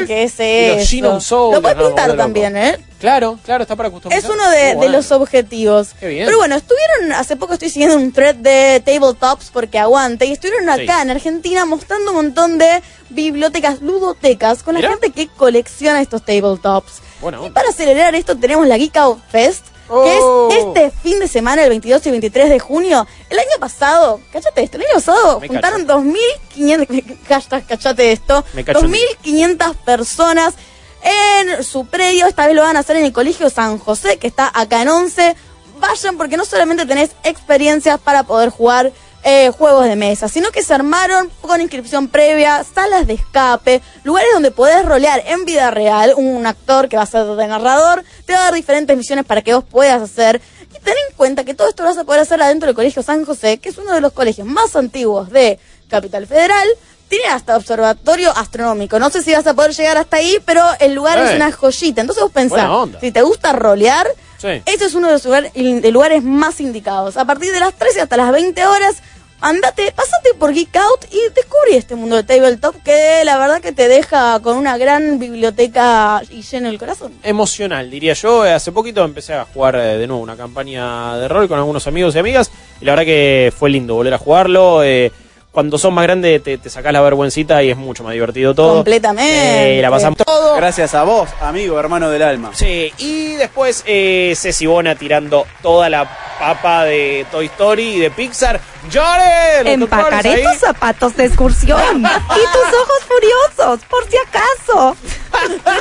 lo 0.00 0.06
que 0.06 0.22
es 0.24 0.34
Y 0.40 0.72
los 0.72 0.80
eso. 0.82 0.90
Genome 0.90 1.20
Soldiers, 1.20 1.54
Lo 1.56 1.62
puedes 1.62 1.76
no, 1.78 1.86
pintar 1.86 2.16
también, 2.16 2.56
¿eh? 2.56 2.78
Claro, 2.98 3.38
claro, 3.44 3.62
está 3.62 3.76
para 3.76 3.90
customizar. 3.90 4.18
Es 4.18 4.28
uno 4.30 4.48
de, 4.50 4.74
bueno. 4.76 4.92
los 4.92 5.12
objetivos. 5.12 5.88
Qué 6.00 6.08
bien. 6.08 6.24
Pero 6.26 6.38
bueno, 6.38 6.56
estuvieron, 6.56 7.12
hace 7.12 7.36
poco 7.36 7.52
estoy 7.52 7.68
siguiendo 7.70 7.96
un 7.96 8.12
thread 8.12 8.34
de 8.36 8.82
tabletops 8.84 9.50
porque 9.52 9.78
aguante, 9.78 10.24
y 10.26 10.32
estuvieron 10.32 10.64
Sí. 10.74 10.82
acá 10.84 11.02
en 11.02 11.10
Argentina 11.10 11.64
mostrando 11.66 12.12
un 12.12 12.16
montón 12.16 12.56
de 12.58 12.82
bibliotecas, 13.10 13.80
ludotecas, 13.82 14.62
con 14.62 14.74
la 14.74 14.80
Mirá. 14.80 14.90
gente 14.92 15.10
que 15.10 15.28
colecciona 15.28 16.00
estos 16.00 16.24
tabletops. 16.24 17.02
Buena 17.20 17.44
Y 17.46 17.50
para 17.50 17.68
acelerar 17.68 18.14
esto 18.14 18.36
tenemos 18.36 18.66
la 18.66 18.76
Geek 18.78 18.96
Out 18.96 19.20
Fest, 19.30 19.66
Oh. 19.88 20.48
que 20.48 20.58
es 20.58 20.64
este 20.64 20.90
fin 21.02 21.18
de 21.20 21.28
semana, 21.28 21.62
el 21.62 21.68
22 21.68 22.06
y 22.06 22.10
23 22.10 22.50
de 22.50 22.58
junio. 22.58 23.06
El 23.28 23.38
año 23.38 23.58
pasado, 23.60 24.20
cachate 24.32 24.62
esto, 24.62 24.78
el 24.78 24.84
año 24.84 24.94
pasado 24.94 25.40
Me 25.40 25.48
juntaron 25.48 25.86
2.500, 25.86 27.18
hashtag 27.28 27.66
cachate 27.66 28.12
esto, 28.12 28.44
Me 28.54 28.64
cacho 28.64 28.84
en 28.84 28.90
mí. 28.90 28.98
2.500 29.24 29.74
personas 29.76 30.54
en 31.02 31.62
su 31.62 31.86
predio. 31.86 32.26
Esta 32.26 32.46
vez 32.46 32.56
lo 32.56 32.62
van 32.62 32.76
a 32.76 32.80
hacer 32.80 32.96
en 32.96 33.04
el 33.04 33.12
Colegio 33.12 33.50
San 33.50 33.78
José, 33.78 34.18
que 34.18 34.26
está 34.26 34.50
acá 34.54 34.82
en 34.82 34.88
11. 34.88 35.36
Vayan 35.78 36.16
porque 36.16 36.36
no 36.36 36.44
solamente 36.44 36.86
tenés 36.86 37.10
experiencias 37.24 38.00
para 38.00 38.22
poder 38.22 38.48
jugar 38.48 38.92
eh, 39.24 39.50
juegos 39.50 39.86
de 39.86 39.96
mesa, 39.96 40.28
sino 40.28 40.50
que 40.50 40.62
se 40.62 40.74
armaron 40.74 41.30
con 41.40 41.60
inscripción 41.60 42.08
previa, 42.08 42.62
salas 42.64 43.06
de 43.06 43.14
escape, 43.14 43.80
lugares 44.04 44.28
donde 44.34 44.50
podés 44.50 44.84
rolear 44.84 45.22
en 45.26 45.44
vida 45.46 45.70
real, 45.70 46.12
un 46.16 46.46
actor 46.46 46.88
que 46.88 46.96
va 46.98 47.04
a 47.04 47.06
ser 47.06 47.24
de 47.24 47.46
narrador, 47.46 48.04
te 48.26 48.34
va 48.34 48.40
a 48.40 48.44
dar 48.44 48.54
diferentes 48.54 48.94
misiones 48.96 49.24
para 49.24 49.40
que 49.42 49.54
vos 49.54 49.64
puedas 49.64 50.02
hacer. 50.02 50.40
Y 50.74 50.78
ten 50.80 50.94
en 51.08 51.16
cuenta 51.16 51.44
que 51.44 51.54
todo 51.54 51.68
esto 51.68 51.82
lo 51.84 51.88
vas 51.88 51.98
a 51.98 52.04
poder 52.04 52.20
hacer 52.20 52.42
adentro 52.42 52.66
del 52.66 52.76
Colegio 52.76 53.02
San 53.02 53.24
José, 53.24 53.58
que 53.58 53.70
es 53.70 53.78
uno 53.78 53.92
de 53.92 54.00
los 54.00 54.12
colegios 54.12 54.46
más 54.46 54.76
antiguos 54.76 55.30
de 55.30 55.58
Capital 55.88 56.26
Federal. 56.26 56.68
Tiene 57.08 57.26
hasta 57.28 57.56
observatorio 57.56 58.30
astronómico. 58.36 58.98
No 58.98 59.08
sé 59.10 59.22
si 59.22 59.32
vas 59.32 59.46
a 59.46 59.54
poder 59.54 59.72
llegar 59.72 59.96
hasta 59.98 60.16
ahí, 60.16 60.38
pero 60.44 60.62
el 60.80 60.94
lugar 60.94 61.18
es 61.18 61.34
una 61.34 61.52
joyita. 61.52 62.00
Entonces 62.00 62.22
vos 62.24 62.32
pensás, 62.32 62.68
si 63.00 63.12
te 63.12 63.22
gusta 63.22 63.52
rolear, 63.52 64.06
Sí. 64.38 64.62
este 64.66 64.84
es 64.86 64.94
uno 64.94 65.06
de 65.08 65.12
los 65.14 65.92
lugares 65.92 66.22
más 66.24 66.60
indicados. 66.60 67.16
A 67.16 67.24
partir 67.24 67.52
de 67.52 67.60
las 67.60 67.72
13 67.74 68.00
hasta 68.00 68.16
las 68.16 68.32
20 68.32 68.66
horas, 68.66 68.96
andate, 69.40 69.92
pasate 69.92 70.34
por 70.38 70.52
Geek 70.52 70.74
Out 70.76 71.04
y 71.12 71.18
descubrí 71.34 71.74
este 71.74 71.94
mundo 71.94 72.16
de 72.16 72.22
tabletop 72.22 72.76
que 72.82 73.22
la 73.24 73.36
verdad 73.38 73.60
que 73.60 73.72
te 73.72 73.88
deja 73.88 74.40
con 74.40 74.56
una 74.56 74.78
gran 74.78 75.18
biblioteca 75.18 76.22
y 76.30 76.42
lleno 76.42 76.68
el 76.68 76.78
corazón. 76.78 77.12
emocional, 77.22 77.90
diría 77.90 78.14
yo. 78.14 78.44
Eh, 78.46 78.52
Hace 78.52 78.72
poquito 78.72 79.04
empecé 79.04 79.34
a 79.34 79.44
jugar 79.44 79.76
eh, 79.76 79.98
de 79.98 80.06
nuevo 80.06 80.22
una 80.22 80.36
campaña 80.36 81.16
de 81.18 81.28
rol 81.28 81.48
con 81.48 81.58
algunos 81.58 81.86
amigos 81.86 82.14
y 82.14 82.18
amigas 82.18 82.50
y 82.80 82.84
la 82.84 82.92
verdad 82.92 83.04
que 83.04 83.52
fue 83.56 83.70
lindo 83.70 83.94
volver 83.94 84.14
a 84.14 84.18
jugarlo. 84.18 84.82
eh, 84.82 85.12
cuando 85.52 85.78
son 85.78 85.94
más 85.94 86.02
grandes 86.02 86.42
te, 86.42 86.58
te 86.58 86.68
sacás 86.68 86.92
la 86.92 87.00
vergüencita 87.00 87.62
y 87.62 87.70
es 87.70 87.76
mucho 87.76 88.02
más 88.02 88.12
divertido 88.12 88.54
todo. 88.56 88.74
Completamente. 88.74 89.78
Eh, 89.78 89.82
la 89.82 89.88
pasamos 89.88 90.18
todo. 90.18 90.56
Gracias 90.56 90.94
a 90.96 91.04
vos, 91.04 91.28
amigo, 91.40 91.78
hermano 91.78 92.10
del 92.10 92.22
alma. 92.22 92.50
Sí, 92.54 92.92
y 92.98 93.34
después 93.34 93.84
eh, 93.86 94.32
Ceci 94.36 94.66
Bona 94.66 94.96
tirando 94.96 95.46
toda 95.62 95.88
la 95.88 96.10
papa 96.40 96.84
de 96.84 97.24
Toy 97.30 97.46
Story 97.46 97.84
y 97.84 97.98
de 98.00 98.10
Pixar. 98.10 98.60
¡Llore! 98.90 99.64
los 99.64 99.72
Empacaré 99.74 100.42
tus 100.42 100.58
zapatos 100.58 101.16
de 101.16 101.24
excursión 101.26 101.80
y 102.00 102.02
tus 102.02 102.80
ojos 102.80 102.98
furiosos, 103.08 103.80
por 103.88 104.08
si 104.10 104.16
acaso. 104.18 104.96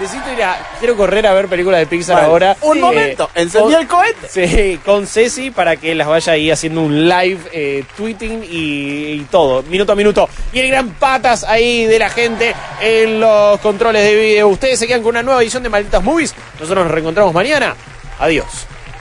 Necesito 0.00 0.32
ir 0.32 0.42
a. 0.42 0.58
Quiero 0.78 0.96
correr 0.96 1.26
a 1.26 1.32
ver 1.34 1.46
películas 1.48 1.80
de 1.80 1.86
Pixar 1.86 2.16
Vale. 2.16 2.26
ahora. 2.28 2.56
Un 2.62 2.78
Eh, 2.78 2.80
momento, 2.80 3.30
encendí 3.34 3.72
con- 3.72 3.80
el 3.82 3.88
cohete. 3.88 4.28
Sí, 4.28 4.80
con 4.84 5.06
Ceci 5.06 5.50
para 5.50 5.76
que 5.76 5.94
las 5.94 6.06
vaya 6.08 6.32
ahí 6.32 6.50
haciendo 6.50 6.80
un 6.82 7.08
live 7.08 7.38
eh, 7.52 7.84
tweeting 7.96 8.44
y, 8.44 9.12
y 9.12 9.26
todo, 9.30 9.62
minuto 9.64 9.92
a 9.92 9.94
minuto. 9.94 10.28
Y 10.52 10.60
el 10.60 10.68
gran 10.68 10.90
patas 10.94 11.44
ahí 11.44 11.86
de 11.86 11.98
la 11.98 12.08
gente 12.10 12.54
en 12.80 13.20
los 13.20 13.60
controles 13.60 14.02
de 14.02 14.14
video. 14.16 14.48
Ustedes 14.48 14.78
se 14.78 14.86
quedan 14.86 15.02
con 15.02 15.10
una 15.10 15.22
nueva 15.22 15.42
edición 15.42 15.62
de 15.62 15.68
Malditas 15.68 16.02
Movies. 16.02 16.34
Nosotros 16.58 16.84
nos 16.84 16.90
reencontramos 16.92 17.32
mañana. 17.32 17.74
Adiós. 18.18 18.46